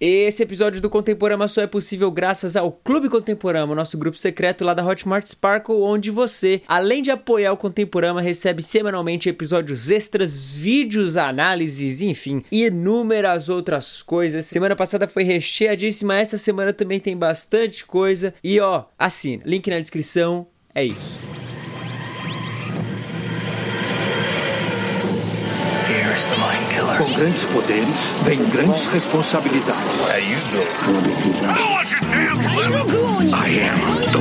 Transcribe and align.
Esse 0.00 0.44
episódio 0.44 0.80
do 0.80 0.88
Contemporama 0.88 1.48
só 1.48 1.60
é 1.60 1.66
possível 1.66 2.08
graças 2.08 2.54
ao 2.54 2.70
Clube 2.70 3.08
Contemporama, 3.08 3.74
nosso 3.74 3.98
grupo 3.98 4.16
secreto 4.16 4.64
lá 4.64 4.72
da 4.72 4.86
Hotmart 4.86 5.26
Sparkle, 5.26 5.74
onde 5.74 6.08
você, 6.08 6.62
além 6.68 7.02
de 7.02 7.10
apoiar 7.10 7.52
o 7.52 7.56
Contemporama, 7.56 8.20
recebe 8.20 8.62
semanalmente 8.62 9.28
episódios 9.28 9.90
extras, 9.90 10.44
vídeos, 10.44 11.16
análises, 11.16 12.00
enfim, 12.00 12.44
inúmeras 12.52 13.48
outras 13.48 14.00
coisas. 14.00 14.46
Semana 14.46 14.76
passada 14.76 15.08
foi 15.08 15.24
recheadíssima, 15.24 16.16
essa 16.16 16.38
semana 16.38 16.72
também 16.72 17.00
tem 17.00 17.16
bastante 17.16 17.84
coisa. 17.84 18.32
E 18.44 18.60
ó, 18.60 18.84
assina, 18.96 19.42
link 19.44 19.68
na 19.68 19.80
descrição, 19.80 20.46
é 20.72 20.84
isso. 20.84 21.37
Com 26.98 27.12
grandes 27.14 27.44
poderes, 27.44 28.14
vem 28.24 28.44
grandes 28.50 28.86
responsabilidades. 28.88 30.00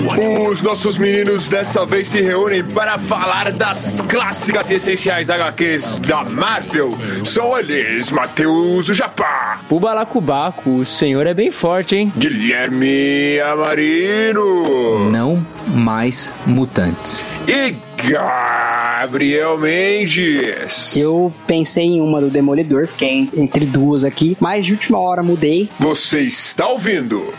Os 0.01 0.61
nossos 0.61 0.97
meninos 0.99 1.49
dessa 1.49 1.83
vez 1.85 2.07
se 2.07 2.21
reúnem 2.21 2.63
para 2.63 2.99
falar 2.99 3.51
das 3.51 3.99
clássicas 4.01 4.69
e 4.69 4.75
essenciais 4.75 5.27
HQs 5.29 5.97
da 5.99 6.23
Marvel. 6.23 6.89
São 7.23 7.57
eles, 7.57 8.11
Matheus 8.11 8.85
Japá, 8.87 9.59
O 9.69 9.79
balacubaco, 9.79 10.69
o 10.69 10.85
senhor 10.85 11.25
é 11.25 11.33
bem 11.33 11.49
forte, 11.49 11.95
hein? 11.95 12.13
Guilherme 12.15 13.39
Amarino 13.39 15.09
Não 15.09 15.45
mais 15.67 16.31
mutantes. 16.45 17.25
e 17.47 17.75
Gabriel 18.09 19.57
Mendes. 19.57 20.95
Eu 20.95 21.33
pensei 21.47 21.83
em 21.85 21.99
uma 22.01 22.21
do 22.21 22.29
Demolidor, 22.29 22.87
fiquei 22.87 23.27
entre 23.35 23.65
duas 23.65 24.03
aqui, 24.03 24.37
mas 24.39 24.65
de 24.65 24.73
última 24.73 24.99
hora 24.99 25.23
mudei. 25.23 25.67
Você 25.79 26.19
está 26.21 26.67
ouvindo 26.67 27.33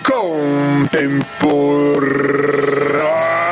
Contemporama. 2.48 3.47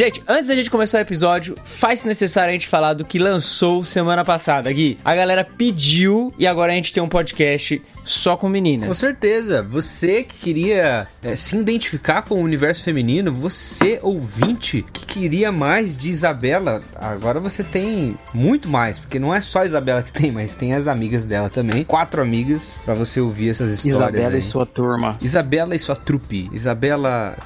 Gente, 0.00 0.22
antes 0.26 0.46
da 0.46 0.54
gente 0.54 0.70
começar 0.70 0.96
o 0.96 1.00
episódio, 1.02 1.54
faz 1.62 2.04
necessário 2.04 2.48
a 2.48 2.52
gente 2.54 2.66
falar 2.66 2.94
do 2.94 3.04
que 3.04 3.18
lançou 3.18 3.84
semana 3.84 4.24
passada, 4.24 4.72
Gui. 4.72 4.98
A 5.04 5.14
galera 5.14 5.44
pediu 5.44 6.32
e 6.38 6.46
agora 6.46 6.72
a 6.72 6.74
gente 6.74 6.90
tem 6.90 7.02
um 7.02 7.08
podcast 7.08 7.82
só 8.10 8.36
com 8.36 8.40
Com 8.46 8.48
meninas. 8.48 8.98
certeza, 8.98 9.62
você 9.62 10.22
que 10.24 10.36
queria 10.38 11.06
é, 11.22 11.36
se 11.36 11.56
identificar 11.56 12.22
com 12.22 12.34
o 12.36 12.42
universo 12.42 12.82
feminino, 12.82 13.30
você 13.32 13.98
ouvinte 14.02 14.84
que 14.92 15.06
queria 15.06 15.52
mais 15.52 15.96
de 15.96 16.08
Isabela, 16.10 16.82
agora 16.96 17.38
você 17.38 17.62
tem 17.62 18.18
muito 18.34 18.68
mais, 18.68 18.98
porque 18.98 19.18
não 19.18 19.32
é 19.34 19.40
só 19.40 19.60
a 19.60 19.66
Isabela 19.66 20.02
que 20.02 20.12
tem, 20.12 20.32
mas 20.32 20.54
tem 20.54 20.74
as 20.74 20.86
amigas 20.88 21.24
dela 21.24 21.48
também. 21.48 21.84
Quatro 21.84 22.20
amigas 22.20 22.76
pra 22.84 22.94
você 22.94 23.20
ouvir 23.20 23.50
essas 23.50 23.70
histórias. 23.70 23.94
Isabela 24.00 24.34
aí. 24.34 24.38
e 24.40 24.42
sua 24.42 24.66
turma. 24.66 25.16
Isabela 25.22 25.76
e 25.76 25.78
sua 25.78 25.94
trupe. 25.96 26.48
Isabela 26.52 27.36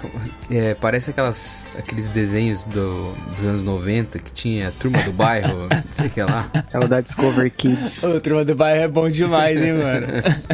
é, 0.51 0.75
parece 0.75 1.11
aquelas, 1.11 1.67
aqueles 1.79 2.09
desenhos 2.09 2.67
do- 2.67 3.13
dos 3.35 3.45
anos 3.45 3.63
90 3.63 4.19
que 4.19 4.33
tinha 4.33 4.69
a 4.69 4.71
turma 4.73 5.03
do 5.03 5.13
bairro, 5.13 5.69
não 5.69 5.83
sei 5.93 6.07
o 6.07 6.11
que 6.11 6.23
lá. 6.23 6.49
É 6.73 6.79
o 6.79 6.89
da 6.89 7.01
Discover 7.01 7.51
Kids. 7.53 8.03
Ô, 8.05 8.21
turma 8.21 8.45
do 8.45 8.55
bairro 8.55 8.83
é 8.85 8.89
bom 8.89 9.09
demais, 9.11 9.61
hein, 9.61 9.73
mano? 9.75 10.07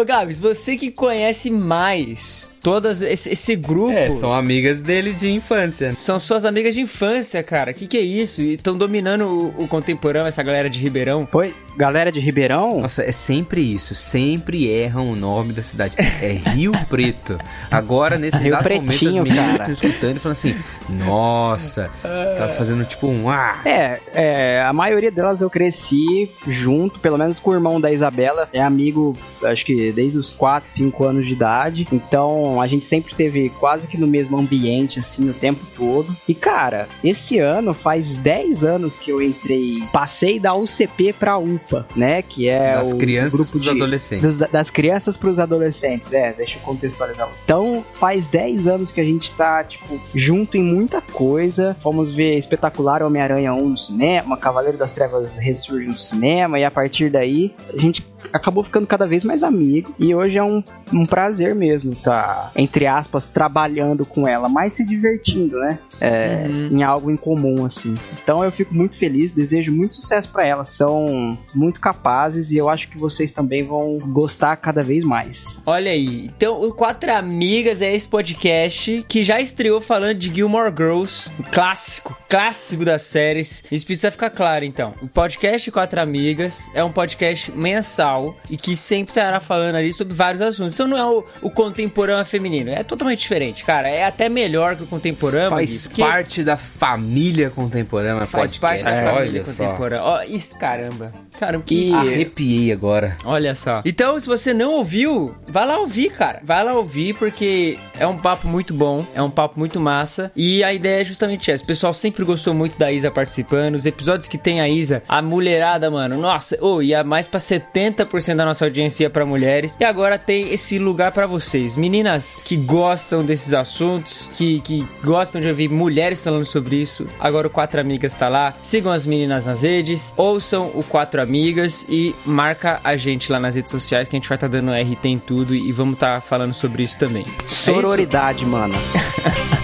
Ô, 0.00 0.04
Gabs, 0.04 0.40
você 0.40 0.78
que 0.78 0.90
conhece 0.90 1.50
mais 1.50 2.50
todas 2.62 3.02
esse, 3.02 3.30
esse 3.30 3.56
grupo. 3.56 3.92
É, 3.92 4.12
são 4.12 4.32
amigas 4.32 4.82
dele 4.82 5.12
de 5.12 5.30
infância. 5.30 5.94
São 5.98 6.20
suas 6.20 6.44
amigas 6.44 6.74
de 6.74 6.80
infância, 6.80 7.42
cara. 7.42 7.72
Que 7.72 7.86
que 7.86 7.96
é 7.96 8.00
isso? 8.00 8.40
E 8.40 8.54
estão 8.54 8.76
dominando 8.76 9.22
o, 9.22 9.64
o 9.64 9.68
contemporâneo, 9.68 10.28
essa 10.28 10.42
galera 10.42 10.68
de 10.68 10.78
Ribeirão. 10.78 11.26
Foi, 11.30 11.54
galera 11.76 12.12
de 12.12 12.20
Ribeirão? 12.20 12.80
Nossa, 12.80 13.02
é 13.02 13.12
sempre 13.12 13.60
isso. 13.60 13.94
Sempre 13.94 14.68
erram 14.68 15.10
o 15.10 15.16
nome 15.16 15.52
da 15.52 15.62
cidade. 15.62 15.96
É 15.98 16.32
Rio 16.50 16.72
Preto. 16.88 17.38
Agora, 17.70 18.18
nesse 18.18 18.38
Rio 18.38 18.48
exato 18.48 18.68
momento, 18.68 18.90
as 18.90 18.98
Pretinho, 18.98 19.22
meninas 19.22 19.52
estão 19.52 19.72
escutando 19.72 20.16
e 20.16 20.20
falando 20.20 20.36
assim: 20.36 20.54
Nossa, 20.88 21.90
tá 22.36 22.48
fazendo 22.48 22.84
tipo 22.84 23.06
um 23.06 23.30
ah. 23.30 23.60
É, 23.64 24.00
é, 24.12 24.62
a 24.62 24.72
maioria 24.72 25.10
delas 25.10 25.40
eu 25.40 25.48
cresci 25.48 26.30
junto, 26.46 27.00
pelo 27.00 27.16
menos 27.16 27.38
com 27.38 27.50
o 27.50 27.54
irmão 27.54 27.80
da 27.80 27.90
Isabela. 27.90 28.48
É 28.52 28.60
amigo, 28.60 29.16
acho 29.42 29.64
que 29.64 29.89
desde 29.92 30.18
os 30.18 30.34
4, 30.36 30.68
5 30.70 31.04
anos 31.04 31.26
de 31.26 31.32
idade. 31.32 31.86
Então 31.92 32.60
a 32.60 32.66
gente 32.66 32.84
sempre 32.84 33.14
teve 33.14 33.50
quase 33.50 33.86
que 33.88 33.98
no 33.98 34.06
mesmo 34.06 34.38
ambiente, 34.38 34.98
assim, 34.98 35.28
o 35.30 35.34
tempo 35.34 35.64
todo. 35.76 36.14
E 36.28 36.34
cara, 36.34 36.88
esse 37.02 37.38
ano 37.38 37.74
faz 37.74 38.14
10 38.14 38.64
anos 38.64 38.98
que 38.98 39.10
eu 39.10 39.22
entrei, 39.22 39.82
passei 39.92 40.38
da 40.38 40.54
UCP 40.54 41.12
pra 41.12 41.38
UPA, 41.38 41.86
né? 41.96 42.22
Que 42.22 42.48
é 42.48 42.74
Das 42.74 42.92
o 42.92 42.98
crianças 42.98 43.32
grupo 43.32 43.50
pros 43.52 43.62
de, 43.64 43.70
adolescentes. 43.70 44.38
dos- 44.38 44.48
das 44.50 44.70
crianças 44.70 45.16
pros 45.16 45.38
adolescentes, 45.38 46.12
é, 46.12 46.32
deixa 46.32 46.56
eu 46.56 46.62
contextualizar. 46.62 47.28
Então, 47.44 47.84
faz 47.94 48.26
10 48.26 48.66
anos 48.66 48.90
que 48.92 49.00
a 49.00 49.04
gente 49.04 49.30
tá, 49.32 49.62
tipo, 49.64 50.00
junto 50.14 50.56
em 50.56 50.62
muita 50.62 51.00
coisa. 51.00 51.76
Fomos 51.80 52.10
ver 52.12 52.36
Espetacular 52.38 53.02
Homem-Aranha 53.02 53.52
1 53.54 53.68
no 53.68 53.78
cinema, 53.78 54.36
Cavaleiro 54.36 54.76
das 54.78 54.92
Trevas 54.92 55.38
ressurge 55.38 55.86
no 55.86 55.98
cinema, 55.98 56.58
e 56.58 56.64
a 56.64 56.70
partir 56.70 57.10
daí, 57.10 57.54
a 57.72 57.80
gente 57.80 58.04
acabou 58.32 58.62
ficando 58.62 58.86
cada 58.86 59.06
vez 59.06 59.24
mais 59.24 59.42
amigo. 59.42 59.69
E 59.98 60.14
hoje 60.14 60.38
é 60.38 60.42
um, 60.42 60.62
um 60.92 61.06
prazer 61.06 61.54
mesmo 61.54 61.94
tá, 61.94 62.50
entre 62.56 62.86
aspas, 62.86 63.30
trabalhando 63.30 64.04
com 64.04 64.26
ela, 64.26 64.48
mas 64.48 64.72
se 64.72 64.84
divertindo, 64.84 65.58
né? 65.58 65.78
É, 66.00 66.46
Em 66.70 66.82
algo 66.82 67.10
em 67.10 67.16
comum, 67.16 67.64
assim. 67.64 67.94
Então 68.22 68.42
eu 68.42 68.50
fico 68.50 68.74
muito 68.74 68.96
feliz, 68.96 69.32
desejo 69.32 69.72
muito 69.72 69.94
sucesso 69.94 70.28
pra 70.30 70.46
elas. 70.46 70.70
São 70.70 71.38
muito 71.54 71.80
capazes 71.80 72.50
e 72.50 72.56
eu 72.56 72.68
acho 72.68 72.88
que 72.88 72.98
vocês 72.98 73.30
também 73.30 73.64
vão 73.64 73.98
gostar 73.98 74.56
cada 74.56 74.82
vez 74.82 75.04
mais. 75.04 75.58
Olha 75.66 75.90
aí. 75.90 76.30
Então, 76.36 76.60
o 76.60 76.72
Quatro 76.72 77.12
Amigas 77.12 77.82
é 77.82 77.94
esse 77.94 78.08
podcast 78.08 79.04
que 79.08 79.22
já 79.22 79.40
estreou 79.40 79.80
falando 79.80 80.14
de 80.14 80.34
Gilmore 80.34 80.72
Girls, 80.76 81.30
um 81.38 81.42
clássico, 81.50 82.18
clássico 82.28 82.84
das 82.84 83.02
séries. 83.02 83.62
Isso 83.70 83.84
precisa 83.86 84.10
ficar 84.10 84.30
claro, 84.30 84.64
então. 84.64 84.94
O 85.02 85.08
podcast 85.08 85.70
Quatro 85.70 86.00
Amigas 86.00 86.70
é 86.74 86.82
um 86.82 86.92
podcast 86.92 87.52
mensal 87.52 88.36
e 88.48 88.56
que 88.56 88.74
sempre 88.74 89.10
estará 89.10 89.40
falando 89.40 89.59
ali 89.68 89.92
sobre 89.92 90.14
vários 90.14 90.40
assuntos. 90.42 90.74
Então 90.74 90.86
não 90.86 90.96
é 90.98 91.04
o, 91.06 91.24
o 91.42 91.50
contemporâneo 91.50 92.24
feminino, 92.24 92.70
é 92.70 92.82
totalmente 92.82 93.20
diferente, 93.20 93.64
cara. 93.64 93.88
É 93.88 94.04
até 94.04 94.28
melhor 94.28 94.76
que 94.76 94.82
o 94.82 94.86
contemporâneo. 94.86 95.50
Faz 95.50 95.86
porque 95.86 96.02
parte 96.02 96.42
da 96.44 96.56
família 96.56 97.50
contemporânea 97.50 98.26
Faz 98.26 98.56
podcast. 98.58 98.60
parte 98.60 98.84
da 98.84 98.90
É, 98.90 99.14
família 99.14 99.44
contemporânea. 99.44 100.04
Ó, 100.04 100.22
isso, 100.22 100.58
caramba. 100.58 101.12
Caramba, 101.38 101.64
que... 101.64 101.90
E- 101.90 101.94
Arrepiei 101.94 102.72
agora. 102.72 103.16
Olha 103.24 103.54
só. 103.54 103.80
Então, 103.84 104.18
se 104.20 104.26
você 104.26 104.52
não 104.52 104.72
ouviu, 104.74 105.34
vai 105.48 105.66
lá 105.66 105.78
ouvir, 105.78 106.10
cara. 106.10 106.40
Vai 106.44 106.62
lá 106.64 106.74
ouvir, 106.74 107.14
porque 107.14 107.78
é 107.98 108.06
um 108.06 108.16
papo 108.16 108.46
muito 108.46 108.74
bom, 108.74 109.04
é 109.14 109.22
um 109.22 109.30
papo 109.30 109.58
muito 109.58 109.80
massa. 109.80 110.30
E 110.36 110.62
a 110.64 110.72
ideia 110.72 111.00
é 111.00 111.04
justamente 111.04 111.50
essa. 111.50 111.62
O 111.64 111.66
pessoal 111.66 111.94
sempre 111.94 112.24
gostou 112.24 112.52
muito 112.54 112.78
da 112.78 112.90
Isa 112.92 113.10
participando. 113.10 113.74
Os 113.74 113.86
episódios 113.86 114.28
que 114.28 114.36
tem 114.38 114.60
a 114.60 114.68
Isa, 114.68 115.02
a 115.08 115.22
mulherada, 115.22 115.90
mano, 115.90 116.16
nossa, 116.18 116.58
oh, 116.60 116.82
ia 116.82 117.02
mais 117.02 117.26
pra 117.26 117.40
70% 117.40 118.36
da 118.36 118.44
nossa 118.44 118.64
audiência 118.64 119.04
ia 119.04 119.10
pra 119.10 119.24
mulheres. 119.50 119.76
E 119.80 119.84
agora 119.84 120.18
tem 120.18 120.52
esse 120.52 120.78
lugar 120.78 121.12
pra 121.12 121.26
vocês. 121.26 121.76
Meninas 121.76 122.36
que 122.44 122.56
gostam 122.56 123.24
desses 123.24 123.52
assuntos, 123.52 124.30
que, 124.34 124.60
que 124.60 124.86
gostam 125.02 125.40
de 125.40 125.48
ouvir 125.48 125.68
mulheres 125.68 126.22
falando 126.22 126.44
sobre 126.44 126.76
isso. 126.76 127.06
Agora 127.18 127.46
o 127.46 127.50
Quatro 127.50 127.80
Amigas 127.80 128.14
tá 128.14 128.28
lá. 128.28 128.54
Sigam 128.62 128.92
as 128.92 129.04
meninas 129.04 129.46
nas 129.46 129.62
redes, 129.62 130.14
ouçam 130.16 130.70
o 130.74 130.82
Quatro 130.82 131.20
Amigas 131.20 131.84
e 131.88 132.14
marca 132.24 132.80
a 132.84 132.96
gente 132.96 133.32
lá 133.32 133.40
nas 133.40 133.54
redes 133.54 133.70
sociais 133.70 134.08
que 134.08 134.16
a 134.16 134.18
gente 134.18 134.28
vai 134.28 134.36
estar 134.36 134.48
dando 134.48 134.70
RT 134.72 135.04
em 135.06 135.18
tudo 135.18 135.54
e 135.54 135.72
vamos 135.72 135.94
estar 135.94 136.20
falando 136.20 136.54
sobre 136.54 136.82
isso 136.82 136.98
também. 136.98 137.26
Sororidade, 137.48 138.46
manas. 138.46 138.94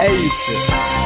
É 0.00 0.12
isso. 0.12 0.97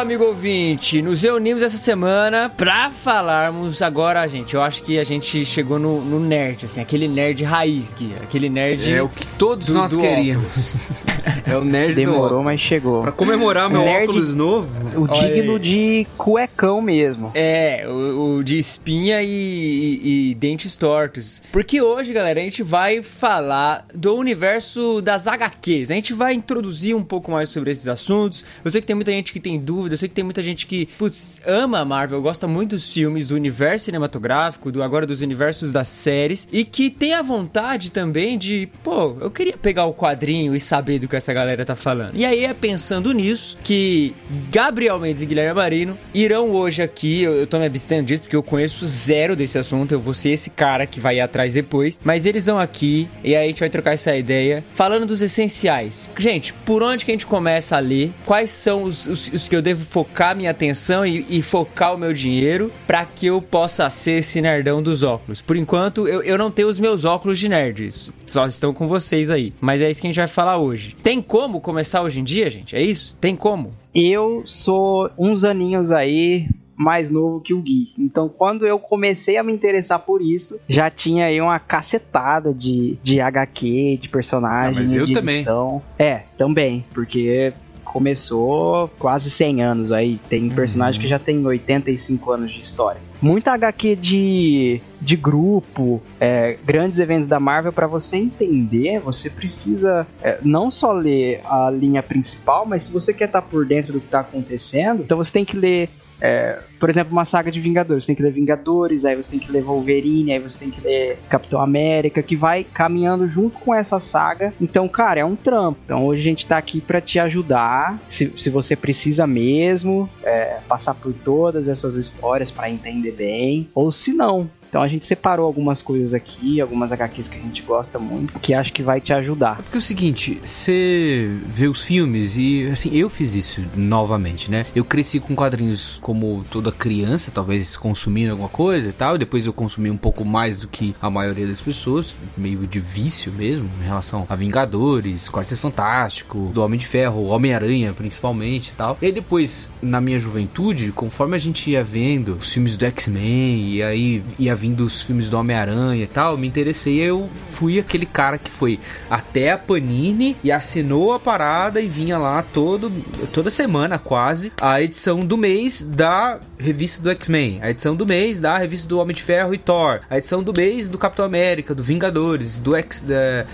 Amigo 0.00 0.24
ouvinte. 0.24 1.02
Nos 1.02 1.22
reunimos 1.22 1.62
essa 1.62 1.76
semana 1.76 2.48
pra 2.56 2.90
falarmos 2.90 3.82
agora, 3.82 4.26
gente. 4.26 4.54
Eu 4.54 4.62
acho 4.62 4.82
que 4.82 4.98
a 4.98 5.04
gente 5.04 5.44
chegou 5.44 5.78
no, 5.78 6.00
no 6.00 6.18
nerd, 6.18 6.64
assim, 6.66 6.80
aquele 6.80 7.06
nerd 7.06 7.44
raiz, 7.44 7.92
Gui, 7.94 8.14
aquele 8.22 8.48
nerd. 8.48 8.92
É 8.92 9.02
o 9.02 9.08
que 9.08 9.26
todos 9.38 9.66
do- 9.66 9.74
nós 9.74 9.92
do 9.92 10.00
queríamos. 10.00 11.04
é 11.46 11.56
o 11.56 11.64
nerd 11.64 11.94
Demorou, 11.94 12.42
mas 12.42 12.60
chegou. 12.60 13.02
Pra 13.02 13.12
comemorar 13.12 13.68
meu 13.70 13.82
Nerd- 13.82 14.08
óculos 14.08 14.34
novo. 14.34 14.68
O 15.00 15.06
digno 15.08 15.58
de 15.58 16.06
cuecão 16.16 16.80
mesmo. 16.80 17.30
É, 17.34 17.84
o, 17.86 18.36
o 18.38 18.44
de 18.44 18.58
espinha 18.58 19.22
e, 19.22 19.28
e- 19.28 20.30
e 20.30 20.34
dentes 20.34 20.76
tortos. 20.76 21.42
Porque 21.52 21.80
hoje, 21.82 22.12
galera, 22.12 22.40
a 22.40 22.42
gente 22.42 22.62
vai 22.62 23.02
falar 23.02 23.86
do 23.94 24.14
universo 24.16 25.00
das 25.02 25.26
HQs. 25.26 25.90
A 25.90 25.94
gente 25.94 26.12
vai 26.14 26.32
introduzir 26.34 26.94
um 26.96 27.04
pouco 27.04 27.30
mais 27.30 27.48
sobre 27.50 27.70
esses 27.70 27.86
assuntos. 27.86 28.44
Eu 28.64 28.70
sei 28.70 28.80
que 28.80 28.86
tem 28.86 28.96
muita 28.96 29.12
gente 29.12 29.32
que 29.32 29.40
tem 29.40 29.58
dúvida, 29.58 29.89
eu 29.92 29.98
sei 29.98 30.08
que 30.08 30.14
tem 30.14 30.24
muita 30.24 30.42
gente 30.42 30.66
que, 30.66 30.86
putz, 30.98 31.40
ama 31.46 31.80
a 31.80 31.84
Marvel, 31.84 32.20
gosta 32.22 32.46
muito 32.46 32.70
dos 32.70 32.92
filmes, 32.92 33.26
do 33.26 33.34
universo 33.34 33.86
cinematográfico, 33.86 34.70
do 34.70 34.82
agora 34.82 35.06
dos 35.06 35.20
universos 35.20 35.72
das 35.72 35.88
séries, 35.88 36.48
e 36.52 36.64
que 36.64 36.90
tem 36.90 37.14
a 37.14 37.22
vontade 37.22 37.90
também 37.90 38.38
de, 38.38 38.68
pô, 38.82 39.16
eu 39.20 39.30
queria 39.30 39.56
pegar 39.56 39.86
o 39.86 39.94
quadrinho 39.94 40.54
e 40.54 40.60
saber 40.60 40.98
do 40.98 41.08
que 41.08 41.16
essa 41.16 41.32
galera 41.32 41.64
tá 41.64 41.74
falando. 41.74 42.12
E 42.14 42.24
aí 42.24 42.44
é 42.44 42.54
pensando 42.54 43.12
nisso 43.12 43.56
que 43.62 44.14
Gabriel 44.50 44.98
Mendes 44.98 45.22
e 45.22 45.26
Guilherme 45.26 45.54
Marino 45.54 45.98
irão 46.14 46.50
hoje 46.50 46.82
aqui, 46.82 47.22
eu, 47.22 47.34
eu 47.34 47.46
tô 47.46 47.58
me 47.58 47.66
abstendo 47.66 48.06
disso 48.06 48.22
porque 48.22 48.36
eu 48.36 48.42
conheço 48.42 48.86
zero 48.86 49.34
desse 49.34 49.58
assunto, 49.58 49.92
eu 49.92 50.00
vou 50.00 50.14
ser 50.14 50.30
esse 50.30 50.50
cara 50.50 50.86
que 50.86 51.00
vai 51.00 51.16
ir 51.16 51.20
atrás 51.20 51.54
depois, 51.54 51.98
mas 52.04 52.26
eles 52.26 52.46
vão 52.46 52.58
aqui 52.58 53.08
e 53.22 53.34
aí 53.34 53.44
a 53.44 53.48
gente 53.48 53.60
vai 53.60 53.70
trocar 53.70 53.92
essa 53.92 54.14
ideia 54.16 54.64
falando 54.74 55.06
dos 55.06 55.22
essenciais. 55.22 56.08
Gente, 56.18 56.52
por 56.52 56.82
onde 56.82 57.04
que 57.04 57.10
a 57.10 57.14
gente 57.14 57.26
começa 57.26 57.76
a 57.76 57.80
ler? 57.80 58.12
Quais 58.24 58.50
são 58.50 58.84
os, 58.84 59.06
os, 59.06 59.32
os 59.32 59.48
que 59.48 59.56
eu 59.56 59.62
devo 59.62 59.79
focar 59.80 60.36
minha 60.36 60.50
atenção 60.50 61.04
e, 61.04 61.24
e 61.28 61.42
focar 61.42 61.94
o 61.94 61.98
meu 61.98 62.12
dinheiro 62.12 62.70
para 62.86 63.04
que 63.04 63.26
eu 63.26 63.40
possa 63.42 63.88
ser 63.90 64.18
esse 64.20 64.40
nerdão 64.40 64.82
dos 64.82 65.02
óculos? 65.02 65.40
Por 65.40 65.56
enquanto, 65.56 66.06
eu, 66.06 66.22
eu 66.22 66.36
não 66.38 66.50
tenho 66.50 66.68
os 66.68 66.78
meus 66.78 67.04
óculos 67.04 67.38
de 67.38 67.48
nerd, 67.48 67.86
isso 67.86 68.12
só 68.26 68.46
estão 68.46 68.72
com 68.72 68.86
vocês 68.86 69.30
aí. 69.30 69.52
Mas 69.60 69.82
é 69.82 69.90
isso 69.90 70.00
que 70.00 70.06
a 70.06 70.10
gente 70.10 70.18
vai 70.18 70.28
falar 70.28 70.58
hoje. 70.58 70.94
Tem 71.02 71.20
como 71.20 71.60
começar 71.60 72.02
hoje 72.02 72.20
em 72.20 72.24
dia, 72.24 72.48
gente? 72.50 72.76
É 72.76 72.82
isso? 72.82 73.16
Tem 73.16 73.34
como? 73.34 73.72
Eu 73.94 74.42
sou 74.46 75.10
uns 75.18 75.42
aninhos 75.44 75.90
aí 75.90 76.48
mais 76.76 77.10
novo 77.10 77.40
que 77.42 77.52
o 77.52 77.60
Gui. 77.60 77.88
Então, 77.98 78.26
quando 78.26 78.66
eu 78.66 78.78
comecei 78.78 79.36
a 79.36 79.42
me 79.42 79.52
interessar 79.52 79.98
por 79.98 80.22
isso, 80.22 80.58
já 80.66 80.88
tinha 80.88 81.26
aí 81.26 81.38
uma 81.38 81.58
cacetada 81.58 82.54
de, 82.54 82.96
de 83.02 83.20
HQ, 83.20 83.98
de 84.00 84.08
personagem, 84.08 84.70
Ah, 84.70 84.80
mas 84.80 84.92
eu 84.94 85.04
de 85.04 85.12
também. 85.12 85.34
edição. 85.34 85.82
É, 85.98 86.22
também, 86.38 86.82
porque 86.94 87.52
começou 87.90 88.88
quase 89.00 89.28
100 89.30 89.62
anos 89.64 89.92
aí. 89.92 90.18
Tem 90.28 90.48
personagem 90.48 91.00
que 91.00 91.08
já 91.08 91.18
tem 91.18 91.44
85 91.44 92.30
anos 92.30 92.52
de 92.52 92.60
história. 92.60 93.00
Muita 93.20 93.52
HQ 93.52 93.96
de, 93.96 94.80
de 95.00 95.16
grupo, 95.16 96.00
é, 96.18 96.56
grandes 96.64 96.98
eventos 97.00 97.26
da 97.26 97.40
Marvel, 97.40 97.72
para 97.72 97.86
você 97.86 98.16
entender, 98.16 99.00
você 99.00 99.28
precisa 99.28 100.06
é, 100.22 100.38
não 100.42 100.70
só 100.70 100.92
ler 100.92 101.40
a 101.44 101.68
linha 101.68 102.02
principal, 102.02 102.64
mas 102.64 102.84
se 102.84 102.92
você 102.92 103.12
quer 103.12 103.26
estar 103.26 103.42
por 103.42 103.66
dentro 103.66 103.92
do 103.92 104.00
que 104.00 104.06
está 104.06 104.20
acontecendo, 104.20 105.02
então 105.02 105.18
você 105.18 105.32
tem 105.32 105.44
que 105.44 105.56
ler 105.56 105.90
é, 106.20 106.58
por 106.78 106.88
exemplo, 106.90 107.12
uma 107.12 107.24
saga 107.24 107.50
de 107.50 107.60
Vingadores. 107.60 108.04
Você 108.04 108.08
tem 108.08 108.16
que 108.16 108.22
ler 108.22 108.32
Vingadores, 108.32 109.04
aí 109.04 109.16
você 109.16 109.30
tem 109.30 109.38
que 109.38 109.50
ler 109.50 109.62
Wolverine, 109.62 110.32
aí 110.32 110.38
você 110.38 110.58
tem 110.58 110.70
que 110.70 110.80
ler 110.80 111.18
Capitão 111.28 111.60
América, 111.60 112.22
que 112.22 112.36
vai 112.36 112.64
caminhando 112.64 113.26
junto 113.28 113.58
com 113.58 113.74
essa 113.74 113.98
saga. 113.98 114.52
Então, 114.60 114.88
cara, 114.88 115.20
é 115.20 115.24
um 115.24 115.36
trampo. 115.36 115.80
Então, 115.84 116.06
hoje 116.06 116.20
a 116.20 116.24
gente 116.24 116.46
tá 116.46 116.58
aqui 116.58 116.80
para 116.80 117.00
te 117.00 117.18
ajudar. 117.18 117.98
Se, 118.08 118.32
se 118.36 118.50
você 118.50 118.76
precisa 118.76 119.26
mesmo 119.26 120.08
é, 120.22 120.58
passar 120.68 120.94
por 120.94 121.12
todas 121.12 121.68
essas 121.68 121.96
histórias 121.96 122.50
para 122.50 122.70
entender 122.70 123.12
bem, 123.12 123.68
ou 123.74 123.90
se 123.90 124.12
não. 124.12 124.48
Então 124.70 124.80
a 124.80 124.88
gente 124.88 125.04
separou 125.04 125.46
algumas 125.46 125.82
coisas 125.82 126.14
aqui, 126.14 126.60
algumas 126.60 126.92
HQs 126.92 127.26
que 127.26 127.36
a 127.36 127.40
gente 127.40 127.60
gosta 127.62 127.98
muito, 127.98 128.38
que 128.38 128.54
acho 128.54 128.72
que 128.72 128.84
vai 128.84 129.00
te 129.00 129.12
ajudar. 129.12 129.56
Porque 129.56 129.76
é 129.76 129.78
o 129.78 129.82
seguinte, 129.82 130.40
você 130.44 131.28
vê 131.46 131.66
os 131.66 131.82
filmes 131.82 132.36
e, 132.36 132.68
assim, 132.70 132.96
eu 132.96 133.10
fiz 133.10 133.34
isso 133.34 133.60
novamente, 133.74 134.48
né? 134.48 134.64
Eu 134.74 134.84
cresci 134.84 135.18
com 135.18 135.34
quadrinhos 135.34 135.98
como 136.00 136.44
toda 136.50 136.70
criança, 136.70 137.32
talvez 137.32 137.76
consumindo 137.76 138.30
alguma 138.30 138.48
coisa 138.48 138.88
e 138.88 138.92
tal, 138.92 139.18
depois 139.18 139.44
eu 139.44 139.52
consumi 139.52 139.90
um 139.90 139.96
pouco 139.96 140.24
mais 140.24 140.60
do 140.60 140.68
que 140.68 140.94
a 141.02 141.10
maioria 141.10 141.48
das 141.48 141.60
pessoas, 141.60 142.14
meio 142.38 142.64
de 142.66 142.78
vício 142.78 143.32
mesmo, 143.32 143.68
em 143.80 143.84
relação 143.84 144.24
a 144.28 144.36
Vingadores, 144.36 145.28
Quarteto 145.28 145.60
Fantástico, 145.60 146.48
do 146.54 146.62
Homem 146.62 146.78
de 146.78 146.86
Ferro, 146.86 147.26
Homem-Aranha 147.26 147.92
principalmente 147.92 148.68
e 148.68 148.74
tal. 148.74 148.96
E 149.02 149.10
depois, 149.10 149.68
na 149.82 150.00
minha 150.00 150.18
juventude, 150.18 150.92
conforme 150.92 151.34
a 151.34 151.40
gente 151.40 151.70
ia 151.70 151.82
vendo 151.82 152.36
os 152.36 152.52
filmes 152.52 152.76
do 152.76 152.86
X-Men, 152.86 153.68
e 153.70 153.82
aí 153.82 154.22
ia 154.38 154.59
vindo 154.60 154.84
os 154.84 155.00
filmes 155.00 155.30
do 155.30 155.38
Homem-Aranha 155.38 156.04
e 156.04 156.06
tal, 156.06 156.36
me 156.36 156.46
interessei. 156.46 156.98
Eu 156.98 157.30
fui 157.52 157.78
aquele 157.78 158.04
cara 158.04 158.36
que 158.36 158.50
foi 158.50 158.78
até 159.08 159.52
a 159.52 159.58
Panini 159.58 160.36
e 160.44 160.52
assinou 160.52 161.14
a 161.14 161.18
parada 161.18 161.80
e 161.80 161.88
vinha 161.88 162.18
lá 162.18 162.42
todo, 162.42 162.92
toda 163.32 163.50
semana 163.50 163.98
quase 163.98 164.52
a 164.60 164.82
edição 164.82 165.20
do 165.20 165.38
mês 165.38 165.80
da 165.80 166.38
revista 166.60 167.02
do 167.02 167.10
X-Men, 167.10 167.58
a 167.62 167.70
edição 167.70 167.96
do 167.96 168.06
mês 168.06 168.38
da 168.38 168.58
revista 168.58 168.88
do 168.88 168.98
Homem 168.98 169.14
de 169.14 169.22
Ferro 169.22 169.54
e 169.54 169.58
Thor, 169.58 170.00
a 170.08 170.18
edição 170.18 170.42
do 170.42 170.52
mês 170.52 170.88
do 170.88 170.98
Capitão 170.98 171.24
América, 171.24 171.74
do 171.74 171.82
Vingadores, 171.82 172.60
do 172.60 172.76
X, 172.76 173.02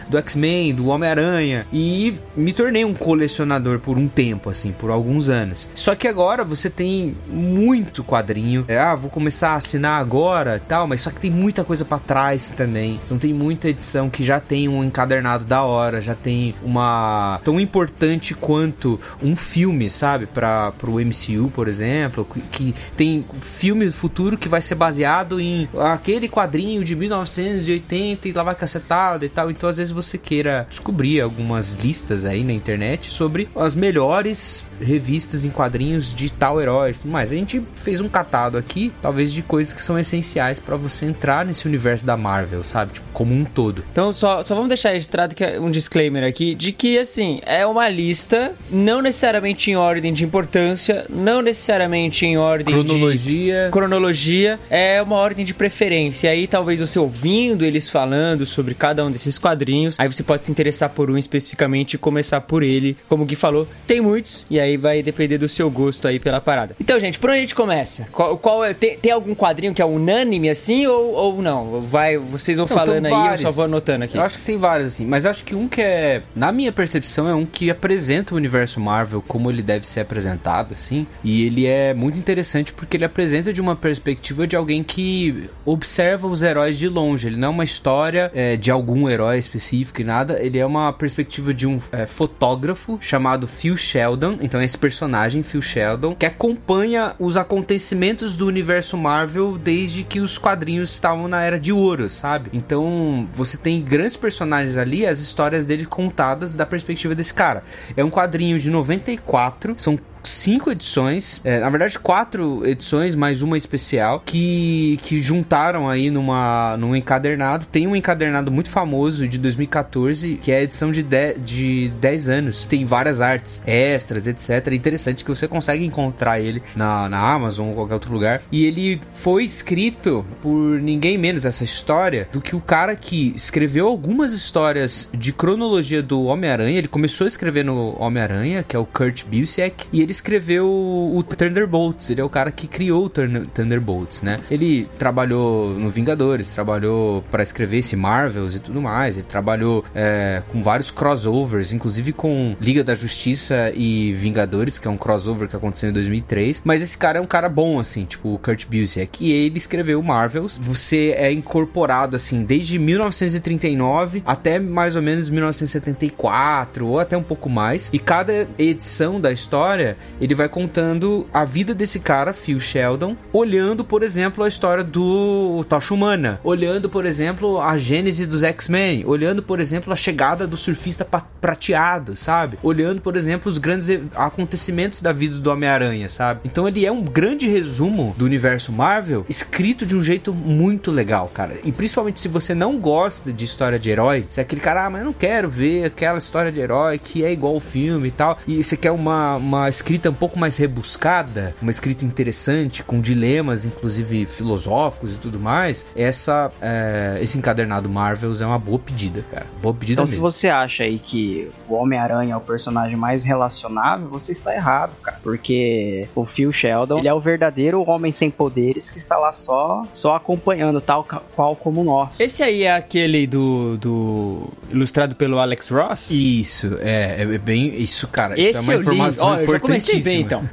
do 0.09 0.19
X-Men, 0.19 0.75
do 0.75 0.89
Homem-Aranha 0.89 1.67
e 1.73 2.17
me 2.37 2.53
tornei 2.53 2.85
um 2.85 2.95
colecionador 2.95 3.79
por 3.79 3.97
um 3.97 4.09
tempo, 4.09 4.51
assim, 4.51 4.73
por 4.73 4.91
alguns 4.91 5.29
anos. 5.29 5.69
Só 5.75 5.95
que 5.95 6.09
agora 6.09 6.45
você 6.45 6.69
tem 6.69 7.17
muito 7.29 8.03
quadrinho. 8.03 8.65
É, 8.69 8.79
ah, 8.79 8.95
vou 8.95 9.11
começar 9.11 9.51
a 9.51 9.57
assinar 9.57 10.01
agora, 10.01 10.61
tal, 10.67 10.87
mas 10.87 11.01
só 11.01 11.11
que 11.11 11.21
tem 11.21 11.31
muita 11.31 11.65
coisa 11.65 11.85
pra 11.85 11.99
trás 11.99 12.51
também. 12.51 13.01
Então 13.05 13.19
tem 13.19 13.33
muita 13.33 13.69
edição 13.69 14.11
que 14.11 14.25
já 14.25 14.41
tem 14.41 14.69
um 14.69 14.83
encadernado 14.83 15.45
da 15.45 15.63
hora, 15.63 16.01
já 16.01 16.15
tem 16.15 16.55
uma 16.63 17.41
tão 17.45 17.61
importante 17.61 18.35
quanto 18.35 19.01
um 19.23 19.37
filme, 19.37 19.89
sabe, 19.89 20.27
para 20.27 20.73
pro 20.73 20.93
MCU, 20.93 21.51
por 21.55 21.69
exemplo, 21.69 22.27
que 22.51 22.75
tem 22.97 23.25
filme 23.41 23.87
do 23.87 23.93
futuro 23.93 24.39
que 24.39 24.49
vai 24.49 24.63
ser 24.63 24.75
baseado 24.75 25.41
em 25.41 25.69
aquele 25.79 26.29
quadrinho 26.29 26.83
de 26.83 26.97
1980 26.97 28.29
e 28.29 28.33
lá 28.33 28.43
vai 28.43 28.55
cacetada 28.55 29.25
e 29.25 29.29
tal. 29.29 29.51
Então 29.51 29.69
às 29.69 29.77
vezes 29.77 29.93
você 29.93 30.17
queira 30.17 30.67
descobrir 30.69 31.21
algumas 31.21 31.75
listas 31.75 32.25
aí 32.25 32.43
na 32.43 32.53
internet 32.53 33.11
sobre 33.11 33.49
as 33.55 33.75
melhores 33.75 34.65
revistas 34.81 35.45
em 35.45 35.51
quadrinhos 35.51 36.15
de 36.15 36.31
tal 36.31 36.61
herói 36.61 36.91
e 36.91 36.95
tudo 36.95 37.11
mais. 37.11 37.33
A 37.33 37.35
gente 37.35 37.63
fez 37.75 38.01
um 38.01 38.09
catado 38.09 38.59
aqui, 38.59 38.93
talvez 39.01 39.33
de 39.33 39.43
coisas 39.43 39.73
que 39.73 39.81
são 39.81 39.99
essenciais 39.99 40.59
pra 40.59 40.77
você 40.77 41.07
entrar 41.07 41.45
nesse 41.45 41.67
universo 41.67 42.05
da 42.05 42.17
Marvel, 42.17 42.65
sabe? 42.65 42.95
Tipo, 42.95 43.07
como 43.13 43.35
um 43.35 43.45
todo. 43.45 43.83
Então, 43.93 44.13
só, 44.13 44.43
só 44.43 44.55
vamos 44.55 44.69
deixar 44.69 44.91
registrado 44.91 45.35
que 45.35 45.45
é 45.45 45.61
um 45.61 45.71
disclaimer 45.71 46.25
aqui 46.25 46.55
de 46.55 46.73
que, 46.73 46.99
assim, 46.99 47.41
é 47.45 47.67
uma 47.67 47.89
lista, 47.89 48.53
não 48.71 49.01
necessariamente 49.01 49.71
em 49.71 49.77
ordem 49.77 50.13
de 50.13 50.25
importância, 50.25 51.07
não 51.09 51.43
necessariamente 51.43 52.27
em 52.27 52.37
ordem 52.37 52.75
Cronologia. 52.75 53.67
de 53.67 53.71
cronologia, 53.71 54.61
é 54.71 55.01
uma 55.03 55.17
ordem 55.17 55.45
de 55.45 55.55
preferência. 55.55 56.31
Aí, 56.31 56.47
talvez 56.47 56.81
você 56.81 56.99
ouvindo 56.99 57.65
eles 57.65 57.89
falando 57.89 58.45
sobre 58.45 58.75
cada 58.75 59.05
um 59.05 59.11
desses 59.11 59.39
quadrinhos, 59.39 59.97
aí 59.99 60.09
você 60.09 60.23
pode 60.23 60.45
se 60.45 60.51
interessar 60.51 60.91
por 60.91 61.11
um 61.11 61.17
especificamente 61.17 61.95
e 61.95 61.99
começar 61.99 62.41
por 62.41 62.63
ele. 62.63 62.97
Como 63.09 63.23
o 63.23 63.27
Gui 63.27 63.37
falou, 63.37 63.69
tem 63.87 64.01
muitos, 64.01 64.47
e 64.51 64.61
aí 64.61 64.66
vai 64.75 65.03
depender 65.03 65.37
do 65.37 65.51
seu 65.51 65.71
gosto 65.71 66.09
aí 66.09 66.19
pela 66.19 66.41
parada. 66.41 66.75
Então, 66.81 66.99
gente, 66.99 67.19
por 67.19 67.29
onde 67.29 67.39
a 67.39 67.41
gente 67.43 67.55
começa? 67.55 68.07
Qual, 68.11 68.39
qual 68.39 68.65
é, 68.65 68.73
tem, 68.73 68.97
tem 68.97 69.13
algum 69.13 69.35
quadrinho 69.35 69.75
que 69.75 69.83
é 69.83 69.85
unânime 69.85 70.49
assim 70.49 70.87
ou, 70.87 71.13
ou 71.13 71.43
não? 71.43 71.83
Vai, 71.83 72.17
vocês 72.17 72.57
vão 72.57 72.67
Não, 72.67 72.75
falando 72.75 73.05
aí, 73.05 73.13
eu 73.13 73.19
vários. 73.19 73.41
só 73.43 73.51
vou 73.51 73.65
anotando 73.67 74.05
aqui. 74.05 74.17
Eu 74.17 74.23
acho 74.23 74.39
que 74.39 74.45
tem 74.45 74.57
vários, 74.57 74.87
assim. 74.87 75.05
Mas 75.05 75.27
eu 75.27 75.31
acho 75.31 75.45
que 75.45 75.55
um 75.55 75.69
que 75.69 75.83
é, 75.83 76.23
na 76.35 76.51
minha 76.51 76.73
percepção, 76.73 77.29
é 77.29 77.35
um 77.35 77.45
que 77.45 77.69
apresenta 77.69 78.33
o 78.33 78.37
universo 78.37 78.81
Marvel 78.81 79.23
como 79.27 79.51
ele 79.51 79.63
deve 79.63 79.87
ser 79.87 80.01
apresentado, 80.01 80.73
assim. 80.73 81.07
E 81.23 81.45
ele 81.45 81.67
é 81.67 81.93
muito 81.93 82.17
interessante 82.17 82.73
porque 82.73 82.97
ele 82.97 83.05
apresenta 83.05 83.53
de 83.53 83.61
uma 83.61 83.77
perspectiva 83.77 84.47
de 84.47 84.57
alguém 84.57 84.83
que 84.83 85.51
observa 85.65 86.27
os 86.27 86.43
heróis 86.43 86.79
de 86.79 86.89
longe. 86.89 87.27
Ele 87.27 87.37
não 87.37 87.49
é 87.49 87.51
uma 87.51 87.65
história 87.65 88.31
é, 88.35 88.57
de 88.57 88.71
algum 88.71 89.09
herói 89.09 89.39
específico 89.39 90.01
e 90.01 90.05
nada. 90.05 90.41
Ele 90.41 90.59
é 90.59 90.65
uma 90.65 90.93
perspectiva 90.93 91.53
de 91.53 91.67
um 91.67 91.81
é, 91.93 92.07
fotógrafo 92.07 92.99
chamado 93.01 93.47
Phil 93.47 93.77
Sheldon. 93.77 94.39
Então, 94.41 94.56
esse 94.63 94.77
personagem, 94.77 95.43
Phil 95.43 95.63
Sheldon, 95.63 96.15
que 96.15 96.27
acompanha 96.27 97.15
os 97.19 97.37
acontecimentos 97.37 98.37
do 98.37 98.47
universo 98.47 98.97
Marvel 98.97 99.59
desde 99.59 100.03
que 100.03 100.21
os 100.21 100.39
quadrinhos 100.39 100.91
estavam 100.91 101.29
na 101.29 101.43
era 101.43 101.59
de 101.59 101.73
ouro, 101.73 102.09
sabe? 102.09 102.51
Então, 102.53 103.29
você 103.35 103.57
tem 103.57 103.83
grandes 103.83 104.17
personagens 104.17 104.77
ali, 104.77 105.07
as 105.07 105.21
histórias 105.21 105.65
dele 105.65 105.87
contadas 105.87 106.55
da 106.55 106.67
perspectiva 106.67 107.15
desse 107.15 107.35
cara. 107.35 107.63
É 107.97 108.05
um 108.05 108.11
quadrinho 108.11 108.59
de 108.59 108.71
94, 108.71 109.75
são 109.77 109.99
cinco 110.29 110.71
edições, 110.71 111.41
é, 111.45 111.61
na 111.61 111.71
verdade 111.71 111.99
quatro 111.99 112.67
edições, 112.67 113.15
mais 113.15 113.43
uma 113.43 113.57
especial, 113.57 114.23
que, 114.25 114.99
que 115.03 115.21
juntaram 115.21 115.89
aí 115.89 116.11
numa, 116.11 116.77
num 116.77 116.95
encadernado. 116.95 117.67
Tem 117.67 117.87
um 117.87 117.97
encadernado 117.97 118.51
muito 118.51 118.71
famoso 118.71 119.27
de 119.29 119.39
2014, 119.39 120.37
que 120.37 120.53
é 120.53 120.59
a 120.59 120.63
edição 120.63 120.91
de, 120.91 121.03
de, 121.03 121.35
de 121.39 121.93
10 122.01 122.29
anos. 122.29 122.65
Tem 122.65 122.85
várias 122.85 123.21
artes 123.21 123.61
extras, 123.67 124.27
etc. 124.27 124.73
Interessante 124.73 125.25
que 125.25 125.31
você 125.31 125.49
consegue 125.49 125.85
encontrar 125.85 126.41
ele 126.41 126.63
na, 126.75 127.09
na 127.09 127.19
Amazon 127.19 127.69
ou 127.69 127.75
qualquer 127.75 127.95
outro 127.95 128.13
lugar. 128.13 128.43
E 128.51 128.65
ele 128.65 129.01
foi 129.13 129.45
escrito 129.45 130.25
por 130.43 130.81
ninguém 130.81 131.17
menos 131.19 131.45
essa 131.45 131.65
história 131.65 132.29
do 132.33 132.41
que 132.41 132.57
o 132.57 132.61
cara 132.61 132.97
que 132.97 133.33
escreveu 133.37 133.87
algumas 133.87 134.33
histórias 134.33 135.09
de 135.13 135.33
cronologia 135.33 136.03
do 136.03 136.25
Homem-Aranha. 136.25 136.79
Ele 136.79 136.89
começou 136.89 137.25
a 137.25 137.29
escrever 137.29 137.65
no 137.65 137.97
Homem-Aranha, 138.01 138.65
que 138.67 138.77
é 138.77 138.79
o 138.79 138.85
Kurt 138.85 139.25
Busiek, 139.25 139.87
e 139.93 140.03
ele 140.03 140.13
escreveu 140.17 140.67
o 140.67 141.23
Thunderbolts. 141.23 142.11
Ele 142.11 142.21
é 142.21 142.25
o 142.25 142.29
cara 142.29 142.51
que 142.51 142.67
criou 142.67 143.07
o 143.07 143.09
Thunderbolts, 143.09 144.23
né? 144.23 144.39
Ele 144.51 144.89
trabalhou 144.99 145.71
no 145.71 145.91
Vingadores, 145.91 146.53
trabalhou 146.53 147.23
para 147.31 147.43
escrever 147.43 147.79
esse 147.79 147.97
Marvels 147.97 148.55
e 148.55 148.61
tudo 148.61 148.81
mais. 148.81 149.17
Ele 149.17 149.27
trabalhou 149.27 149.85
é, 149.95 150.43
com 150.51 150.63
vários 150.63 150.91
crossovers, 150.91 151.73
inclusive 151.73 152.13
com 152.13 152.57
Liga 152.61 152.83
da 152.83 152.95
Justiça 152.95 153.73
e 153.75 154.13
Vingadores, 154.13 154.79
que 154.79 154.89
é 154.89 154.91
um 154.91 154.97
crossover 154.97 155.49
que 155.49 155.57
aconteceu 155.57 155.91
em 155.91 155.93
2003. 155.93 156.63
Mas 156.65 156.83
esse 156.83 156.97
cara 156.97 157.19
é 157.19 157.21
um 157.21 157.27
cara 157.27 157.49
bom, 157.49 157.79
assim, 157.79 158.05
tipo 158.05 158.35
o 158.35 158.39
Kurt 158.39 158.67
Busiek. 158.67 159.25
E 159.25 159.33
ele 159.33 159.59
escreveu 159.59 160.03
Marvels. 160.03 160.59
Você 160.63 161.15
é 161.17 161.31
incorporado, 161.31 162.17
assim, 162.17 162.45
desde 162.45 162.79
1939 162.79 164.23
até 164.25 164.59
mais 164.59 164.97
ou 164.97 165.03
menos 165.03 165.31
1974, 165.31 166.87
ou 166.87 166.99
até 166.99 167.17
um 167.17 167.23
pouco 167.23 167.49
mais. 167.49 167.91
E 167.93 167.99
cada 167.99 168.49
edição 168.59 169.21
da 169.21 169.33
história, 169.33 169.96
ele 170.21 170.35
vai 170.35 170.49
contando 170.49 171.27
a 171.33 171.45
vida 171.45 171.75
desse 171.75 172.01
cara, 172.01 172.33
Phil 172.33 172.61
Sheldon, 172.61 173.17
olhando, 173.33 173.85
por 173.85 174.03
exemplo, 174.03 174.45
a 174.45 174.49
história 174.49 174.83
do 174.83 175.65
Tocha 175.69 175.93
Humana, 175.93 176.41
olhando, 176.43 176.89
por 176.89 177.05
exemplo, 177.05 177.61
a 177.61 177.77
gênese 177.77 178.27
dos 178.27 178.43
X-Men, 178.43 179.05
olhando, 179.07 179.43
por 179.43 179.61
exemplo, 179.61 179.93
a 179.93 179.97
chegada 179.97 180.47
do 180.47 180.57
surfista 180.57 181.05
prateado, 181.41 182.17
sabe? 182.17 182.59
Olhando, 182.63 183.01
por 183.01 183.17
exemplo, 183.17 183.51
os 183.51 183.59
grandes 183.59 183.89
acontecimentos 184.15 185.03
da 185.03 185.13
vida 185.13 185.39
do 185.39 185.51
Homem-Aranha, 185.51 186.09
sabe? 186.09 186.41
Então 186.45 186.67
ele 186.67 186.85
é 186.85 186.93
um 186.93 187.03
grande 187.03 187.49
resumo 187.49 188.15
do 188.17 188.25
universo 188.25 188.73
Marvel, 188.73 189.25
escrito 189.29 189.85
de 189.87 189.97
um 189.97 190.01
jeito 190.01 190.33
muito 190.33 190.91
legal, 190.91 191.31
cara. 191.33 191.55
E 191.65 191.73
principalmente 191.73 192.21
se 192.21 192.29
você 192.29 192.55
não 192.55 192.79
gosta 192.79 193.33
de 193.33 193.45
história 193.45 193.79
de 193.79 193.91
herói, 193.91 194.27
se 194.29 194.41
é 194.41 194.43
aquele 194.43 194.61
cara, 194.61 194.87
ah, 194.87 194.91
mas 194.91 195.01
eu 195.01 195.07
não 195.07 195.13
quero 195.13 195.49
ver 195.49 195.85
aquela 195.85 196.19
história 196.19 196.51
de 196.51 196.61
herói 196.61 196.99
que 196.99 197.25
é 197.25 197.33
igual 197.33 197.57
o 197.57 197.61
filme 197.61 198.09
e 198.09 198.11
tal, 198.11 198.39
e 198.47 198.63
você 198.63 198.77
quer 198.77 198.91
uma, 198.91 199.37
uma 199.37 199.69
escrita 199.87 200.11
um 200.11 200.15
pouco 200.15 200.37
mais 200.37 200.57
rebuscada, 200.57 201.55
uma 201.63 201.71
escrita 201.71 202.05
interessante, 202.05 202.83
com 202.83 203.01
dilemas, 203.01 203.65
inclusive 203.65 204.27
filosóficos 204.27 205.15
e 205.15 205.17
tudo 205.17 205.39
mais, 205.39 205.87
essa, 205.95 206.51
é, 206.61 207.19
esse 207.21 207.39
encadernado 207.39 207.89
Marvels 207.89 208.41
é 208.41 208.47
uma 208.47 208.59
boa 208.59 208.81
pedida, 208.81 209.25
cara. 209.31 209.47
Boa 209.63 209.73
pedida 209.73 210.03
então, 210.03 210.05
mesmo. 210.05 210.17
se 210.17 210.21
você 210.21 210.49
acha 210.49 210.83
aí 210.83 210.99
que 210.99 211.49
o 211.69 211.75
Homem-Aranha 211.75 212.35
é 212.35 212.37
o 212.37 212.41
personagem 212.41 212.97
mais 212.97 213.23
relacionável, 213.23 214.09
você 214.09 214.33
está 214.33 214.53
errado, 214.53 214.91
cara. 215.01 215.21
Porque 215.23 216.09
o 216.17 216.27
Phil 216.27 216.51
Sheldon, 216.51 216.99
ele 216.99 217.07
é 217.07 217.15
o 217.15 217.21
verdadeiro 217.21 217.89
homem 217.89 218.11
sem 218.11 218.29
poderes 218.29 218.91
que 218.91 218.99
está 218.99 219.17
lá 219.17 219.33
só, 219.33 219.85
só 219.95 220.17
acompanhando, 220.17 220.81
tal 220.81 221.07
qual 221.37 221.55
como 221.55 221.85
nós. 221.85 222.19
Esse 222.19 222.43
aí 222.43 222.65
é 222.65 222.75
aquele 222.75 223.25
do, 223.25 223.77
do 223.77 224.49
ilustrado 224.69 225.15
pelo 225.15 225.39
Alex 225.39 225.69
Ross? 225.69 226.11
Isso, 226.11 226.77
é, 226.81 227.23
é 227.23 227.39
bem 227.39 227.73
isso, 227.81 228.09
cara. 228.09 228.35
Esse 228.37 228.59
isso 228.59 228.73
é 228.73 228.75
uma 228.75 228.81
informação 228.81 229.37
li. 229.37 229.43
Oh, 229.43 229.76
já 229.79 229.93
comecei 229.93 230.03
bem, 230.03 230.21
então 230.23 230.49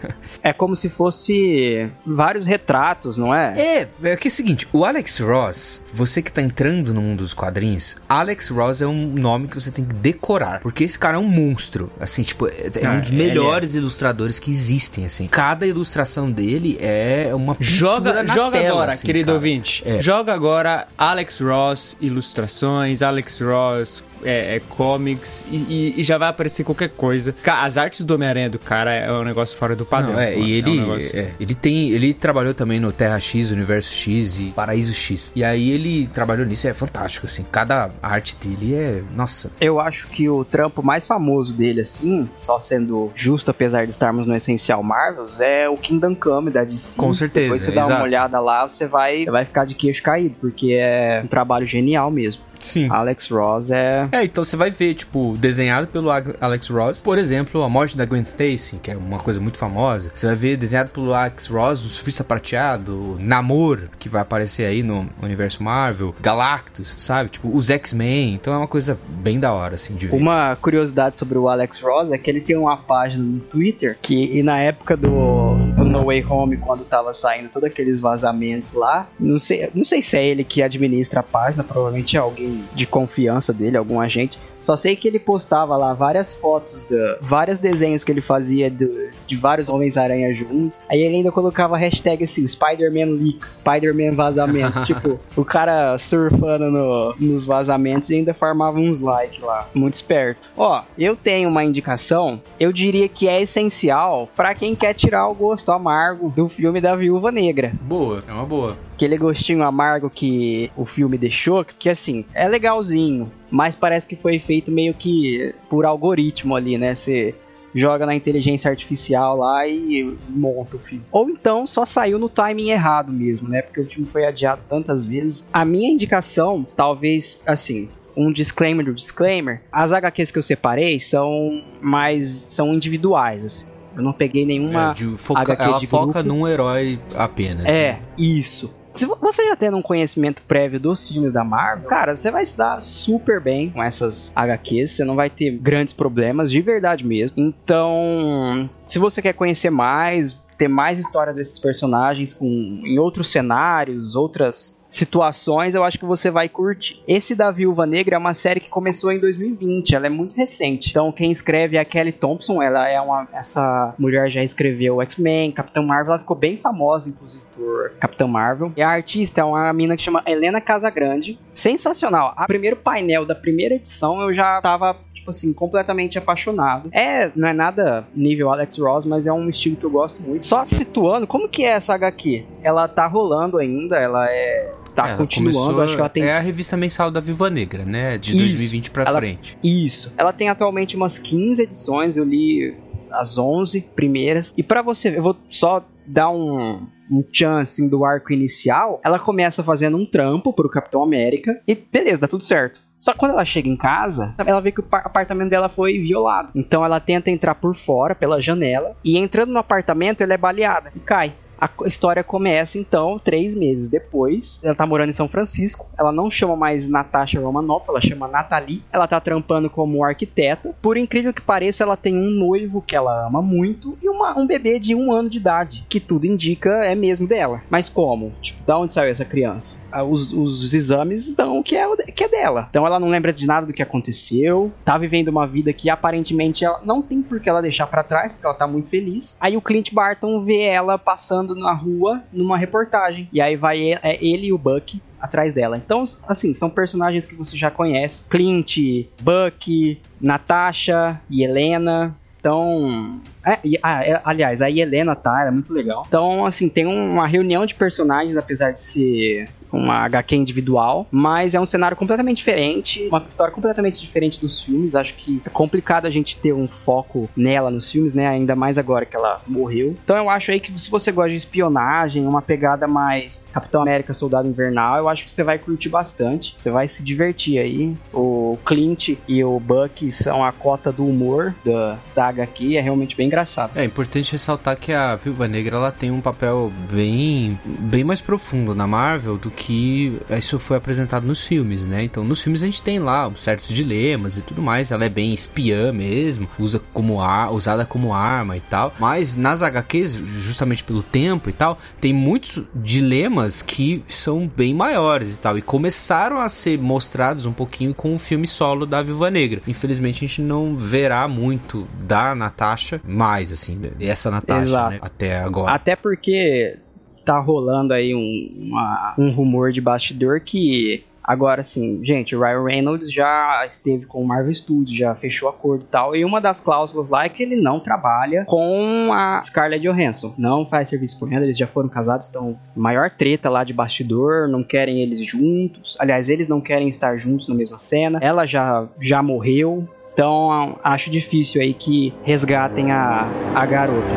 é 0.42 0.52
como 0.52 0.74
se 0.74 0.88
fosse 0.88 1.90
vários 2.04 2.46
retratos, 2.46 3.16
não 3.16 3.34
é? 3.34 3.54
É, 3.58 3.88
é 4.02 4.16
que 4.16 4.28
é 4.28 4.30
o 4.30 4.32
seguinte, 4.32 4.68
o 4.72 4.84
Alex 4.84 5.18
Ross, 5.20 5.82
você 5.92 6.22
que 6.22 6.32
tá 6.32 6.42
entrando 6.42 6.92
no 6.92 7.00
mundo 7.00 7.18
dos 7.18 7.34
quadrinhos, 7.34 7.96
Alex 8.08 8.48
Ross 8.48 8.82
é 8.82 8.86
um 8.86 9.06
nome 9.14 9.48
que 9.48 9.54
você 9.54 9.70
tem 9.70 9.84
que 9.84 9.94
decorar, 9.94 10.60
porque 10.60 10.84
esse 10.84 10.98
cara 10.98 11.16
é 11.16 11.20
um 11.20 11.28
monstro, 11.28 11.90
assim, 12.00 12.22
tipo, 12.22 12.46
é, 12.46 12.70
é 12.80 12.88
um 12.88 13.00
dos 13.00 13.10
melhores 13.10 13.74
é. 13.74 13.78
ilustradores 13.78 14.38
que 14.38 14.50
existem, 14.50 15.04
assim. 15.04 15.26
Cada 15.26 15.66
ilustração 15.66 16.30
dele 16.30 16.78
é 16.80 17.30
uma 17.34 17.56
joga 17.60 18.26
joga 18.26 18.58
tela, 18.58 18.74
agora, 18.74 18.92
assim, 18.92 19.06
querido 19.06 19.26
cara. 19.26 19.34
ouvinte. 19.34 19.82
É. 19.86 19.98
Joga 20.00 20.34
agora 20.34 20.86
Alex 20.96 21.40
Ross 21.40 21.96
ilustrações, 22.00 23.02
Alex 23.02 23.40
Ross 23.40 24.04
é, 24.22 24.56
é 24.56 24.60
comics 24.60 25.46
e, 25.50 25.56
e, 25.56 26.00
e, 26.00 26.02
já 26.02 26.18
vai 26.18 26.28
aparecer 26.28 26.64
qualquer 26.64 26.90
coisa. 26.90 27.34
As 27.46 27.76
artes 27.76 28.02
do 28.02 28.14
Homem-Aranha 28.14 28.50
do 28.50 28.58
cara 28.58 28.92
é 28.92 29.10
um 29.12 29.24
negócio 29.24 29.56
fora 29.66 29.76
do 29.76 29.84
padrão. 29.84 30.12
Não, 30.12 30.20
é, 30.20 30.38
e 30.38 30.52
ele, 30.52 30.70
é 30.70 30.72
um 30.72 30.86
negócio... 30.86 31.18
é, 31.18 31.32
ele 31.40 31.54
tem, 31.54 31.90
ele 31.90 32.14
trabalhou 32.14 32.54
também 32.54 32.78
no 32.78 32.92
Terra 32.92 33.18
X, 33.18 33.50
Universo 33.50 33.92
X 33.92 34.38
e 34.38 34.44
Paraíso 34.54 34.94
X. 34.94 35.32
E 35.34 35.42
aí 35.42 35.70
ele 35.70 36.06
trabalhou 36.06 36.46
nisso, 36.46 36.68
é 36.68 36.72
fantástico 36.72 37.26
assim. 37.26 37.44
Cada 37.50 37.90
arte 38.00 38.36
dele 38.36 38.74
é, 38.74 39.02
nossa. 39.14 39.50
Eu 39.60 39.80
acho 39.80 40.08
que 40.08 40.28
o 40.28 40.44
trampo 40.44 40.82
mais 40.82 41.06
famoso 41.06 41.52
dele 41.52 41.80
assim, 41.80 42.28
só 42.40 42.60
sendo 42.60 43.10
justo 43.14 43.50
apesar 43.50 43.84
de 43.84 43.90
estarmos 43.90 44.26
no 44.26 44.34
essencial 44.34 44.82
Marvels, 44.82 45.40
é 45.40 45.68
o 45.68 45.76
Kingdom 45.76 46.14
Come 46.14 46.50
da 46.50 46.62
DC. 46.62 46.98
Com 46.98 47.12
certeza. 47.12 47.46
Depois 47.46 47.62
você 47.62 47.72
dá 47.72 47.82
exato. 47.82 47.94
uma 47.94 48.04
olhada 48.04 48.40
lá, 48.40 48.66
você 48.66 48.86
vai, 48.86 49.24
você 49.24 49.30
vai 49.30 49.44
ficar 49.44 49.64
de 49.64 49.74
queixo 49.74 50.02
caído, 50.02 50.36
porque 50.40 50.72
é 50.78 51.22
um 51.24 51.26
trabalho 51.26 51.66
genial 51.66 52.10
mesmo. 52.10 52.40
Sim. 52.66 52.88
Alex 52.90 53.30
Ross 53.30 53.70
é. 53.70 54.08
É, 54.12 54.24
então 54.24 54.44
você 54.44 54.56
vai 54.56 54.70
ver, 54.70 54.94
tipo, 54.94 55.36
desenhado 55.38 55.86
pelo 55.86 56.10
Alex 56.10 56.68
Ross, 56.68 57.00
por 57.00 57.18
exemplo, 57.18 57.62
a 57.62 57.68
morte 57.68 57.96
da 57.96 58.04
Gwen 58.04 58.22
Stacy, 58.22 58.78
que 58.82 58.90
é 58.90 58.96
uma 58.96 59.18
coisa 59.18 59.40
muito 59.40 59.56
famosa. 59.56 60.10
Você 60.14 60.26
vai 60.26 60.34
ver 60.34 60.56
desenhado 60.56 60.90
pelo 60.90 61.14
Alex 61.14 61.46
Ross, 61.46 61.84
o 61.84 61.88
Surfista 61.88 62.24
Prateado, 62.24 63.16
Namor, 63.20 63.88
que 63.98 64.08
vai 64.08 64.22
aparecer 64.22 64.64
aí 64.64 64.82
no 64.82 65.08
universo 65.22 65.62
Marvel, 65.62 66.14
Galactus, 66.20 66.94
sabe? 66.98 67.30
Tipo, 67.30 67.56
os 67.56 67.70
X-Men. 67.70 68.34
Então 68.34 68.52
é 68.52 68.56
uma 68.56 68.66
coisa 68.66 68.98
bem 69.08 69.38
da 69.38 69.52
hora, 69.52 69.76
assim, 69.76 69.94
de 69.94 70.08
ver. 70.08 70.16
Uma 70.16 70.56
curiosidade 70.56 71.16
sobre 71.16 71.38
o 71.38 71.48
Alex 71.48 71.80
Ross 71.80 72.10
é 72.10 72.18
que 72.18 72.28
ele 72.28 72.40
tem 72.40 72.56
uma 72.56 72.76
página 72.76 73.22
no 73.22 73.40
Twitter 73.40 73.96
que, 74.02 74.38
e 74.38 74.42
na 74.42 74.58
época 74.58 74.96
do, 74.96 75.54
do 75.76 75.84
No 75.96 76.04
Way 76.04 76.24
Home, 76.28 76.56
quando 76.58 76.84
tava 76.84 77.12
saindo 77.12 77.48
todos 77.48 77.68
aqueles 77.68 77.98
vazamentos 77.98 78.74
lá, 78.74 79.08
não 79.18 79.38
sei, 79.38 79.70
não 79.74 79.84
sei 79.84 80.02
se 80.02 80.18
é 80.18 80.26
ele 80.26 80.44
que 80.44 80.62
administra 80.62 81.20
a 81.20 81.22
página, 81.22 81.64
provavelmente 81.64 82.16
é 82.16 82.20
alguém 82.20 82.62
de 82.74 82.86
confiança 82.86 83.52
dele, 83.52 83.76
algum 83.76 83.98
agente. 83.98 84.38
Só 84.66 84.76
sei 84.76 84.96
que 84.96 85.06
ele 85.06 85.20
postava 85.20 85.76
lá 85.76 85.94
várias 85.94 86.34
fotos, 86.34 86.82
de, 86.88 87.18
vários 87.20 87.60
desenhos 87.60 88.02
que 88.02 88.10
ele 88.10 88.20
fazia 88.20 88.68
de, 88.68 89.10
de 89.24 89.36
vários 89.36 89.68
Homens-Aranha 89.68 90.34
juntos. 90.34 90.80
Aí 90.88 91.02
ele 91.02 91.18
ainda 91.18 91.30
colocava 91.30 91.78
hashtag 91.78 92.24
assim, 92.24 92.44
Spider-Man 92.44 93.12
Leaks, 93.12 93.60
Spider-Man 93.60 94.16
Vazamentos. 94.16 94.82
tipo, 94.84 95.20
o 95.36 95.44
cara 95.44 95.96
surfando 95.98 96.68
no, 96.68 97.14
nos 97.20 97.44
vazamentos 97.44 98.10
e 98.10 98.16
ainda 98.16 98.34
farmava 98.34 98.80
uns 98.80 98.98
likes 98.98 99.40
lá. 99.40 99.68
Muito 99.72 99.94
esperto. 99.94 100.50
Ó, 100.56 100.82
eu 100.98 101.14
tenho 101.14 101.48
uma 101.48 101.62
indicação, 101.62 102.42
eu 102.58 102.72
diria 102.72 103.08
que 103.08 103.28
é 103.28 103.40
essencial 103.40 104.28
para 104.34 104.52
quem 104.52 104.74
quer 104.74 104.94
tirar 104.94 105.28
o 105.28 105.34
gosto 105.34 105.70
amargo 105.70 106.28
do 106.30 106.48
filme 106.48 106.80
da 106.80 106.96
Viúva 106.96 107.30
Negra. 107.30 107.72
Boa, 107.82 108.24
é 108.26 108.32
uma 108.32 108.44
boa. 108.44 108.76
Aquele 108.94 109.16
gostinho 109.16 109.62
amargo 109.62 110.10
que 110.10 110.72
o 110.76 110.84
filme 110.84 111.16
deixou, 111.16 111.64
que 111.64 111.88
assim, 111.88 112.24
é 112.34 112.48
legalzinho, 112.48 113.30
mas 113.56 113.74
parece 113.74 114.06
que 114.06 114.14
foi 114.14 114.38
feito 114.38 114.70
meio 114.70 114.92
que 114.92 115.54
por 115.70 115.86
algoritmo 115.86 116.54
ali, 116.54 116.76
né? 116.76 116.94
Você 116.94 117.34
joga 117.74 118.04
na 118.04 118.14
inteligência 118.14 118.70
artificial 118.70 119.38
lá 119.38 119.66
e 119.66 120.14
monta 120.28 120.76
o 120.76 120.78
filme. 120.78 121.02
Ou 121.10 121.30
então 121.30 121.66
só 121.66 121.86
saiu 121.86 122.18
no 122.18 122.28
timing 122.28 122.68
errado 122.68 123.10
mesmo, 123.10 123.48
né? 123.48 123.62
Porque 123.62 123.80
o 123.80 123.86
filme 123.86 124.06
foi 124.06 124.26
adiado 124.26 124.60
tantas 124.68 125.02
vezes. 125.02 125.48
A 125.52 125.64
minha 125.64 125.90
indicação, 125.90 126.66
talvez, 126.76 127.40
assim, 127.46 127.88
um 128.14 128.30
disclaimer 128.30 128.84
do 128.84 128.94
disclaimer, 128.94 129.62
as 129.72 129.90
HQs 129.90 130.30
que 130.30 130.38
eu 130.38 130.42
separei 130.42 131.00
são 131.00 131.62
mais 131.80 132.46
são 132.50 132.74
individuais, 132.74 133.42
assim. 133.42 133.66
Eu 133.96 134.02
não 134.02 134.12
peguei 134.12 134.44
nenhuma 134.44 134.90
é, 134.90 134.92
de 134.92 135.06
foca, 135.16 135.40
HQ 135.40 135.62
ela 135.62 135.78
de 135.78 135.86
foca 135.86 136.22
grupo. 136.22 136.28
num 136.28 136.46
herói 136.46 137.00
apenas. 137.14 137.64
É, 137.66 137.92
né? 137.92 138.02
isso. 138.18 138.70
Se 138.96 139.04
você 139.04 139.46
já 139.46 139.54
tendo 139.54 139.76
um 139.76 139.82
conhecimento 139.82 140.40
prévio 140.48 140.80
dos 140.80 141.06
filmes 141.06 141.30
da 141.30 141.44
Marvel, 141.44 141.86
cara, 141.86 142.16
você 142.16 142.30
vai 142.30 142.44
se 142.44 142.56
dar 142.56 142.80
super 142.80 143.40
bem 143.40 143.70
com 143.70 143.82
essas 143.82 144.32
HQs, 144.34 144.92
você 144.92 145.04
não 145.04 145.14
vai 145.14 145.28
ter 145.28 145.50
grandes 145.50 145.92
problemas, 145.92 146.50
de 146.50 146.62
verdade 146.62 147.06
mesmo. 147.06 147.34
Então, 147.36 148.70
se 148.86 148.98
você 148.98 149.20
quer 149.20 149.34
conhecer 149.34 149.68
mais, 149.68 150.32
ter 150.56 150.68
mais 150.68 150.98
história 150.98 151.34
desses 151.34 151.58
personagens 151.58 152.32
com, 152.32 152.46
em 152.46 152.98
outros 152.98 153.28
cenários, 153.28 154.16
outras 154.16 154.80
situações, 154.96 155.74
eu 155.74 155.84
acho 155.84 155.98
que 155.98 156.04
você 156.04 156.30
vai 156.30 156.48
curtir. 156.48 157.02
Esse 157.06 157.34
da 157.34 157.50
Viúva 157.50 157.86
Negra 157.86 158.16
é 158.16 158.18
uma 158.18 158.34
série 158.34 158.60
que 158.60 158.68
começou 158.68 159.12
em 159.12 159.18
2020, 159.18 159.94
ela 159.94 160.06
é 160.06 160.10
muito 160.10 160.34
recente. 160.34 160.90
Então 160.90 161.12
quem 161.12 161.30
escreve 161.30 161.76
é 161.76 161.80
a 161.80 161.84
Kelly 161.84 162.12
Thompson, 162.12 162.62
ela 162.62 162.88
é 162.88 163.00
uma 163.00 163.28
essa 163.32 163.94
mulher 163.98 164.30
já 164.30 164.42
escreveu 164.42 165.02
X-Men, 165.02 165.52
Capitão 165.52 165.84
Marvel, 165.84 166.12
ela 166.12 166.18
ficou 166.18 166.36
bem 166.36 166.56
famosa 166.56 167.10
inclusive 167.10 167.42
por 167.54 167.90
Capitão 167.98 168.28
Marvel. 168.28 168.72
E 168.76 168.82
a 168.82 168.88
artista 168.88 169.40
é 169.40 169.44
uma 169.44 169.72
mina 169.72 169.96
que 169.96 170.02
chama 170.02 170.22
Helena 170.26 170.60
Casagrande. 170.60 171.38
Sensacional. 171.52 172.32
A 172.36 172.46
primeiro 172.46 172.76
painel 172.76 173.24
da 173.26 173.34
primeira 173.34 173.74
edição 173.74 174.20
eu 174.20 174.32
já 174.32 174.60
tava 174.60 174.96
tipo 175.26 175.30
assim, 175.30 175.52
completamente 175.52 176.16
apaixonado. 176.16 176.88
É, 176.92 177.30
não 177.34 177.48
é 177.48 177.52
nada 177.52 178.06
nível 178.14 178.50
Alex 178.52 178.78
Ross, 178.78 179.04
mas 179.04 179.26
é 179.26 179.32
um 179.32 179.48
estilo 179.48 179.76
que 179.76 179.84
eu 179.84 179.90
gosto 179.90 180.22
muito. 180.22 180.46
Só 180.46 180.64
situando, 180.64 181.26
como 181.26 181.48
que 181.48 181.64
é 181.64 181.70
essa 181.70 181.94
HQ? 181.94 182.44
Ela 182.62 182.86
tá 182.86 183.06
rolando 183.06 183.58
ainda, 183.58 183.98
ela 183.98 184.30
é 184.30 184.72
tá 184.96 185.08
Ela 185.08 185.18
continuando, 185.18 185.58
começou- 185.58 185.82
acho 185.82 185.94
que 185.94 186.00
ela 186.00 186.08
tem 186.08 186.22
É 186.24 186.36
a 186.36 186.40
revista 186.40 186.76
mensal 186.76 187.10
da 187.10 187.20
Viva 187.20 187.48
Negra, 187.50 187.84
né? 187.84 188.18
De 188.18 188.30
Isso. 188.30 188.38
2020 188.38 188.90
pra 188.90 189.04
Ela- 189.04 189.18
frente. 189.18 189.56
Isso. 189.62 190.12
Ela 190.16 190.32
tem 190.32 190.48
atualmente 190.48 190.96
umas 190.96 191.18
15 191.18 191.62
edições, 191.62 192.16
eu 192.16 192.24
li 192.24 192.74
as 193.10 193.38
11 193.38 193.80
primeiras. 193.94 194.52
E 194.56 194.62
pra 194.62 194.82
você, 194.82 195.10
ver, 195.10 195.18
eu 195.18 195.22
vou 195.22 195.36
só 195.50 195.84
dar 196.06 196.30
um 196.30 196.86
um 197.08 197.22
chance 197.32 197.80
assim, 197.80 197.88
do 197.88 198.04
arco 198.04 198.32
inicial, 198.32 199.00
ela 199.04 199.16
começa 199.16 199.62
fazendo 199.62 199.96
um 199.96 200.04
trampo 200.04 200.52
pro 200.52 200.68
Capitão 200.68 201.04
América 201.04 201.52
e 201.64 201.72
beleza, 201.76 202.22
dá 202.22 202.26
tudo 202.26 202.42
certo. 202.42 202.80
Só 202.98 203.12
que 203.12 203.18
quando 203.20 203.30
ela 203.30 203.44
chega 203.44 203.68
em 203.68 203.76
casa, 203.76 204.34
ela 204.44 204.60
vê 204.60 204.72
que 204.72 204.80
o 204.80 204.82
pa- 204.82 205.02
apartamento 205.04 205.50
dela 205.50 205.68
foi 205.68 206.00
violado. 206.00 206.48
Então 206.52 206.84
ela 206.84 206.98
tenta 206.98 207.30
entrar 207.30 207.54
por 207.54 207.76
fora, 207.76 208.12
pela 208.12 208.40
janela, 208.42 208.96
e 209.04 209.16
entrando 209.16 209.52
no 209.52 209.58
apartamento, 209.60 210.20
ela 210.22 210.34
é 210.34 210.36
baleada 210.36 210.90
e 210.96 210.98
cai. 210.98 211.32
A 211.58 211.70
história 211.86 212.22
começa 212.22 212.78
então 212.78 213.18
três 213.18 213.54
meses 213.54 213.88
depois. 213.88 214.60
Ela 214.62 214.74
tá 214.74 214.86
morando 214.86 215.10
em 215.10 215.12
São 215.12 215.28
Francisco. 215.28 215.86
Ela 215.98 216.12
não 216.12 216.30
chama 216.30 216.54
mais 216.56 216.88
Natasha 216.88 217.40
Romanoff, 217.40 217.86
ela 217.88 218.00
chama 218.00 218.28
Nathalie. 218.28 218.82
Ela 218.92 219.06
tá 219.06 219.18
trampando 219.20 219.70
como 219.70 220.04
arquiteta. 220.04 220.74
Por 220.82 220.96
incrível 220.96 221.32
que 221.32 221.40
pareça, 221.40 221.82
ela 221.84 221.96
tem 221.96 222.16
um 222.16 222.30
noivo 222.30 222.82
que 222.82 222.94
ela 222.94 223.26
ama 223.26 223.40
muito 223.40 223.96
e 224.02 224.08
uma- 224.08 224.38
um 224.38 224.46
bebê 224.46 224.78
de 224.78 224.94
um 224.94 225.12
ano 225.12 225.30
de 225.30 225.38
idade, 225.38 225.86
que 225.88 225.98
tudo 226.00 226.26
indica 226.26 226.70
é 226.84 226.94
mesmo 226.94 227.26
dela. 227.26 227.62
Mas 227.70 227.88
como? 227.88 228.32
Tipo, 228.42 228.62
da 228.64 228.78
onde 228.78 228.92
saiu 228.92 229.10
essa 229.10 229.24
criança? 229.24 229.78
Ah, 229.90 230.02
Os, 230.04 230.32
os 230.32 230.74
exames 230.74 231.34
dão 231.34 231.62
que 231.62 231.76
é, 231.76 231.86
que 232.14 232.24
é 232.24 232.28
dela. 232.28 232.66
Então 232.70 232.86
ela 232.86 233.00
não 233.00 233.08
lembra 233.08 233.32
de 233.32 233.46
nada 233.46 233.66
do 233.66 233.72
que 233.72 233.82
aconteceu. 233.82 234.70
Tá 234.84 234.96
vivendo 234.98 235.28
uma 235.28 235.46
vida 235.46 235.72
que 235.72 235.88
aparentemente 235.90 236.64
ela 236.64 236.80
não 236.84 237.00
tem 237.02 237.22
por 237.22 237.40
que 237.40 237.48
ela 237.48 237.62
deixar 237.62 237.86
pra 237.86 238.02
trás, 238.02 238.32
porque 238.32 238.46
ela 238.46 238.54
tá 238.54 238.66
muito 238.66 238.88
feliz. 238.88 239.36
Aí 239.40 239.56
o 239.56 239.60
Clint 239.62 239.92
Barton 239.92 240.40
vê 240.40 240.60
ela 240.62 240.98
passando 240.98 241.45
na 241.54 241.72
rua 241.72 242.22
numa 242.32 242.56
reportagem. 242.56 243.28
E 243.32 243.40
aí 243.40 243.56
vai 243.56 243.78
e- 243.78 243.98
é 244.02 244.18
ele 244.24 244.46
e 244.48 244.52
o 244.52 244.58
Buck 244.58 245.00
atrás 245.20 245.54
dela. 245.54 245.76
Então, 245.76 246.04
assim, 246.28 246.52
são 246.54 246.68
personagens 246.70 247.26
que 247.26 247.34
você 247.34 247.56
já 247.56 247.70
conhece. 247.70 248.28
Clint, 248.28 248.76
Buck, 249.20 250.00
Natasha 250.20 251.20
e 251.30 251.42
Helena. 251.42 252.16
Então. 252.38 253.20
É, 253.46 253.58
e- 253.64 253.78
ah, 253.82 254.04
é, 254.04 254.20
aliás, 254.24 254.60
a 254.60 254.70
Helena 254.70 255.14
tá, 255.14 255.40
ela 255.40 255.48
é 255.48 255.52
muito 255.52 255.72
legal. 255.72 256.04
Então, 256.08 256.44
assim, 256.44 256.68
tem 256.68 256.84
uma 256.86 257.26
reunião 257.26 257.64
de 257.64 257.74
personagens, 257.74 258.36
apesar 258.36 258.72
de 258.72 258.82
ser 258.82 259.48
uma 259.72 260.04
HQ 260.04 260.36
individual, 260.36 261.06
mas 261.10 261.54
é 261.54 261.60
um 261.60 261.66
cenário 261.66 261.96
completamente 261.96 262.38
diferente, 262.38 263.06
uma 263.08 263.24
história 263.28 263.52
completamente 263.52 264.00
diferente 264.00 264.40
dos 264.40 264.60
filmes. 264.62 264.94
Acho 264.94 265.14
que 265.14 265.42
é 265.44 265.50
complicado 265.50 266.06
a 266.06 266.10
gente 266.10 266.36
ter 266.38 266.52
um 266.52 266.66
foco 266.68 267.28
nela 267.36 267.70
nos 267.70 267.90
filmes, 267.90 268.14
né? 268.14 268.26
Ainda 268.26 268.56
mais 268.56 268.78
agora 268.78 269.04
que 269.04 269.16
ela 269.16 269.40
morreu. 269.46 269.94
Então 270.02 270.16
eu 270.16 270.30
acho 270.30 270.50
aí 270.50 270.60
que 270.60 270.78
se 270.80 270.88
você 270.90 271.12
gosta 271.12 271.30
de 271.30 271.36
espionagem, 271.36 272.26
uma 272.26 272.40
pegada 272.40 272.86
mais 272.86 273.46
Capitão 273.52 273.82
América 273.82 274.14
Soldado 274.14 274.48
Invernal, 274.48 274.98
eu 274.98 275.08
acho 275.08 275.24
que 275.24 275.32
você 275.32 275.42
vai 275.42 275.58
curtir 275.58 275.88
bastante. 275.88 276.54
Você 276.58 276.70
vai 276.70 276.88
se 276.88 277.02
divertir 277.04 277.58
aí. 277.58 277.94
O 278.12 278.56
Clint 278.64 279.16
e 279.28 279.44
o 279.44 279.58
Buck 279.60 280.10
são 280.12 280.44
a 280.44 280.52
cota 280.52 280.90
do 280.92 281.06
humor 281.06 281.54
da, 281.64 281.98
da 282.14 282.26
HQ, 282.28 282.76
é 282.76 282.80
realmente 282.80 283.16
bem 283.16 283.28
engraçado. 283.36 283.76
É 283.76 283.84
importante 283.84 284.32
ressaltar 284.32 284.76
que 284.76 284.92
a 284.92 285.14
Viúva 285.14 285.46
Negra 285.46 285.76
ela 285.76 285.92
tem 285.92 286.10
um 286.10 286.20
papel 286.20 286.72
bem, 286.90 287.58
bem 287.64 288.02
mais 288.02 288.20
profundo 288.22 288.74
na 288.74 288.86
Marvel 288.86 289.36
do 289.36 289.50
que 289.50 290.18
isso 290.30 290.58
foi 290.58 290.78
apresentado 290.78 291.26
nos 291.26 291.44
filmes, 291.44 291.84
né? 291.84 292.02
Então, 292.02 292.24
nos 292.24 292.40
filmes 292.42 292.62
a 292.62 292.66
gente 292.66 292.80
tem 292.80 292.98
lá 292.98 293.30
certos 293.36 293.68
dilemas 293.68 294.38
e 294.38 294.42
tudo 294.42 294.62
mais. 294.62 294.90
Ela 294.90 295.04
é 295.04 295.08
bem 295.08 295.34
espiã 295.34 295.92
mesmo, 295.92 296.48
usa 296.58 296.80
como 296.94 297.20
ar, 297.20 297.52
usada 297.52 297.84
como 297.84 298.14
arma 298.14 298.56
e 298.56 298.60
tal. 298.60 298.94
Mas 298.98 299.36
nas 299.36 299.62
HQs, 299.62 300.14
justamente 300.38 300.82
pelo 300.82 301.02
tempo 301.02 301.50
e 301.50 301.52
tal, 301.52 301.78
tem 302.00 302.12
muitos 302.12 302.62
dilemas 302.74 303.60
que 303.60 304.02
são 304.08 304.48
bem 304.48 304.74
maiores 304.74 305.34
e 305.34 305.38
tal. 305.38 305.58
E 305.58 305.62
começaram 305.62 306.40
a 306.40 306.48
ser 306.48 306.78
mostrados 306.78 307.44
um 307.44 307.52
pouquinho 307.52 307.92
com 307.92 308.14
o 308.14 308.18
filme 308.18 308.46
solo 308.46 308.86
da 308.86 309.02
Viúva 309.02 309.30
Negra. 309.30 309.60
Infelizmente 309.66 310.24
a 310.24 310.28
gente 310.28 310.40
não 310.40 310.74
verá 310.76 311.28
muito 311.28 311.86
da 312.06 312.34
Natasha 312.34 313.00
mais, 313.26 313.52
assim, 313.52 313.80
essa 314.00 314.30
Natasha, 314.30 314.62
Exato. 314.62 314.90
né? 314.90 314.98
Até 315.02 315.38
agora. 315.38 315.72
Até 315.72 315.96
porque 315.96 316.78
tá 317.24 317.38
rolando 317.40 317.92
aí 317.92 318.14
um, 318.14 318.66
uma- 318.68 319.14
um 319.18 319.30
rumor 319.30 319.72
de 319.72 319.80
bastidor 319.80 320.40
que. 320.40 321.04
Agora 321.28 321.60
sim, 321.64 321.98
gente, 322.04 322.36
o 322.36 322.40
Ryan 322.40 322.62
Reynolds 322.62 323.12
já 323.12 323.64
esteve 323.68 324.06
com 324.06 324.22
o 324.22 324.24
Marvel 324.24 324.54
Studios, 324.54 324.96
já 324.96 325.12
fechou 325.12 325.48
acordo 325.48 325.82
e 325.82 325.88
tal. 325.88 326.14
E 326.14 326.24
uma 326.24 326.40
das 326.40 326.60
cláusulas 326.60 327.08
lá 327.08 327.24
é 327.24 327.28
que 327.28 327.42
ele 327.42 327.56
não 327.56 327.80
trabalha 327.80 328.44
com 328.46 329.10
a 329.12 329.42
Scarlett 329.42 329.82
Johansson. 329.84 330.32
Não 330.38 330.64
faz 330.64 330.88
serviço 330.88 331.18
por 331.18 331.28
renda, 331.28 331.42
eles 331.44 331.58
já 331.58 331.66
foram 331.66 331.88
casados, 331.88 332.28
então 332.30 332.56
maior 332.76 333.10
treta 333.10 333.50
lá 333.50 333.64
de 333.64 333.72
bastidor, 333.72 334.46
não 334.48 334.62
querem 334.62 335.02
eles 335.02 335.18
juntos. 335.26 335.96
Aliás, 335.98 336.28
eles 336.28 336.46
não 336.46 336.60
querem 336.60 336.88
estar 336.88 337.16
juntos 337.16 337.48
na 337.48 337.56
mesma 337.56 337.76
cena. 337.80 338.20
Ela 338.22 338.46
já, 338.46 338.86
já 339.00 339.20
morreu. 339.20 339.84
Então 340.16 340.78
acho 340.82 341.10
difícil 341.10 341.60
aí 341.60 341.74
que 341.74 342.10
resgatem 342.24 342.90
a, 342.90 343.28
a 343.54 343.66
garota. 343.66 344.14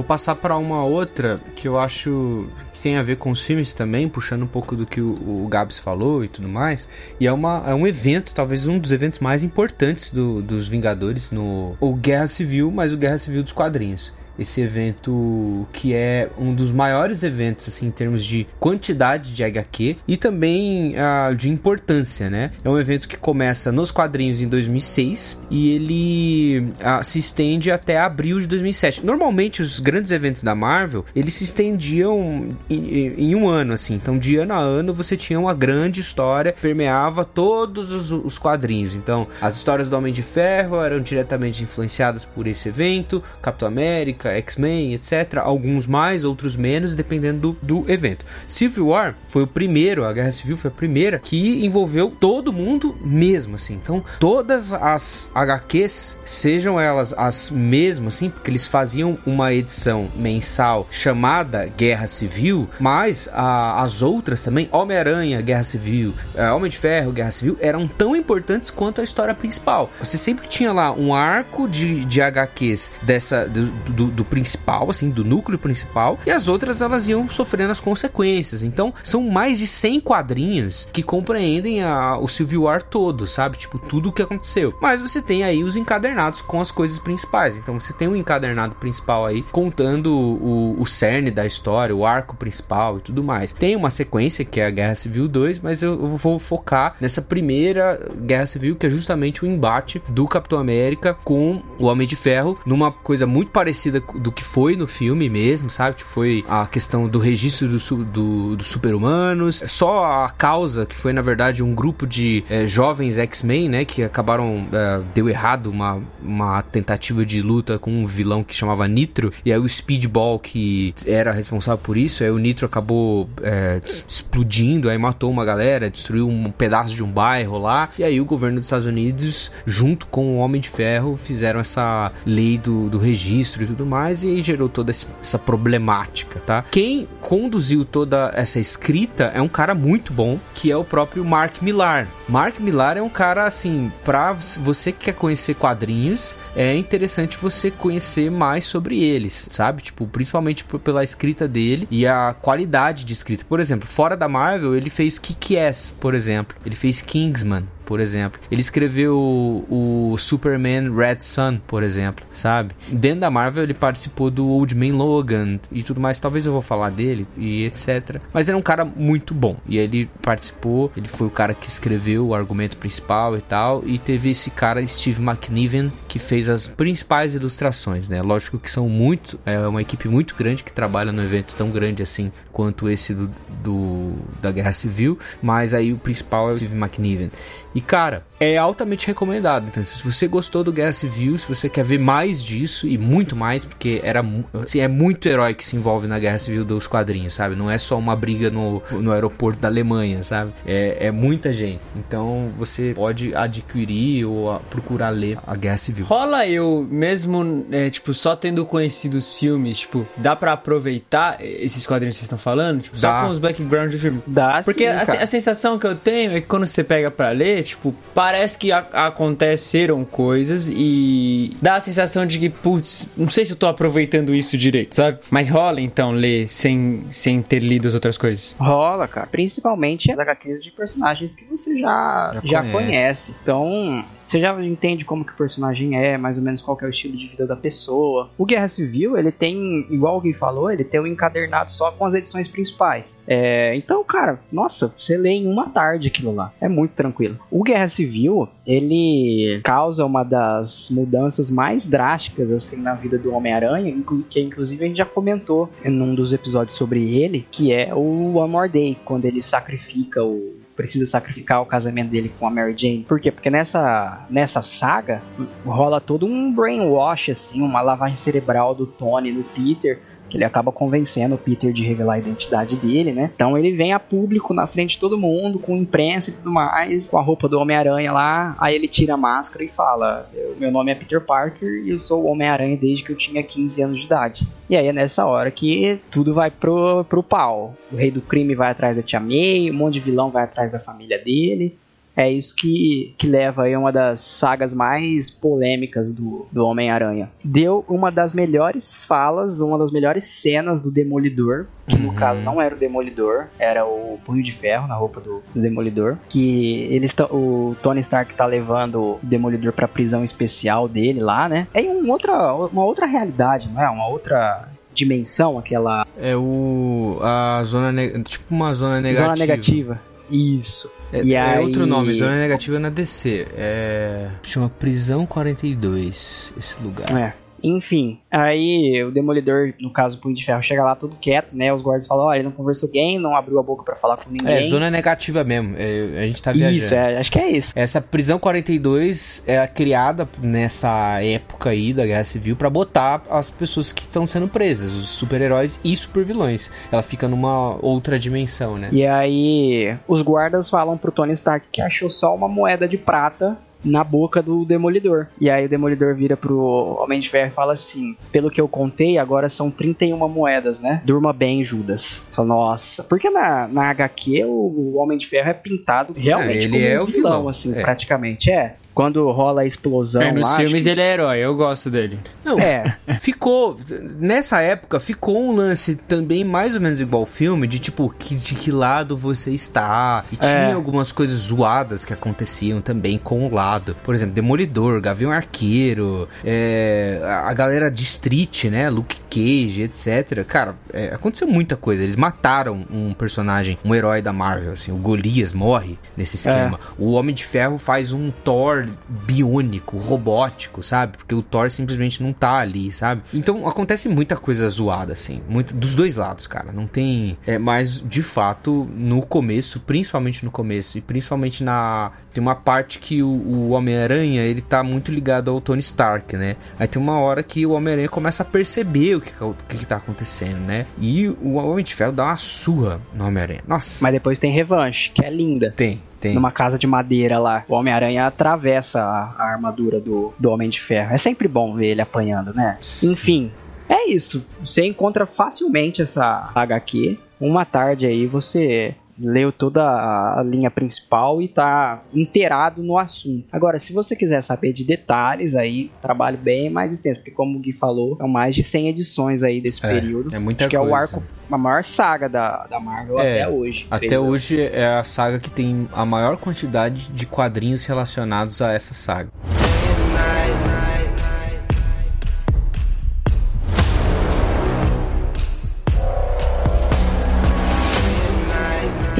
Vou 0.00 0.04
passar 0.06 0.34
pra 0.36 0.56
uma 0.56 0.82
outra 0.82 1.38
que 1.54 1.68
eu 1.68 1.78
acho 1.78 2.48
que 2.72 2.80
tem 2.80 2.96
a 2.96 3.02
ver 3.02 3.16
com 3.18 3.30
os 3.30 3.42
filmes 3.42 3.74
também, 3.74 4.08
puxando 4.08 4.44
um 4.44 4.46
pouco 4.46 4.74
do 4.74 4.86
que 4.86 4.98
o, 4.98 5.10
o 5.44 5.46
Gabs 5.46 5.78
falou 5.78 6.24
e 6.24 6.28
tudo 6.28 6.48
mais. 6.48 6.88
E 7.20 7.26
é, 7.26 7.32
uma, 7.32 7.62
é 7.66 7.74
um 7.74 7.86
evento, 7.86 8.32
talvez 8.32 8.66
um 8.66 8.78
dos 8.78 8.92
eventos 8.92 9.18
mais 9.18 9.42
importantes 9.42 10.10
do- 10.10 10.40
dos 10.40 10.66
Vingadores 10.66 11.30
no 11.30 11.76
o 11.78 11.92
Guerra 11.94 12.26
Civil, 12.28 12.70
mas 12.70 12.94
o 12.94 12.96
Guerra 12.96 13.18
Civil 13.18 13.42
dos 13.42 13.52
quadrinhos. 13.52 14.10
Esse 14.40 14.62
evento 14.62 15.66
que 15.72 15.94
é 15.94 16.30
um 16.38 16.54
dos 16.54 16.72
maiores 16.72 17.22
eventos 17.22 17.68
assim 17.68 17.86
em 17.86 17.90
termos 17.90 18.24
de 18.24 18.46
quantidade 18.58 19.34
de 19.34 19.44
HQ 19.44 19.96
e 20.08 20.16
também 20.16 20.94
ah, 20.96 21.32
de 21.36 21.50
importância, 21.50 22.30
né? 22.30 22.50
É 22.64 22.68
um 22.68 22.78
evento 22.78 23.06
que 23.06 23.18
começa 23.18 23.70
nos 23.70 23.90
quadrinhos 23.90 24.40
em 24.40 24.48
2006 24.48 25.38
e 25.50 25.74
ele 25.74 26.72
ah, 26.80 27.02
se 27.02 27.18
estende 27.18 27.70
até 27.70 27.98
abril 27.98 28.40
de 28.40 28.46
2007. 28.46 29.04
Normalmente 29.04 29.62
os 29.62 29.78
grandes 29.78 30.10
eventos 30.10 30.42
da 30.42 30.54
Marvel 30.54 31.04
eles 31.14 31.34
se 31.34 31.44
estendiam 31.44 32.56
em, 32.68 33.14
em 33.18 33.34
um 33.34 33.48
ano, 33.48 33.74
assim. 33.74 33.94
Então 33.94 34.18
de 34.18 34.36
ano 34.36 34.54
a 34.54 34.58
ano 34.58 34.94
você 34.94 35.16
tinha 35.16 35.38
uma 35.38 35.54
grande 35.54 36.00
história 36.00 36.54
permeava 36.60 37.24
todos 37.24 37.92
os, 37.92 38.10
os 38.10 38.38
quadrinhos. 38.38 38.94
Então 38.94 39.26
as 39.40 39.56
histórias 39.56 39.88
do 39.88 39.96
Homem 39.96 40.12
de 40.12 40.22
Ferro 40.22 40.80
eram 40.80 41.00
diretamente 41.00 41.62
influenciadas 41.62 42.24
por 42.24 42.46
esse 42.46 42.68
evento, 42.68 43.22
Capitão 43.42 43.68
América, 43.68 44.29
X-Men, 44.32 44.94
etc. 44.94 45.38
Alguns 45.42 45.86
mais, 45.86 46.24
outros 46.24 46.56
menos, 46.56 46.94
dependendo 46.94 47.56
do, 47.62 47.80
do 47.82 47.90
evento. 47.90 48.24
Civil 48.46 48.88
War 48.88 49.14
foi 49.28 49.42
o 49.42 49.46
primeiro, 49.46 50.04
a 50.04 50.12
Guerra 50.12 50.30
Civil 50.30 50.56
foi 50.56 50.68
a 50.68 50.74
primeira 50.74 51.18
que 51.18 51.64
envolveu 51.64 52.10
todo 52.10 52.52
mundo 52.52 52.96
mesmo, 53.00 53.54
assim. 53.54 53.74
Então 53.74 54.02
todas 54.18 54.72
as 54.72 55.30
HQs, 55.34 56.18
sejam 56.24 56.80
elas 56.80 57.12
as 57.16 57.50
mesmas, 57.50 58.14
assim, 58.14 58.30
porque 58.30 58.50
eles 58.50 58.66
faziam 58.66 59.18
uma 59.26 59.52
edição 59.52 60.08
mensal 60.16 60.86
chamada 60.90 61.66
Guerra 61.66 62.06
Civil, 62.06 62.68
mas 62.78 63.28
a- 63.32 63.82
as 63.82 64.02
outras 64.02 64.42
também, 64.42 64.68
Homem-Aranha, 64.72 65.40
Guerra 65.40 65.62
Civil, 65.62 66.14
eh, 66.34 66.50
Homem 66.50 66.70
de 66.70 66.78
Ferro, 66.78 67.12
Guerra 67.12 67.30
Civil, 67.30 67.56
eram 67.60 67.86
tão 67.86 68.14
importantes 68.16 68.70
quanto 68.70 69.00
a 69.00 69.04
história 69.04 69.34
principal. 69.34 69.90
Você 69.98 70.16
sempre 70.18 70.48
tinha 70.48 70.72
lá 70.72 70.92
um 70.92 71.14
arco 71.14 71.68
de, 71.68 72.04
de 72.04 72.20
HQs 72.20 72.92
dessa, 73.02 73.46
do, 73.48 73.66
do- 73.70 74.10
do 74.20 74.24
principal, 74.24 74.90
assim, 74.90 75.08
do 75.08 75.24
núcleo 75.24 75.58
principal, 75.58 76.18
e 76.26 76.30
as 76.30 76.46
outras 76.46 76.82
elas 76.82 77.08
iam 77.08 77.26
sofrendo 77.26 77.72
as 77.72 77.80
consequências. 77.80 78.62
Então, 78.62 78.92
são 79.02 79.22
mais 79.22 79.58
de 79.58 79.66
100 79.66 80.00
quadrinhos 80.00 80.86
que 80.92 81.02
compreendem 81.02 81.82
a, 81.82 82.18
o 82.18 82.28
Civil 82.28 82.64
War 82.64 82.82
todo, 82.82 83.26
sabe? 83.26 83.56
Tipo, 83.56 83.78
tudo 83.78 84.10
o 84.10 84.12
que 84.12 84.20
aconteceu. 84.20 84.74
Mas 84.80 85.00
você 85.00 85.22
tem 85.22 85.42
aí 85.42 85.64
os 85.64 85.74
encadernados 85.74 86.42
com 86.42 86.60
as 86.60 86.70
coisas 86.70 86.98
principais. 86.98 87.56
Então, 87.56 87.80
você 87.80 87.94
tem 87.94 88.08
um 88.08 88.14
encadernado 88.14 88.74
principal 88.74 89.24
aí 89.24 89.42
contando 89.42 90.12
o, 90.12 90.76
o 90.78 90.86
cerne 90.86 91.30
da 91.30 91.46
história, 91.46 91.96
o 91.96 92.04
arco 92.04 92.36
principal 92.36 92.98
e 92.98 93.00
tudo 93.00 93.24
mais. 93.24 93.54
Tem 93.54 93.74
uma 93.74 93.88
sequência 93.88 94.44
que 94.44 94.60
é 94.60 94.66
a 94.66 94.70
Guerra 94.70 94.94
Civil 94.94 95.26
2, 95.28 95.60
mas 95.60 95.82
eu, 95.82 95.92
eu 95.92 96.16
vou 96.18 96.38
focar 96.38 96.96
nessa 97.00 97.22
primeira 97.22 98.10
Guerra 98.16 98.44
Civil, 98.44 98.76
que 98.76 98.86
é 98.86 98.90
justamente 98.90 99.44
o 99.44 99.46
embate 99.46 100.02
do 100.10 100.26
Capitão 100.26 100.58
América 100.58 101.16
com 101.24 101.62
o 101.78 101.86
Homem 101.86 102.06
de 102.06 102.16
Ferro, 102.16 102.58
numa 102.66 102.92
coisa 102.92 103.26
muito 103.26 103.50
parecida 103.50 103.99
do 104.14 104.32
que 104.32 104.44
foi 104.44 104.76
no 104.76 104.86
filme 104.86 105.28
mesmo, 105.28 105.70
sabe? 105.70 105.96
Tipo, 105.96 106.10
foi 106.10 106.44
a 106.48 106.66
questão 106.66 107.08
do 107.08 107.18
registro 107.18 107.68
do, 107.68 108.04
do, 108.04 108.56
do 108.56 108.64
super-humanos, 108.64 109.62
só 109.66 110.24
a 110.24 110.30
causa, 110.30 110.86
que 110.86 110.94
foi 110.94 111.12
na 111.12 111.22
verdade 111.22 111.62
um 111.62 111.74
grupo 111.74 112.06
de 112.06 112.44
é, 112.48 112.66
jovens 112.66 113.18
X-Men, 113.18 113.68
né, 113.68 113.84
que 113.84 114.02
acabaram, 114.02 114.66
é, 114.72 115.00
deu 115.14 115.28
errado 115.28 115.68
uma, 115.68 116.00
uma 116.22 116.62
tentativa 116.62 117.24
de 117.24 117.42
luta 117.42 117.78
com 117.78 117.90
um 117.90 118.06
vilão 118.06 118.42
que 118.42 118.54
chamava 118.54 118.86
Nitro, 118.88 119.32
e 119.44 119.52
aí 119.52 119.58
o 119.58 119.68
Speedball, 119.68 120.38
que 120.38 120.94
era 121.06 121.32
responsável 121.32 121.78
por 121.78 121.96
isso, 121.96 122.22
aí 122.22 122.30
o 122.30 122.38
Nitro 122.38 122.66
acabou 122.66 123.28
é, 123.42 123.80
explodindo, 123.84 124.88
aí 124.88 124.98
matou 124.98 125.30
uma 125.30 125.44
galera, 125.44 125.90
destruiu 125.90 126.28
um 126.28 126.50
pedaço 126.50 126.94
de 126.94 127.02
um 127.02 127.10
bairro 127.10 127.58
lá, 127.58 127.90
e 127.98 128.04
aí 128.04 128.20
o 128.20 128.24
governo 128.24 128.58
dos 128.58 128.66
Estados 128.66 128.86
Unidos, 128.86 129.50
junto 129.66 130.06
com 130.06 130.36
o 130.36 130.38
Homem 130.38 130.60
de 130.60 130.68
Ferro, 130.68 131.16
fizeram 131.16 131.60
essa 131.60 132.12
lei 132.24 132.58
do, 132.58 132.88
do 132.88 132.98
registro 132.98 133.62
e 133.62 133.66
tudo 133.66 133.86
mais, 133.90 134.22
e 134.22 134.28
aí 134.28 134.42
gerou 134.42 134.68
toda 134.68 134.90
essa 134.90 135.38
problemática, 135.38 136.40
tá? 136.40 136.64
Quem 136.70 137.08
conduziu 137.20 137.84
toda 137.84 138.30
essa 138.34 138.60
escrita 138.60 139.24
é 139.34 139.42
um 139.42 139.48
cara 139.48 139.74
muito 139.74 140.12
bom, 140.12 140.38
que 140.54 140.70
é 140.70 140.76
o 140.76 140.84
próprio 140.84 141.24
Mark 141.24 141.60
Millar. 141.60 142.06
Mark 142.28 142.60
Millar 142.60 142.96
é 142.96 143.02
um 143.02 143.08
cara, 143.08 143.44
assim, 143.44 143.92
pra 144.04 144.32
você 144.32 144.92
que 144.92 145.06
quer 145.06 145.14
conhecer 145.14 145.54
quadrinhos, 145.54 146.36
é 146.54 146.74
interessante 146.76 147.36
você 147.36 147.70
conhecer 147.70 148.30
mais 148.30 148.64
sobre 148.64 149.02
eles, 149.02 149.48
sabe? 149.50 149.82
Tipo, 149.82 150.06
principalmente 150.06 150.64
pela 150.64 151.02
escrita 151.02 151.48
dele 151.48 151.88
e 151.90 152.06
a 152.06 152.34
qualidade 152.40 153.04
de 153.04 153.12
escrita. 153.12 153.44
Por 153.48 153.58
exemplo, 153.58 153.88
fora 153.88 154.16
da 154.16 154.28
Marvel, 154.28 154.76
ele 154.76 154.90
fez 154.90 155.18
Kick-Ass, 155.18 155.94
por 155.98 156.14
exemplo. 156.14 156.56
Ele 156.64 156.76
fez 156.76 157.02
Kingsman, 157.02 157.66
por 157.90 157.98
exemplo. 157.98 158.40
Ele 158.48 158.60
escreveu 158.60 159.18
o, 159.18 160.12
o, 160.12 160.16
Superman 160.16 160.94
Red 160.94 161.22
Sun, 161.22 161.58
por 161.66 161.82
exemplo, 161.82 162.24
sabe? 162.32 162.72
Dentro 162.86 163.22
da 163.22 163.30
Marvel 163.32 163.64
ele 163.64 163.74
participou 163.74 164.30
do 164.30 164.48
Old 164.48 164.76
Man 164.76 164.94
Logan 164.96 165.58
e 165.72 165.82
tudo 165.82 166.00
mais. 166.00 166.20
Talvez 166.20 166.46
eu 166.46 166.52
vou 166.52 166.62
falar 166.62 166.90
dele 166.90 167.26
e 167.36 167.64
etc. 167.64 168.20
Mas 168.32 168.48
é 168.48 168.54
um 168.54 168.62
cara 168.62 168.84
muito 168.84 169.34
bom. 169.34 169.56
E 169.66 169.76
ele 169.76 170.08
participou, 170.22 170.92
ele 170.96 171.08
foi 171.08 171.26
o 171.26 171.30
cara 171.30 171.52
que 171.52 171.66
escreveu 171.66 172.28
o 172.28 172.32
argumento 172.32 172.76
principal 172.76 173.36
e 173.36 173.40
tal. 173.40 173.82
E 173.84 173.98
teve 173.98 174.30
esse 174.30 174.50
cara, 174.50 174.86
Steve 174.86 175.20
McNiven, 175.20 175.90
que 176.06 176.20
fez 176.20 176.48
as 176.48 176.68
principais 176.68 177.34
ilustrações, 177.34 178.08
né? 178.08 178.22
Lógico 178.22 178.56
que 178.56 178.70
são 178.70 178.88
muito, 178.88 179.36
é 179.44 179.58
uma 179.66 179.82
equipe 179.82 180.08
muito 180.08 180.36
grande 180.36 180.62
que 180.62 180.72
trabalha 180.72 181.10
no 181.10 181.24
evento 181.24 181.56
tão 181.56 181.70
grande 181.70 182.04
assim 182.04 182.30
quanto 182.52 182.88
esse 182.88 183.14
do, 183.14 183.28
do 183.64 184.14
da 184.40 184.52
Guerra 184.52 184.70
Civil. 184.70 185.18
Mas 185.42 185.74
aí 185.74 185.92
o 185.92 185.98
principal 185.98 186.50
é 186.50 186.52
o 186.52 186.56
Steve 186.56 186.76
McNiven. 186.76 187.32
E 187.74 187.79
cara, 187.82 188.22
é 188.40 188.56
altamente 188.56 189.06
recomendado. 189.06 189.66
Então, 189.68 189.84
se 189.84 190.02
você 190.02 190.26
gostou 190.26 190.64
do 190.64 190.72
Guerra 190.72 190.92
Civil, 190.92 191.36
se 191.36 191.46
você 191.46 191.68
quer 191.68 191.84
ver 191.84 191.98
mais 191.98 192.42
disso 192.42 192.88
e 192.88 192.96
muito 192.96 193.36
mais, 193.36 193.66
porque 193.66 194.00
era 194.02 194.24
assim, 194.62 194.80
é 194.80 194.88
muito 194.88 195.28
herói 195.28 195.52
que 195.52 195.64
se 195.64 195.76
envolve 195.76 196.06
na 196.06 196.18
Guerra 196.18 196.38
Civil 196.38 196.64
dos 196.64 196.86
quadrinhos, 196.86 197.34
sabe? 197.34 197.54
Não 197.54 197.70
é 197.70 197.76
só 197.76 197.98
uma 197.98 198.16
briga 198.16 198.50
no, 198.50 198.82
no 198.92 199.12
aeroporto 199.12 199.60
da 199.60 199.68
Alemanha, 199.68 200.22
sabe? 200.22 200.52
É, 200.66 201.06
é 201.06 201.10
muita 201.10 201.52
gente. 201.52 201.80
Então 201.94 202.50
você 202.56 202.94
pode 202.94 203.34
adquirir 203.34 204.24
ou 204.24 204.58
procurar 204.70 205.10
ler 205.10 205.38
a 205.46 205.54
Guerra 205.54 205.76
Civil. 205.76 206.06
Rola 206.06 206.46
eu, 206.46 206.88
mesmo, 206.90 207.66
é, 207.70 207.90
tipo, 207.90 208.14
só 208.14 208.34
tendo 208.34 208.64
conhecido 208.64 209.18
os 209.18 209.38
filmes, 209.38 209.80
tipo, 209.80 210.06
dá 210.16 210.34
para 210.34 210.52
aproveitar 210.52 211.36
esses 211.40 211.86
quadrinhos 211.86 212.16
que 212.16 212.20
vocês 212.20 212.26
estão 212.26 212.38
falando? 212.38 212.80
Tipo, 212.80 212.96
dá. 212.96 213.00
só 213.00 213.26
com 213.26 213.32
os 213.32 213.38
background 213.38 213.90
de 213.90 213.98
filme? 213.98 214.22
Dá, 214.26 214.62
Porque 214.64 214.84
sim, 214.84 215.12
a, 215.12 215.22
a, 215.22 215.26
sensação 215.26 215.78
que 215.78 215.86
eu 215.86 215.94
tenho 215.94 216.32
é 216.32 216.40
que 216.40 216.46
quando 216.46 216.66
você 216.66 216.82
pega 216.82 217.10
para 217.10 217.30
ler, 217.30 217.62
tipo, 217.64 217.94
parece 218.30 218.56
que 218.56 218.70
a, 218.70 218.78
aconteceram 218.78 220.04
coisas 220.04 220.70
e 220.72 221.56
dá 221.60 221.74
a 221.74 221.80
sensação 221.80 222.24
de 222.24 222.38
que, 222.38 222.48
putz, 222.48 223.08
não 223.16 223.28
sei 223.28 223.44
se 223.44 223.52
eu 223.52 223.56
tô 223.56 223.66
aproveitando 223.66 224.32
isso 224.32 224.56
direito, 224.56 224.94
sabe? 224.94 225.18
Mas 225.28 225.48
rola 225.48 225.80
então 225.80 226.12
ler 226.12 226.46
sem, 226.46 227.02
sem 227.10 227.42
ter 227.42 227.58
lido 227.58 227.88
as 227.88 227.94
outras 227.94 228.16
coisas. 228.16 228.54
Rola, 228.56 229.08
cara. 229.08 229.26
Principalmente 229.26 230.12
as 230.12 230.18
HQs 230.18 230.62
de 230.62 230.70
personagens 230.70 231.34
que 231.34 231.44
você 231.44 231.76
já, 231.76 232.30
já, 232.34 232.40
já 232.44 232.60
conhece. 232.62 232.72
conhece. 232.72 233.34
Então, 233.42 234.04
você 234.30 234.38
já 234.38 234.64
entende 234.64 235.04
como 235.04 235.24
que 235.24 235.32
o 235.32 235.36
personagem 235.36 235.96
é, 235.96 236.16
mais 236.16 236.38
ou 236.38 236.44
menos 236.44 236.60
qual 236.60 236.78
é 236.80 236.84
o 236.84 236.90
estilo 236.90 237.16
de 237.16 237.26
vida 237.26 237.46
da 237.46 237.56
pessoa. 237.56 238.30
O 238.38 238.46
Guerra 238.46 238.68
Civil, 238.68 239.18
ele 239.18 239.32
tem, 239.32 239.86
igual 239.90 240.14
alguém 240.14 240.32
falou, 240.32 240.70
ele 240.70 240.84
tem 240.84 241.00
um 241.00 241.06
encadernado 241.06 241.72
só 241.72 241.90
com 241.90 242.04
as 242.06 242.14
edições 242.14 242.46
principais. 242.46 243.18
É, 243.26 243.74
então, 243.74 244.04
cara, 244.04 244.38
nossa, 244.52 244.94
você 244.96 245.16
lê 245.16 245.30
em 245.30 245.48
uma 245.48 245.68
tarde 245.70 246.06
aquilo 246.06 246.32
lá. 246.32 246.52
É 246.60 246.68
muito 246.68 246.92
tranquilo. 246.92 247.40
O 247.50 247.64
Guerra 247.64 247.88
Civil, 247.88 248.48
ele 248.64 249.60
causa 249.64 250.06
uma 250.06 250.22
das 250.22 250.90
mudanças 250.90 251.50
mais 251.50 251.84
drásticas, 251.84 252.52
assim, 252.52 252.80
na 252.80 252.94
vida 252.94 253.18
do 253.18 253.34
Homem-Aranha, 253.34 253.92
que 254.28 254.40
inclusive 254.40 254.84
a 254.84 254.86
gente 254.86 254.98
já 254.98 255.06
comentou 255.06 255.68
em 255.84 256.00
um 256.00 256.14
dos 256.14 256.32
episódios 256.32 256.76
sobre 256.76 257.16
ele, 257.16 257.48
que 257.50 257.72
é 257.72 257.92
o 257.92 258.36
One 258.36 258.52
More 258.52 258.68
Day, 258.68 258.96
quando 259.04 259.24
ele 259.24 259.42
sacrifica 259.42 260.22
o 260.22 260.59
precisa 260.80 261.04
sacrificar 261.04 261.60
o 261.60 261.66
casamento 261.66 262.08
dele 262.08 262.32
com 262.38 262.46
a 262.46 262.50
Mary 262.50 262.74
Jane. 262.74 263.04
Por 263.06 263.20
quê? 263.20 263.30
Porque 263.30 263.50
nessa, 263.50 264.24
nessa 264.30 264.62
saga 264.62 265.20
rola 265.62 266.00
todo 266.00 266.24
um 266.24 266.50
brainwash, 266.50 267.30
assim, 267.30 267.60
uma 267.60 267.82
lavagem 267.82 268.16
cerebral 268.16 268.74
do 268.74 268.86
Tony 268.86 269.30
no 269.30 269.44
Peter 269.44 270.00
que 270.30 270.36
ele 270.36 270.44
acaba 270.44 270.70
convencendo 270.70 271.34
o 271.34 271.38
Peter 271.38 271.72
de 271.72 271.84
revelar 271.84 272.14
a 272.14 272.18
identidade 272.18 272.76
dele, 272.76 273.12
né? 273.12 273.30
Então 273.34 273.58
ele 273.58 273.72
vem 273.72 273.92
a 273.92 273.98
público 273.98 274.54
na 274.54 274.66
frente 274.66 274.92
de 274.92 274.98
todo 274.98 275.18
mundo, 275.18 275.58
com 275.58 275.76
imprensa 275.76 276.30
e 276.30 276.32
tudo 276.32 276.50
mais, 276.50 277.08
com 277.08 277.18
a 277.18 277.22
roupa 277.22 277.48
do 277.48 277.58
Homem-Aranha 277.58 278.12
lá. 278.12 278.56
Aí 278.58 278.74
ele 278.74 278.88
tira 278.88 279.14
a 279.14 279.16
máscara 279.16 279.64
e 279.64 279.68
fala: 279.68 280.30
Meu 280.58 280.70
nome 280.70 280.92
é 280.92 280.94
Peter 280.94 281.20
Parker 281.20 281.68
e 281.84 281.90
eu 281.90 282.00
sou 282.00 282.22
o 282.24 282.26
Homem-Aranha 282.26 282.76
desde 282.76 283.04
que 283.04 283.12
eu 283.12 283.16
tinha 283.16 283.42
15 283.42 283.82
anos 283.82 283.98
de 283.98 284.06
idade. 284.06 284.46
E 284.68 284.76
aí 284.76 284.86
é 284.86 284.92
nessa 284.92 285.26
hora 285.26 285.50
que 285.50 285.98
tudo 286.10 286.32
vai 286.32 286.50
pro, 286.50 287.04
pro 287.04 287.22
pau. 287.22 287.74
O 287.90 287.96
rei 287.96 288.10
do 288.10 288.20
crime 288.20 288.54
vai 288.54 288.70
atrás 288.70 288.96
da 288.96 289.02
Tia 289.02 289.18
May, 289.18 289.68
um 289.70 289.74
monte 289.74 289.94
de 289.94 290.00
vilão 290.00 290.30
vai 290.30 290.44
atrás 290.44 290.70
da 290.70 290.78
família 290.78 291.18
dele. 291.18 291.76
É 292.20 292.30
isso 292.30 292.54
que, 292.54 293.14
que 293.16 293.26
leva 293.26 293.62
aí 293.62 293.72
a 293.72 293.78
uma 293.78 293.90
das 293.90 294.20
sagas 294.20 294.74
mais 294.74 295.30
polêmicas 295.30 296.12
do, 296.12 296.46
do 296.52 296.66
Homem-Aranha. 296.66 297.30
Deu 297.42 297.82
uma 297.88 298.12
das 298.12 298.34
melhores 298.34 299.06
falas, 299.06 299.62
uma 299.62 299.78
das 299.78 299.90
melhores 299.90 300.26
cenas 300.26 300.82
do 300.82 300.90
Demolidor, 300.90 301.64
que 301.88 301.96
uhum. 301.96 302.02
no 302.02 302.12
caso 302.12 302.44
não 302.44 302.60
era 302.60 302.74
o 302.74 302.78
Demolidor, 302.78 303.46
era 303.58 303.86
o 303.86 304.18
Punho 304.22 304.42
de 304.42 304.52
Ferro 304.52 304.86
na 304.86 304.94
roupa 304.94 305.18
do, 305.18 305.42
do 305.54 305.62
Demolidor. 305.62 306.18
Que 306.28 306.94
eles 306.94 307.16
o 307.30 307.74
Tony 307.82 308.00
Stark 308.00 308.34
tá 308.34 308.44
levando 308.44 309.00
o 309.00 309.20
Demolidor 309.22 309.72
pra 309.72 309.88
prisão 309.88 310.22
especial 310.22 310.86
dele 310.88 311.20
lá, 311.20 311.48
né? 311.48 311.68
É 311.72 311.80
um 311.80 312.10
outra, 312.10 312.52
uma 312.52 312.84
outra 312.84 313.06
realidade, 313.06 313.66
não 313.72 313.82
é? 313.82 313.88
Uma 313.88 314.06
outra 314.06 314.68
dimensão, 314.92 315.58
aquela. 315.58 316.06
É 316.18 316.36
o. 316.36 317.18
A 317.22 317.62
zona. 317.64 317.92
Tipo 318.22 318.44
uma 318.50 318.74
zona 318.74 319.00
negativa. 319.00 319.24
Zona 319.24 319.46
negativa. 319.46 320.00
Isso. 320.30 320.99
É, 321.12 321.22
e 321.22 321.34
é 321.34 321.40
aí... 321.40 321.64
outro 321.64 321.86
nome, 321.86 322.14
zona 322.14 322.38
negativa 322.38 322.78
na 322.78 322.88
DC. 322.88 323.46
É. 323.56 324.28
Chama 324.42 324.68
Prisão 324.68 325.26
42, 325.26 326.54
esse 326.56 326.82
lugar. 326.82 327.10
É. 327.16 327.34
Enfim, 327.62 328.18
aí 328.30 329.02
o 329.04 329.10
Demolidor, 329.10 329.74
no 329.80 329.90
caso 329.90 330.16
o 330.16 330.20
Punho 330.20 330.34
de 330.34 330.44
Ferro, 330.44 330.62
chega 330.62 330.82
lá 330.82 330.94
tudo 330.94 331.16
quieto, 331.16 331.56
né? 331.56 331.72
Os 331.72 331.82
guardas 331.82 332.06
falam, 332.06 332.26
ó, 332.26 332.28
oh, 332.28 332.34
ele 332.34 332.44
não 332.44 332.52
conversou 332.52 332.88
com 332.88 332.96
ninguém, 332.96 333.18
não 333.18 333.36
abriu 333.36 333.58
a 333.58 333.62
boca 333.62 333.82
para 333.82 333.96
falar 333.96 334.16
com 334.16 334.30
ninguém. 334.30 334.66
É, 334.66 334.68
zona 334.68 334.90
negativa 334.90 335.44
mesmo, 335.44 335.74
é, 335.76 336.22
a 336.22 336.26
gente 336.26 336.42
tá 336.42 336.52
viajando. 336.52 336.76
Isso, 336.76 336.94
é, 336.94 337.18
acho 337.18 337.32
que 337.32 337.38
é 337.38 337.50
isso. 337.50 337.72
Essa 337.74 338.00
prisão 338.00 338.38
42 338.38 339.42
é 339.46 339.66
criada 339.66 340.28
nessa 340.42 341.22
época 341.22 341.70
aí 341.70 341.92
da 341.92 342.06
Guerra 342.06 342.24
Civil 342.24 342.56
para 342.56 342.70
botar 342.70 343.22
as 343.30 343.50
pessoas 343.50 343.92
que 343.92 344.02
estão 344.02 344.26
sendo 344.26 344.48
presas, 344.48 344.92
os 344.92 345.08
super-heróis 345.08 345.80
e 345.84 345.94
super-vilões. 345.94 346.70
Ela 346.90 347.02
fica 347.02 347.28
numa 347.28 347.76
outra 347.84 348.18
dimensão, 348.18 348.76
né? 348.76 348.88
E 348.92 349.06
aí, 349.06 349.96
os 350.06 350.22
guardas 350.22 350.68
falam 350.68 350.96
pro 350.96 351.12
Tony 351.12 351.32
Stark 351.32 351.66
que 351.70 351.80
achou 351.80 352.10
só 352.10 352.34
uma 352.34 352.48
moeda 352.48 352.88
de 352.88 352.98
prata 352.98 353.58
na 353.84 354.04
boca 354.04 354.42
do 354.42 354.64
Demolidor. 354.64 355.26
E 355.40 355.50
aí 355.50 355.66
o 355.66 355.68
Demolidor 355.68 356.14
vira 356.14 356.36
pro 356.36 356.98
Homem 357.00 357.20
de 357.20 357.28
Ferro 357.28 357.48
e 357.48 357.54
fala 357.54 357.72
assim: 357.72 358.16
pelo 358.30 358.50
que 358.50 358.60
eu 358.60 358.68
contei, 358.68 359.18
agora 359.18 359.48
são 359.48 359.70
31 359.70 360.16
moedas, 360.28 360.80
né? 360.80 361.02
Durma 361.04 361.32
bem, 361.32 361.62
Judas. 361.64 362.24
Fala, 362.30 362.48
nossa. 362.48 363.04
Porque 363.04 363.30
na, 363.30 363.68
na 363.68 363.90
HQ 363.90 364.44
o, 364.44 364.96
Homem 365.00 365.16
de 365.16 365.26
Ferro 365.26 365.48
é 365.48 365.54
pintado 365.54 366.12
realmente 366.14 366.58
é, 366.58 366.62
ele 366.64 366.68
como 366.68 366.84
é 366.84 367.00
um 367.00 367.02
o 367.04 367.06
vilão, 367.06 367.30
vilão 367.30 367.48
assim, 367.48 367.72
é. 367.72 367.80
praticamente. 367.80 368.50
É 368.50 368.76
quando 369.00 369.30
rola 369.30 369.62
a 369.62 369.66
explosão 369.66 370.20
É, 370.22 370.30
nos 370.32 370.46
lá, 370.46 370.56
filmes 370.56 370.84
que- 370.84 370.90
ele 370.90 371.00
é 371.00 371.12
herói, 371.14 371.38
eu 371.38 371.54
gosto 371.56 371.90
dele. 371.90 372.18
Não, 372.44 372.58
É. 372.58 372.84
ficou. 373.20 373.76
Nessa 374.18 374.60
época, 374.60 375.00
ficou 375.00 375.40
um 375.42 375.54
lance 375.56 375.94
também 375.94 376.44
mais 376.44 376.74
ou 376.74 376.80
menos 376.80 377.00
igual 377.00 377.22
ao 377.22 377.26
filme, 377.26 377.66
de 377.66 377.78
tipo, 377.78 378.12
que, 378.18 378.34
de 378.34 378.54
que 378.54 378.70
lado 378.70 379.16
você 379.16 379.50
está. 379.52 380.24
E 380.30 380.36
tinha 380.36 380.50
É. 380.52 380.72
algumas 380.72 381.10
coisas 381.12 381.36
zoadas 381.36 382.04
que 382.04 382.12
aconteciam 382.12 382.80
também 382.82 383.16
com 383.18 383.46
o 383.46 383.54
lado. 383.54 383.96
Por 384.04 384.14
exemplo, 384.14 384.34
Demolidor, 384.34 385.00
Gavião 385.00 385.30
Arqueiro, 385.32 386.28
é, 386.44 387.20
a 387.24 387.50
a 387.50 387.52
galera 387.54 387.90
de 387.90 388.02
Street, 388.04 388.64
né? 388.66 388.88
Luke 388.88 389.16
Cage, 389.28 389.82
etc. 389.82 390.44
Cara, 390.46 390.74
é, 390.92 391.06
aconteceu 391.12 391.48
muita 391.48 391.74
coisa. 391.76 392.02
Eles 392.02 392.14
mataram 392.16 392.84
um 392.90 393.12
personagem, 393.12 393.76
um 393.84 393.92
herói 393.94 394.22
da 394.22 394.32
Marvel, 394.32 394.72
assim. 394.72 394.92
O 394.92 394.96
Golias 394.96 395.52
morre 395.52 395.98
nesse 396.16 396.36
esquema. 396.36 396.78
O 396.98 397.12
Homem 397.12 397.34
de 397.34 397.44
Ferro 397.44 397.76
faz 397.78 398.12
um 398.12 398.30
Thor 398.44 398.86
biônico, 399.08 399.96
robótico, 399.98 400.82
sabe? 400.82 401.18
Porque 401.18 401.34
o 401.34 401.42
Thor 401.42 401.70
simplesmente 401.70 402.22
não 402.22 402.32
tá 402.32 402.58
ali, 402.58 402.90
sabe? 402.92 403.22
Então 403.32 403.66
acontece 403.66 404.08
muita 404.08 404.36
coisa 404.36 404.68
zoada, 404.68 405.12
assim. 405.12 405.40
Muito, 405.48 405.74
dos 405.74 405.94
dois 405.94 406.16
lados, 406.16 406.46
cara. 406.46 406.72
Não 406.72 406.86
tem. 406.86 407.36
É, 407.46 407.58
mas, 407.58 408.02
de 408.04 408.22
fato, 408.22 408.88
no 408.94 409.22
começo, 409.22 409.80
principalmente 409.80 410.44
no 410.44 410.50
começo, 410.50 410.98
e 410.98 411.00
principalmente 411.00 411.62
na. 411.62 412.12
Tem 412.32 412.40
uma 412.40 412.54
parte 412.54 412.98
que 412.98 413.22
o, 413.22 413.28
o 413.28 413.70
Homem-Aranha, 413.70 414.42
ele 414.42 414.60
tá 414.60 414.82
muito 414.82 415.10
ligado 415.10 415.50
ao 415.50 415.60
Tony 415.60 415.80
Stark, 415.80 416.36
né? 416.36 416.56
Aí 416.78 416.86
tem 416.86 417.00
uma 417.00 417.18
hora 417.18 417.42
que 417.42 417.66
o 417.66 417.72
Homem-Aranha 417.72 418.08
começa 418.08 418.42
a 418.42 418.46
perceber 418.46 419.16
o 419.16 419.20
que, 419.20 419.32
o 419.42 419.54
que, 419.68 419.78
que 419.78 419.86
tá 419.86 419.96
acontecendo, 419.96 420.60
né? 420.60 420.86
E 421.00 421.28
o 421.28 421.54
Homem 421.54 421.84
de 421.84 421.94
Ferro 421.94 422.12
dá 422.12 422.24
uma 422.24 422.36
surra 422.36 423.00
no 423.14 423.26
Homem-Aranha. 423.26 423.62
Nossa. 423.66 424.02
Mas 424.02 424.12
depois 424.12 424.38
tem 424.38 424.52
revanche, 424.52 425.10
que 425.10 425.24
é 425.24 425.30
linda. 425.30 425.72
Tem, 425.76 426.00
tem. 426.20 426.34
Numa 426.34 426.52
casa 426.52 426.78
de 426.78 426.86
madeira 426.86 427.38
lá. 427.38 427.64
O 427.68 427.74
Homem-Aranha 427.74 428.26
atravessa 428.26 429.02
a, 429.02 429.34
a 429.38 429.52
armadura 429.52 429.98
do, 429.98 430.32
do 430.38 430.50
Homem 430.50 430.68
de 430.68 430.80
Ferro. 430.80 431.14
É 431.14 431.18
sempre 431.18 431.48
bom 431.48 431.74
ver 431.74 431.86
ele 431.88 432.00
apanhando, 432.02 432.52
né? 432.52 432.78
Enfim, 433.02 433.50
é 433.88 434.08
isso. 434.08 434.46
Você 434.64 434.84
encontra 434.84 435.26
facilmente 435.26 436.02
essa 436.02 436.50
HQ. 436.54 437.18
Uma 437.40 437.64
tarde 437.64 438.06
aí 438.06 438.26
você 438.26 438.94
leu 439.20 439.52
toda 439.52 439.82
a 439.84 440.42
linha 440.42 440.70
principal 440.70 441.40
e 441.42 441.48
tá 441.48 442.02
inteirado 442.14 442.82
no 442.82 442.96
assunto. 442.98 443.44
Agora, 443.52 443.78
se 443.78 443.92
você 443.92 444.16
quiser 444.16 444.40
saber 444.42 444.72
de 444.72 444.84
detalhes 444.84 445.54
aí, 445.54 445.90
trabalho 446.00 446.38
bem 446.38 446.70
mais 446.70 446.92
extenso, 446.92 447.20
porque 447.20 447.30
como 447.30 447.58
o 447.58 447.60
Gui 447.60 447.72
falou, 447.72 448.16
são 448.16 448.26
mais 448.28 448.54
de 448.54 448.62
100 448.62 448.88
edições 448.88 449.42
aí 449.42 449.60
desse 449.60 449.84
É, 449.84 449.88
período. 449.92 450.34
é 450.34 450.38
muita 450.38 450.64
Acho 450.64 450.70
que 450.70 450.76
é 450.76 450.80
o 450.80 450.82
coisa. 450.88 450.96
arco, 450.96 451.22
a 451.50 451.58
maior 451.58 451.84
saga 451.84 452.28
da, 452.28 452.66
da 452.66 452.80
Marvel 452.80 453.18
É, 453.20 453.42
até 453.42 453.48
hoje. 453.52 453.86
Até 453.90 454.16
eu. 454.16 454.24
hoje 454.24 454.60
é 454.60 454.96
a 454.98 455.04
saga 455.04 455.38
que 455.38 455.50
tem 455.50 455.88
a 455.92 456.04
maior 456.04 456.36
quantidade 456.36 457.08
de 457.12 457.26
quadrinhos 457.26 457.84
relacionados 457.84 458.62
a 458.62 458.72
essa 458.72 458.94
saga. 458.94 459.30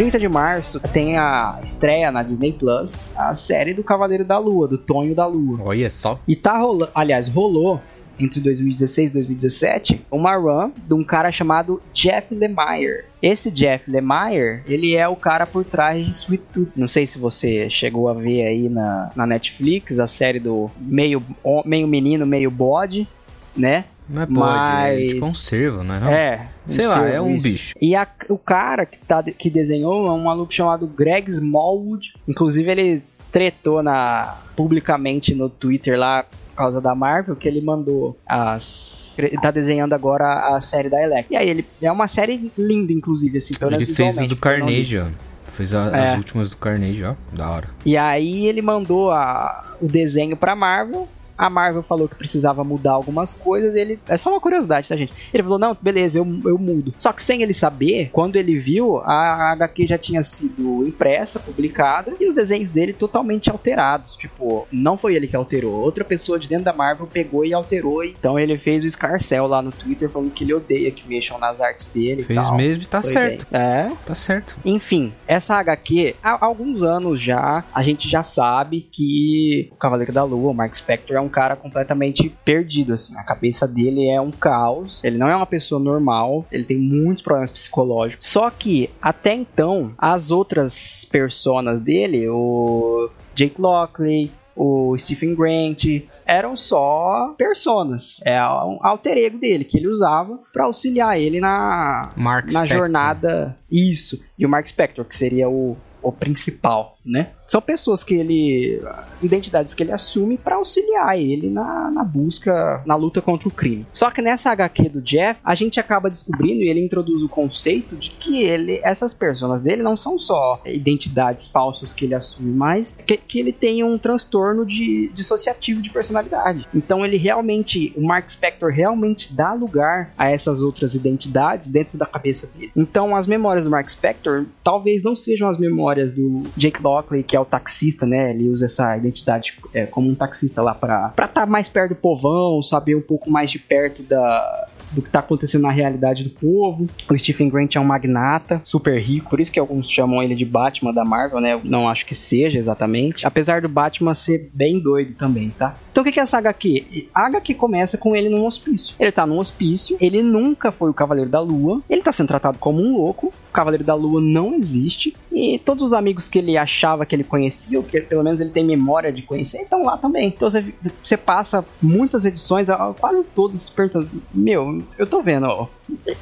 30 0.01 0.19
de 0.19 0.29
março 0.31 0.81
tem 0.81 1.19
a 1.19 1.61
estreia 1.63 2.11
na 2.11 2.23
Disney 2.23 2.55
Plus 2.55 3.11
a 3.15 3.35
série 3.35 3.75
do 3.75 3.85
Cavaleiro 3.85 4.25
da 4.25 4.39
Lua, 4.39 4.67
do 4.67 4.79
Tonho 4.79 5.15
da 5.15 5.27
Lua. 5.27 5.59
Olha 5.63 5.91
só. 5.91 6.19
E 6.27 6.35
tá 6.35 6.57
rolando, 6.57 6.91
aliás, 6.95 7.29
rolou 7.29 7.79
entre 8.19 8.41
2016 8.41 9.11
e 9.11 9.13
2017 9.13 10.07
uma 10.11 10.35
run 10.37 10.73
de 10.89 10.95
um 10.95 11.05
cara 11.05 11.31
chamado 11.31 11.83
Jeff 11.93 12.35
Lemire. 12.35 13.05
Esse 13.21 13.51
Jeff 13.51 13.91
Lemire, 13.91 14.63
ele 14.67 14.97
é 14.97 15.07
o 15.07 15.17
cara 15.17 15.47
por 15.47 15.67
trás 15.67 16.03
de 16.03 16.11
Sweet 16.13 16.45
Tooth. 16.51 16.71
Não 16.75 16.89
sei 16.89 17.07
se 17.07 17.19
você 17.19 17.69
chegou 17.69 18.09
a 18.09 18.15
ver 18.15 18.47
aí 18.47 18.71
na, 18.71 19.11
na 19.15 19.27
Netflix 19.27 19.99
a 19.99 20.07
série 20.07 20.41
do 20.41 20.71
meio, 20.79 21.23
meio 21.67 21.87
menino, 21.87 22.25
meio 22.25 22.51
bode, 22.51 23.07
né? 23.55 23.85
Não 24.13 24.23
é 24.23 24.27
pode, 24.27 24.39
Mas- 24.39 24.99
é 24.99 25.07
de 25.07 25.21
conserva, 25.21 25.85
não 25.85 25.95
é? 25.95 26.01
Não? 26.01 26.11
É. 26.11 26.49
Sei 26.67 26.87
lá, 26.87 27.09
é 27.09 27.21
um 27.21 27.37
isso. 27.37 27.45
bicho. 27.49 27.75
E 27.81 27.95
a- 27.95 28.09
o 28.29 28.37
cara 28.39 28.85
que, 28.85 28.99
tá, 28.99 29.23
que 29.23 29.49
desenhou 29.49 30.07
é 30.09 30.11
um 30.11 30.25
maluco 30.25 30.53
chamado 30.53 30.87
Greg 30.87 31.29
Smallwood. 31.31 32.15
Inclusive, 32.27 32.71
ele 32.71 33.03
tretou 33.31 33.83
na, 33.83 34.37
publicamente 34.57 35.35
no 35.35 35.49
Twitter 35.49 35.97
lá 35.99 36.25
por 36.25 36.57
causa 36.57 36.81
da 36.81 36.95
Marvel, 36.95 37.37
que 37.37 37.47
ele 37.49 37.61
mandou 37.61 38.19
as. 38.27 39.17
Ele 39.19 39.39
tá 39.39 39.51
desenhando 39.51 39.93
agora 39.95 40.55
a 40.55 40.61
série 40.61 40.89
da 40.91 41.01
Electra. 41.03 41.33
E 41.33 41.37
aí, 41.37 41.49
ele 41.49 41.65
é 41.81 41.91
uma 41.93 42.09
série 42.09 42.51
linda, 42.59 42.93
inclusive, 42.93 43.39
assim, 43.39 43.55
pelo 43.55 43.73
Ele 43.75 43.87
fez 43.87 44.19
o 44.19 44.27
do. 44.27 44.37
Carnage, 44.37 44.99
ó. 44.99 45.07
Fez 45.47 45.73
a- 45.75 45.89
É. 45.97 46.11
as 46.11 46.17
últimas 46.17 46.51
do 46.51 46.57
Carnage, 46.57 47.05
ó. 47.05 47.15
Da 47.33 47.51
hora. 47.51 47.69
E 47.87 47.97
aí 47.97 48.47
ele 48.47 48.61
mandou 48.63 49.11
a- 49.11 49.77
o 49.81 49.87
desenho 49.87 50.37
pra 50.37 50.55
Marvel. 50.57 51.09
A 51.41 51.49
Marvel 51.51 51.83
falou 51.83 52.07
que 52.09 52.15
precisava 52.15 52.63
mudar 52.63 52.93
algumas 52.93 53.33
coisas. 53.35 53.75
Ele 53.75 53.99
é 54.09 54.17
só 54.17 54.31
uma 54.31 54.41
curiosidade, 54.41 54.89
tá, 54.89 54.97
gente? 54.97 55.13
Ele 55.33 55.43
falou: 55.43 55.59
Não, 55.59 55.77
beleza, 55.81 56.19
eu, 56.19 56.27
eu 56.45 56.59
mudo. 56.59 56.93
Só 56.99 57.13
que 57.13 57.23
sem 57.23 57.43
ele 57.43 57.55
saber, 57.55 58.11
quando 58.13 58.37
ele 58.37 58.59
viu, 58.59 58.99
a 58.99 59.53
HQ 59.53 59.87
já 59.87 59.97
tinha 59.99 60.23
sido 60.23 60.87
impressa, 60.87 61.39
publicada 61.41 62.13
e 62.21 62.27
os 62.29 62.35
desenhos 62.35 62.71
dele 62.71 62.93
totalmente 62.93 63.51
alterados. 63.51 64.17
Tipo, 64.17 64.67
não 64.71 64.97
foi 64.97 65.15
ele 65.15 65.27
que 65.27 65.37
alterou. 65.37 65.73
Outra 65.73 66.05
pessoa 66.05 66.39
de 66.39 66.47
dentro 66.49 66.65
da 66.65 66.73
Marvel 66.73 67.07
pegou 67.07 67.45
e 67.45 67.55
alterou. 67.55 68.05
Então 68.05 68.39
ele 68.39 68.59
fez 68.59 68.85
o 68.85 68.91
Scarcel 68.91 69.47
lá 69.47 69.63
no 69.63 69.73
Twitter 69.73 70.11
falando 70.11 70.31
que 70.33 70.45
ele 70.45 70.53
odeia 70.55 70.91
que 70.91 71.09
mexam 71.09 71.39
nas 71.39 71.61
artes 71.61 71.87
dele. 71.87 72.23
e 72.23 72.25
Fez 72.25 72.45
tal. 72.45 72.57
mesmo 72.57 72.83
e 72.83 72.87
tá 72.87 73.01
Foi 73.01 73.13
certo. 73.13 73.47
bem. 73.51 73.61
É, 73.61 73.91
Tá 74.05 74.15
certo. 74.15 74.57
enfim, 74.65 75.13
essa 75.27 75.57
HQ, 75.57 76.17
há 76.23 76.45
alguns 76.45 76.83
anos 76.83 77.21
já, 77.21 77.65
a 77.73 77.83
gente 77.83 78.09
já 78.09 78.23
sabe 78.23 78.87
que 78.93 79.69
o 79.73 79.77
Cavaleiro 79.77 80.13
da 80.13 80.25
Lua, 80.25 80.51
o 80.51 80.55
Mark 80.55 80.75
Spector, 80.75 81.17
é 81.17 81.21
um 81.21 81.29
cara 81.31 81.57
completamente 81.57 82.29
perdido, 82.45 82.93
assim. 82.93 83.17
A 83.17 83.23
cabeça 83.23 83.67
dele 83.67 84.09
é 84.09 84.21
um 84.21 84.31
caos. 84.31 85.03
Ele 85.05 85.17
não 85.17 85.29
é 85.29 85.37
uma 85.37 85.47
pessoa 85.47 85.81
normal, 85.81 86.45
ele 86.51 86.65
tem 86.65 86.77
muitos 86.77 87.23
problemas 87.23 87.51
psicológicos. 87.51 88.27
Só 88.27 88.51
que, 88.51 88.91
até 89.01 89.35
então, 89.35 89.93
as 89.97 90.31
outras 90.31 91.05
personas 91.11 91.81
dele, 91.81 92.29
o 92.29 93.11
Jake 93.35 93.61
Lockley, 93.61 94.31
o 94.55 94.97
Stephen 94.99 95.35
Grant, 95.35 95.85
eram 96.27 96.57
só 96.57 97.35
personas. 97.37 98.21
É 98.25 98.41
um 98.43 98.79
alter 98.83 99.17
ego 99.19 99.39
dele 99.39 99.65
que 99.65 99.79
ele 99.79 99.89
usava 99.89 100.39
pra 100.53 100.65
auxiliar 100.65 101.19
ele 101.19 101.41
na, 101.41 102.13
Mark 102.17 102.47
na 102.47 102.61
Spector. 102.61 102.79
jornada. 102.79 103.57
Isso. 103.71 104.23
E 104.39 104.45
o 104.45 104.49
Mark 104.49 104.67
Spector, 104.67 105.05
que 105.05 105.17
seria 105.17 105.49
o, 105.49 105.77
o 106.03 106.13
principal, 106.13 106.99
né? 107.11 107.31
São 107.47 107.61
pessoas 107.61 108.05
que 108.05 108.15
ele. 108.15 108.81
identidades 109.21 109.75
que 109.75 109.83
ele 109.83 109.91
assume 109.91 110.39
pra 110.39 110.55
auxiliar 110.55 111.19
ele 111.19 111.51
na, 111.51 111.91
na 111.91 112.05
busca, 112.05 112.81
na 112.87 112.95
luta 112.95 113.21
contra 113.21 113.49
o 113.49 113.51
crime. 113.51 113.85
Só 113.93 114.09
que 114.09 114.23
nessa 114.23 114.53
HQ 114.53 114.89
do 114.89 115.03
Jeff, 115.03 115.41
a 115.45 115.55
gente 115.57 115.81
acaba 115.81 116.09
descobrindo 116.09 116.63
e 116.63 116.69
ele 116.69 116.81
introduz 116.81 117.23
o 117.23 117.29
conceito 117.29 117.97
de 117.97 118.11
que 118.11 118.45
ele, 118.45 118.81
essas 118.85 119.13
personas 119.13 119.63
dele 119.63 119.83
não 119.83 119.97
são 119.97 120.17
só 120.17 120.63
identidades 120.65 121.49
falsas 121.49 121.93
que 121.93 122.05
ele 122.05 122.15
assume, 122.15 122.53
mas 122.53 122.97
que, 123.05 123.17
que 123.17 123.41
ele 123.41 123.53
tem 123.53 123.83
um 123.83 123.99
transtorno 123.99 124.65
de 124.65 125.11
dissociativo 125.13 125.83
de 125.83 125.91
personalidade. 125.91 126.69
Então 126.73 127.05
ele 127.05 127.17
realmente, 127.17 127.93
o 127.97 128.07
Mark 128.07 128.31
Spector 128.31 128.71
realmente 128.71 129.35
dá 129.35 129.53
lugar 129.53 130.15
a 130.17 130.31
essas 130.31 130.63
outras 130.63 130.95
identidades 130.95 131.67
dentro 131.67 131.99
da 131.99 132.07
cabeça 132.07 132.47
dele. 132.47 132.71
Então 132.77 133.17
as 133.17 133.27
memórias 133.27 133.65
do 133.65 133.71
Mark 133.71 133.89
Spector 133.91 134.47
talvez 134.63 135.03
não 135.03 135.17
sejam 135.17 135.49
as 135.49 135.59
memórias 135.59 136.13
do 136.13 136.45
Jake 136.57 136.81
Lockley, 137.01 137.23
que 137.23 137.37
é 137.37 137.41
o 137.41 137.45
taxista, 137.45 138.07
né? 138.07 138.31
Ele 138.31 138.49
usa 138.49 138.67
essa 138.67 138.97
identidade 138.97 139.55
é, 139.73 139.87
como 139.87 140.09
um 140.09 140.15
taxista 140.15 140.63
lá 140.63 140.75
pra 140.75 141.13
estar 141.17 141.29
tá 141.29 141.47
mais 141.47 141.69
perto 141.69 141.91
do 141.91 141.97
povão, 141.97 142.63
saber 142.63 142.95
um 142.95 143.01
pouco 143.01 143.31
mais 143.31 143.51
de 143.51 143.59
perto 143.59 144.03
da, 144.03 144.69
do 144.93 145.03
que 145.03 145.11
tá 145.11 145.21
acontecendo 145.21 145.63
na 145.63 145.71
realidade 145.71 146.25
do 146.25 146.31
povo. 146.31 146.87
O 147.09 147.19
Stephen 147.19 147.49
Grant 147.49 147.77
é 147.77 147.81
um 147.81 147.85
magnata, 147.85 148.61
super 148.65 148.99
rico, 148.99 149.31
por 149.31 149.41
isso 149.41 149.51
que 149.51 149.59
alguns 149.59 149.91
chamam 149.91 150.23
ele 150.23 150.35
de 150.35 150.45
Batman 150.45 150.93
da 150.93 151.05
Marvel, 151.05 151.41
né? 151.41 151.55
Eu 151.55 151.61
não 151.65 151.89
acho 151.89 152.07
que 152.07 152.15
seja 152.15 152.59
exatamente. 152.59 153.27
Apesar 153.27 153.63
do 153.63 153.69
Batman 153.69 154.15
ser 154.15 154.51
bem 154.53 154.81
doido 154.81 155.15
também, 155.15 155.51
tá? 155.51 155.75
Então 155.91 156.03
o 156.03 156.13
que 156.13 156.19
é 156.19 156.23
essa 156.23 156.39
HQ? 156.39 157.09
A 157.15 157.27
HQ 157.27 157.55
começa 157.55 157.99
com 157.99 158.15
ele 158.15 158.29
num 158.29 158.47
hospício. 158.47 158.95
Ele 158.99 159.13
tá 159.13 159.27
num 159.27 159.39
hospício, 159.39 159.97
ele 160.01 160.23
nunca 160.23 160.71
foi 160.71 160.91
o 160.91 160.95
Cavaleiro 160.95 161.31
da 161.31 161.41
Lua, 161.41 161.83
ele 161.89 162.03
tá 162.03 162.13
sendo 162.13 162.29
tratado 162.29 162.59
como 162.59 162.81
um 162.83 162.97
louco, 162.97 163.33
Cavaleiro 163.53 163.85
da 163.85 163.95
Lua 163.95 164.21
não 164.21 164.55
existe, 164.55 165.15
e 165.33 165.59
todos 165.59 165.85
os 165.85 165.93
amigos 165.93 166.29
que 166.29 166.39
ele 166.39 166.57
achava 166.57 167.07
que 167.07 167.15
ele 167.15 167.25
conhecia, 167.25 167.79
ou 167.79 167.85
que 167.85 168.01
pelo 168.01 168.23
menos 168.23 168.41
ele 168.41 168.51
tem 168.51 168.65
memória 168.65 169.13
de 169.13 169.23
conhecer, 169.23 169.63
estão 169.63 169.83
lá 169.85 169.97
também. 169.97 170.29
Então 170.29 170.49
você, 170.49 170.75
você 171.03 171.17
passa 171.17 171.65
muitas 171.81 172.25
edições, 172.25 172.69
quase 172.99 173.25
todas, 173.35 173.61
se 173.61 173.71
perguntando: 173.71 174.09
Meu, 174.33 174.83
eu 174.99 175.07
tô 175.07 175.23
vendo, 175.23 175.47
ó, 175.47 175.67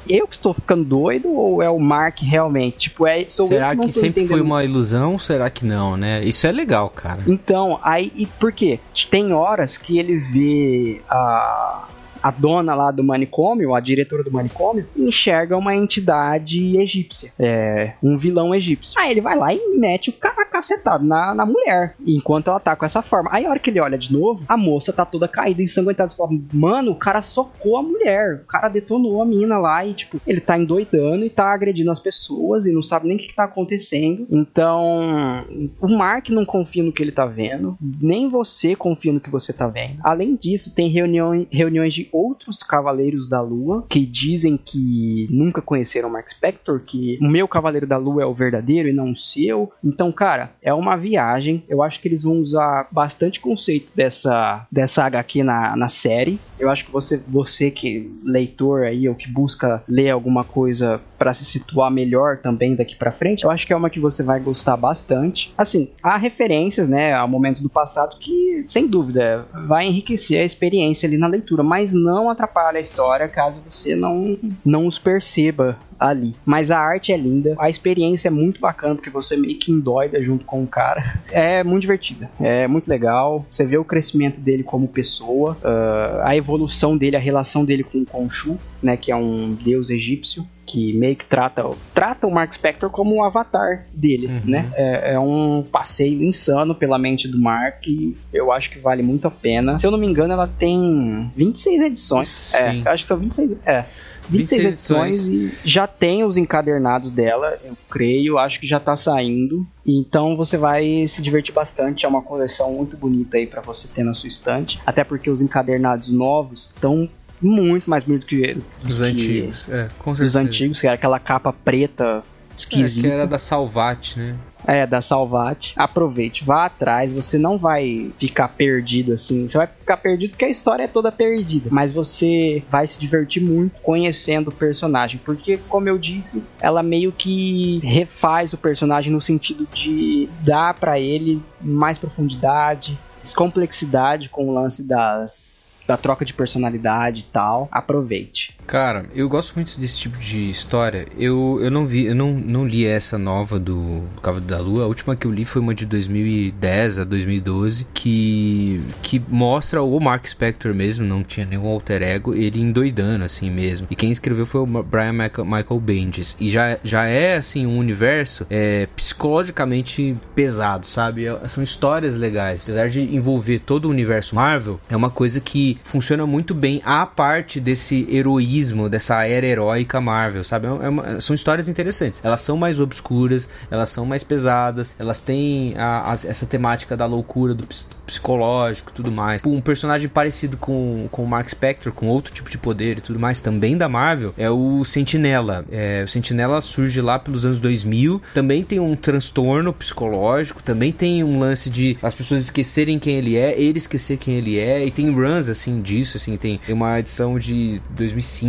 eu 0.07 0.27
que 0.27 0.35
estou 0.35 0.53
ficando 0.53 0.83
doido 0.83 1.29
ou 1.29 1.61
é 1.61 1.69
o 1.69 1.79
Mark 1.79 2.19
realmente? 2.21 2.89
Tipo, 2.89 3.07
é, 3.07 3.25
Será 3.29 3.75
que 3.75 3.87
tô 3.87 3.91
sempre 3.91 4.27
foi 4.27 4.41
uma 4.41 4.63
ilusão? 4.63 5.17
Será 5.19 5.49
que 5.49 5.65
não, 5.65 5.97
né? 5.97 6.23
Isso 6.23 6.47
é 6.47 6.51
legal, 6.51 6.89
cara. 6.89 7.19
Então, 7.27 7.79
aí, 7.83 8.11
e 8.15 8.25
por 8.25 8.51
quê? 8.51 8.79
Tem 9.09 9.33
horas 9.33 9.77
que 9.77 9.97
ele 9.97 10.17
vê 10.17 11.01
a, 11.09 11.87
a 12.21 12.31
dona 12.31 12.73
lá 12.75 12.91
do 12.91 13.03
manicômio, 13.03 13.75
a 13.75 13.79
diretora 13.79 14.23
do 14.23 14.31
manicômio, 14.31 14.87
enxerga 14.95 15.57
uma 15.57 15.75
entidade 15.75 16.77
egípcia, 16.77 17.31
é, 17.39 17.93
um 18.01 18.17
vilão 18.17 18.53
egípcio. 18.53 18.99
Aí 18.99 19.11
ele 19.11 19.21
vai 19.21 19.37
lá 19.37 19.53
e 19.53 19.77
mete 19.77 20.09
o 20.09 20.13
cara 20.13 20.45
cacetado 20.45 21.05
na, 21.05 21.33
na 21.33 21.45
mulher, 21.45 21.95
enquanto 22.05 22.49
ela 22.49 22.59
tá 22.59 22.75
com 22.75 22.85
essa 22.85 23.01
forma. 23.01 23.29
Aí 23.31 23.45
a 23.45 23.49
hora 23.49 23.59
que 23.59 23.69
ele 23.69 23.79
olha 23.79 23.97
de 23.97 24.11
novo, 24.11 24.43
a 24.47 24.57
moça 24.57 24.91
tá 24.91 25.05
toda 25.05 25.27
caída, 25.27 25.61
ensanguentada. 25.61 26.09
Fala, 26.11 26.31
mano, 26.53 26.91
o 26.91 26.95
cara 26.95 27.21
socou 27.21 27.77
a 27.77 27.83
mulher, 27.83 28.41
o 28.43 28.47
cara 28.47 28.67
detonou 28.67 29.21
a 29.21 29.25
mina 29.25 29.57
lá 29.57 29.85
e, 29.85 29.93
tipo, 29.93 30.19
ele 30.27 30.41
tá 30.41 30.57
endoidando 30.57 31.25
e 31.25 31.29
tá 31.29 31.53
agredindo 31.53 31.91
as 31.91 31.99
pessoas 31.99 32.65
e 32.65 32.73
não 32.73 32.81
sabe 32.81 33.07
nem 33.07 33.17
o 33.17 33.19
que, 33.19 33.27
que 33.27 33.35
tá 33.35 33.45
acontecendo. 33.45 34.27
Então, 34.29 35.45
o 35.79 35.87
Mark 35.87 36.29
não 36.29 36.45
confia 36.45 36.83
no 36.83 36.91
que 36.91 37.01
ele 37.01 37.11
tá 37.11 37.25
vendo, 37.25 37.77
nem 37.79 38.29
você 38.29 38.75
confia 38.75 39.13
no 39.13 39.19
que 39.19 39.29
você 39.29 39.53
tá 39.53 39.67
vendo. 39.67 39.99
Além 40.03 40.35
disso, 40.35 40.73
tem 40.73 40.89
reuniões, 40.89 41.47
reuniões 41.51 41.93
de 41.93 42.08
outros 42.11 42.63
cavaleiros 42.63 43.29
da 43.29 43.41
lua 43.41 43.85
que 43.89 44.05
dizem 44.05 44.57
que 44.57 45.27
nunca 45.29 45.61
conheceram 45.61 46.09
Mark 46.09 46.29
Spector, 46.29 46.81
que 46.81 47.17
o 47.21 47.27
meu 47.27 47.47
cavaleiro 47.47 47.87
da 47.87 47.97
lua 47.97 48.23
é 48.23 48.25
o 48.25 48.33
verdadeiro 48.33 48.89
e 48.89 48.93
não 48.93 49.11
o 49.11 49.15
seu. 49.15 49.71
Então, 49.83 50.11
cara, 50.11 50.51
é 50.61 50.73
uma 50.73 50.95
viagem. 50.95 51.63
Eu 51.67 51.81
acho 51.81 51.99
que 51.99 52.07
eles 52.07 52.23
vão 52.23 52.39
usar 52.39 52.87
bastante 52.91 53.39
conceito 53.39 53.91
dessa, 53.95 54.67
dessa 54.71 55.03
HQ 55.05 55.43
na, 55.43 55.75
na 55.75 55.87
série. 55.87 56.39
Eu 56.59 56.69
acho 56.69 56.85
que 56.85 56.91
você, 56.91 57.17
você 57.27 57.71
que 57.71 58.11
leitor 58.23 58.83
aí 58.83 59.07
ou 59.07 59.15
que 59.15 59.29
busca 59.29 59.83
ler 59.87 60.09
alguma 60.09 60.43
coisa 60.43 61.01
para 61.17 61.33
se 61.33 61.43
situar 61.45 61.91
melhor 61.91 62.37
também 62.37 62.75
daqui 62.75 62.95
para 62.95 63.11
frente, 63.11 63.43
eu 63.43 63.51
acho 63.51 63.67
que 63.67 63.73
é 63.73 63.75
uma 63.75 63.89
que 63.89 63.99
você 63.99 64.23
vai 64.23 64.39
gostar 64.39 64.77
bastante. 64.77 65.53
Assim, 65.57 65.89
há 66.01 66.17
referências, 66.17 66.87
né, 66.87 67.13
a 67.13 67.27
momentos 67.27 67.61
do 67.61 67.69
passado 67.69 68.17
que, 68.19 68.63
sem 68.67 68.87
dúvida, 68.87 69.45
vai 69.67 69.87
enriquecer 69.87 70.41
a 70.41 70.45
experiência 70.45 71.07
ali 71.07 71.17
na 71.17 71.27
leitura, 71.27 71.63
mas 71.63 71.93
não 72.03 72.29
atrapalha 72.29 72.77
a 72.77 72.81
história 72.81 73.27
caso 73.27 73.61
você 73.67 73.95
não 73.95 74.37
não 74.65 74.87
os 74.87 74.97
perceba 74.97 75.77
ali. 75.99 76.35
Mas 76.45 76.71
a 76.71 76.79
arte 76.79 77.11
é 77.11 77.17
linda, 77.17 77.55
a 77.59 77.69
experiência 77.69 78.29
é 78.29 78.31
muito 78.31 78.59
bacana, 78.59 78.95
porque 78.95 79.09
você 79.09 79.35
meio 79.35 79.59
que 79.59 79.71
endoida 79.71 80.21
junto 80.23 80.45
com 80.45 80.63
o 80.63 80.67
cara. 80.67 81.19
É 81.31 81.63
muito 81.63 81.81
divertida, 81.81 82.29
é 82.39 82.67
muito 82.67 82.87
legal. 82.87 83.45
Você 83.49 83.65
vê 83.65 83.77
o 83.77 83.83
crescimento 83.83 84.39
dele 84.39 84.63
como 84.63 84.87
pessoa, 84.87 85.57
uh, 85.61 86.21
a 86.23 86.35
evolução 86.35 86.97
dele, 86.97 87.15
a 87.15 87.19
relação 87.19 87.65
dele 87.65 87.83
com 87.83 87.99
o 87.99 88.05
Khonshu, 88.05 88.57
né, 88.81 88.95
que 88.95 89.11
é 89.11 89.15
um 89.15 89.53
deus 89.53 89.89
egípcio 89.89 90.47
que 90.69 90.93
meio 90.93 91.15
que 91.15 91.25
trata, 91.25 91.67
trata 91.95 92.27
o 92.27 92.31
Mark 92.31 92.53
Spector 92.53 92.91
como 92.91 93.15
um 93.15 93.23
avatar 93.23 93.87
dele, 93.91 94.27
uhum. 94.27 94.41
né? 94.45 94.69
É, 94.75 95.13
é, 95.13 95.19
um 95.19 95.63
passeio 95.63 96.23
insano 96.23 96.75
pela 96.75 96.99
mente 96.99 97.27
do 97.27 97.39
Mark 97.39 97.87
e 97.87 98.15
eu 98.31 98.51
acho 98.51 98.69
que 98.69 98.77
vale 98.77 99.01
muito 99.01 99.27
a 99.27 99.31
pena. 99.31 99.79
Se 99.79 99.87
eu 99.87 99.89
não 99.89 99.97
me 99.97 100.05
engano, 100.05 100.31
ela 100.31 100.47
tem 100.47 101.31
26 101.35 101.81
edições. 101.81 102.27
Sim. 102.27 102.83
É, 102.85 102.89
acho 102.89 103.03
que 103.03 103.07
são 103.07 103.17
26. 103.17 103.51
É. 103.65 103.85
26, 104.29 104.29
26 104.29 104.65
edições, 104.65 105.27
edições 105.27 105.63
e 105.65 105.67
já 105.67 105.87
tem 105.87 106.23
os 106.23 106.37
encadernados 106.37 107.09
dela, 107.09 107.57
eu 107.63 107.75
creio, 107.89 108.37
acho 108.37 108.59
que 108.59 108.67
já 108.67 108.79
tá 108.79 108.95
saindo. 108.95 109.65
Então 109.83 110.37
você 110.37 110.55
vai 110.55 111.07
se 111.07 111.19
divertir 111.19 111.51
bastante, 111.51 112.05
é 112.05 112.07
uma 112.07 112.21
coleção 112.21 112.73
muito 112.73 112.95
bonita 112.95 113.37
aí 113.37 113.47
para 113.47 113.61
você 113.61 113.87
ter 113.87 114.03
na 114.03 114.13
sua 114.13 114.29
estante, 114.29 114.79
até 114.85 115.03
porque 115.03 115.31
os 115.31 115.41
encadernados 115.41 116.11
novos 116.11 116.65
estão 116.65 117.09
muito 117.41 117.89
mais 117.89 118.03
bonito 118.03 118.25
que 118.25 118.57
os 118.83 119.01
antigos. 119.01 119.65
É, 119.69 119.87
com 119.97 120.15
certeza. 120.15 120.23
Os 120.23 120.47
antigos, 120.47 120.81
que 120.81 120.87
era 120.87 120.95
aquela 120.95 121.19
capa 121.19 121.53
preta 121.53 122.23
esquisita. 122.55 123.07
É, 123.07 123.09
que 123.09 123.15
era 123.15 123.27
da 123.27 123.37
Salvat, 123.37 124.17
né? 124.17 124.35
É, 124.67 124.85
da 124.85 124.99
Salvat. 124.99 125.73
Aproveite, 125.75 126.43
vá 126.43 126.65
atrás, 126.65 127.13
você 127.13 127.37
não 127.37 127.57
vai 127.57 128.11
ficar 128.19 128.49
perdido 128.49 129.13
assim. 129.13 129.47
Você 129.47 129.57
vai 129.57 129.67
ficar 129.67 129.97
perdido 129.97 130.31
porque 130.31 130.45
a 130.45 130.49
história 130.49 130.83
é 130.83 130.87
toda 130.87 131.11
perdida, 131.11 131.69
mas 131.71 131.93
você 131.93 132.61
vai 132.69 132.85
se 132.85 132.99
divertir 132.99 133.41
muito 133.41 133.79
conhecendo 133.81 134.49
o 134.49 134.53
personagem, 134.53 135.19
porque 135.23 135.57
como 135.69 135.87
eu 135.87 135.97
disse, 135.97 136.43
ela 136.59 136.83
meio 136.83 137.11
que 137.11 137.79
refaz 137.83 138.53
o 138.53 138.57
personagem 138.57 139.11
no 139.11 139.21
sentido 139.21 139.67
de 139.73 140.27
dar 140.41 140.73
para 140.73 140.99
ele 140.99 141.41
mais 141.61 141.97
profundidade, 141.97 142.97
complexidade 143.33 144.29
com 144.29 144.49
o 144.49 144.53
lance 144.53 144.87
das 144.87 145.83
da 145.87 145.97
troca 145.97 146.23
de 146.23 146.35
personalidade 146.35 147.21
e 147.21 147.23
tal, 147.33 147.67
aproveite. 147.71 148.58
Cara, 148.69 149.05
eu 149.15 149.27
gosto 149.27 149.55
muito 149.55 149.79
desse 149.79 149.97
tipo 149.97 150.19
de 150.19 150.47
história. 150.47 151.07
Eu, 151.17 151.59
eu 151.59 151.71
não 151.71 151.87
vi, 151.87 152.05
eu 152.05 152.13
não, 152.13 152.33
não 152.33 152.67
li 152.67 152.85
essa 152.85 153.17
nova 153.17 153.57
do, 153.57 154.03
Cavaleiro 154.21 154.45
da 154.47 154.59
Lua. 154.59 154.83
A 154.83 154.87
última 154.87 155.15
que 155.15 155.25
eu 155.25 155.31
li 155.31 155.43
foi 155.43 155.59
uma 155.59 155.73
de 155.73 155.87
2010 155.87 156.99
a 156.99 157.03
2012, 157.03 157.87
que, 157.91 158.79
que 159.01 159.19
mostra 159.27 159.81
o 159.81 159.99
Mark 159.99 160.27
Spector 160.27 160.75
mesmo, 160.75 161.03
não 161.03 161.23
tinha 161.23 161.47
nenhum 161.47 161.65
alter 161.65 162.03
ego, 162.03 162.35
ele 162.35 162.61
endoidando 162.61 163.25
assim 163.25 163.49
mesmo. 163.49 163.87
E 163.89 163.95
quem 163.95 164.11
escreveu 164.11 164.45
foi 164.45 164.61
o 164.61 164.67
Brian 164.67 165.13
Michael 165.13 165.79
Bendis. 165.79 166.37
E 166.39 166.47
já, 166.47 166.77
já 166.83 167.05
é 167.05 167.37
assim 167.37 167.65
um 167.65 167.75
universo 167.75 168.45
é, 168.51 168.87
psicologicamente 168.95 170.15
pesado, 170.35 170.85
sabe? 170.85 171.25
É, 171.25 171.47
são 171.47 171.63
histórias 171.63 172.17
legais. 172.17 172.61
Apesar 172.65 172.87
de 172.87 173.01
envolver 173.15 173.57
todo 173.57 173.85
o 173.85 173.89
universo 173.89 174.35
Marvel, 174.35 174.79
é 174.87 174.95
uma 174.95 175.09
coisa 175.09 175.41
que 175.41 175.79
funciona 175.83 176.27
muito 176.27 176.53
bem 176.53 176.83
a 176.85 177.03
parte 177.07 177.59
desse 177.59 178.07
heroísmo, 178.11 178.58
dessa 178.89 179.25
era 179.25 179.45
heróica 179.45 180.01
Marvel, 180.01 180.43
sabe? 180.43 180.67
É, 180.67 180.69
é 180.69 180.89
uma, 180.89 181.21
são 181.21 181.35
histórias 181.35 181.67
interessantes. 181.67 182.21
Elas 182.23 182.41
são 182.41 182.57
mais 182.57 182.79
obscuras, 182.79 183.49
elas 183.69 183.89
são 183.89 184.05
mais 184.05 184.23
pesadas, 184.23 184.93
elas 184.97 185.19
têm 185.19 185.75
a, 185.77 186.11
a, 186.11 186.13
essa 186.13 186.45
temática 186.45 186.95
da 186.95 187.05
loucura, 187.05 187.53
do 187.53 187.65
psicológico 188.05 188.91
tudo 188.91 189.11
mais. 189.11 189.43
Um 189.45 189.61
personagem 189.61 190.09
parecido 190.09 190.57
com, 190.57 191.07
com 191.11 191.23
o 191.23 191.27
Mark 191.27 191.47
Spector, 191.47 191.93
com 191.93 192.07
outro 192.07 192.33
tipo 192.33 192.49
de 192.49 192.57
poder 192.57 192.97
e 192.97 193.01
tudo 193.01 193.19
mais, 193.19 193.41
também 193.41 193.77
da 193.77 193.87
Marvel, 193.87 194.33
é 194.37 194.49
o 194.49 194.83
Sentinela. 194.83 195.65
É, 195.71 196.03
o 196.03 196.07
Sentinela 196.07 196.59
surge 196.61 196.99
lá 197.01 197.19
pelos 197.19 197.45
anos 197.45 197.59
2000, 197.59 198.21
também 198.33 198.63
tem 198.63 198.79
um 198.79 198.95
transtorno 198.95 199.71
psicológico, 199.71 200.63
também 200.63 200.91
tem 200.91 201.23
um 201.23 201.39
lance 201.39 201.69
de 201.69 201.97
as 202.01 202.13
pessoas 202.13 202.41
esquecerem 202.41 202.97
quem 202.97 203.15
ele 203.15 203.37
é, 203.37 203.59
ele 203.59 203.77
esquecer 203.77 204.17
quem 204.17 204.35
ele 204.35 204.57
é, 204.57 204.85
e 204.85 204.91
tem 204.91 205.11
runs 205.11 205.49
assim 205.49 205.81
disso, 205.81 206.17
assim, 206.17 206.35
tem 206.35 206.59
uma 206.67 206.99
edição 206.99 207.37
de 207.37 207.81
2005 207.91 208.48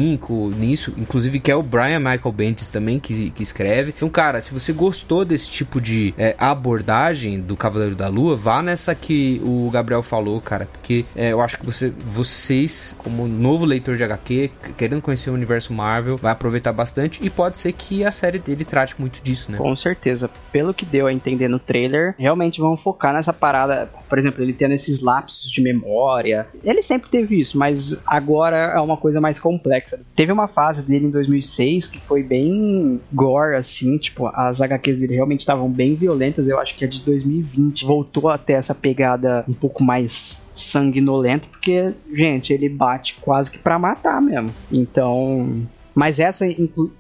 nisso, 0.56 0.94
inclusive 0.96 1.40
que 1.40 1.50
é 1.50 1.56
o 1.56 1.62
Brian 1.62 1.98
Michael 1.98 2.32
Bendis 2.32 2.68
também 2.68 2.98
que, 2.98 3.30
que 3.30 3.42
escreve. 3.42 3.92
Então, 3.96 4.08
cara, 4.08 4.40
se 4.40 4.52
você 4.52 4.72
gostou 4.72 5.24
desse 5.24 5.50
tipo 5.50 5.80
de 5.80 6.14
é, 6.16 6.34
abordagem 6.38 7.40
do 7.40 7.56
Cavaleiro 7.56 7.94
da 7.94 8.08
Lua, 8.08 8.36
vá 8.36 8.62
nessa 8.62 8.94
que 8.94 9.40
o 9.44 9.70
Gabriel 9.70 10.02
falou, 10.02 10.40
cara, 10.40 10.66
porque 10.66 11.04
é, 11.14 11.32
eu 11.32 11.40
acho 11.40 11.58
que 11.58 11.66
você, 11.66 11.92
vocês, 12.04 12.94
como 12.98 13.26
novo 13.26 13.64
leitor 13.64 13.96
de 13.96 14.04
HQ, 14.04 14.50
querendo 14.76 15.02
conhecer 15.02 15.30
o 15.30 15.34
universo 15.34 15.72
Marvel, 15.72 16.16
vai 16.16 16.32
aproveitar 16.32 16.72
bastante 16.72 17.24
e 17.24 17.30
pode 17.30 17.58
ser 17.58 17.72
que 17.72 18.04
a 18.04 18.10
série 18.10 18.38
dele 18.38 18.64
trate 18.64 18.98
muito 18.98 19.22
disso, 19.22 19.50
né? 19.52 19.58
Com 19.58 19.74
certeza. 19.76 20.30
Pelo 20.52 20.72
que 20.74 20.84
deu 20.84 21.06
a 21.06 21.12
entender 21.12 21.48
no 21.48 21.58
trailer, 21.58 22.14
realmente 22.18 22.60
vão 22.60 22.76
focar 22.76 23.12
nessa 23.12 23.32
parada, 23.32 23.88
por 24.08 24.18
exemplo, 24.18 24.42
ele 24.42 24.52
tendo 24.52 24.74
esses 24.74 25.00
lapsos 25.00 25.50
de 25.50 25.62
memória. 25.62 26.46
Ele 26.62 26.82
sempre 26.82 27.10
teve 27.10 27.40
isso, 27.40 27.58
mas 27.58 28.00
agora 28.06 28.72
é 28.74 28.80
uma 28.80 28.96
coisa 28.96 29.20
mais 29.20 29.38
complexa. 29.38 29.89
Teve 30.14 30.33
uma 30.33 30.46
fase 30.48 30.85
dele 30.85 31.07
em 31.07 31.11
2006 31.11 31.88
que 31.88 31.98
foi 31.98 32.22
bem 32.22 33.00
gore, 33.12 33.57
assim, 33.57 33.98
tipo, 33.98 34.26
as 34.26 34.61
HQs 34.61 35.00
dele 35.00 35.14
realmente 35.14 35.40
estavam 35.40 35.68
bem 35.68 35.94
violentas. 35.94 36.48
Eu 36.48 36.59
acho 36.59 36.76
que 36.76 36.85
a 36.85 36.88
de 36.88 37.00
2020 37.00 37.85
voltou 37.85 38.29
a 38.29 38.38
ter 38.38 38.55
essa 38.55 38.74
pegada 38.74 39.44
um 39.48 39.55
pouco 39.55 39.83
mais 39.83 40.40
sanguinolenta, 40.55 41.46
porque, 41.50 41.92
gente, 42.12 42.53
ele 42.53 42.68
bate 42.68 43.16
quase 43.20 43.50
que 43.50 43.59
para 43.59 43.79
matar 43.79 44.20
mesmo. 44.20 44.50
Então, 44.70 45.66
mas 45.94 46.20
essa 46.20 46.46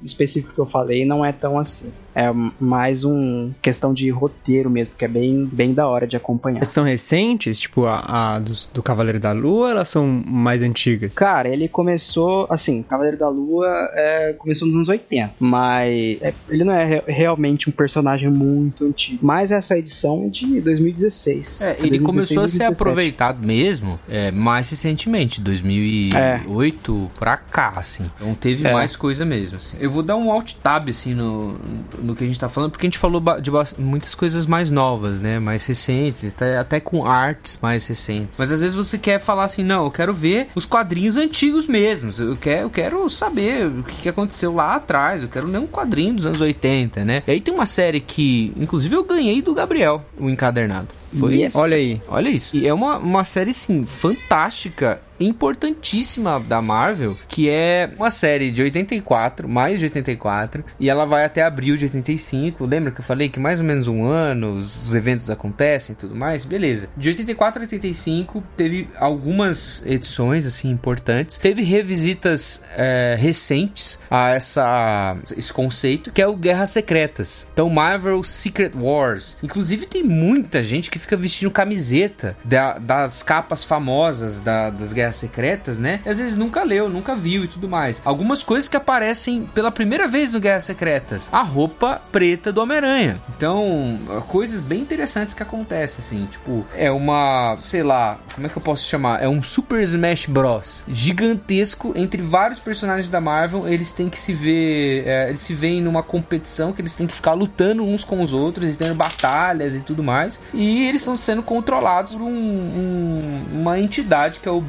específica 0.02 0.52
que 0.54 0.60
eu 0.60 0.66
falei 0.66 1.04
não 1.04 1.24
é 1.24 1.32
tão 1.32 1.58
assim. 1.58 1.92
É 2.14 2.30
mais 2.58 3.04
um 3.04 3.52
questão 3.62 3.94
de 3.94 4.10
roteiro 4.10 4.68
mesmo, 4.68 4.94
que 4.96 5.04
é 5.04 5.08
bem, 5.08 5.48
bem 5.50 5.72
da 5.72 5.86
hora 5.86 6.06
de 6.06 6.16
acompanhar. 6.16 6.64
São 6.64 6.84
recentes, 6.84 7.60
tipo 7.60 7.86
a, 7.86 8.34
a 8.34 8.38
do, 8.38 8.52
do, 8.74 8.82
Cavaleiro 8.82 9.20
da 9.20 9.32
Lua, 9.32 9.70
elas 9.70 9.88
são 9.88 10.06
mais 10.06 10.62
antigas? 10.62 11.14
Cara, 11.14 11.48
ele 11.48 11.68
começou, 11.68 12.46
assim, 12.50 12.82
Cavaleiro 12.82 13.16
da 13.16 13.28
Lua 13.28 13.68
é, 13.94 14.34
começou 14.38 14.66
nos 14.66 14.76
anos 14.76 14.88
80, 14.88 15.34
mas 15.38 16.20
é, 16.20 16.34
ele 16.48 16.64
não 16.64 16.72
é 16.72 16.84
re 16.84 17.02
realmente 17.06 17.68
um 17.68 17.72
personagem 17.72 18.28
muito 18.28 18.84
antigo. 18.84 19.18
Mas 19.22 19.52
essa 19.52 19.76
edição 19.78 20.24
é 20.26 20.28
de 20.28 20.60
2016. 20.60 21.62
É, 21.62 21.70
ele 21.78 21.98
2016, 21.98 22.02
começou 22.02 22.36
2017. 22.36 22.62
a 22.62 22.74
ser 22.74 22.82
aproveitado 22.82 23.46
mesmo 23.46 24.00
é, 24.08 24.30
mais 24.30 24.68
recentemente, 24.70 25.40
2008 25.40 27.10
é. 27.14 27.18
pra 27.18 27.36
cá, 27.36 27.74
assim. 27.76 28.10
Então 28.16 28.34
teve 28.34 28.66
é. 28.66 28.72
mais 28.72 28.96
coisa 28.96 29.24
mesmo. 29.24 29.58
Assim. 29.58 29.76
Eu 29.80 29.90
vou 29.90 30.02
dar 30.02 30.16
um 30.16 30.30
alt 30.30 30.54
tab, 30.54 30.88
assim, 30.88 31.14
no 31.14 31.56
no 32.02 32.14
que 32.14 32.24
a 32.24 32.26
gente 32.26 32.38
tá 32.38 32.48
falando, 32.48 32.70
porque 32.72 32.86
a 32.86 32.88
gente 32.88 32.98
falou 32.98 33.22
de 33.40 33.50
muitas 33.78 34.14
coisas 34.14 34.46
mais 34.46 34.70
novas, 34.70 35.18
né? 35.18 35.38
Mais 35.38 35.64
recentes, 35.66 36.26
até, 36.26 36.58
até 36.58 36.80
com 36.80 37.04
artes 37.04 37.58
mais 37.62 37.86
recentes. 37.86 38.36
Mas 38.38 38.52
às 38.52 38.60
vezes 38.60 38.74
você 38.74 38.98
quer 38.98 39.20
falar 39.20 39.44
assim, 39.44 39.62
não, 39.62 39.84
eu 39.84 39.90
quero 39.90 40.12
ver 40.12 40.48
os 40.54 40.64
quadrinhos 40.64 41.16
antigos 41.16 41.66
mesmos. 41.66 42.18
Eu 42.18 42.36
quero, 42.36 42.62
eu 42.62 42.70
quero 42.70 43.08
saber 43.10 43.66
o 43.66 43.82
que 43.82 44.08
aconteceu 44.08 44.54
lá 44.54 44.76
atrás. 44.76 45.22
Eu 45.22 45.28
quero 45.28 45.46
ler 45.46 45.58
um 45.58 45.66
quadrinho 45.66 46.14
dos 46.14 46.26
anos 46.26 46.40
80, 46.40 47.04
né? 47.04 47.22
E 47.26 47.30
aí 47.32 47.40
tem 47.40 47.52
uma 47.52 47.66
série 47.66 48.00
que, 48.00 48.52
inclusive, 48.56 48.94
eu 48.94 49.04
ganhei 49.04 49.42
do 49.42 49.54
Gabriel, 49.54 50.04
o 50.18 50.28
encadernado. 50.28 50.88
Foi 51.18 51.34
yes. 51.34 51.52
isso. 51.52 51.58
Olha 51.58 51.76
aí. 51.76 52.00
Olha 52.08 52.28
isso. 52.28 52.56
E 52.56 52.66
é 52.66 52.74
uma, 52.74 52.96
uma 52.96 53.24
série, 53.24 53.52
sim, 53.52 53.84
fantástica 53.84 55.00
importantíssima 55.20 56.40
da 56.40 56.62
Marvel, 56.62 57.16
que 57.28 57.50
é 57.50 57.90
uma 57.96 58.10
série 58.10 58.50
de 58.50 58.62
84, 58.62 59.48
mais 59.48 59.78
de 59.78 59.84
84, 59.84 60.64
e 60.78 60.88
ela 60.88 61.04
vai 61.04 61.24
até 61.24 61.42
abril 61.42 61.76
de 61.76 61.84
85. 61.84 62.64
Lembra 62.64 62.90
que 62.90 63.00
eu 63.00 63.04
falei 63.04 63.28
que 63.28 63.38
mais 63.38 63.60
ou 63.60 63.66
menos 63.66 63.86
um 63.86 64.04
ano 64.04 64.54
os 64.54 64.94
eventos 64.94 65.28
acontecem 65.28 65.92
e 65.92 65.96
tudo 65.96 66.16
mais? 66.16 66.44
Beleza. 66.44 66.88
De 66.96 67.10
84 67.10 67.60
a 67.60 67.64
85 67.64 68.42
teve 68.56 68.88
algumas 68.96 69.84
edições 69.84 70.46
assim 70.46 70.70
importantes. 70.70 71.36
Teve 71.36 71.62
revisitas 71.62 72.62
é, 72.76 73.16
recentes 73.18 74.00
a 74.10 74.30
essa 74.30 75.16
esse 75.36 75.52
conceito 75.52 76.10
que 76.12 76.22
é 76.22 76.26
o 76.26 76.36
Guerras 76.36 76.70
Secretas. 76.70 77.48
Então 77.52 77.68
Marvel 77.68 78.22
Secret 78.24 78.72
Wars. 78.74 79.36
Inclusive 79.42 79.86
tem 79.86 80.02
muita 80.02 80.62
gente 80.62 80.90
que 80.90 80.98
fica 80.98 81.16
vestindo 81.16 81.50
camiseta 81.50 82.36
da, 82.44 82.78
das 82.78 83.22
capas 83.22 83.62
famosas 83.64 84.40
da, 84.40 84.70
das 84.70 84.92
Guerras 84.92 85.09
Secretas, 85.16 85.78
né? 85.78 86.00
Às 86.06 86.18
vezes 86.18 86.36
nunca 86.36 86.62
leu, 86.62 86.88
nunca 86.88 87.14
viu 87.14 87.44
e 87.44 87.48
tudo 87.48 87.68
mais. 87.68 88.00
Algumas 88.04 88.42
coisas 88.42 88.68
que 88.68 88.76
aparecem 88.76 89.48
pela 89.54 89.70
primeira 89.70 90.08
vez 90.08 90.32
no 90.32 90.40
Guerras 90.40 90.64
Secretas. 90.64 91.28
A 91.32 91.42
roupa 91.42 92.00
preta 92.12 92.52
do 92.52 92.60
Homem-Aranha. 92.60 93.20
Então, 93.36 93.98
coisas 94.28 94.60
bem 94.60 94.80
interessantes 94.80 95.34
que 95.34 95.42
acontecem, 95.42 96.04
assim. 96.04 96.26
Tipo, 96.26 96.66
é 96.74 96.90
uma, 96.90 97.56
sei 97.58 97.82
lá, 97.82 98.18
como 98.34 98.46
é 98.46 98.50
que 98.50 98.56
eu 98.56 98.62
posso 98.62 98.86
chamar? 98.86 99.22
É 99.22 99.28
um 99.28 99.42
Super 99.42 99.82
Smash 99.82 100.26
Bros. 100.26 100.84
gigantesco 100.88 101.92
entre 101.96 102.22
vários 102.22 102.60
personagens 102.60 103.08
da 103.08 103.20
Marvel. 103.20 103.68
Eles 103.68 103.92
têm 103.92 104.08
que 104.08 104.18
se 104.18 104.32
ver, 104.32 105.06
é, 105.06 105.28
eles 105.28 105.40
se 105.40 105.54
veem 105.54 105.80
numa 105.80 106.02
competição 106.02 106.72
que 106.72 106.80
eles 106.80 106.94
têm 106.94 107.06
que 107.06 107.14
ficar 107.14 107.32
lutando 107.32 107.82
uns 107.82 108.04
com 108.04 108.22
os 108.22 108.32
outros 108.32 108.74
e 108.74 108.76
tendo 108.76 108.94
batalhas 108.94 109.74
e 109.74 109.80
tudo 109.80 110.02
mais. 110.02 110.40
E 110.52 110.88
eles 110.88 111.00
estão 111.00 111.16
sendo 111.16 111.42
controlados 111.42 112.14
por 112.14 112.22
um, 112.22 112.28
um, 112.28 113.44
uma 113.52 113.78
entidade 113.78 114.40
que 114.40 114.48
é 114.48 114.52
o 114.52 114.60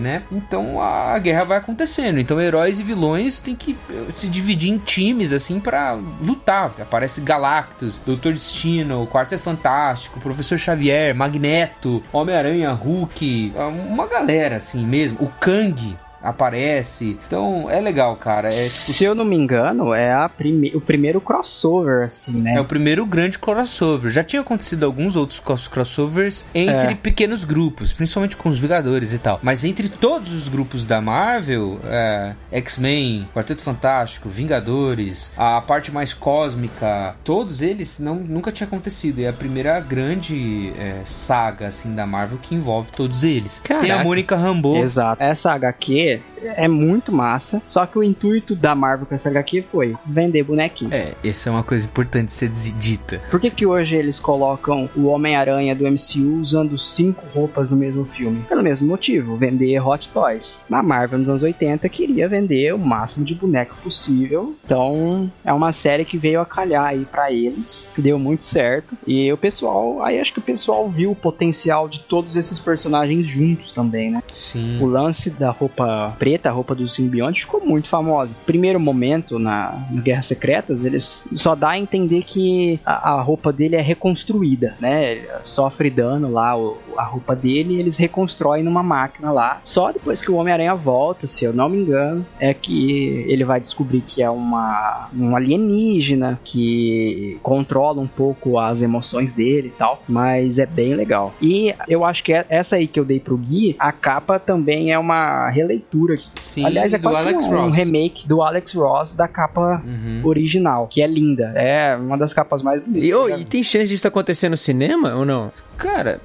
Né? 0.00 0.22
Então 0.30 0.80
a 0.80 1.18
guerra 1.18 1.44
vai 1.44 1.58
acontecendo. 1.58 2.18
Então 2.18 2.40
heróis 2.40 2.80
e 2.80 2.82
vilões 2.82 3.40
têm 3.40 3.54
que 3.54 3.76
eh, 3.90 4.06
se 4.14 4.28
dividir 4.28 4.70
em 4.70 4.78
times 4.78 5.32
assim 5.32 5.60
para 5.60 5.92
lutar. 6.20 6.72
Aparece 6.80 7.20
Galactus, 7.20 7.98
Doutor 7.98 8.32
Destino, 8.32 9.06
Quarteto 9.06 9.42
Fantástico, 9.42 10.20
Professor 10.20 10.58
Xavier, 10.58 11.14
Magneto, 11.14 12.02
Homem-Aranha, 12.12 12.72
Hulk, 12.72 13.52
uma 13.88 14.06
galera 14.06 14.56
assim 14.56 14.84
mesmo. 14.86 15.18
O 15.20 15.28
Kang, 15.28 15.96
aparece. 16.24 17.18
Então 17.26 17.68
é 17.70 17.80
legal, 17.80 18.16
cara. 18.16 18.48
É, 18.48 18.50
tipo, 18.50 18.68
Se 18.92 19.04
eu 19.04 19.14
não 19.14 19.24
me 19.24 19.36
engano, 19.36 19.92
é 19.94 20.12
a 20.12 20.28
prime 20.28 20.72
o 20.74 20.80
primeiro 20.80 21.20
crossover, 21.20 22.04
assim, 22.06 22.32
né? 22.32 22.54
É 22.54 22.60
o 22.60 22.64
primeiro 22.64 23.04
grande 23.06 23.38
crossover. 23.38 24.10
Já 24.10 24.24
tinha 24.24 24.40
acontecido 24.42 24.84
alguns 24.84 25.14
outros 25.16 25.40
crossovers 25.68 26.44
entre 26.54 26.92
É. 26.92 26.94
pequenos 26.94 27.44
grupos, 27.44 27.92
principalmente 27.92 28.36
com 28.36 28.48
os 28.48 28.58
Vingadores 28.58 29.12
e 29.12 29.18
tal. 29.18 29.38
Mas 29.42 29.62
entre 29.64 29.88
todos 29.88 30.32
os 30.32 30.48
grupos 30.48 30.86
da 30.86 31.00
Marvel, 31.00 31.78
é, 31.84 32.32
X-Men, 32.50 33.28
Quarteto 33.34 33.62
Fantástico, 33.62 34.28
Vingadores, 34.28 35.32
a 35.36 35.60
parte 35.60 35.92
mais 35.92 36.14
cósmica, 36.14 37.14
todos 37.22 37.60
eles 37.60 37.98
não, 37.98 38.14
nunca 38.14 38.50
tinha 38.50 38.66
acontecido. 38.66 39.20
É 39.20 39.28
a 39.28 39.32
primeira 39.32 39.78
grande 39.80 40.72
é, 40.78 41.00
saga 41.04 41.66
assim 41.66 41.94
da 41.94 42.06
Marvel 42.06 42.38
que 42.40 42.54
envolve 42.54 42.90
todos 42.92 43.22
eles. 43.22 43.58
Tem 43.58 43.76
a 43.76 43.80
Caraca. 43.80 44.04
Mônica 44.04 44.36
Rambeau. 44.36 44.76
Exato. 44.76 45.22
Essa 45.22 45.52
HQ 45.52 46.13
é 46.42 46.68
muito 46.68 47.12
massa, 47.12 47.62
só 47.66 47.86
que 47.86 47.98
o 47.98 48.02
intuito 48.02 48.54
da 48.54 48.74
Marvel 48.74 49.06
com 49.06 49.14
essa 49.14 49.28
HQ 49.28 49.62
foi 49.70 49.96
vender 50.06 50.42
bonequinho. 50.42 50.92
É, 50.92 51.14
essa 51.24 51.48
é 51.48 51.52
uma 51.52 51.62
coisa 51.62 51.86
importante 51.86 52.26
de 52.26 52.32
ser 52.32 52.50
dita. 52.50 53.20
Por 53.30 53.40
que, 53.40 53.50
que 53.50 53.66
hoje 53.66 53.96
eles 53.96 54.18
colocam 54.18 54.88
o 54.94 55.06
Homem-Aranha 55.06 55.74
do 55.74 55.84
MCU 55.84 56.40
usando 56.40 56.76
cinco 56.76 57.24
roupas 57.34 57.70
no 57.70 57.76
mesmo 57.76 58.04
filme? 58.04 58.42
Pelo 58.48 58.62
mesmo 58.62 58.86
motivo, 58.86 59.36
vender 59.36 59.78
Hot 59.80 60.08
Toys. 60.08 60.60
Na 60.68 60.82
Marvel 60.82 61.18
nos 61.18 61.28
anos 61.28 61.42
80 61.42 61.88
queria 61.88 62.28
vender 62.28 62.74
o 62.74 62.78
máximo 62.78 63.24
de 63.24 63.34
boneco 63.34 63.76
possível, 63.82 64.54
então 64.64 65.30
é 65.44 65.52
uma 65.52 65.72
série 65.72 66.04
que 66.04 66.18
veio 66.18 66.40
a 66.40 66.46
calhar 66.46 66.84
aí 66.84 67.04
pra 67.04 67.32
eles, 67.32 67.88
que 67.94 68.02
deu 68.02 68.18
muito 68.18 68.44
certo. 68.44 68.96
E 69.06 69.32
o 69.32 69.36
pessoal, 69.36 70.02
aí 70.02 70.20
acho 70.20 70.32
que 70.32 70.38
o 70.38 70.42
pessoal 70.42 70.88
viu 70.88 71.10
o 71.10 71.16
potencial 71.16 71.88
de 71.88 72.00
todos 72.00 72.36
esses 72.36 72.58
personagens 72.58 73.26
juntos 73.26 73.72
também, 73.72 74.10
né? 74.10 74.22
Sim. 74.28 74.80
O 74.80 74.86
lance 74.86 75.30
da 75.30 75.50
roupa 75.50 76.03
preta, 76.10 76.48
a 76.48 76.52
roupa 76.52 76.74
do 76.74 76.86
simbionte, 76.88 77.40
ficou 77.40 77.60
muito 77.64 77.88
famosa. 77.88 78.34
Primeiro 78.46 78.78
momento 78.80 79.38
na, 79.38 79.86
no 79.90 80.02
Guerras 80.02 80.26
Secretas, 80.26 80.84
eles 80.84 81.26
só 81.34 81.54
dá 81.54 81.70
a 81.70 81.78
entender 81.78 82.22
que 82.22 82.78
a, 82.84 83.12
a 83.14 83.22
roupa 83.22 83.52
dele 83.52 83.76
é 83.76 83.80
reconstruída, 83.80 84.76
né? 84.80 85.22
Sofre 85.42 85.90
dano 85.90 86.30
lá, 86.30 86.56
o- 86.56 86.76
a 86.96 87.02
roupa 87.04 87.34
dele, 87.34 87.74
e 87.74 87.80
eles 87.80 87.96
reconstroem 87.96 88.62
numa 88.62 88.82
máquina 88.82 89.32
lá. 89.32 89.60
Só 89.64 89.90
depois 89.92 90.22
que 90.22 90.30
o 90.30 90.36
Homem-Aranha 90.36 90.74
volta, 90.74 91.26
se 91.26 91.44
eu 91.44 91.52
não 91.52 91.68
me 91.68 91.78
engano, 91.78 92.24
é 92.38 92.54
que 92.54 93.24
ele 93.28 93.44
vai 93.44 93.60
descobrir 93.60 94.00
que 94.00 94.22
é 94.22 94.30
uma, 94.30 95.08
um 95.16 95.34
alienígena 95.34 96.38
que 96.44 97.38
controla 97.42 98.00
um 98.00 98.06
pouco 98.06 98.58
as 98.58 98.82
emoções 98.82 99.32
dele 99.32 99.68
e 99.68 99.72
tal, 99.72 100.02
mas 100.08 100.58
é 100.58 100.66
bem 100.66 100.94
legal. 100.94 101.34
E 101.40 101.74
eu 101.88 102.04
acho 102.04 102.22
que 102.22 102.32
é- 102.32 102.46
essa 102.48 102.76
aí 102.76 102.86
que 102.86 102.98
eu 102.98 103.04
dei 103.04 103.18
pro 103.20 103.36
Gui, 103.36 103.74
a 103.78 103.92
capa 103.92 104.38
também 104.38 104.92
é 104.92 104.98
uma 104.98 105.48
releitura. 105.50 105.93
Sim, 106.40 106.64
Aliás, 106.66 106.92
é 106.92 106.98
do 106.98 107.02
quase 107.02 107.20
Alex 107.20 107.44
um, 107.44 107.48
um 107.54 107.66
Ross. 107.66 107.74
remake 107.76 108.26
do 108.28 108.42
Alex 108.42 108.72
Ross 108.74 109.12
da 109.12 109.28
capa 109.28 109.82
Uhum. 109.84 110.20
original, 110.24 110.86
que 110.88 111.02
é 111.02 111.06
linda. 111.06 111.52
É 111.56 111.96
uma 111.96 112.16
das 112.18 112.32
capas 112.32 112.62
mais 112.62 112.80
bonitas. 112.82 113.08
E, 113.08 113.10
já 113.30 113.38
e 113.38 113.44
tem 113.44 113.62
chance 113.62 113.88
disso 113.88 114.06
acontecer 114.08 114.48
no 114.48 114.56
cinema 114.56 115.14
ou 115.14 115.24
não? 115.24 115.52
Cara, 115.76 116.20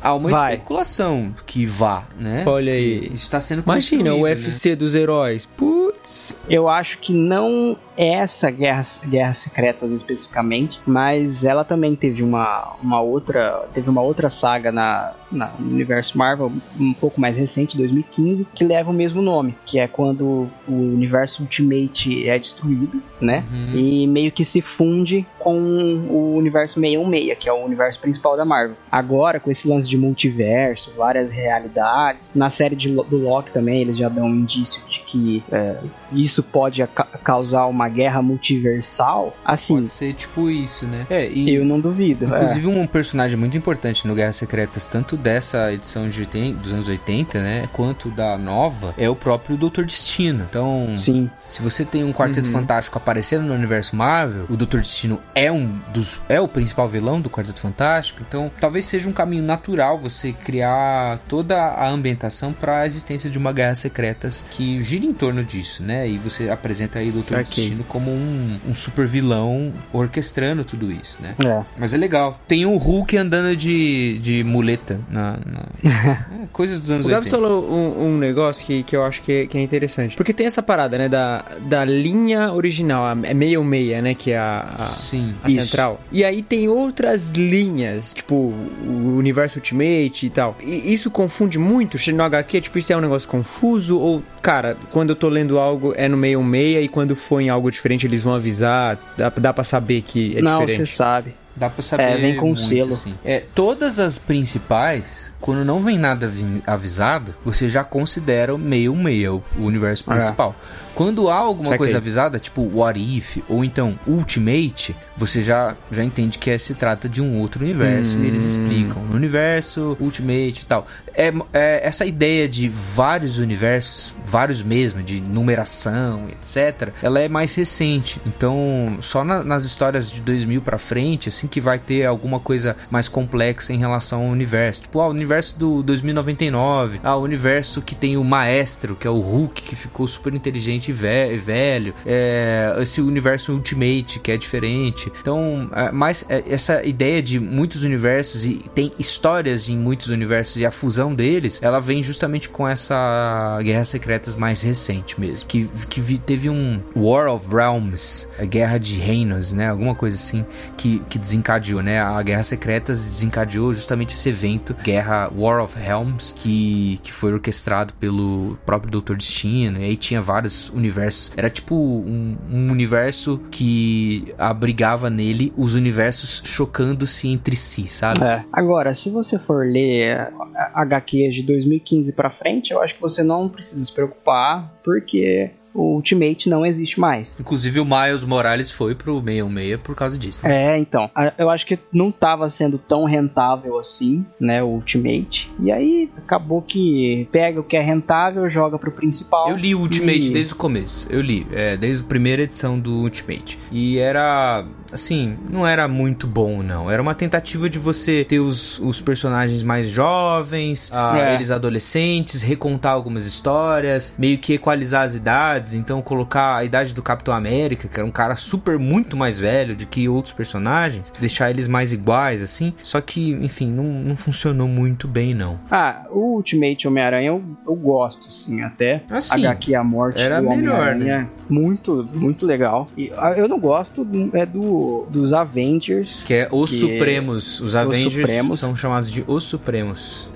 há 0.00 0.14
uma 0.14 0.30
Vai. 0.30 0.54
especulação 0.54 1.34
que 1.46 1.64
vá, 1.66 2.04
né? 2.18 2.44
Olha 2.46 2.72
aí. 2.72 3.06
Isso 3.06 3.24
está 3.24 3.40
sendo 3.40 3.62
Imagina 3.62 4.02
o 4.14 4.18
construído, 4.20 4.24
né? 4.24 4.34
UFC 4.34 4.76
dos 4.76 4.94
heróis. 4.94 5.46
Putz. 5.46 6.38
Eu 6.48 6.68
acho 6.68 6.98
que 6.98 7.12
não 7.12 7.76
essa 7.98 8.50
Guerra, 8.50 8.82
Guerras 9.06 9.38
Secretas 9.38 9.90
especificamente, 9.90 10.78
mas 10.86 11.44
ela 11.44 11.64
também 11.64 11.96
teve 11.96 12.22
uma, 12.22 12.74
uma 12.82 13.00
outra 13.00 13.66
teve 13.74 13.90
uma 13.90 14.00
outra 14.00 14.28
saga 14.28 14.70
na, 14.70 15.12
na- 15.30 15.52
no 15.58 15.70
universo 15.74 16.16
Marvel 16.16 16.52
um 16.78 16.94
pouco 16.94 17.20
mais 17.20 17.36
recente, 17.36 17.76
2015, 17.76 18.46
que 18.54 18.64
leva 18.64 18.90
o 18.90 18.94
mesmo 18.94 19.20
nome, 19.20 19.54
que 19.66 19.78
é 19.78 19.88
quando 19.88 20.48
o 20.68 20.72
universo 20.72 21.42
Ultimate 21.42 22.28
é 22.28 22.38
destruído, 22.38 23.02
né? 23.20 23.44
Uhum. 23.50 23.74
E 23.74 24.06
meio 24.06 24.30
que 24.30 24.44
se 24.44 24.62
funde 24.62 25.26
com 25.38 25.58
o 25.58 26.36
universo 26.36 26.80
616, 26.80 27.36
que 27.38 27.48
é 27.48 27.52
o 27.52 27.64
universo 27.64 27.98
principal 28.00 28.36
da 28.36 28.44
Marvel. 28.44 28.76
Agora, 28.92 29.40
com 29.40 29.50
esse 29.50 29.68
lance 29.68 29.88
de 29.88 29.98
multiverso, 29.98 30.94
várias 30.96 31.30
realidades, 31.30 32.32
na 32.34 32.48
série 32.50 32.76
de 32.76 32.88
do 32.88 33.16
Loki 33.16 33.50
também, 33.52 33.80
eles 33.80 33.96
já 33.96 34.08
dão 34.08 34.26
um 34.26 34.34
indício 34.34 34.80
de 34.88 35.00
que 35.00 35.42
é, 35.50 35.76
isso 36.12 36.42
pode 36.42 36.84
ca- 36.88 37.04
causar 37.22 37.66
uma 37.66 37.88
guerra 37.88 38.22
multiversal. 38.22 39.36
Assim, 39.44 39.74
Pode 39.76 39.88
ser 39.90 40.12
tipo 40.14 40.50
isso, 40.50 40.86
né? 40.86 41.06
É, 41.10 41.28
e 41.28 41.54
eu 41.54 41.64
não 41.64 41.80
duvido. 41.80 42.24
é. 42.24 42.28
inclusive 42.28 42.66
um 42.66 42.86
personagem 42.86 43.36
muito 43.36 43.56
importante 43.56 44.06
no 44.06 44.14
Guerras 44.14 44.36
Secretas, 44.36 44.86
tanto 44.86 45.16
dessa 45.16 45.72
edição 45.72 46.08
de 46.08 46.20
80, 46.20 46.58
dos 46.60 46.72
anos 46.72 46.88
80, 46.88 47.40
né, 47.40 47.68
quanto 47.72 48.10
da 48.10 48.36
nova, 48.38 48.94
é 48.96 49.08
o 49.08 49.16
próprio 49.16 49.56
Doutor 49.56 49.84
Destino. 49.84 50.44
Então, 50.48 50.92
Sim, 50.96 51.30
se 51.48 51.62
você 51.62 51.84
tem 51.84 52.04
um 52.04 52.12
Quarteto 52.12 52.50
Fantástico 52.50 52.98
aparecendo 52.98 53.44
no 53.44 53.54
universo 53.54 53.94
Marvel, 53.96 54.44
o 54.48 54.56
Doutor 54.56 54.80
Destino 54.80 55.20
é 55.34 55.50
um 55.50 55.78
dos 55.92 56.20
é 56.28 56.40
o 56.40 56.48
principal 56.48 56.88
vilão 56.88 57.20
do 57.20 57.30
Quarteto 57.30 57.60
Fantástico, 57.60 58.20
então 58.26 58.50
talvez 58.60 58.84
seja 58.84 59.08
um 59.08 59.12
caminho 59.12 59.42
natural 59.42 59.98
você 59.98 60.32
criar 60.32 61.18
toda 61.28 61.56
a 61.58 61.88
ambientação 61.88 62.52
para 62.52 62.80
a 62.80 62.86
existência 62.86 63.30
de 63.30 63.38
uma 63.38 63.52
Guerra 63.52 63.74
Secretas 63.74 64.44
que 64.50 64.82
gira 64.82 65.04
em 65.04 65.12
torno 65.12 65.42
disso, 65.44 65.82
né? 65.82 65.97
E 66.06 66.18
você 66.18 66.48
apresenta 66.50 66.98
aí 66.98 67.08
o 67.08 67.12
Doutor 67.12 67.38
Saquei. 67.38 67.64
Destino 67.64 67.84
como 67.84 68.10
um, 68.10 68.58
um 68.68 68.74
super 68.74 69.06
vilão 69.06 69.72
orquestrando 69.92 70.64
tudo 70.64 70.90
isso, 70.92 71.20
né? 71.22 71.34
é. 71.44 71.62
Mas 71.78 71.94
é 71.94 71.96
legal. 71.96 72.38
Tem 72.46 72.64
o 72.66 72.76
Hulk 72.76 73.16
andando 73.16 73.56
de, 73.56 74.18
de 74.20 74.44
muleta 74.44 75.00
na, 75.10 75.38
na- 75.44 75.68
é, 76.42 76.46
coisas 76.52 76.80
dos 76.80 76.90
anos 76.90 77.06
O 77.06 77.08
Gabs 77.08 77.32
80. 77.32 77.48
falou 77.48 77.70
um, 77.70 78.06
um 78.08 78.18
negócio 78.18 78.64
que, 78.66 78.82
que 78.82 78.94
eu 78.96 79.04
acho 79.04 79.22
que 79.22 79.32
é, 79.32 79.46
que 79.46 79.56
é 79.58 79.62
interessante. 79.62 80.16
Porque 80.16 80.32
tem 80.32 80.46
essa 80.46 80.62
parada, 80.62 80.96
né? 80.98 81.08
Da, 81.08 81.44
da 81.62 81.84
linha 81.84 82.52
original, 82.52 83.04
a- 83.04 83.16
é 83.26 83.34
meia 83.34 83.58
ou 83.58 83.64
meia, 83.64 84.00
né? 84.02 84.14
Que 84.14 84.32
é 84.32 84.38
a, 84.38 84.74
a, 84.78 84.84
Sim. 84.86 85.34
a 85.42 85.48
central. 85.48 86.00
E 86.12 86.24
aí 86.24 86.42
tem 86.42 86.68
outras 86.68 87.30
linhas, 87.30 88.12
tipo 88.12 88.34
o 88.34 89.14
universo 89.16 89.58
Ultimate 89.58 90.26
e 90.26 90.30
tal. 90.30 90.56
E 90.62 90.92
isso 90.92 91.10
confunde 91.10 91.58
muito 91.58 91.96
no 92.12 92.22
HQ? 92.22 92.60
Tipo, 92.60 92.78
isso 92.78 92.92
é 92.92 92.96
um 92.96 93.00
negócio 93.00 93.28
confuso? 93.28 93.98
Ou, 93.98 94.22
cara, 94.42 94.76
quando 94.90 95.10
eu 95.10 95.16
tô 95.16 95.28
lendo 95.28 95.58
algo 95.58 95.92
é 95.96 96.08
no 96.08 96.16
meio 96.16 96.42
meia 96.42 96.80
e 96.80 96.88
quando 96.88 97.14
for 97.16 97.40
em 97.40 97.48
algo 97.48 97.70
diferente 97.70 98.06
eles 98.06 98.22
vão 98.22 98.34
avisar? 98.34 98.98
Dá, 99.16 99.32
dá 99.36 99.52
pra 99.52 99.64
saber 99.64 100.02
que 100.02 100.36
é 100.38 100.42
não, 100.42 100.60
você 100.60 100.66
diferente? 100.66 100.90
sabe. 100.90 101.34
Dá 101.56 101.68
pra 101.68 101.82
saber. 101.82 102.02
É, 102.04 102.16
vem 102.16 102.36
com 102.36 102.46
muito, 102.46 102.60
selo. 102.60 102.92
assim. 102.92 103.14
É, 103.24 103.42
todas 103.52 103.98
as 103.98 104.16
principais, 104.16 105.32
quando 105.40 105.64
não 105.64 105.80
vem 105.80 105.98
nada 105.98 106.26
avi- 106.26 106.62
avisado, 106.66 107.34
você 107.44 107.68
já 107.68 107.82
considera 107.82 108.56
meio 108.56 108.94
meio 108.94 109.42
o 109.58 109.64
universo 109.64 110.04
É. 110.08 110.14
principal. 110.14 110.54
Quando 110.98 111.30
há 111.30 111.36
alguma 111.36 111.66
Saquei. 111.66 111.78
coisa 111.78 111.98
avisada, 111.98 112.40
tipo 112.40 112.60
What 112.74 112.98
If 112.98 113.36
ou 113.48 113.64
então 113.64 113.96
Ultimate, 114.04 114.96
você 115.16 115.40
já, 115.40 115.76
já 115.92 116.02
entende 116.02 116.40
que 116.40 116.50
é, 116.50 116.58
se 116.58 116.74
trata 116.74 117.08
de 117.08 117.22
um 117.22 117.38
outro 117.38 117.64
universo. 117.64 118.18
E 118.18 118.26
eles 118.26 118.42
explicam 118.44 119.00
no 119.04 119.14
universo, 119.14 119.96
Ultimate 120.00 120.62
e 120.62 120.66
tal. 120.66 120.88
É, 121.14 121.32
é 121.52 121.86
essa 121.86 122.04
ideia 122.04 122.48
de 122.48 122.68
vários 122.68 123.38
universos, 123.38 124.12
vários 124.24 124.60
mesmo, 124.60 125.00
de 125.00 125.20
numeração, 125.20 126.28
etc. 126.30 126.90
Ela 127.00 127.20
é 127.20 127.28
mais 127.28 127.54
recente. 127.54 128.20
Então, 128.26 128.98
só 129.00 129.22
na- 129.24 129.44
nas 129.44 129.64
histórias 129.64 130.10
de 130.10 130.20
2000 130.20 130.60
pra 130.62 130.78
frente, 130.78 131.28
assim 131.28 131.46
que 131.46 131.60
vai 131.60 131.78
ter 131.78 132.06
alguma 132.06 132.40
coisa 132.40 132.76
mais 132.90 133.06
complexa 133.08 133.72
em 133.72 133.78
relação 133.78 134.22
ao 134.24 134.28
universo. 134.28 134.82
Tipo, 134.82 135.00
ah, 135.00 135.06
o 135.06 135.10
universo 135.10 135.56
do 135.58 135.80
2099, 135.82 137.00
ah, 137.04 137.14
o 137.14 137.22
universo 137.22 137.80
que 137.82 137.94
tem 137.94 138.16
o 138.16 138.24
maestro, 138.24 138.96
que 138.96 139.06
é 139.06 139.10
o 139.10 139.20
Hulk, 139.20 139.62
que 139.62 139.76
ficou 139.76 140.06
super 140.08 140.34
inteligente 140.34 140.87
ve- 140.92 141.36
velho, 141.38 141.94
é, 142.06 142.76
esse 142.80 143.00
universo 143.00 143.52
Ultimate, 143.52 144.20
que 144.20 144.30
é 144.32 144.36
diferente. 144.36 145.10
Então, 145.20 145.68
é, 145.74 145.90
mais 145.92 146.24
é, 146.28 146.42
essa 146.48 146.84
ideia 146.84 147.22
de 147.22 147.38
muitos 147.40 147.84
universos 147.84 148.44
e 148.44 148.62
tem 148.74 148.90
histórias 148.98 149.68
em 149.68 149.76
muitos 149.76 150.08
universos 150.08 150.56
e 150.58 150.66
a 150.66 150.70
fusão 150.70 151.14
deles, 151.14 151.60
ela 151.62 151.80
vem 151.80 152.02
justamente 152.02 152.48
com 152.48 152.66
essa 152.66 153.58
Guerras 153.62 153.88
Secretas 153.88 154.36
mais 154.36 154.62
recente 154.62 155.18
mesmo, 155.20 155.46
que, 155.48 155.68
que 155.88 156.18
teve 156.18 156.48
um 156.50 156.80
War 156.96 157.28
of 157.32 157.46
Realms, 157.52 158.28
a 158.38 158.44
Guerra 158.44 158.78
de 158.78 158.98
Reinos, 158.98 159.52
né, 159.52 159.68
alguma 159.70 159.94
coisa 159.94 160.16
assim, 160.16 160.44
que, 160.76 161.00
que 161.08 161.18
desencadeou, 161.18 161.82
né, 161.82 162.00
a 162.00 162.22
Guerra 162.22 162.42
Secretas 162.42 163.04
desencadeou 163.04 163.72
justamente 163.72 164.14
esse 164.14 164.28
evento, 164.28 164.74
Guerra 164.82 165.30
War 165.34 165.62
of 165.62 165.78
Realms, 165.78 166.34
que, 166.36 166.98
que 167.02 167.12
foi 167.12 167.32
orquestrado 167.32 167.94
pelo 167.94 168.58
próprio 168.64 168.90
Doutor 168.90 169.16
Destino, 169.16 169.80
e 169.80 169.84
aí 169.84 169.96
tinha 169.96 170.20
vários 170.20 170.70
universos, 170.78 171.32
era 171.36 171.50
tipo 171.50 171.74
um, 171.74 172.36
um 172.50 172.70
universo 172.70 173.40
que 173.50 174.32
abrigava 174.38 175.10
nele 175.10 175.52
os 175.56 175.74
universos 175.74 176.42
chocando-se 176.44 177.28
entre 177.28 177.56
si, 177.56 177.86
sabe? 177.86 178.24
É. 178.24 178.44
Agora, 178.52 178.94
se 178.94 179.10
você 179.10 179.38
for 179.38 179.66
ler 179.66 180.32
HQs 180.74 181.34
de 181.34 181.42
2015 181.42 182.12
pra 182.12 182.30
frente, 182.30 182.72
eu 182.72 182.80
acho 182.80 182.94
que 182.94 183.00
você 183.00 183.22
não 183.22 183.48
precisa 183.48 183.84
se 183.84 183.92
preocupar, 183.92 184.72
porque 184.82 185.50
o 185.74 185.94
Ultimate 185.94 186.48
não 186.48 186.64
existe 186.64 186.98
mais. 186.98 187.38
Inclusive 187.38 187.80
o 187.80 187.84
Miles 187.84 188.24
Morales 188.24 188.70
foi 188.70 188.94
pro 188.94 189.14
616 189.22 189.80
por 189.82 189.94
causa 189.94 190.18
disso. 190.18 190.40
né? 190.42 190.74
É, 190.74 190.78
então, 190.78 191.10
eu 191.36 191.48
acho 191.50 191.66
que 191.66 191.78
não 191.92 192.10
tava 192.10 192.48
sendo 192.50 192.78
tão 192.78 193.04
rentável 193.04 193.78
assim, 193.78 194.24
né, 194.40 194.62
o 194.62 194.66
Ultimate. 194.68 195.50
E 195.60 195.70
aí 195.70 196.10
acabou 196.16 196.62
que 196.62 197.28
pega 197.30 197.60
o 197.60 197.64
que 197.64 197.76
é 197.76 197.80
rentável, 197.80 198.48
joga 198.48 198.78
pro 198.78 198.90
principal. 198.90 199.48
Eu 199.50 199.56
li 199.56 199.74
o 199.74 199.80
Ultimate 199.80 200.28
e- 200.28 200.32
desde 200.32 200.52
o 200.52 200.56
começo. 200.56 201.06
Eu 201.10 201.20
li, 201.20 201.46
é, 201.52 201.76
desde 201.76 202.02
a 202.02 202.06
primeira 202.06 202.42
edição 202.42 202.78
do 202.78 202.94
Ultimate. 202.94 203.58
E 203.70 203.98
era. 203.98 204.64
Assim, 204.92 205.36
não 205.50 205.66
era 205.66 205.86
muito 205.86 206.26
bom, 206.26 206.62
não. 206.62 206.90
Era 206.90 207.00
uma 207.02 207.14
tentativa 207.14 207.68
de 207.68 207.78
você 207.78 208.24
ter 208.24 208.40
os, 208.40 208.78
os 208.78 209.00
personagens 209.00 209.62
mais 209.62 209.88
jovens, 209.88 210.90
ah, 210.92 211.18
É. 211.18 211.34
eles 211.34 211.50
adolescentes, 211.50 212.42
recontar 212.42 212.92
algumas 212.92 213.26
histórias, 213.26 214.14
meio 214.18 214.38
que 214.38 214.54
equalizar 214.54 215.02
as 215.04 215.14
idades. 215.14 215.74
Então, 215.74 216.00
colocar 216.00 216.56
a 216.56 216.64
idade 216.64 216.94
do 216.94 217.02
Capitão 217.02 217.34
América, 217.34 217.88
que 217.88 217.98
era 217.98 218.06
um 218.06 218.10
cara 218.10 218.34
super 218.34 218.78
muito 218.78 219.16
mais 219.16 219.38
velho 219.38 219.76
do 219.76 219.86
que 219.86 220.08
outros 220.08 220.32
personagens, 220.34 221.12
deixar 221.20 221.50
eles 221.50 221.68
mais 221.68 221.92
iguais, 221.92 222.40
assim. 222.42 222.72
Só 222.82 223.00
que, 223.00 223.30
enfim, 223.32 223.70
não, 223.70 223.84
não 223.84 224.16
funcionou 224.16 224.68
muito 224.68 225.06
bem, 225.06 225.34
não. 225.34 225.58
Ah, 225.70 226.06
o 226.10 226.36
Ultimate 226.36 226.86
Homem-Aranha 226.88 227.28
eu, 227.28 227.42
eu 227.66 227.74
gosto, 227.74 228.32
sim, 228.32 228.62
até. 228.62 229.02
Assim, 229.10 229.44
HQ 229.46 229.74
A 229.74 229.84
Morte 229.84 230.20
era 230.20 230.40
do 230.40 230.48
melhor, 230.48 230.94
né? 230.94 231.28
Muito, 231.48 232.08
muito 232.14 232.46
legal. 232.46 232.86
E, 232.96 233.12
ah, 233.16 233.32
eu 233.32 233.48
não 233.48 233.58
gosto 233.58 234.04
do- 234.04 234.34
é 234.36 234.46
do, 234.46 234.77
dos 235.10 235.32
Avengers, 235.32 236.22
Que 236.22 236.34
é 236.34 236.48
Os 236.52 236.70
Que- 236.70 236.76
Supremos. 236.78 237.60
Os 237.60 237.74
Avengers 237.76 238.12
Supremos. 238.14 238.58
são 238.58 238.74
chamados 238.76 239.10
de 239.10 239.24
Os 239.26 239.44
Supremos. 239.44 240.28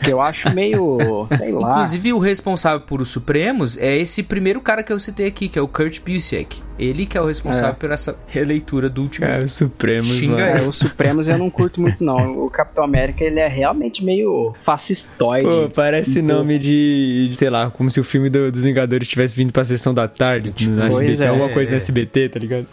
Que 0.00 0.10
eu 0.12 0.20
acho 0.20 0.54
meio, 0.54 0.98
sei 1.36 1.52
lá. 1.52 1.70
Inclusive, 1.72 2.12
o 2.12 2.18
responsável 2.18 2.80
por 2.80 3.00
Os 3.00 3.08
Supremos 3.08 3.76
é 3.78 3.96
esse 3.96 4.22
primeiro 4.22 4.60
cara 4.60 4.82
que 4.82 4.92
eu 4.92 4.98
citei 4.98 5.26
aqui, 5.26 5.48
que 5.48 5.58
é 5.58 5.62
o 5.62 5.68
Kurt 5.68 6.00
Busiek. 6.00 6.62
Ele 6.78 7.06
que 7.06 7.16
é 7.16 7.20
o 7.22 7.26
responsável 7.26 7.70
É. 7.70 7.72
por 7.72 7.90
essa 7.90 8.18
releitura 8.26 8.90
do 8.90 9.00
último. 9.02 9.26
Cara, 9.26 9.46
Supremos, 9.46 10.08
Xinga 10.08 10.34
mano. 10.52 10.58
É, 10.58 10.68
os 10.68 10.76
Supremos 10.76 11.26
eu 11.26 11.38
não 11.38 11.48
curto 11.48 11.80
muito, 11.80 12.04
não. 12.04 12.44
O 12.44 12.50
Capitão 12.50 12.84
América, 12.84 13.24
ele 13.24 13.40
é 13.40 13.48
realmente 13.48 14.04
meio 14.04 14.52
fascistoide. 14.60 15.46
Pô, 15.48 15.70
parece 15.74 16.18
Então- 16.20 16.36
nome 16.38 16.58
de, 16.58 17.28
de, 17.30 17.34
sei 17.34 17.48
lá, 17.48 17.70
como 17.70 17.90
se 17.90 17.98
o 17.98 18.04
filme 18.04 18.28
do- 18.28 18.52
dos 18.52 18.62
Vingadores 18.62 19.08
tivesse 19.08 19.34
vindo 19.34 19.52
pra 19.54 19.64
sessão 19.64 19.94
da 19.94 20.06
tarde, 20.06 20.68
no 20.68 20.76
pois 20.82 20.94
SBT, 21.00 21.24
é. 21.24 21.28
alguma 21.28 21.48
coisa 21.48 21.70
no 21.70 21.76
SBT, 21.78 22.28
tá 22.28 22.38
ligado? 22.38 22.66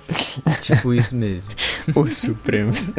Tipo 0.60 0.94
isso 0.94 1.16
mesmo. 1.16 1.54
Os 1.96 2.18
Supremos. 2.18 2.92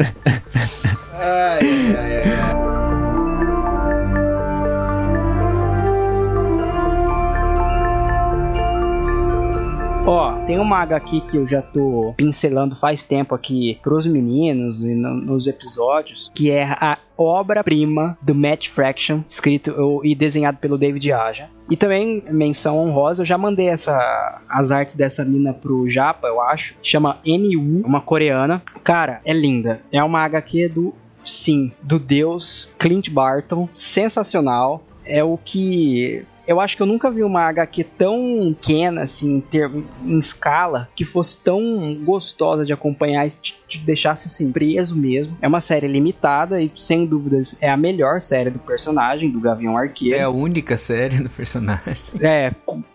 Ó, 10.07 10.33
tem 10.45 10.59
uma 10.59 10.77
HQ 10.83 11.21
que 11.21 11.37
eu 11.37 11.47
já 11.47 11.63
tô 11.63 12.13
pincelando 12.15 12.75
faz 12.75 13.01
tempo 13.01 13.33
aqui 13.33 13.79
pros 13.81 14.05
meninos 14.05 14.83
e 14.83 14.93
no- 14.93 15.15
nos 15.15 15.47
episódios, 15.47 16.31
que 16.35 16.51
é 16.51 16.63
a 16.63 16.99
obra-prima 17.17 18.15
do 18.21 18.35
Matt 18.35 18.67
Fraction, 18.69 19.21
escrito 19.27 19.73
e 20.03 20.13
desenhado 20.13 20.59
pelo 20.59 20.77
David 20.77 21.11
Aja. 21.11 21.49
E 21.71 21.75
também, 21.75 22.23
menção 22.29 22.77
honrosa, 22.77 23.23
eu 23.23 23.25
já 23.25 23.35
mandei 23.35 23.67
essa, 23.67 24.41
as 24.47 24.69
artes 24.69 24.95
dessa 24.95 25.25
mina 25.25 25.53
pro 25.53 25.89
Japa, 25.89 26.27
eu 26.27 26.39
acho. 26.39 26.75
Chama 26.83 27.17
NU, 27.25 27.81
uma 27.83 27.99
coreana. 27.99 28.61
Cara, 28.83 29.21
é 29.25 29.33
linda. 29.33 29.81
É 29.91 30.03
uma 30.03 30.19
HQ 30.23 30.69
do, 30.69 30.93
sim, 31.23 31.71
do 31.81 31.97
deus 31.97 32.71
Clint 32.77 33.09
Barton. 33.09 33.67
Sensacional. 33.73 34.83
É 35.07 35.23
o 35.23 35.37
que 35.37 36.23
eu 36.47 36.59
acho 36.59 36.75
que 36.75 36.81
eu 36.81 36.87
nunca 36.87 37.09
vi 37.09 37.23
uma 37.23 37.41
HQ 37.43 37.83
tão 37.97 38.55
pequena, 38.59 39.03
assim, 39.03 39.35
em, 39.35 39.41
ter, 39.41 39.69
em 40.03 40.19
escala, 40.19 40.89
que 40.95 41.05
fosse 41.05 41.37
tão 41.43 41.95
gostosa 42.03 42.65
de 42.65 42.73
acompanhar 42.73 43.25
e 43.25 43.29
te, 43.29 43.57
te 43.67 43.77
deixasse, 43.79 44.27
assim, 44.27 44.51
preso 44.51 44.95
mesmo. 44.95 45.37
É 45.41 45.47
uma 45.47 45.61
série 45.61 45.87
limitada 45.87 46.61
e, 46.61 46.71
sem 46.77 47.05
dúvidas, 47.05 47.57
é 47.61 47.69
a 47.69 47.77
melhor 47.77 48.21
série 48.21 48.49
do 48.49 48.59
personagem, 48.59 49.29
do 49.29 49.39
Gavião 49.39 49.77
Arqueiro. 49.77 50.17
É 50.17 50.23
a 50.23 50.29
única 50.29 50.77
série 50.77 51.17
do 51.17 51.29
personagem. 51.29 51.75
É, 52.25 52.51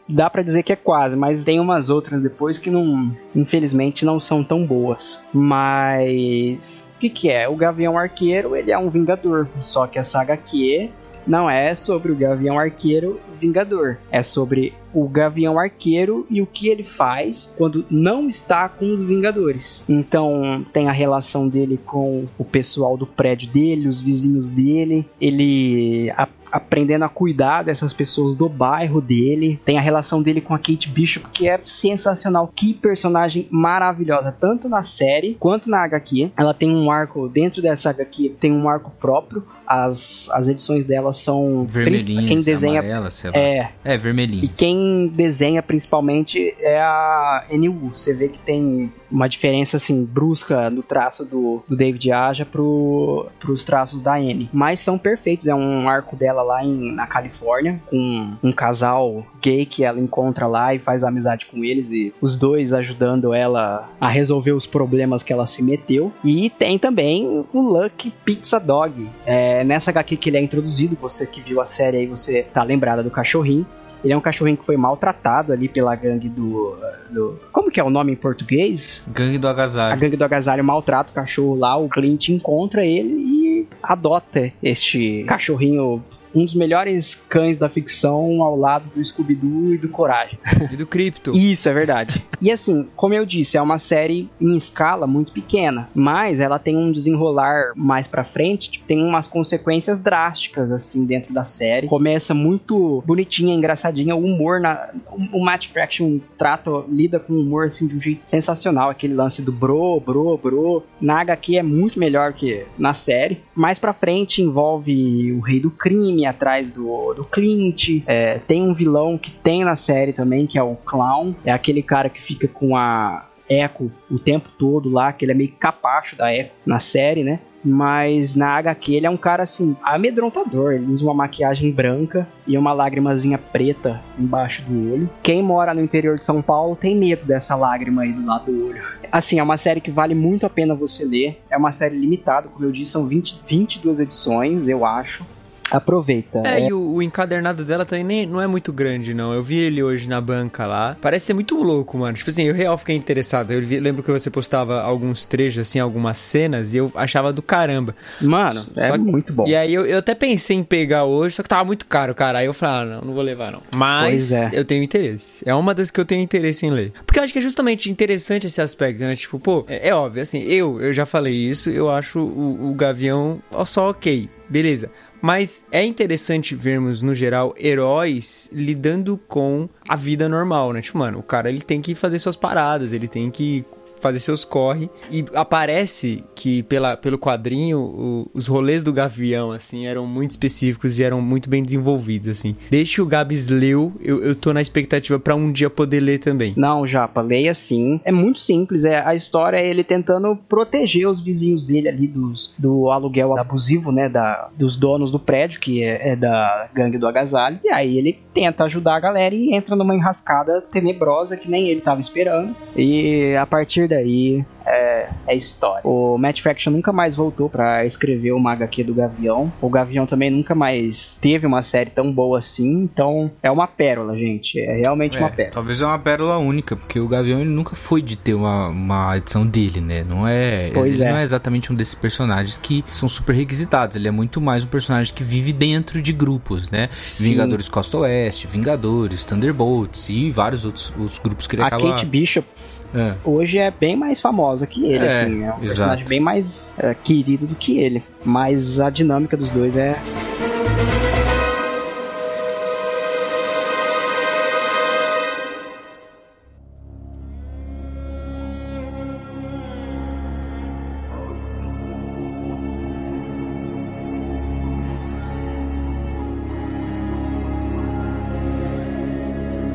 dá 0.08 0.28
pra 0.28 0.42
dizer 0.42 0.62
que 0.62 0.72
é 0.72 0.76
quase, 0.76 1.16
mas 1.16 1.44
tem 1.44 1.60
umas 1.60 1.88
outras 1.88 2.22
depois 2.22 2.58
que 2.58 2.68
não, 2.68 3.14
infelizmente, 3.34 4.04
não 4.04 4.18
são 4.18 4.42
tão 4.42 4.66
boas. 4.66 5.24
Mas 5.32 6.88
o 6.96 6.98
que 6.98 7.08
que 7.08 7.30
é? 7.30 7.48
O 7.48 7.54
Gavião 7.54 7.96
Arqueiro, 7.96 8.56
ele 8.56 8.72
é 8.72 8.78
um 8.78 8.90
vingador, 8.90 9.48
só 9.60 9.86
que 9.86 9.98
essa 9.98 10.20
HQ 10.20 10.90
não 11.26 11.48
é 11.48 11.74
sobre 11.74 12.12
o 12.12 12.16
Gavião 12.16 12.58
Arqueiro 12.58 13.20
Vingador, 13.38 13.98
é 14.10 14.22
sobre 14.22 14.74
o 14.92 15.08
Gavião 15.08 15.58
Arqueiro 15.58 16.26
e 16.28 16.42
o 16.42 16.46
que 16.46 16.68
ele 16.68 16.82
faz 16.82 17.52
quando 17.56 17.84
não 17.90 18.28
está 18.28 18.68
com 18.68 18.92
os 18.92 19.00
Vingadores. 19.00 19.84
Então 19.88 20.64
tem 20.72 20.88
a 20.88 20.92
relação 20.92 21.48
dele 21.48 21.78
com 21.84 22.26
o 22.38 22.44
pessoal 22.44 22.96
do 22.96 23.06
prédio 23.06 23.48
dele, 23.48 23.88
os 23.88 24.00
vizinhos 24.00 24.50
dele, 24.50 25.06
ele 25.20 26.12
aprendendo 26.50 27.04
a 27.04 27.08
cuidar 27.08 27.62
dessas 27.62 27.92
pessoas 27.92 28.34
do 28.34 28.48
bairro 28.48 29.00
dele. 29.00 29.60
Tem 29.64 29.78
a 29.78 29.80
relação 29.80 30.22
dele 30.22 30.40
com 30.40 30.54
a 30.54 30.58
Kate 30.58 30.88
Bishop 30.88 31.26
que 31.32 31.48
é 31.48 31.58
sensacional. 31.60 32.50
Que 32.54 32.74
personagem 32.74 33.46
maravilhosa, 33.50 34.32
tanto 34.32 34.68
na 34.68 34.82
série 34.82 35.36
quanto 35.38 35.70
na 35.70 35.82
HQ. 35.84 36.30
Ela 36.36 36.54
tem 36.54 36.74
um 36.74 36.90
arco 36.90 37.28
dentro 37.28 37.62
dessa 37.62 37.90
HQ, 37.90 38.36
tem 38.40 38.52
um 38.52 38.68
arco 38.68 38.90
próprio. 39.00 39.44
As, 39.66 40.28
as 40.32 40.48
edições 40.48 40.84
dela 40.84 41.12
são 41.12 41.64
Vermelhinha, 41.64 42.26
quem 42.26 42.40
desenha 42.42 42.80
amarela, 42.80 43.08
sei 43.08 43.30
lá. 43.30 43.38
é 43.38 43.70
É, 43.84 43.96
vermelhinho. 43.96 44.44
e 44.44 44.48
quem 44.48 45.06
desenha 45.14 45.62
principalmente 45.62 46.54
é 46.58 46.80
a 46.80 47.44
NU. 47.52 47.90
Você 47.94 48.12
vê 48.12 48.26
que 48.28 48.38
tem 48.40 48.92
uma 49.08 49.28
diferença 49.28 49.76
assim 49.76 50.04
brusca 50.04 50.68
no 50.70 50.82
traço 50.82 51.24
do, 51.24 51.62
do 51.68 51.76
David 51.76 52.10
Aja 52.10 52.44
pro, 52.44 53.28
pros 53.38 53.62
traços 53.64 54.00
da 54.00 54.20
N. 54.20 54.48
Mas 54.52 54.80
são 54.80 54.98
perfeitos. 54.98 55.46
É 55.46 55.54
um 55.54 55.88
arco 55.88 56.16
dela 56.16 56.39
lá 56.42 56.64
em, 56.64 56.92
na 56.92 57.06
Califórnia 57.06 57.80
com 57.88 58.32
um 58.42 58.52
casal 58.52 59.24
gay 59.40 59.64
que 59.66 59.84
ela 59.84 59.98
encontra 60.00 60.46
lá 60.46 60.74
e 60.74 60.78
faz 60.78 61.04
amizade 61.04 61.46
com 61.46 61.64
eles 61.64 61.90
e 61.90 62.12
os 62.20 62.36
dois 62.36 62.72
ajudando 62.72 63.32
ela 63.32 63.88
a 64.00 64.08
resolver 64.08 64.52
os 64.52 64.66
problemas 64.66 65.22
que 65.22 65.32
ela 65.32 65.46
se 65.46 65.62
meteu. 65.62 66.12
E 66.24 66.50
tem 66.50 66.78
também 66.78 67.44
o 67.52 67.60
Lucky 67.62 68.12
Pizza 68.24 68.58
Dog. 68.58 69.08
É 69.26 69.64
nessa 69.64 69.90
HQ 69.90 70.16
que 70.16 70.30
ele 70.30 70.36
é 70.36 70.42
introduzido. 70.42 70.96
Você 71.00 71.26
que 71.26 71.40
viu 71.40 71.60
a 71.60 71.66
série 71.66 71.98
aí, 71.98 72.06
você 72.06 72.42
tá 72.42 72.62
lembrada 72.62 73.02
do 73.02 73.10
cachorrinho. 73.10 73.66
Ele 74.02 74.14
é 74.14 74.16
um 74.16 74.20
cachorrinho 74.20 74.56
que 74.56 74.64
foi 74.64 74.78
maltratado 74.78 75.52
ali 75.52 75.68
pela 75.68 75.94
gangue 75.94 76.28
do, 76.28 76.74
do. 77.10 77.38
Como 77.52 77.70
que 77.70 77.78
é 77.78 77.84
o 77.84 77.90
nome 77.90 78.12
em 78.12 78.16
português? 78.16 79.04
Gangue 79.08 79.36
do 79.36 79.46
A 79.46 79.50
agasalho. 79.50 80.00
gangue 80.00 80.16
do 80.16 80.24
agasalho 80.24 80.64
maltrata 80.64 81.10
o 81.10 81.14
cachorro 81.14 81.54
lá, 81.54 81.76
o 81.76 81.86
Clint 81.86 82.30
encontra 82.30 82.82
ele 82.84 83.12
e 83.12 83.68
adota 83.82 84.50
este 84.62 85.22
cachorrinho. 85.24 86.02
Um 86.34 86.44
dos 86.44 86.54
melhores 86.54 87.14
cães 87.14 87.56
da 87.56 87.68
ficção 87.68 88.42
ao 88.42 88.56
lado 88.56 88.84
do 88.94 89.04
Scooby-Doo 89.04 89.74
e 89.74 89.78
do 89.78 89.88
Coragem. 89.88 90.38
E 90.70 90.76
do 90.76 90.86
Crypto. 90.86 91.32
Isso, 91.32 91.68
é 91.68 91.74
verdade. 91.74 92.24
E 92.40 92.50
assim, 92.50 92.88
como 92.96 93.14
eu 93.14 93.26
disse, 93.26 93.56
é 93.56 93.62
uma 93.62 93.78
série 93.78 94.28
em 94.40 94.56
escala 94.56 95.06
muito 95.06 95.32
pequena, 95.32 95.88
mas 95.94 96.40
ela 96.40 96.58
tem 96.58 96.76
um 96.76 96.92
desenrolar 96.92 97.72
mais 97.74 98.06
pra 98.06 98.24
frente, 98.24 98.70
tipo, 98.70 98.86
tem 98.86 99.02
umas 99.02 99.28
consequências 99.28 99.98
drásticas, 99.98 100.70
assim, 100.70 101.04
dentro 101.04 101.32
da 101.32 101.44
série. 101.44 101.86
Começa 101.86 102.34
muito 102.34 103.02
bonitinha, 103.06 103.54
engraçadinha, 103.54 104.14
o 104.14 104.24
humor 104.24 104.60
na... 104.60 104.90
O 105.32 105.44
Matt 105.44 105.68
Fraction 105.68 106.18
trata, 106.38 106.70
lida 106.88 107.18
com 107.18 107.32
o 107.32 107.40
humor, 107.40 107.66
assim, 107.66 107.86
de 107.86 107.96
um 107.96 108.00
jeito 108.00 108.22
sensacional, 108.26 108.90
aquele 108.90 109.14
lance 109.14 109.42
do 109.42 109.52
bro, 109.52 110.00
bro, 110.00 110.36
bro. 110.36 110.82
Na 111.00 111.20
HQ 111.20 111.56
é 111.56 111.62
muito 111.62 111.98
melhor 111.98 112.32
que 112.32 112.64
na 112.78 112.94
série. 112.94 113.40
Mais 113.54 113.78
pra 113.78 113.92
frente 113.92 114.42
envolve 114.42 115.32
o 115.32 115.40
rei 115.40 115.60
do 115.60 115.70
crime 115.70 116.19
atrás 116.26 116.70
do, 116.70 117.14
do 117.14 117.24
Clint. 117.24 118.02
É, 118.06 118.38
tem 118.38 118.62
um 118.62 118.74
vilão 118.74 119.16
que 119.18 119.30
tem 119.30 119.64
na 119.64 119.76
série 119.76 120.12
também, 120.12 120.46
que 120.46 120.58
é 120.58 120.62
o 120.62 120.76
Clown. 120.76 121.34
É 121.44 121.52
aquele 121.52 121.82
cara 121.82 122.08
que 122.08 122.22
fica 122.22 122.48
com 122.48 122.76
a 122.76 123.26
Echo 123.50 123.90
o 124.08 124.18
tempo 124.18 124.48
todo 124.56 124.88
lá, 124.88 125.12
que 125.12 125.24
ele 125.24 125.32
é 125.32 125.34
meio 125.34 125.52
capacho 125.58 126.14
da 126.16 126.32
Echo 126.32 126.52
na 126.64 126.78
série, 126.78 127.24
né? 127.24 127.40
Mas 127.62 128.34
na 128.34 128.56
HQ 128.56 128.94
ele 128.94 129.06
é 129.06 129.10
um 129.10 129.16
cara 129.16 129.42
assim, 129.42 129.76
amedrontador. 129.82 130.72
Ele 130.72 130.86
usa 130.86 131.04
uma 131.04 131.12
maquiagem 131.12 131.70
branca 131.70 132.26
e 132.46 132.56
uma 132.56 132.72
lágrimazinha 132.72 133.36
preta 133.36 134.00
embaixo 134.18 134.62
do 134.62 134.92
olho. 134.92 135.10
Quem 135.22 135.42
mora 135.42 135.74
no 135.74 135.82
interior 135.82 136.16
de 136.16 136.24
São 136.24 136.40
Paulo 136.40 136.76
tem 136.76 136.96
medo 136.96 137.26
dessa 137.26 137.54
lágrima 137.56 138.02
aí 138.02 138.12
do 138.12 138.24
lado 138.24 138.50
do 138.50 138.68
olho. 138.68 138.82
Assim, 139.12 139.38
é 139.40 139.42
uma 139.42 139.56
série 139.56 139.80
que 139.80 139.90
vale 139.90 140.14
muito 140.14 140.46
a 140.46 140.50
pena 140.50 140.74
você 140.74 141.04
ler. 141.04 141.40
É 141.50 141.56
uma 141.56 141.72
série 141.72 141.98
limitada, 141.98 142.48
como 142.48 142.64
eu 142.64 142.72
disse, 142.72 142.92
são 142.92 143.06
20, 143.06 143.40
22 143.46 144.00
edições, 144.00 144.68
eu 144.68 144.84
acho. 144.84 145.26
Aproveita. 145.70 146.42
É, 146.44 146.66
e 146.68 146.72
o, 146.72 146.94
o 146.94 147.02
encadernado 147.02 147.64
dela 147.64 147.84
também 147.84 148.04
nem, 148.04 148.26
não 148.26 148.40
é 148.40 148.46
muito 148.46 148.72
grande, 148.72 149.14
não. 149.14 149.32
Eu 149.32 149.42
vi 149.42 149.56
ele 149.58 149.82
hoje 149.82 150.08
na 150.08 150.20
banca 150.20 150.66
lá. 150.66 150.96
Parece 151.00 151.26
ser 151.26 151.34
muito 151.34 151.60
louco, 151.62 151.96
mano. 151.98 152.16
Tipo 152.16 152.30
assim, 152.30 152.44
eu 152.44 152.54
real 152.54 152.76
fiquei 152.76 152.96
interessado. 152.96 153.50
Eu 153.52 153.62
vi- 153.62 153.80
lembro 153.80 154.02
que 154.02 154.10
você 154.10 154.30
postava 154.30 154.80
alguns 154.80 155.26
trechos, 155.26 155.60
assim, 155.68 155.78
algumas 155.78 156.18
cenas, 156.18 156.74
e 156.74 156.78
eu 156.78 156.90
achava 156.94 157.32
do 157.32 157.42
caramba. 157.42 157.94
Mano, 158.20 158.66
é 158.76 158.88
Só 158.88 158.92
que- 158.94 158.98
muito 159.04 159.32
bom. 159.32 159.44
E 159.46 159.54
aí 159.54 159.72
eu, 159.72 159.86
eu 159.86 159.98
até 159.98 160.14
pensei 160.14 160.56
em 160.56 160.64
pegar 160.64 161.04
hoje, 161.04 161.36
só 161.36 161.42
que 161.42 161.48
tava 161.48 161.64
muito 161.64 161.86
caro, 161.86 162.14
cara. 162.14 162.38
Aí 162.40 162.46
eu 162.46 162.54
falei, 162.54 162.92
ah, 162.92 162.96
não, 162.96 163.06
não 163.08 163.14
vou 163.14 163.22
levar, 163.22 163.52
não. 163.52 163.62
Mas 163.76 164.32
é. 164.32 164.50
eu 164.52 164.64
tenho 164.64 164.82
interesse. 164.82 165.42
É 165.48 165.54
uma 165.54 165.74
das 165.74 165.90
que 165.90 166.00
eu 166.00 166.04
tenho 166.04 166.20
interesse 166.22 166.66
em 166.66 166.70
ler. 166.70 166.92
Porque 167.06 167.18
eu 167.18 167.24
acho 167.24 167.32
que 167.32 167.38
é 167.38 167.42
justamente 167.42 167.90
interessante 167.90 168.46
esse 168.46 168.60
aspecto, 168.60 169.00
né? 169.02 169.14
Tipo, 169.14 169.38
pô, 169.38 169.64
é, 169.68 169.88
é 169.88 169.94
óbvio, 169.94 170.22
assim, 170.22 170.42
eu, 170.42 170.80
eu 170.80 170.92
já 170.92 171.06
falei 171.06 171.34
isso, 171.34 171.70
eu 171.70 171.90
acho 171.90 172.18
o, 172.20 172.70
o 172.70 172.74
Gavião 172.74 173.40
só 173.64 173.90
ok, 173.90 174.28
beleza. 174.48 174.90
Mas 175.20 175.66
é 175.70 175.84
interessante 175.84 176.54
vermos, 176.54 177.02
no 177.02 177.14
geral, 177.14 177.54
heróis 177.58 178.48
lidando 178.52 179.18
com 179.28 179.68
a 179.88 179.96
vida 179.96 180.28
normal, 180.28 180.72
né? 180.72 180.80
Tipo, 180.80 180.98
mano, 180.98 181.18
o 181.18 181.22
cara 181.22 181.48
ele 181.48 181.60
tem 181.60 181.82
que 181.82 181.94
fazer 181.94 182.18
suas 182.18 182.36
paradas, 182.36 182.92
ele 182.92 183.06
tem 183.06 183.30
que 183.30 183.64
fazer 184.00 184.20
seus 184.20 184.44
corre. 184.44 184.88
E 185.10 185.24
aparece 185.34 186.24
que 186.34 186.62
pela, 186.64 186.96
pelo 186.96 187.18
quadrinho, 187.18 187.78
o- 187.80 188.30
os 188.34 188.46
rolês 188.46 188.82
do 188.82 188.92
Gavião, 188.92 189.50
assim, 189.52 189.86
eram 189.86 190.06
muito 190.06 190.30
específicos 190.30 190.98
e 190.98 191.04
eram 191.04 191.20
muito 191.20 191.48
bem 191.50 191.62
desenvolvidos, 191.62 192.28
assim. 192.28 192.56
Desde 192.70 192.94
que 192.94 193.02
o 193.02 193.06
Gabs 193.06 193.48
leu, 193.48 193.92
eu, 194.00 194.22
eu 194.22 194.34
tô 194.34 194.52
na 194.52 194.62
expectativa 194.62 195.18
pra 195.18 195.34
um 195.34 195.50
dia 195.52 195.68
poder 195.68 196.00
ler 196.00 196.18
também. 196.18 196.54
Não, 196.56 196.86
Japa, 196.86 197.20
leia 197.20 197.54
sim. 197.54 198.00
É 198.04 198.12
muito 198.12 198.40
simples. 198.40 198.84
É, 198.84 199.04
a 199.04 199.14
história 199.14 199.56
é 199.58 199.66
ele 199.66 199.84
tentando 199.84 200.36
proteger 200.48 201.06
os 201.08 201.20
vizinhos 201.20 201.64
dele 201.64 201.88
ali 201.88 202.06
dos, 202.06 202.54
do 202.58 202.90
aluguel 202.90 203.38
abusivo, 203.38 203.92
né? 203.92 204.08
Da, 204.08 204.48
dos 204.56 204.76
donos 204.76 205.10
do 205.10 205.18
prédio, 205.18 205.60
que 205.60 205.82
é, 205.82 206.10
é 206.12 206.16
da 206.16 206.68
gangue 206.74 206.98
do 206.98 207.06
agasalho. 207.06 207.58
E 207.64 207.68
aí 207.70 207.98
ele 207.98 208.18
tenta 208.32 208.64
ajudar 208.64 208.96
a 208.96 209.00
galera 209.00 209.34
e 209.34 209.54
entra 209.54 209.74
numa 209.76 209.94
enrascada 209.94 210.60
tenebrosa 210.62 211.36
que 211.36 211.50
nem 211.50 211.68
ele 211.68 211.80
tava 211.80 212.00
esperando. 212.00 212.54
E 212.76 213.34
a 213.36 213.46
partir 213.46 213.88
daí 213.90 214.44
é, 214.66 215.08
é 215.26 215.36
história. 215.36 215.82
O 215.84 216.16
Matt 216.16 216.40
Fraction 216.40 216.70
nunca 216.72 216.92
mais 216.92 217.14
voltou 217.14 217.48
pra 217.50 217.84
escrever 217.84 218.32
uma 218.32 218.52
HQ 218.52 218.84
do 218.84 218.94
Gavião. 218.94 219.52
O 219.60 219.68
Gavião 219.68 220.06
também 220.06 220.30
nunca 220.30 220.54
mais 220.54 221.18
teve 221.20 221.46
uma 221.46 221.60
série 221.62 221.90
tão 221.90 222.12
boa 222.12 222.38
assim. 222.38 222.82
Então 222.82 223.30
é 223.42 223.50
uma 223.50 223.66
pérola, 223.66 224.16
gente. 224.16 224.58
É 224.60 224.80
realmente 224.84 225.18
uma 225.18 225.26
É, 225.28 225.30
pérola. 225.30 225.54
talvez 225.54 225.80
é 225.82 225.86
uma 225.86 225.98
pérola 225.98 226.38
única, 226.38 226.76
porque 226.76 226.98
o 227.00 227.08
Gavião 227.08 227.40
ele 227.40 227.50
nunca 227.50 227.74
foi 227.74 228.00
de 228.00 228.16
ter 228.16 228.34
uma, 228.34 228.68
uma 228.68 229.16
edição 229.16 229.46
dele, 229.46 229.80
né? 229.80 230.04
Não 230.08 230.26
é, 230.26 230.70
Pois 230.72 230.98
ele 230.98 231.04
é. 231.04 231.10
não 231.12 231.18
é 231.18 231.22
exatamente 231.22 231.72
um 231.72 231.74
desses 231.74 231.94
personagens 231.94 232.56
que 232.56 232.84
são 232.90 233.08
super 233.08 233.34
requisitados. 233.34 233.96
Ele 233.96 234.08
é 234.08 234.10
muito 234.12 234.40
mais 234.40 234.64
um 234.64 234.68
personagem 234.68 235.12
que 235.12 235.24
vive 235.24 235.52
dentro 235.52 236.00
de 236.00 236.12
grupos, 236.12 236.70
né? 236.70 236.88
Sim. 236.92 237.30
Vingadores 237.30 237.68
Costa 237.68 237.98
Oeste, 237.98 238.46
Vingadores, 238.46 239.24
Thunderbolts 239.24 240.08
e 240.08 240.30
vários 240.30 240.64
outros, 240.64 240.92
outros 240.98 241.18
grupos 241.18 241.46
que 241.46 241.56
ele 241.56 241.62
A 241.62 241.66
acaba. 241.66 241.90
Kate 241.90 242.06
Bishop 242.06 242.46
É. 242.94 243.14
hoje 243.24 243.58
é 243.58 243.70
bem 243.70 243.96
mais 243.96 244.20
famosa 244.20 244.66
que 244.66 244.84
ele, 244.84 245.04
É, 245.04 245.08
assim. 245.08 245.42
É 245.42 245.46
um 245.46 245.48
exato. 245.48 245.60
personagem 245.60 246.04
bem 246.06 246.20
mais 246.20 246.74
é, 246.78 246.94
querido 246.94 247.46
do 247.46 247.54
que 247.54 247.78
ele. 247.78 248.02
Mas 248.24 248.80
a 248.80 248.90
dinâmica 248.90 249.36
dos 249.36 249.50
dois 249.50 249.76
é. 249.76 249.96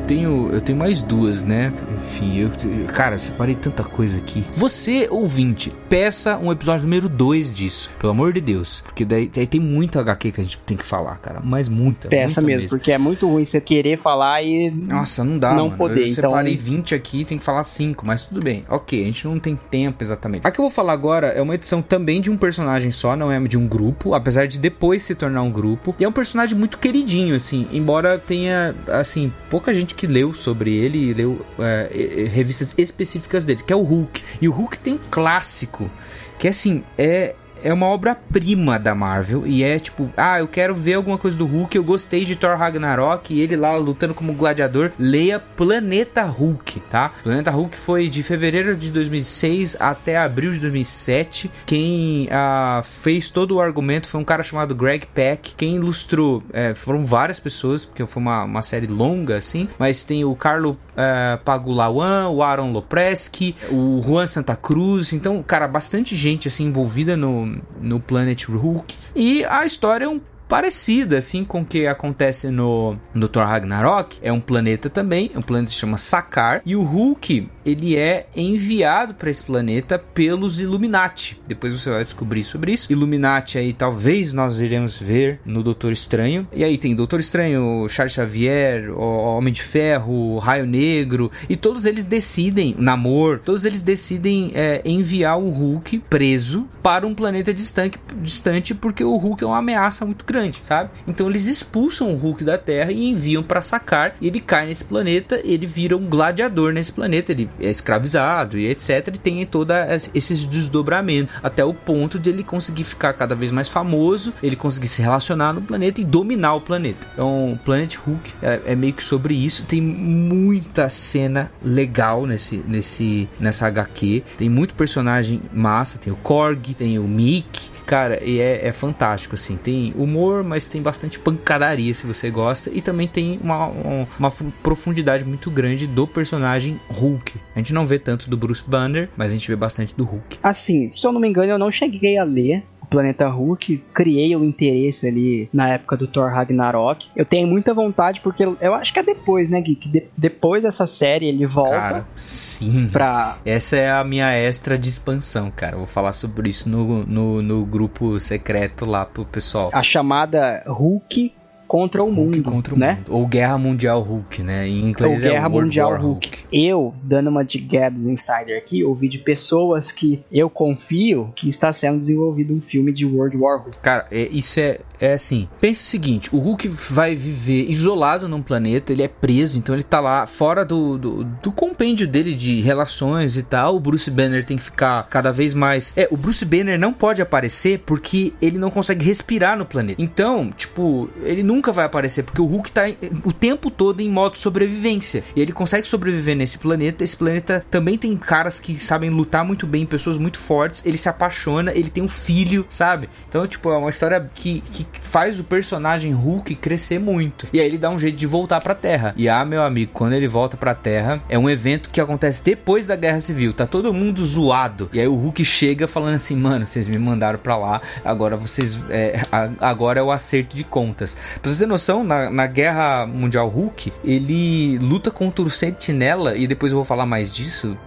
tenho, 0.06 0.50
eu 0.52 0.60
tenho 0.60 0.78
mais 0.78 1.02
duas, 1.02 1.44
né? 1.44 1.72
Enfim, 2.16 2.38
eu, 2.38 2.50
cara, 2.94 3.16
eu 3.16 3.18
separei 3.18 3.54
tanta 3.54 3.84
coisa 3.84 4.16
aqui. 4.16 4.42
Você, 4.52 5.06
ouvinte, 5.10 5.70
peça 5.86 6.38
um 6.38 6.50
episódio 6.50 6.84
número 6.84 7.10
2 7.10 7.52
disso, 7.52 7.90
pelo 7.98 8.12
amor 8.12 8.32
de 8.32 8.40
Deus. 8.40 8.80
Porque 8.86 9.04
daí, 9.04 9.28
daí 9.28 9.46
tem 9.46 9.60
muita 9.60 10.00
HQ 10.00 10.32
que 10.32 10.40
a 10.40 10.44
gente 10.44 10.56
tem 10.60 10.78
que 10.78 10.86
falar, 10.86 11.16
cara. 11.18 11.40
Mas 11.44 11.68
muita. 11.68 12.08
Peça 12.08 12.40
muita 12.40 12.56
mesmo, 12.56 12.70
porque 12.70 12.90
é 12.90 12.96
muito 12.96 13.28
ruim 13.28 13.44
você 13.44 13.60
querer 13.60 13.98
falar 13.98 14.42
e. 14.42 14.70
Nossa, 14.70 15.22
não 15.22 15.38
dá, 15.38 15.52
Não 15.52 15.66
mano. 15.66 15.76
poder, 15.76 16.00
Eu 16.04 16.06
então- 16.08 16.30
separei 16.30 16.56
20 16.56 16.94
aqui, 16.94 17.22
tem 17.22 17.36
que 17.36 17.44
falar 17.44 17.64
5, 17.64 18.06
mas 18.06 18.24
tudo 18.24 18.40
bem. 18.42 18.64
Ok, 18.70 18.98
a 19.02 19.04
gente 19.04 19.26
não 19.26 19.38
tem 19.38 19.54
tempo 19.54 20.02
exatamente. 20.02 20.46
A 20.46 20.50
que 20.50 20.58
eu 20.58 20.62
vou 20.64 20.70
falar 20.70 20.94
agora 20.94 21.26
é 21.26 21.42
uma 21.42 21.54
edição 21.54 21.82
também 21.82 22.22
de 22.22 22.30
um 22.30 22.36
personagem 22.38 22.90
só, 22.90 23.14
não 23.14 23.30
é 23.30 23.38
de 23.40 23.58
um 23.58 23.66
grupo, 23.68 24.14
apesar 24.14 24.46
de 24.46 24.58
depois 24.58 25.02
se 25.02 25.14
tornar 25.14 25.42
um 25.42 25.50
grupo. 25.50 25.94
E 25.98 26.04
é 26.04 26.08
um 26.08 26.12
personagem 26.12 26.56
muito 26.58 26.78
queridinho, 26.78 27.34
assim, 27.34 27.66
embora 27.70 28.18
tenha, 28.18 28.74
assim, 28.88 29.30
pouca 29.50 29.74
gente 29.74 29.94
que 29.94 30.06
leu 30.06 30.32
sobre 30.32 30.74
ele 30.74 31.10
e 31.10 31.12
leu 31.12 31.44
é, 31.58 32.05
revistas 32.32 32.74
específicas 32.78 33.46
dele, 33.46 33.62
que 33.62 33.72
é 33.72 33.76
o 33.76 33.82
Hulk. 33.82 34.22
E 34.40 34.48
o 34.48 34.52
Hulk 34.52 34.78
tem 34.78 34.94
um 34.94 35.00
clássico, 35.10 35.90
que 36.38 36.48
assim, 36.48 36.84
é 36.96 37.34
é 37.66 37.72
uma 37.72 37.86
obra-prima 37.86 38.78
da 38.78 38.94
Marvel 38.94 39.44
e 39.44 39.64
é 39.64 39.76
tipo, 39.80 40.08
ah, 40.16 40.38
eu 40.38 40.46
quero 40.46 40.72
ver 40.72 40.94
alguma 40.94 41.18
coisa 41.18 41.36
do 41.36 41.44
Hulk, 41.44 41.76
eu 41.76 41.82
gostei 41.82 42.24
de 42.24 42.36
Thor 42.36 42.56
Ragnarok 42.56 43.34
e 43.34 43.40
ele 43.40 43.56
lá 43.56 43.76
lutando 43.76 44.14
como 44.14 44.32
gladiador, 44.32 44.92
leia 44.96 45.40
Planeta 45.40 46.22
Hulk, 46.22 46.78
tá? 46.88 47.10
Planeta 47.24 47.50
Hulk 47.50 47.76
foi 47.76 48.08
de 48.08 48.22
fevereiro 48.22 48.76
de 48.76 48.88
2006 48.92 49.78
até 49.80 50.16
abril 50.16 50.52
de 50.52 50.60
2007. 50.60 51.50
Quem 51.66 52.28
ah, 52.30 52.82
fez 52.84 53.28
todo 53.28 53.56
o 53.56 53.60
argumento 53.60 54.06
foi 54.06 54.20
um 54.20 54.24
cara 54.24 54.44
chamado 54.44 54.72
Greg 54.72 55.04
Peck. 55.12 55.54
Quem 55.56 55.74
ilustrou 55.74 56.44
é, 56.52 56.72
foram 56.72 57.04
várias 57.04 57.40
pessoas, 57.40 57.84
porque 57.84 58.06
foi 58.06 58.22
uma, 58.22 58.44
uma 58.44 58.62
série 58.62 58.86
longa 58.86 59.36
assim, 59.36 59.68
mas 59.76 60.04
tem 60.04 60.24
o 60.24 60.36
Carlo 60.36 60.78
eh, 60.96 61.38
Pagulawan, 61.44 62.28
o 62.30 62.42
Aaron 62.42 62.72
Lopreski, 62.72 63.54
o 63.70 64.00
Juan 64.02 64.26
Santa 64.26 64.56
Cruz, 64.56 65.12
então, 65.12 65.42
cara, 65.42 65.68
bastante 65.68 66.16
gente 66.16 66.48
assim 66.48 66.64
envolvida 66.64 67.14
no, 67.16 67.55
no 67.80 68.00
Planet 68.00 68.44
Hulk. 68.44 68.94
E 69.14 69.44
a 69.44 69.64
história 69.64 70.04
é 70.04 70.08
um 70.08 70.20
parecida 70.48 71.18
assim 71.18 71.44
com 71.44 71.60
o 71.60 71.64
que 71.64 71.86
acontece 71.86 72.48
no, 72.50 72.96
no 73.12 73.28
Thor 73.28 73.46
Ragnarok. 73.46 74.18
É 74.22 74.32
um 74.32 74.40
planeta 74.40 74.88
também, 74.88 75.30
é 75.34 75.38
um 75.38 75.42
planeta 75.42 75.68
que 75.68 75.74
se 75.74 75.80
chama 75.80 75.98
Sakar 75.98 76.62
e 76.64 76.76
o 76.76 76.82
Hulk, 76.82 77.48
ele 77.64 77.96
é 77.96 78.26
enviado 78.36 79.14
para 79.14 79.30
esse 79.30 79.44
planeta 79.44 79.98
pelos 79.98 80.60
Illuminati. 80.60 81.40
Depois 81.46 81.72
você 81.72 81.90
vai 81.90 82.04
descobrir 82.04 82.42
sobre 82.42 82.72
isso. 82.72 82.90
Illuminati 82.92 83.58
aí 83.58 83.72
talvez 83.72 84.32
nós 84.32 84.60
iremos 84.60 84.98
ver 84.98 85.40
no 85.44 85.62
Doutor 85.62 85.92
Estranho. 85.92 86.46
E 86.52 86.62
aí 86.62 86.78
tem 86.78 86.94
Doutor 86.94 87.20
Estranho, 87.20 87.88
Charles 87.88 88.12
Xavier, 88.12 88.90
o 88.90 89.36
Homem 89.36 89.52
de 89.52 89.62
Ferro, 89.62 90.38
Raio 90.38 90.66
Negro 90.66 91.30
e 91.48 91.56
todos 91.56 91.84
eles 91.84 92.04
decidem, 92.04 92.74
Namor, 92.78 93.40
todos 93.40 93.64
eles 93.64 93.82
decidem 93.82 94.52
é, 94.54 94.80
enviar 94.84 95.38
o 95.38 95.48
Hulk 95.48 95.98
preso 96.08 96.68
para 96.82 97.06
um 97.06 97.14
planeta 97.14 97.52
distante, 97.52 97.98
distante 98.22 98.74
porque 98.74 99.02
o 99.02 99.16
Hulk 99.16 99.42
é 99.42 99.46
uma 99.46 99.58
ameaça 99.58 100.04
muito 100.04 100.24
grande 100.24 100.35
grande, 100.36 100.58
sabe? 100.60 100.90
Então 101.08 101.28
eles 101.30 101.46
expulsam 101.46 102.10
o 102.10 102.16
Hulk 102.16 102.44
da 102.44 102.58
Terra 102.58 102.92
e 102.92 103.08
enviam 103.08 103.42
para 103.42 103.62
sacar. 103.62 104.14
E 104.20 104.26
ele 104.26 104.40
cai 104.40 104.66
nesse 104.66 104.84
planeta, 104.84 105.40
ele 105.42 105.66
vira 105.66 105.96
um 105.96 106.06
gladiador 106.06 106.72
nesse 106.72 106.92
planeta, 106.92 107.32
ele 107.32 107.48
é 107.58 107.70
escravizado 107.70 108.58
e 108.58 108.66
etc. 108.66 109.08
E 109.08 109.18
tem 109.18 109.46
toda 109.46 109.86
esses 110.14 110.44
desdobramentos 110.44 111.34
até 111.42 111.64
o 111.64 111.72
ponto 111.72 112.18
de 112.18 112.30
ele 112.30 112.44
conseguir 112.44 112.84
ficar 112.84 113.14
cada 113.14 113.34
vez 113.34 113.50
mais 113.50 113.68
famoso, 113.68 114.32
ele 114.42 114.56
conseguir 114.56 114.88
se 114.88 115.00
relacionar 115.00 115.52
no 115.52 115.62
planeta 115.62 116.00
e 116.00 116.04
dominar 116.04 116.54
o 116.54 116.60
planeta. 116.60 117.06
Então, 117.14 117.58
Planet 117.64 117.94
Hulk 117.96 118.32
é, 118.42 118.60
é 118.66 118.76
meio 118.76 118.92
que 118.92 119.02
sobre 119.02 119.34
isso. 119.34 119.64
Tem 119.64 119.80
muita 119.80 120.88
cena 120.90 121.50
legal 121.62 122.26
nesse, 122.26 122.62
nesse, 122.66 123.28
nessa 123.40 123.66
HQ. 123.66 124.22
Tem 124.36 124.48
muito 124.48 124.74
personagem 124.74 125.40
massa. 125.52 125.98
Tem 125.98 126.12
o 126.12 126.16
Korg, 126.16 126.74
tem 126.74 126.98
o 126.98 127.04
Mick, 127.04 127.70
Cara, 127.86 128.22
e 128.22 128.40
é, 128.40 128.66
é, 128.66 128.72
fantástico, 128.72 129.36
assim. 129.36 129.56
Tem 129.56 129.94
humor, 129.96 130.42
mas 130.42 130.66
tem 130.66 130.82
bastante 130.82 131.20
pancadaria, 131.20 131.94
se 131.94 132.04
você 132.04 132.28
gosta. 132.30 132.68
E 132.74 132.80
também 132.80 133.06
tem 133.06 133.38
uma, 133.42 133.66
uma, 133.68 134.08
uma, 134.18 134.32
profundidade 134.62 135.24
muito 135.24 135.50
grande 135.50 135.86
do 135.86 136.04
personagem 136.04 136.80
Hulk. 136.88 137.34
A 137.54 137.58
gente 137.60 137.72
não 137.72 137.86
vê 137.86 137.98
tanto 137.98 138.28
do 138.28 138.36
Bruce 138.36 138.64
Banner, 138.66 139.08
mas 139.16 139.30
a 139.30 139.34
gente 139.34 139.46
vê 139.46 139.54
bastante 139.54 139.94
do 139.94 140.04
Hulk. 140.04 140.38
Assim, 140.42 140.92
se 140.96 141.06
eu 141.06 141.12
não 141.12 141.20
me 141.20 141.28
engano, 141.28 141.52
eu 141.52 141.58
não 141.58 141.70
cheguei 141.70 142.18
a 142.18 142.24
ler 142.24 142.64
Planeta 142.88 143.28
Hulk, 143.28 143.82
criei 143.92 144.34
o 144.36 144.44
interesse 144.44 145.06
ali 145.06 145.48
na 145.52 145.68
época 145.68 145.96
do 145.96 146.06
Thor 146.06 146.30
Ragnarok. 146.30 147.06
Eu 147.14 147.24
tenho 147.24 147.46
muita 147.46 147.74
vontade 147.74 148.20
porque 148.20 148.44
eu 148.44 148.74
acho 148.74 148.92
que 148.92 148.98
é 148.98 149.02
depois, 149.02 149.50
né, 149.50 149.60
Gui? 149.60 149.76
Que 149.76 149.88
de, 149.88 150.06
depois 150.16 150.62
dessa 150.62 150.86
série 150.86 151.26
ele 151.26 151.46
volta. 151.46 151.70
Cara, 151.70 152.08
sim. 152.14 152.88
Pra... 152.90 153.38
Essa 153.44 153.76
é 153.76 153.90
a 153.90 154.04
minha 154.04 154.32
extra 154.32 154.78
de 154.78 154.88
expansão, 154.88 155.50
cara. 155.50 155.74
Eu 155.74 155.78
vou 155.80 155.86
falar 155.86 156.12
sobre 156.12 156.48
isso 156.48 156.68
no, 156.68 157.04
no, 157.04 157.42
no 157.42 157.64
grupo 157.64 158.18
secreto 158.20 158.84
lá 158.84 159.04
pro 159.04 159.24
pessoal. 159.24 159.70
A 159.72 159.82
chamada 159.82 160.62
Hulk 160.66 161.32
contra 161.66 162.02
o 162.02 162.06
Hulk 162.06 162.20
mundo, 162.20 162.42
contra 162.42 162.74
o 162.74 162.78
né? 162.78 162.94
Mundo. 162.94 163.14
Ou 163.14 163.26
Guerra 163.26 163.58
Mundial 163.58 164.00
Hulk, 164.00 164.42
né? 164.42 164.68
Em 164.68 164.88
inglês 164.88 165.22
Ou 165.22 165.28
é 165.28 165.32
Guerra 165.32 165.48
Mundial 165.48 165.90
War 165.90 166.00
Hulk. 166.00 166.28
Hulk. 166.28 166.44
Eu, 166.52 166.94
dando 167.02 167.28
uma 167.28 167.44
de 167.44 167.58
Gabs 167.58 168.06
Insider 168.06 168.56
aqui, 168.56 168.84
ouvi 168.84 169.08
de 169.08 169.18
pessoas 169.18 169.90
que 169.92 170.22
eu 170.30 170.48
confio 170.48 171.32
que 171.34 171.48
está 171.48 171.72
sendo 171.72 171.98
desenvolvido 171.98 172.54
um 172.54 172.60
filme 172.60 172.92
de 172.92 173.04
World 173.04 173.36
War 173.36 173.62
Hulk. 173.62 173.78
Cara, 173.78 174.06
é, 174.10 174.28
isso 174.30 174.60
é, 174.60 174.80
é 175.00 175.14
assim. 175.14 175.48
Pensa 175.60 175.82
o 175.82 175.86
seguinte, 175.86 176.34
o 176.34 176.38
Hulk 176.38 176.68
vai 176.68 177.14
viver 177.14 177.70
isolado 177.70 178.28
num 178.28 178.42
planeta, 178.42 178.92
ele 178.92 179.02
é 179.02 179.08
preso, 179.08 179.58
então 179.58 179.74
ele 179.74 179.84
tá 179.84 180.00
lá 180.00 180.26
fora 180.26 180.64
do, 180.64 180.96
do, 180.96 181.24
do 181.24 181.52
compêndio 181.52 182.06
dele 182.06 182.34
de 182.34 182.60
relações 182.60 183.36
e 183.36 183.42
tal. 183.42 183.76
O 183.76 183.80
Bruce 183.80 184.10
Banner 184.10 184.44
tem 184.44 184.56
que 184.56 184.62
ficar 184.62 185.06
cada 185.08 185.32
vez 185.32 185.54
mais... 185.54 185.92
É, 185.96 186.08
o 186.10 186.16
Bruce 186.16 186.44
Banner 186.44 186.78
não 186.78 186.92
pode 186.92 187.20
aparecer 187.20 187.80
porque 187.80 188.32
ele 188.40 188.58
não 188.58 188.70
consegue 188.70 189.04
respirar 189.04 189.56
no 189.58 189.66
planeta. 189.66 190.00
Então, 190.00 190.50
tipo, 190.56 191.08
ele 191.22 191.42
não 191.42 191.55
nunca 191.56 191.72
vai 191.72 191.84
aparecer, 191.84 192.22
porque 192.22 192.40
o 192.40 192.44
Hulk 192.44 192.70
tá 192.70 192.82
o 193.24 193.32
tempo 193.32 193.70
todo 193.70 194.00
em 194.00 194.10
modo 194.10 194.36
sobrevivência. 194.36 195.24
E 195.34 195.40
ele 195.40 195.52
consegue 195.52 195.86
sobreviver 195.86 196.36
nesse 196.36 196.58
planeta. 196.58 197.02
Esse 197.02 197.16
planeta 197.16 197.64
também 197.70 197.96
tem 197.96 198.16
caras 198.16 198.60
que 198.60 198.78
sabem 198.78 199.10
lutar 199.10 199.44
muito 199.44 199.66
bem, 199.66 199.86
pessoas 199.86 200.18
muito 200.18 200.38
fortes. 200.38 200.84
Ele 200.84 200.98
se 200.98 201.08
apaixona, 201.08 201.72
ele 201.72 201.90
tem 201.90 202.02
um 202.02 202.08
filho, 202.08 202.66
sabe? 202.68 203.08
Então, 203.28 203.46
tipo, 203.46 203.70
é 203.70 203.76
uma 203.76 203.90
história 203.90 204.30
que, 204.34 204.60
que 204.72 204.86
faz 205.00 205.40
o 205.40 205.44
personagem 205.44 206.12
Hulk 206.12 206.54
crescer 206.56 206.98
muito. 206.98 207.46
E 207.52 207.60
aí 207.60 207.66
ele 207.66 207.78
dá 207.78 207.90
um 207.90 207.98
jeito 207.98 208.16
de 208.16 208.26
voltar 208.26 208.60
pra 208.60 208.74
Terra. 208.74 209.14
E 209.16 209.28
ah, 209.28 209.44
meu 209.44 209.62
amigo, 209.62 209.92
quando 209.94 210.12
ele 210.12 210.28
volta 210.28 210.56
pra 210.56 210.74
Terra, 210.74 211.22
é 211.28 211.38
um 211.38 211.48
evento 211.48 211.90
que 211.90 212.00
acontece 212.00 212.44
depois 212.44 212.86
da 212.86 212.96
Guerra 212.96 213.20
Civil. 213.20 213.52
Tá 213.52 213.66
todo 213.66 213.92
mundo 213.94 214.24
zoado. 214.24 214.90
E 214.92 215.00
aí 215.00 215.08
o 215.08 215.14
Hulk 215.14 215.44
chega 215.44 215.88
falando 215.88 216.14
assim: 216.14 216.36
mano, 216.36 216.66
vocês 216.66 216.88
me 216.88 216.98
mandaram 216.98 217.38
pra 217.38 217.56
lá, 217.56 217.80
agora 218.04 218.36
vocês. 218.36 218.78
É, 218.90 219.20
agora 219.60 220.00
é 220.00 220.02
o 220.02 220.10
acerto 220.10 220.56
de 220.56 220.64
contas. 220.64 221.16
Pra 221.46 221.52
você 221.52 221.60
ter 221.60 221.66
noção, 221.66 222.02
na, 222.02 222.28
na 222.28 222.44
Guerra 222.48 223.06
Mundial 223.06 223.48
Hulk, 223.48 223.92
ele 224.02 224.78
luta 224.78 225.12
contra 225.12 225.44
o 225.44 225.48
Sentinela, 225.48 226.36
e 226.36 226.44
depois 226.44 226.72
eu 226.72 226.76
vou 226.78 226.84
falar 226.84 227.06
mais 227.06 227.32
disso 227.32 227.78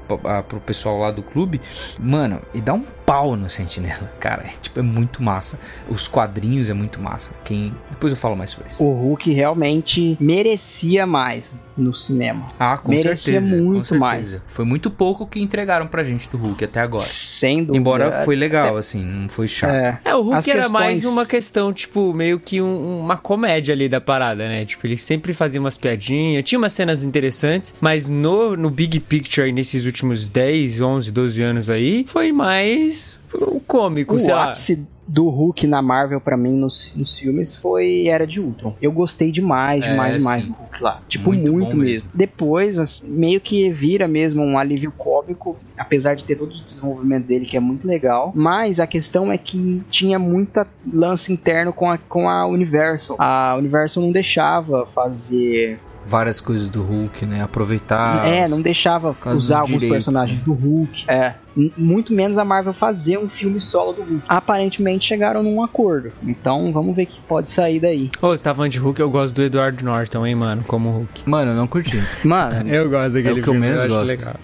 pro 0.48 0.62
pessoal 0.62 0.98
lá 0.98 1.12
do 1.12 1.22
clube. 1.22 1.60
Mano, 2.00 2.42
e 2.54 2.62
dá 2.62 2.74
um 2.74 2.86
pau 3.10 3.36
no 3.36 3.50
Sentinela, 3.50 4.12
cara. 4.20 4.44
É, 4.44 4.52
tipo, 4.62 4.80
é 4.80 4.84
muito 4.84 5.24
massa. 5.24 5.60
Os 5.90 6.08
quadrinhos 6.08 6.70
é 6.70 6.76
muito 6.76 7.02
massa. 7.02 7.32
Quem... 7.44 7.74
Depois 7.90 8.14
eu 8.14 8.18
falo 8.18 8.36
mais 8.36 8.52
sobre 8.52 8.68
isso. 8.68 8.84
O 8.84 8.94
Hulk 8.94 9.34
realmente 9.34 10.16
merecia 10.20 11.08
mais 11.08 11.56
no 11.76 11.92
cinema. 11.94 12.46
Ah, 12.60 12.78
com 12.78 12.92
merecia 12.92 13.42
certeza. 13.42 13.56
muito 13.56 13.78
com 13.80 13.84
certeza. 13.84 14.00
mais. 14.00 14.42
Foi 14.48 14.64
muito 14.64 14.92
pouco 14.92 15.26
que 15.26 15.40
entregaram 15.42 15.88
pra 15.88 16.04
gente 16.04 16.30
do 16.30 16.38
Hulk 16.38 16.64
até 16.66 16.82
agora. 16.82 17.06
Sem 17.06 17.60
dúvida. 17.60 17.78
Embora 17.78 18.24
foi 18.26 18.36
legal, 18.36 18.70
até... 18.70 18.80
assim, 18.80 19.04
não 19.04 19.28
foi 19.28 19.48
chato. 19.48 19.72
É, 19.72 20.00
é 20.06 20.16
o 20.16 20.22
Hulk 20.22 20.38
As 20.38 20.48
era 20.48 20.60
questões... 20.60 20.72
mais 20.72 21.06
uma 21.06 21.26
questão, 21.26 21.74
tipo, 21.74 22.14
meio 22.14 22.40
que 22.40 22.62
um, 22.62 23.00
uma 23.00 23.18
comédia 23.18 23.74
ali 23.74 23.90
da 23.90 24.00
parada, 24.00 24.48
né? 24.48 24.66
Tipo, 24.66 24.86
ele 24.86 24.98
sempre 24.98 25.34
fazia 25.34 25.60
umas 25.60 25.78
piadinhas, 25.78 26.44
tinha 26.44 26.60
umas 26.60 26.74
cenas 26.74 27.04
interessantes, 27.04 27.74
mas 27.82 28.08
no, 28.08 28.56
no 28.56 28.70
Big 28.70 29.00
Picture, 29.00 29.52
nesses 29.52 29.86
últimos 29.86 30.30
10, 30.30 30.82
11, 30.82 31.12
12 31.12 31.42
anos 31.42 31.70
aí, 31.70 32.06
foi 32.08 32.32
mais 32.32 32.99
o 33.34 33.60
cômico, 33.60 34.16
o 34.16 34.20
sei 34.20 34.34
ápice 34.34 34.76
lá. 34.76 34.82
do 35.08 35.30
Hulk 35.30 35.68
na 35.68 35.82
Marvel 35.82 36.20
para 36.20 36.36
mim 36.36 36.54
nos, 36.54 36.96
nos 36.96 37.18
filmes 37.18 37.56
foi 37.56 38.08
Era 38.08 38.26
de 38.26 38.40
Ultron. 38.40 38.76
Eu 38.82 38.92
gostei 38.92 39.32
demais, 39.32 39.84
demais, 39.84 40.16
é, 40.16 40.18
demais 40.18 40.44
sim. 40.44 40.50
do 40.50 40.56
Hulk 40.56 40.84
lá. 40.84 41.02
Tipo, 41.08 41.30
muito, 41.32 41.52
muito 41.52 41.78
mesmo. 41.78 41.84
mesmo. 41.84 42.10
Depois, 42.14 42.80
assim, 42.80 43.06
meio 43.08 43.40
que 43.40 43.70
vira 43.70 44.08
mesmo 44.08 44.44
um 44.44 44.58
alívio 44.58 44.92
cômico, 44.98 45.58
apesar 45.78 46.16
de 46.16 46.24
ter 46.24 46.36
todo 46.36 46.52
o 46.52 46.64
desenvolvimento 46.64 47.26
dele, 47.26 47.46
que 47.46 47.58
é 47.58 47.60
muito 47.60 47.88
legal. 47.88 48.32
Mas 48.36 48.80
a 48.80 48.88
questão 48.88 49.32
é 49.32 49.38
que 49.38 49.84
tinha 49.90 50.18
muita 50.18 50.66
lance 50.92 51.32
interno 51.32 51.72
com 51.72 51.90
a, 51.90 51.98
com 51.98 52.30
a 52.30 52.46
Universal. 52.48 53.18
A 53.20 53.56
Universal 53.58 54.04
não 54.04 54.12
deixava 54.12 54.86
fazer 54.86 55.80
várias 56.10 56.42
coisas 56.42 56.70
do 56.70 56.82
Hulk, 56.82 57.26
né? 57.26 57.44
Aproveitar. 57.44 58.28
É, 58.28 58.48
não 58.48 58.62
deixava 58.62 59.16
usar 59.28 59.60
alguns 59.60 59.80
direitos, 59.80 60.06
personagens 60.06 60.40
né? 60.40 60.46
do 60.46 60.54
Hulk. 60.54 61.06
É 61.08 61.36
muito 61.56 62.14
menos 62.14 62.38
a 62.38 62.46
Marvel 62.46 62.74
fazer 62.74 63.18
um 63.18 63.28
filme 63.28 63.60
solo 63.60 63.94
do 63.94 64.04
Hulk. 64.04 64.24
Aparentemente 64.28 65.08
chegaram 65.08 65.44
num 65.44 65.64
acordo. 65.64 66.12
Então 66.24 66.72
vamos 66.72 66.96
ver 66.96 67.04
o 67.04 67.08
que 67.08 67.22
pode 67.22 67.50
sair 67.50 67.80
daí. 67.80 68.10
Ô, 68.22 68.28
você 68.28 68.44
tá 68.44 68.54
falando 68.54 68.72
de 68.72 68.80
Hulk, 68.80 69.00
eu 69.00 69.10
gosto 69.10 69.36
do 69.36 69.44
Edward 69.44 69.84
Norton, 69.84 70.26
hein, 70.26 70.36
mano, 70.36 70.64
como 70.66 70.90
Hulk. 70.90 71.30
Mano, 71.30 71.52
eu 71.52 71.56
não 71.56 71.68
curti. 71.68 72.00
Mano, 72.24 72.70
eu 72.70 72.90
gosto 72.90 73.14
daquele 73.14 73.30
é 73.30 73.32
o 73.32 73.36
que 73.36 73.44
filme, 73.44 73.68
eu 73.68 73.72
menos 73.72 73.84
eu 73.84 73.90
gosto. 73.90 74.08
Legal. 74.08 74.36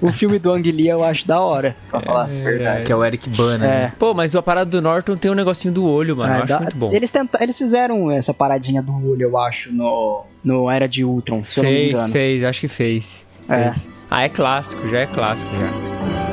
o 0.00 0.12
filme 0.12 0.38
do 0.38 0.52
Ang 0.52 0.70
Lee 0.70 0.88
eu 0.88 1.04
acho 1.04 1.26
da 1.26 1.40
hora, 1.40 1.76
pra 1.90 2.00
falar 2.00 2.26
a 2.26 2.32
é, 2.32 2.42
verdade. 2.42 2.84
Que 2.84 2.92
é 2.92 2.96
o 2.96 3.04
Eric 3.04 3.28
Bana, 3.30 3.64
é. 3.64 3.68
né? 3.68 3.92
Pô, 3.98 4.14
mas 4.14 4.34
a 4.34 4.42
parada 4.42 4.70
do 4.70 4.82
Norton 4.82 5.16
tem 5.16 5.30
um 5.30 5.34
negocinho 5.34 5.72
do 5.72 5.84
olho, 5.84 6.16
mano. 6.16 6.32
É, 6.32 6.38
eu 6.38 6.42
acho 6.42 6.48
da... 6.48 6.60
muito 6.60 6.76
bom. 6.76 6.90
Eles, 6.92 7.10
tenta... 7.10 7.42
Eles 7.42 7.56
fizeram 7.56 8.10
essa 8.10 8.34
paradinha 8.34 8.82
do 8.82 8.92
olho, 8.92 9.22
eu 9.22 9.38
acho, 9.38 9.72
no, 9.72 10.24
no 10.42 10.70
Era 10.70 10.88
de 10.88 11.04
Ultron. 11.04 11.42
fez, 11.42 12.10
fez, 12.10 12.44
acho 12.44 12.60
que 12.60 12.68
fez. 12.68 13.26
É. 13.48 13.64
fez. 13.64 13.90
Ah, 14.10 14.22
é 14.22 14.28
clássico, 14.28 14.88
já 14.88 15.00
é 15.00 15.06
clássico 15.06 15.52
já. 15.54 16.29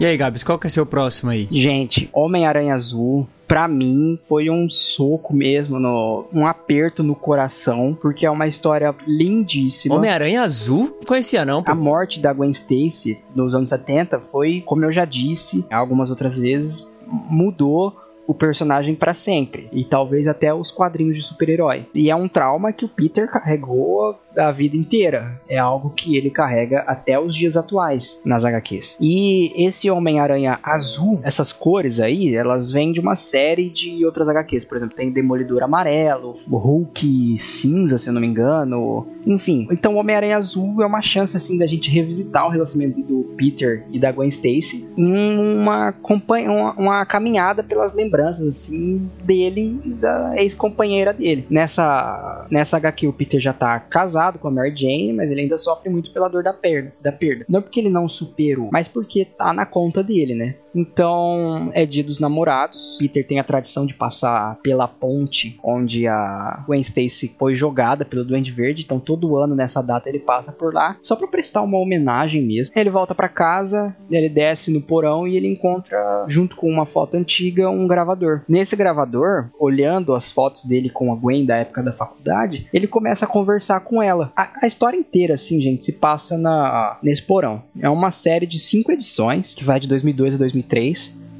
E 0.00 0.06
aí, 0.06 0.16
Gabs, 0.16 0.42
qual 0.42 0.58
que 0.58 0.66
é 0.66 0.70
seu 0.70 0.86
próximo 0.86 1.30
aí? 1.30 1.46
Gente, 1.50 2.08
Homem-Aranha 2.10 2.74
Azul, 2.74 3.28
para 3.46 3.68
mim 3.68 4.18
foi 4.22 4.48
um 4.48 4.66
soco 4.70 5.36
mesmo, 5.36 5.78
no, 5.78 6.24
um 6.32 6.46
aperto 6.46 7.02
no 7.02 7.14
coração, 7.14 7.94
porque 8.00 8.24
é 8.24 8.30
uma 8.30 8.46
história 8.46 8.94
lindíssima. 9.06 9.94
Homem-Aranha 9.94 10.40
Azul? 10.40 10.96
Não 11.00 11.06
conhecia 11.06 11.44
não, 11.44 11.62
pô. 11.62 11.70
A 11.70 11.74
morte 11.74 12.18
da 12.18 12.32
Gwen 12.32 12.48
Stacy 12.48 13.22
nos 13.34 13.54
anos 13.54 13.68
70 13.68 14.20
foi, 14.32 14.62
como 14.64 14.86
eu 14.86 14.90
já 14.90 15.04
disse 15.04 15.66
algumas 15.70 16.08
outras 16.08 16.38
vezes, 16.38 16.90
mudou 17.06 17.94
o 18.26 18.32
personagem 18.32 18.94
para 18.94 19.12
sempre 19.12 19.68
e 19.72 19.84
talvez 19.84 20.28
até 20.28 20.54
os 20.54 20.70
quadrinhos 20.70 21.16
de 21.16 21.22
super-herói. 21.22 21.86
E 21.92 22.08
é 22.08 22.16
um 22.16 22.28
trauma 22.28 22.72
que 22.72 22.84
o 22.84 22.88
Peter 22.88 23.28
carregou 23.28 24.18
a 24.36 24.50
vida 24.50 24.76
inteira. 24.76 25.40
É 25.48 25.58
algo 25.58 25.90
que 25.90 26.16
ele 26.16 26.30
carrega 26.30 26.80
até 26.80 27.18
os 27.18 27.34
dias 27.34 27.56
atuais 27.56 28.20
nas 28.24 28.44
HQs. 28.44 28.96
E 29.00 29.66
esse 29.66 29.90
Homem-Aranha 29.90 30.58
azul, 30.62 31.20
essas 31.22 31.52
cores 31.52 32.00
aí, 32.00 32.34
elas 32.34 32.70
vêm 32.70 32.92
de 32.92 33.00
uma 33.00 33.14
série 33.14 33.68
de 33.70 34.04
outras 34.04 34.28
HQs. 34.28 34.64
Por 34.64 34.76
exemplo, 34.76 34.96
tem 34.96 35.10
Demolidor 35.10 35.62
amarelo, 35.62 36.34
Hulk 36.48 37.38
cinza, 37.38 37.98
se 37.98 38.08
eu 38.08 38.12
não 38.12 38.20
me 38.20 38.26
engano. 38.26 39.06
Enfim, 39.26 39.66
então 39.70 39.94
o 39.94 39.98
Homem-Aranha 39.98 40.36
azul 40.36 40.82
é 40.82 40.86
uma 40.86 41.02
chance 41.02 41.36
assim 41.36 41.58
da 41.58 41.66
gente 41.66 41.90
revisitar 41.90 42.46
o 42.46 42.50
relacionamento 42.50 43.02
do 43.02 43.34
Peter 43.36 43.84
e 43.90 43.98
da 43.98 44.12
Gwen 44.12 44.28
Stacy 44.28 44.88
em 44.96 45.58
uma, 45.58 45.94
uma, 46.02 46.72
uma 46.72 47.06
caminhada 47.06 47.62
pelas 47.62 47.94
lembranças 47.94 48.46
assim 48.46 49.08
dele 49.22 49.80
e 49.84 49.90
da 49.90 50.34
ex-companheira 50.36 51.12
dele. 51.12 51.46
Nessa 51.50 52.46
nessa 52.50 52.76
HQ 52.76 53.06
o 53.06 53.12
Peter 53.12 53.40
já 53.40 53.52
tá 53.52 53.78
casado 53.80 54.29
casado 54.30 54.38
com 54.38 54.48
a 54.48 54.50
Mary 54.50 54.74
Jane, 54.76 55.12
mas 55.12 55.30
ele 55.30 55.42
ainda 55.42 55.58
sofre 55.58 55.90
muito 55.90 56.12
pela 56.12 56.28
dor 56.28 56.42
da 56.42 56.52
perda, 56.52 56.92
da 57.00 57.10
perda. 57.10 57.44
Não 57.48 57.60
porque 57.60 57.80
ele 57.80 57.90
não 57.90 58.08
superou, 58.08 58.68
mas 58.72 58.88
porque 58.88 59.24
tá 59.24 59.52
na 59.52 59.66
conta 59.66 60.02
dele, 60.02 60.34
né? 60.34 60.56
Então 60.74 61.70
é 61.72 61.84
dia 61.84 62.04
dos 62.04 62.20
namorados. 62.20 62.98
Peter 62.98 63.26
tem 63.26 63.38
a 63.40 63.44
tradição 63.44 63.86
de 63.86 63.94
passar 63.94 64.58
pela 64.62 64.86
ponte 64.86 65.58
onde 65.62 66.06
a 66.06 66.62
Gwen 66.66 66.80
Stacy 66.80 67.34
foi 67.38 67.54
jogada 67.54 68.04
pelo 68.04 68.24
Duende 68.24 68.50
Verde. 68.50 68.82
Então 68.82 69.00
todo 69.00 69.36
ano 69.36 69.54
nessa 69.54 69.82
data 69.82 70.08
ele 70.08 70.18
passa 70.18 70.52
por 70.52 70.72
lá 70.72 70.96
só 71.02 71.16
para 71.16 71.28
prestar 71.28 71.62
uma 71.62 71.78
homenagem 71.78 72.42
mesmo. 72.42 72.72
Ele 72.76 72.90
volta 72.90 73.14
para 73.14 73.28
casa, 73.28 73.94
ele 74.10 74.28
desce 74.28 74.72
no 74.72 74.80
porão 74.80 75.26
e 75.26 75.36
ele 75.36 75.48
encontra 75.48 76.24
junto 76.28 76.56
com 76.56 76.68
uma 76.68 76.86
foto 76.86 77.16
antiga 77.16 77.68
um 77.70 77.86
gravador. 77.86 78.42
Nesse 78.48 78.76
gravador, 78.76 79.48
olhando 79.58 80.14
as 80.14 80.30
fotos 80.30 80.64
dele 80.64 80.90
com 80.90 81.12
a 81.12 81.16
Gwen 81.16 81.44
da 81.44 81.56
época 81.56 81.82
da 81.82 81.92
faculdade, 81.92 82.66
ele 82.72 82.86
começa 82.86 83.24
a 83.24 83.28
conversar 83.28 83.80
com 83.80 84.02
ela. 84.02 84.32
A, 84.36 84.50
a 84.62 84.66
história 84.66 84.96
inteira, 84.96 85.34
assim, 85.34 85.60
gente, 85.60 85.84
se 85.84 85.92
passa 85.94 86.38
na 86.38 86.98
nesse 87.02 87.22
porão. 87.22 87.62
É 87.80 87.88
uma 87.88 88.10
série 88.10 88.46
de 88.46 88.58
cinco 88.58 88.92
edições 88.92 89.54
que 89.54 89.64
vai 89.64 89.80
de 89.80 89.88
2002 89.88 90.34
a 90.34 90.38
2003. 90.38 90.59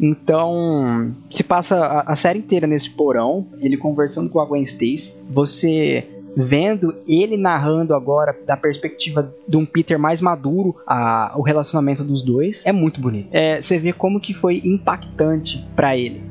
Então, 0.01 1.15
se 1.31 1.45
passa 1.45 1.79
a, 1.79 2.13
a, 2.13 2.17
série 2.17 2.39
inteira 2.39 2.67
nesse 2.67 2.89
porão, 2.89 3.47
ele 3.61 3.77
conversando 3.77 4.31
com 4.31 4.41
a 4.41 4.47
Gwen 4.47 4.63
Stacy, 4.63 5.23
você 5.29 6.09
vendo 6.37 6.95
ele 7.07 7.37
narrando 7.37 7.95
agora 7.95 8.37
da 8.47 8.57
perspectiva 8.57 9.35
de 9.47 9.57
um 9.57 9.67
Peter 9.67 9.99
mais 9.99 10.21
maduro 10.21 10.77
a, 10.87 11.35
o 11.37 11.43
relacionamento 11.43 12.05
dos 12.05 12.23
dois, 12.23 12.65
é 12.65 12.73
muito 12.73 13.01
bonito. 13.01 13.29
É, 13.33 13.61
você 13.61 13.79
vê 13.79 13.93
como 13.93 14.21
que 14.21 14.33
foi 14.33 14.63
impactante 14.65 15.67
para 15.75 15.97
ele. 15.97 16.23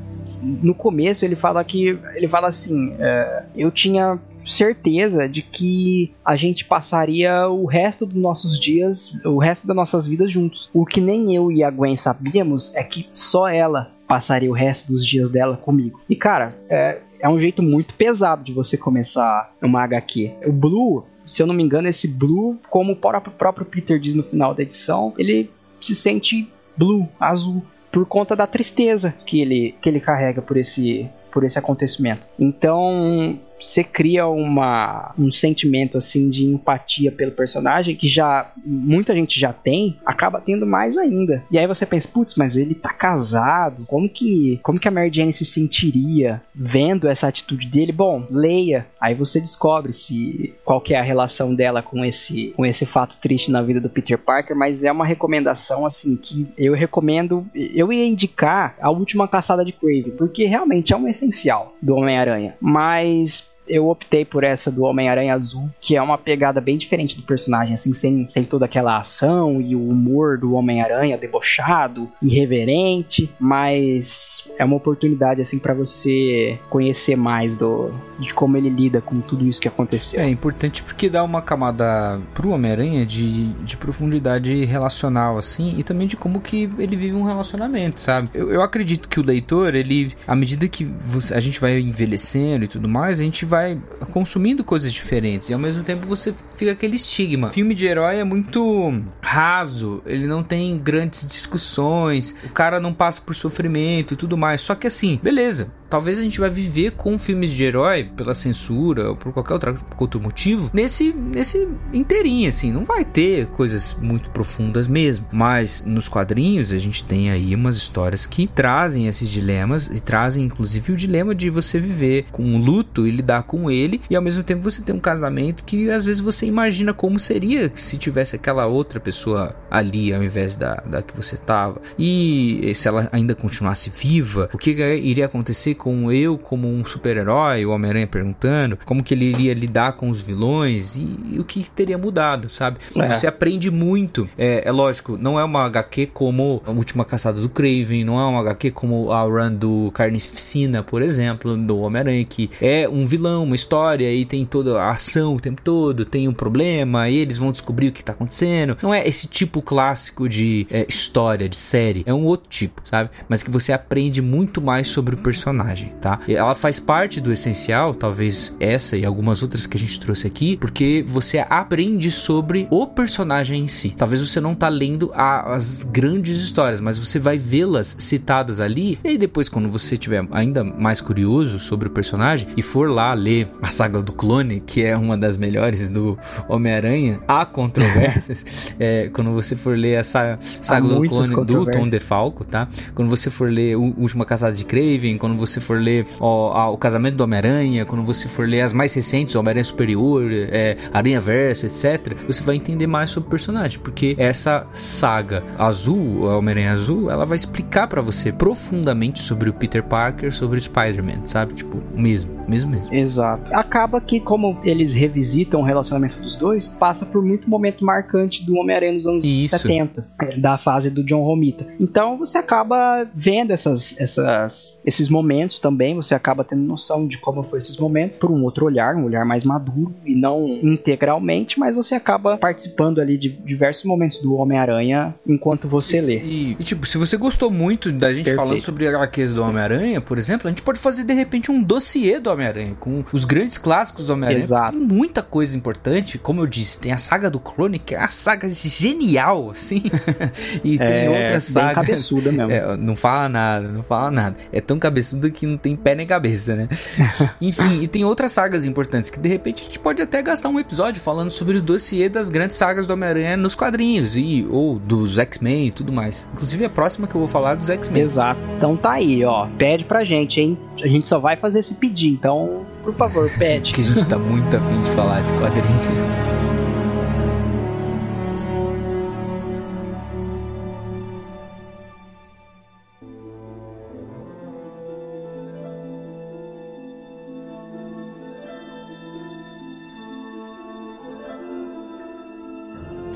No 0.42 0.74
começo 0.74 1.24
ele 1.24 1.36
fala 1.36 1.62
que 1.64 1.98
ele 2.14 2.28
fala 2.28 2.48
assim, 2.48 2.94
é, 2.98 3.44
eu 3.54 3.70
tinha 3.70 4.18
certeza 4.44 5.28
de 5.28 5.42
que 5.42 6.12
a 6.24 6.36
gente 6.36 6.64
passaria 6.64 7.48
o 7.48 7.66
resto 7.66 8.06
dos 8.06 8.20
nossos 8.20 8.58
dias, 8.58 9.12
o 9.24 9.38
resto 9.38 9.66
das 9.66 9.76
nossas 9.76 10.06
vidas 10.06 10.30
juntos. 10.30 10.70
O 10.72 10.84
que 10.84 11.00
nem 11.00 11.34
eu 11.34 11.50
e 11.50 11.62
a 11.62 11.70
Gwen 11.70 11.96
sabíamos 11.96 12.74
é 12.74 12.82
que 12.82 13.08
só 13.12 13.48
ela 13.48 13.90
passaria 14.08 14.50
o 14.50 14.54
resto 14.54 14.90
dos 14.90 15.06
dias 15.06 15.30
dela 15.30 15.56
comigo. 15.56 16.00
E 16.08 16.16
cara, 16.16 16.58
é, 16.68 17.00
é 17.20 17.28
um 17.28 17.38
jeito 17.38 17.62
muito 17.62 17.94
pesado 17.94 18.42
de 18.42 18.52
você 18.52 18.76
começar 18.76 19.52
uma 19.62 19.82
HQ. 19.84 20.34
O 20.46 20.52
Blue, 20.52 21.04
se 21.26 21.42
eu 21.42 21.46
não 21.46 21.54
me 21.54 21.62
engano, 21.62 21.88
esse 21.88 22.08
Blue, 22.08 22.58
como 22.68 22.92
o 22.92 22.96
próprio, 22.96 23.32
próprio 23.32 23.66
Peter 23.66 24.00
diz 24.00 24.14
no 24.14 24.24
final 24.24 24.52
da 24.54 24.62
edição, 24.62 25.14
ele 25.16 25.48
se 25.80 25.94
sente 25.94 26.48
blue, 26.76 27.08
azul, 27.18 27.62
por 27.92 28.06
conta 28.06 28.34
da 28.34 28.46
tristeza 28.46 29.14
que 29.26 29.40
ele, 29.40 29.74
que 29.80 29.88
ele 29.88 30.00
carrega 30.00 30.40
por 30.40 30.56
esse, 30.56 31.08
por 31.32 31.44
esse 31.44 31.58
acontecimento. 31.58 32.22
Então, 32.38 33.38
você 33.60 33.84
cria 33.84 34.26
uma, 34.26 35.14
um 35.18 35.30
sentimento 35.30 35.98
assim 35.98 36.28
de 36.28 36.44
empatia 36.44 37.12
pelo 37.12 37.32
personagem 37.32 37.94
que 37.94 38.08
já 38.08 38.50
muita 38.64 39.14
gente 39.14 39.38
já 39.38 39.52
tem, 39.52 39.98
acaba 40.04 40.40
tendo 40.40 40.66
mais 40.66 40.96
ainda. 40.96 41.44
E 41.50 41.58
aí 41.58 41.66
você 41.66 41.84
pensa, 41.84 42.08
putz, 42.08 42.34
mas 42.34 42.56
ele 42.56 42.74
tá 42.74 42.90
casado, 42.90 43.84
como 43.86 44.08
que 44.08 44.58
como 44.62 44.78
que 44.78 44.88
a 44.88 44.90
Mary 44.90 45.10
Jane 45.12 45.32
se 45.32 45.44
sentiria 45.44 46.42
vendo 46.54 47.08
essa 47.08 47.28
atitude 47.28 47.66
dele? 47.66 47.92
Bom, 47.92 48.26
leia, 48.30 48.86
aí 49.00 49.14
você 49.14 49.40
descobre 49.40 49.92
se 49.92 50.54
qual 50.64 50.80
que 50.80 50.94
é 50.94 50.98
a 50.98 51.02
relação 51.02 51.54
dela 51.54 51.82
com 51.82 52.04
esse 52.04 52.52
com 52.56 52.64
esse 52.64 52.86
fato 52.86 53.16
triste 53.20 53.50
na 53.50 53.62
vida 53.62 53.80
do 53.80 53.90
Peter 53.90 54.18
Parker, 54.18 54.56
mas 54.56 54.84
é 54.84 54.92
uma 54.92 55.04
recomendação 55.04 55.84
assim 55.84 56.16
que 56.16 56.48
eu 56.56 56.74
recomendo, 56.74 57.46
eu 57.54 57.92
ia 57.92 58.06
indicar 58.06 58.76
a 58.80 58.90
última 58.90 59.28
caçada 59.28 59.64
de 59.64 59.72
Crave, 59.72 60.12
porque 60.16 60.44
realmente 60.44 60.92
é 60.92 60.96
um 60.96 61.08
essencial 61.08 61.74
do 61.80 61.94
Homem-Aranha, 61.94 62.56
mas 62.60 63.49
eu 63.70 63.88
optei 63.88 64.24
por 64.24 64.44
essa 64.44 64.70
do 64.70 64.82
Homem-Aranha 64.82 65.34
Azul, 65.34 65.70
que 65.80 65.96
é 65.96 66.02
uma 66.02 66.18
pegada 66.18 66.60
bem 66.60 66.76
diferente 66.76 67.16
do 67.16 67.22
personagem, 67.22 67.72
assim, 67.72 67.94
sem, 67.94 68.28
sem 68.28 68.44
toda 68.44 68.64
aquela 68.64 68.98
ação 68.98 69.60
e 69.60 69.74
o 69.76 69.88
humor 69.88 70.36
do 70.36 70.52
Homem-Aranha 70.54 71.16
debochado, 71.16 72.08
irreverente, 72.20 73.30
mas 73.38 74.50
é 74.58 74.64
uma 74.64 74.76
oportunidade, 74.76 75.40
assim, 75.40 75.58
para 75.58 75.72
você 75.72 76.58
conhecer 76.68 77.16
mais 77.16 77.56
do, 77.56 77.90
de 78.18 78.34
como 78.34 78.56
ele 78.56 78.68
lida 78.68 79.00
com 79.00 79.20
tudo 79.20 79.46
isso 79.46 79.60
que 79.60 79.68
aconteceu. 79.68 80.20
É 80.20 80.28
importante 80.28 80.82
porque 80.82 81.08
dá 81.08 81.22
uma 81.22 81.40
camada 81.40 82.20
pro 82.34 82.50
Homem-Aranha 82.50 83.06
de, 83.06 83.52
de 83.52 83.76
profundidade 83.76 84.64
relacional, 84.64 85.38
assim, 85.38 85.76
e 85.78 85.84
também 85.84 86.06
de 86.06 86.16
como 86.16 86.40
que 86.40 86.68
ele 86.78 86.96
vive 86.96 87.14
um 87.14 87.22
relacionamento, 87.22 88.00
sabe? 88.00 88.28
Eu, 88.34 88.50
eu 88.50 88.62
acredito 88.62 89.08
que 89.08 89.20
o 89.20 89.22
leitor, 89.22 89.74
ele, 89.74 90.12
à 90.26 90.34
medida 90.34 90.66
que 90.66 90.84
você, 90.84 91.34
a 91.34 91.40
gente 91.40 91.60
vai 91.60 91.78
envelhecendo 91.78 92.64
e 92.64 92.68
tudo 92.68 92.88
mais, 92.88 93.20
a 93.20 93.22
gente 93.22 93.44
vai 93.44 93.59
vai 93.60 93.80
consumindo 94.12 94.64
coisas 94.64 94.92
diferentes 94.92 95.50
e 95.50 95.52
ao 95.52 95.58
mesmo 95.58 95.82
tempo 95.82 96.06
você 96.06 96.34
fica 96.56 96.72
aquele 96.72 96.96
estigma. 96.96 97.50
Filme 97.50 97.74
de 97.74 97.86
herói 97.86 98.16
é 98.16 98.24
muito 98.24 99.02
raso, 99.20 100.02
ele 100.06 100.26
não 100.26 100.42
tem 100.42 100.78
grandes 100.78 101.26
discussões, 101.26 102.34
o 102.44 102.52
cara 102.52 102.80
não 102.80 102.92
passa 102.94 103.20
por 103.20 103.34
sofrimento 103.34 104.14
e 104.14 104.16
tudo 104.16 104.36
mais. 104.36 104.60
Só 104.60 104.74
que 104.74 104.86
assim, 104.86 105.20
beleza, 105.22 105.72
talvez 105.90 106.18
a 106.18 106.22
gente 106.22 106.38
vai 106.38 106.48
viver 106.48 106.92
com 106.92 107.18
filmes 107.18 107.50
de 107.50 107.64
herói 107.64 108.04
pela 108.04 108.34
censura 108.34 109.10
ou 109.10 109.16
por 109.16 109.32
qualquer 109.32 109.54
outro, 109.98 110.20
motivo 110.20 110.70
nesse 110.72 111.12
nesse 111.12 111.68
inteirinho 111.92 112.48
assim. 112.48 112.72
Não 112.72 112.84
vai 112.84 113.04
ter 113.04 113.46
coisas 113.48 113.96
muito 114.00 114.30
profundas 114.30 114.86
mesmo. 114.86 115.26
Mas 115.32 115.84
nos 115.84 116.08
quadrinhos 116.08 116.72
a 116.72 116.78
gente 116.78 117.02
tem 117.02 117.30
aí 117.30 117.54
umas 117.54 117.76
histórias 117.76 118.26
que 118.26 118.46
trazem 118.46 119.08
esses 119.08 119.28
dilemas 119.28 119.88
e 119.88 120.00
trazem 120.00 120.44
inclusive 120.44 120.92
o 120.92 120.96
dilema 120.96 121.34
de 121.34 121.50
você 121.50 121.78
viver 121.78 122.26
com 122.30 122.42
um 122.42 122.58
luto 122.58 123.06
e 123.06 123.10
lidar 123.10 123.42
com 123.42 123.70
ele 123.70 124.00
e 124.08 124.14
ao 124.14 124.22
mesmo 124.22 124.44
tempo 124.44 124.62
você 124.62 124.82
tem 124.82 124.94
um 124.94 125.00
casamento 125.00 125.64
que 125.64 125.90
às 125.90 126.04
vezes 126.04 126.20
você 126.20 126.46
imagina 126.46 126.92
como 126.94 127.18
seria 127.18 127.72
se 127.74 127.98
tivesse 127.98 128.36
aquela 128.36 128.66
outra 128.66 129.00
pessoa 129.00 129.56
ali 129.70 130.12
ao 130.12 130.22
invés 130.22 130.54
da, 130.54 130.76
da 130.76 131.02
que 131.02 131.16
você 131.16 131.34
estava 131.34 131.80
e 131.98 132.72
se 132.74 132.86
ela 132.86 133.08
ainda 133.10 133.34
continuasse 133.34 133.90
viva 133.90 134.48
o 134.52 134.58
que 134.58 134.70
iria 134.70 135.26
acontecer 135.26 135.74
com 135.80 136.12
eu 136.12 136.36
como 136.36 136.68
um 136.68 136.84
super-herói, 136.84 137.64
o 137.64 137.70
Homem-Aranha 137.70 138.06
perguntando 138.06 138.78
como 138.84 139.02
que 139.02 139.14
ele 139.14 139.24
iria 139.24 139.54
lidar 139.54 139.94
com 139.94 140.10
os 140.10 140.20
vilões 140.20 140.96
e, 140.96 141.18
e 141.32 141.40
o 141.40 141.44
que 141.44 141.68
teria 141.70 141.96
mudado, 141.96 142.50
sabe? 142.50 142.76
É. 142.94 143.08
Você 143.08 143.26
aprende 143.26 143.70
muito. 143.70 144.28
É, 144.36 144.68
é, 144.68 144.70
lógico, 144.70 145.16
não 145.16 145.40
é 145.40 145.44
uma 145.44 145.64
HQ 145.64 146.08
como 146.08 146.62
a 146.66 146.70
Última 146.70 147.02
Caçada 147.02 147.40
do 147.40 147.48
Craven, 147.48 148.04
não 148.04 148.20
é 148.20 148.24
uma 148.26 148.40
HQ 148.40 148.72
como 148.72 149.10
a 149.10 149.22
run 149.22 149.54
do 149.54 149.90
Carnificina, 149.94 150.82
por 150.82 151.00
exemplo, 151.00 151.56
do 151.56 151.78
Homem-Aranha, 151.78 152.26
que 152.26 152.50
é 152.60 152.86
um 152.86 153.06
vilão, 153.06 153.44
uma 153.44 153.56
história 153.56 154.12
e 154.12 154.26
tem 154.26 154.44
toda 154.44 154.82
a 154.82 154.90
ação 154.90 155.36
o 155.36 155.40
tempo 155.40 155.62
todo, 155.62 156.04
tem 156.04 156.28
um 156.28 156.34
problema 156.34 157.08
e 157.08 157.16
eles 157.16 157.38
vão 157.38 157.50
descobrir 157.50 157.88
o 157.88 157.92
que 157.92 158.04
tá 158.04 158.12
acontecendo. 158.12 158.76
Não 158.82 158.92
é 158.92 159.08
esse 159.08 159.26
tipo 159.26 159.62
clássico 159.62 160.28
de 160.28 160.66
é, 160.70 160.84
história, 160.86 161.48
de 161.48 161.56
série, 161.56 162.02
é 162.04 162.12
um 162.12 162.26
outro 162.26 162.50
tipo, 162.50 162.82
sabe? 162.84 163.08
Mas 163.26 163.42
que 163.42 163.50
você 163.50 163.72
aprende 163.72 164.20
muito 164.20 164.60
mais 164.60 164.86
sobre 164.88 165.14
o 165.14 165.18
personagem 165.18 165.69
personagem, 165.70 165.92
tá? 166.00 166.20
Ela 166.28 166.54
faz 166.54 166.78
parte 166.78 167.20
do 167.20 167.32
essencial, 167.32 167.94
talvez 167.94 168.56
essa 168.58 168.96
e 168.96 169.04
algumas 169.04 169.42
outras 169.42 169.66
que 169.66 169.76
a 169.76 169.80
gente 169.80 169.98
trouxe 170.00 170.26
aqui, 170.26 170.56
porque 170.56 171.04
você 171.06 171.38
aprende 171.38 172.10
sobre 172.10 172.66
o 172.70 172.86
personagem 172.86 173.64
em 173.64 173.68
si. 173.68 173.94
Talvez 173.96 174.20
você 174.20 174.40
não 174.40 174.54
tá 174.54 174.68
lendo 174.68 175.10
a, 175.14 175.54
as 175.54 175.84
grandes 175.84 176.38
histórias, 176.38 176.80
mas 176.80 176.98
você 176.98 177.18
vai 177.18 177.38
vê-las 177.38 177.96
citadas 177.98 178.60
ali, 178.60 178.98
e 179.04 179.08
aí 179.08 179.18
depois 179.18 179.48
quando 179.48 179.68
você 179.68 179.96
tiver 179.96 180.26
ainda 180.30 180.64
mais 180.64 181.00
curioso 181.00 181.58
sobre 181.58 181.88
o 181.88 181.90
personagem 181.90 182.48
e 182.56 182.62
for 182.62 182.90
lá 182.90 183.14
ler 183.14 183.48
a 183.62 183.68
saga 183.68 184.02
do 184.02 184.12
clone, 184.12 184.60
que 184.60 184.82
é 184.82 184.96
uma 184.96 185.16
das 185.16 185.36
melhores 185.36 185.88
do 185.90 186.18
Homem-Aranha, 186.48 187.20
há 187.26 187.44
controvérsias. 187.44 188.74
é, 188.78 189.08
quando 189.12 189.32
você 189.32 189.54
for 189.56 189.76
ler 189.76 189.96
a 189.96 190.04
saga, 190.04 190.38
saga 190.40 190.88
do 190.88 191.08
clone 191.08 191.44
do 191.44 191.66
Tom 191.66 191.88
DeFalco, 191.88 192.44
tá? 192.44 192.68
Quando 192.94 193.08
você 193.08 193.30
for 193.30 193.50
ler 193.50 193.76
o 193.76 193.94
Última 193.98 194.24
Caçada 194.24 194.52
de 194.52 194.64
Craven, 194.64 195.18
quando 195.18 195.36
você 195.36 195.59
você 195.60 195.66
for 195.66 195.80
ler 195.80 196.06
ó, 196.18 196.52
a, 196.52 196.70
o 196.70 196.76
Casamento 196.76 197.16
do 197.16 197.24
Homem-Aranha, 197.24 197.84
quando 197.84 198.04
você 198.04 198.28
for 198.28 198.48
ler 198.48 198.62
as 198.62 198.72
mais 198.72 198.92
recentes, 198.94 199.34
Homem-Aranha 199.34 199.64
Superior, 199.64 200.28
é, 200.32 200.76
Aranha 200.92 201.20
Verso, 201.20 201.66
etc., 201.66 202.16
você 202.26 202.42
vai 202.42 202.56
entender 202.56 202.86
mais 202.86 203.10
sobre 203.10 203.28
o 203.28 203.30
personagem, 203.30 203.78
porque 203.78 204.14
essa 204.18 204.66
saga 204.72 205.42
azul, 205.58 206.24
Homem-Aranha 206.24 206.72
Azul, 206.72 207.10
ela 207.10 207.24
vai 207.24 207.36
explicar 207.36 207.86
para 207.86 208.00
você 208.00 208.32
profundamente 208.32 209.22
sobre 209.22 209.50
o 209.50 209.52
Peter 209.52 209.82
Parker, 209.82 210.32
sobre 210.32 210.58
o 210.58 210.60
Spider-Man, 210.60 211.26
sabe? 211.26 211.54
Tipo, 211.54 211.78
o 211.94 212.00
mesmo, 212.00 212.30
mesmo 212.48 212.70
mesmo. 212.70 212.92
Exato. 212.94 213.54
Acaba 213.54 214.00
que, 214.00 214.20
como 214.20 214.58
eles 214.64 214.92
revisitam 214.92 215.60
o 215.60 215.64
relacionamento 215.64 216.20
dos 216.20 216.36
dois, 216.36 216.68
passa 216.68 217.04
por 217.04 217.22
muito 217.22 217.48
momento 217.48 217.84
marcante 217.84 218.44
do 218.44 218.56
Homem-Aranha 218.56 218.92
nos 218.92 219.06
anos 219.06 219.24
Isso. 219.24 219.58
70, 219.58 220.06
da 220.38 220.56
fase 220.56 220.90
do 220.90 221.04
John 221.04 221.22
Romita. 221.22 221.66
Então 221.78 222.18
você 222.18 222.38
acaba 222.38 223.06
vendo 223.14 223.50
essas, 223.50 223.98
essas, 223.98 224.80
esses 224.84 225.08
momentos 225.08 225.49
momentos 225.50 225.60
também 225.60 225.94
você 225.96 226.14
acaba 226.14 226.44
tendo 226.44 226.62
noção 226.62 227.06
de 227.06 227.18
como 227.18 227.42
foram 227.42 227.58
esses 227.58 227.76
momentos 227.76 228.16
por 228.16 228.30
um 228.30 228.42
outro 228.44 228.64
olhar, 228.66 228.94
um 228.94 229.04
olhar 229.04 229.24
mais 229.24 229.44
maduro 229.44 229.94
e 230.04 230.14
não 230.14 230.46
integralmente, 230.62 231.58
mas 231.58 231.74
você 231.74 231.94
acaba 231.94 232.36
participando 232.36 233.00
ali 233.00 233.16
de 233.16 233.28
diversos 233.28 233.84
momentos 233.84 234.20
do 234.20 234.34
Homem-Aranha 234.36 235.14
enquanto 235.26 235.68
você 235.68 235.98
E, 235.98 236.00
lê. 236.00 236.18
e, 236.20 236.56
e, 236.58 236.64
tipo, 236.64 236.86
se 236.86 236.96
você 236.98 237.16
gostou 237.16 237.50
muito 237.50 237.90
da 237.92 238.12
gente 238.12 238.24
Perfeito. 238.26 238.36
falando 238.46 238.60
sobre 238.62 238.86
HQs 238.88 239.34
do 239.34 239.42
Homem-Aranha, 239.42 240.00
por 240.00 240.18
exemplo, 240.18 240.46
a 240.48 240.50
gente 240.50 240.62
pode 240.62 240.78
fazer 240.78 241.04
de 241.04 241.12
repente 241.12 241.50
um 241.50 241.62
dossiê 241.62 242.18
do 242.20 242.30
Homem-Aranha, 242.30 242.74
com 242.78 243.04
os 243.12 243.24
grandes 243.24 243.58
clássicos 243.58 244.06
do 244.06 244.12
Homem-Aranha. 244.12 244.38
Exato. 244.42 244.72
Tem 244.72 244.80
muita 244.80 245.22
coisa 245.22 245.56
importante, 245.56 246.18
como 246.18 246.40
eu 246.40 246.46
disse, 246.46 246.78
tem 246.78 246.92
a 246.92 246.98
saga 246.98 247.28
do 247.30 247.40
clone, 247.40 247.78
que 247.78 247.94
é 247.94 247.98
uma 247.98 248.08
saga 248.08 248.48
genial, 248.52 249.50
assim. 249.50 249.82
e 250.64 250.78
tem 250.78 250.86
É, 250.86 251.08
outras 251.08 251.44
bem 251.46 251.62
sagas. 251.64 251.74
cabeçuda 251.74 252.32
mesmo. 252.32 252.50
É, 252.52 252.76
não 252.76 252.96
fala 252.96 253.28
nada, 253.28 253.68
não 253.68 253.82
fala 253.82 254.10
nada. 254.10 254.36
É 254.52 254.60
tão 254.60 254.78
cabeçudo 254.78 255.30
que 255.30 255.39
não 255.46 255.56
tem 255.56 255.76
pé 255.76 255.94
nem 255.94 256.06
cabeça, 256.06 256.54
né? 256.54 256.68
Enfim, 257.40 257.80
e 257.80 257.88
tem 257.88 258.04
outras 258.04 258.32
sagas 258.32 258.66
importantes 258.66 259.10
que 259.10 259.18
de 259.18 259.28
repente 259.28 259.62
a 259.62 259.66
gente 259.66 259.78
pode 259.78 260.00
até 260.02 260.22
gastar 260.22 260.48
um 260.48 260.58
episódio 260.58 261.00
falando 261.00 261.30
sobre 261.30 261.56
o 261.58 261.62
dossiê 261.62 262.08
das 262.08 262.30
grandes 262.30 262.56
sagas 262.56 262.86
do 262.86 262.92
Homem-Aranha 262.92 263.36
nos 263.36 263.54
quadrinhos 263.54 264.16
e 264.16 264.46
ou 264.50 264.78
dos 264.78 265.18
X-Men 265.18 265.68
e 265.68 265.70
tudo 265.70 265.92
mais. 265.92 266.28
Inclusive 266.32 266.64
a 266.64 266.70
próxima 266.70 267.06
que 267.06 267.14
eu 267.14 267.20
vou 267.20 267.28
falar 267.28 267.52
é 267.52 267.56
dos 267.56 267.70
X-Men. 267.70 268.02
Exato. 268.02 268.40
Então 268.56 268.76
tá 268.76 268.92
aí, 268.92 269.24
ó. 269.24 269.46
Pede 269.58 269.84
pra 269.84 270.04
gente, 270.04 270.40
hein? 270.40 270.58
A 270.82 270.86
gente 270.86 271.08
só 271.08 271.18
vai 271.18 271.36
fazer 271.36 271.60
esse 271.60 271.74
pedir, 271.74 272.08
então, 272.08 272.66
por 272.82 272.94
favor, 272.94 273.30
pede. 273.38 273.72
Que 273.72 273.80
a 273.80 273.84
gente 273.84 274.06
tá 274.06 274.18
muito 274.18 274.56
afim 274.56 274.80
de 274.82 274.90
falar 274.90 275.22
de 275.22 275.32
quadrinhos. 275.34 276.29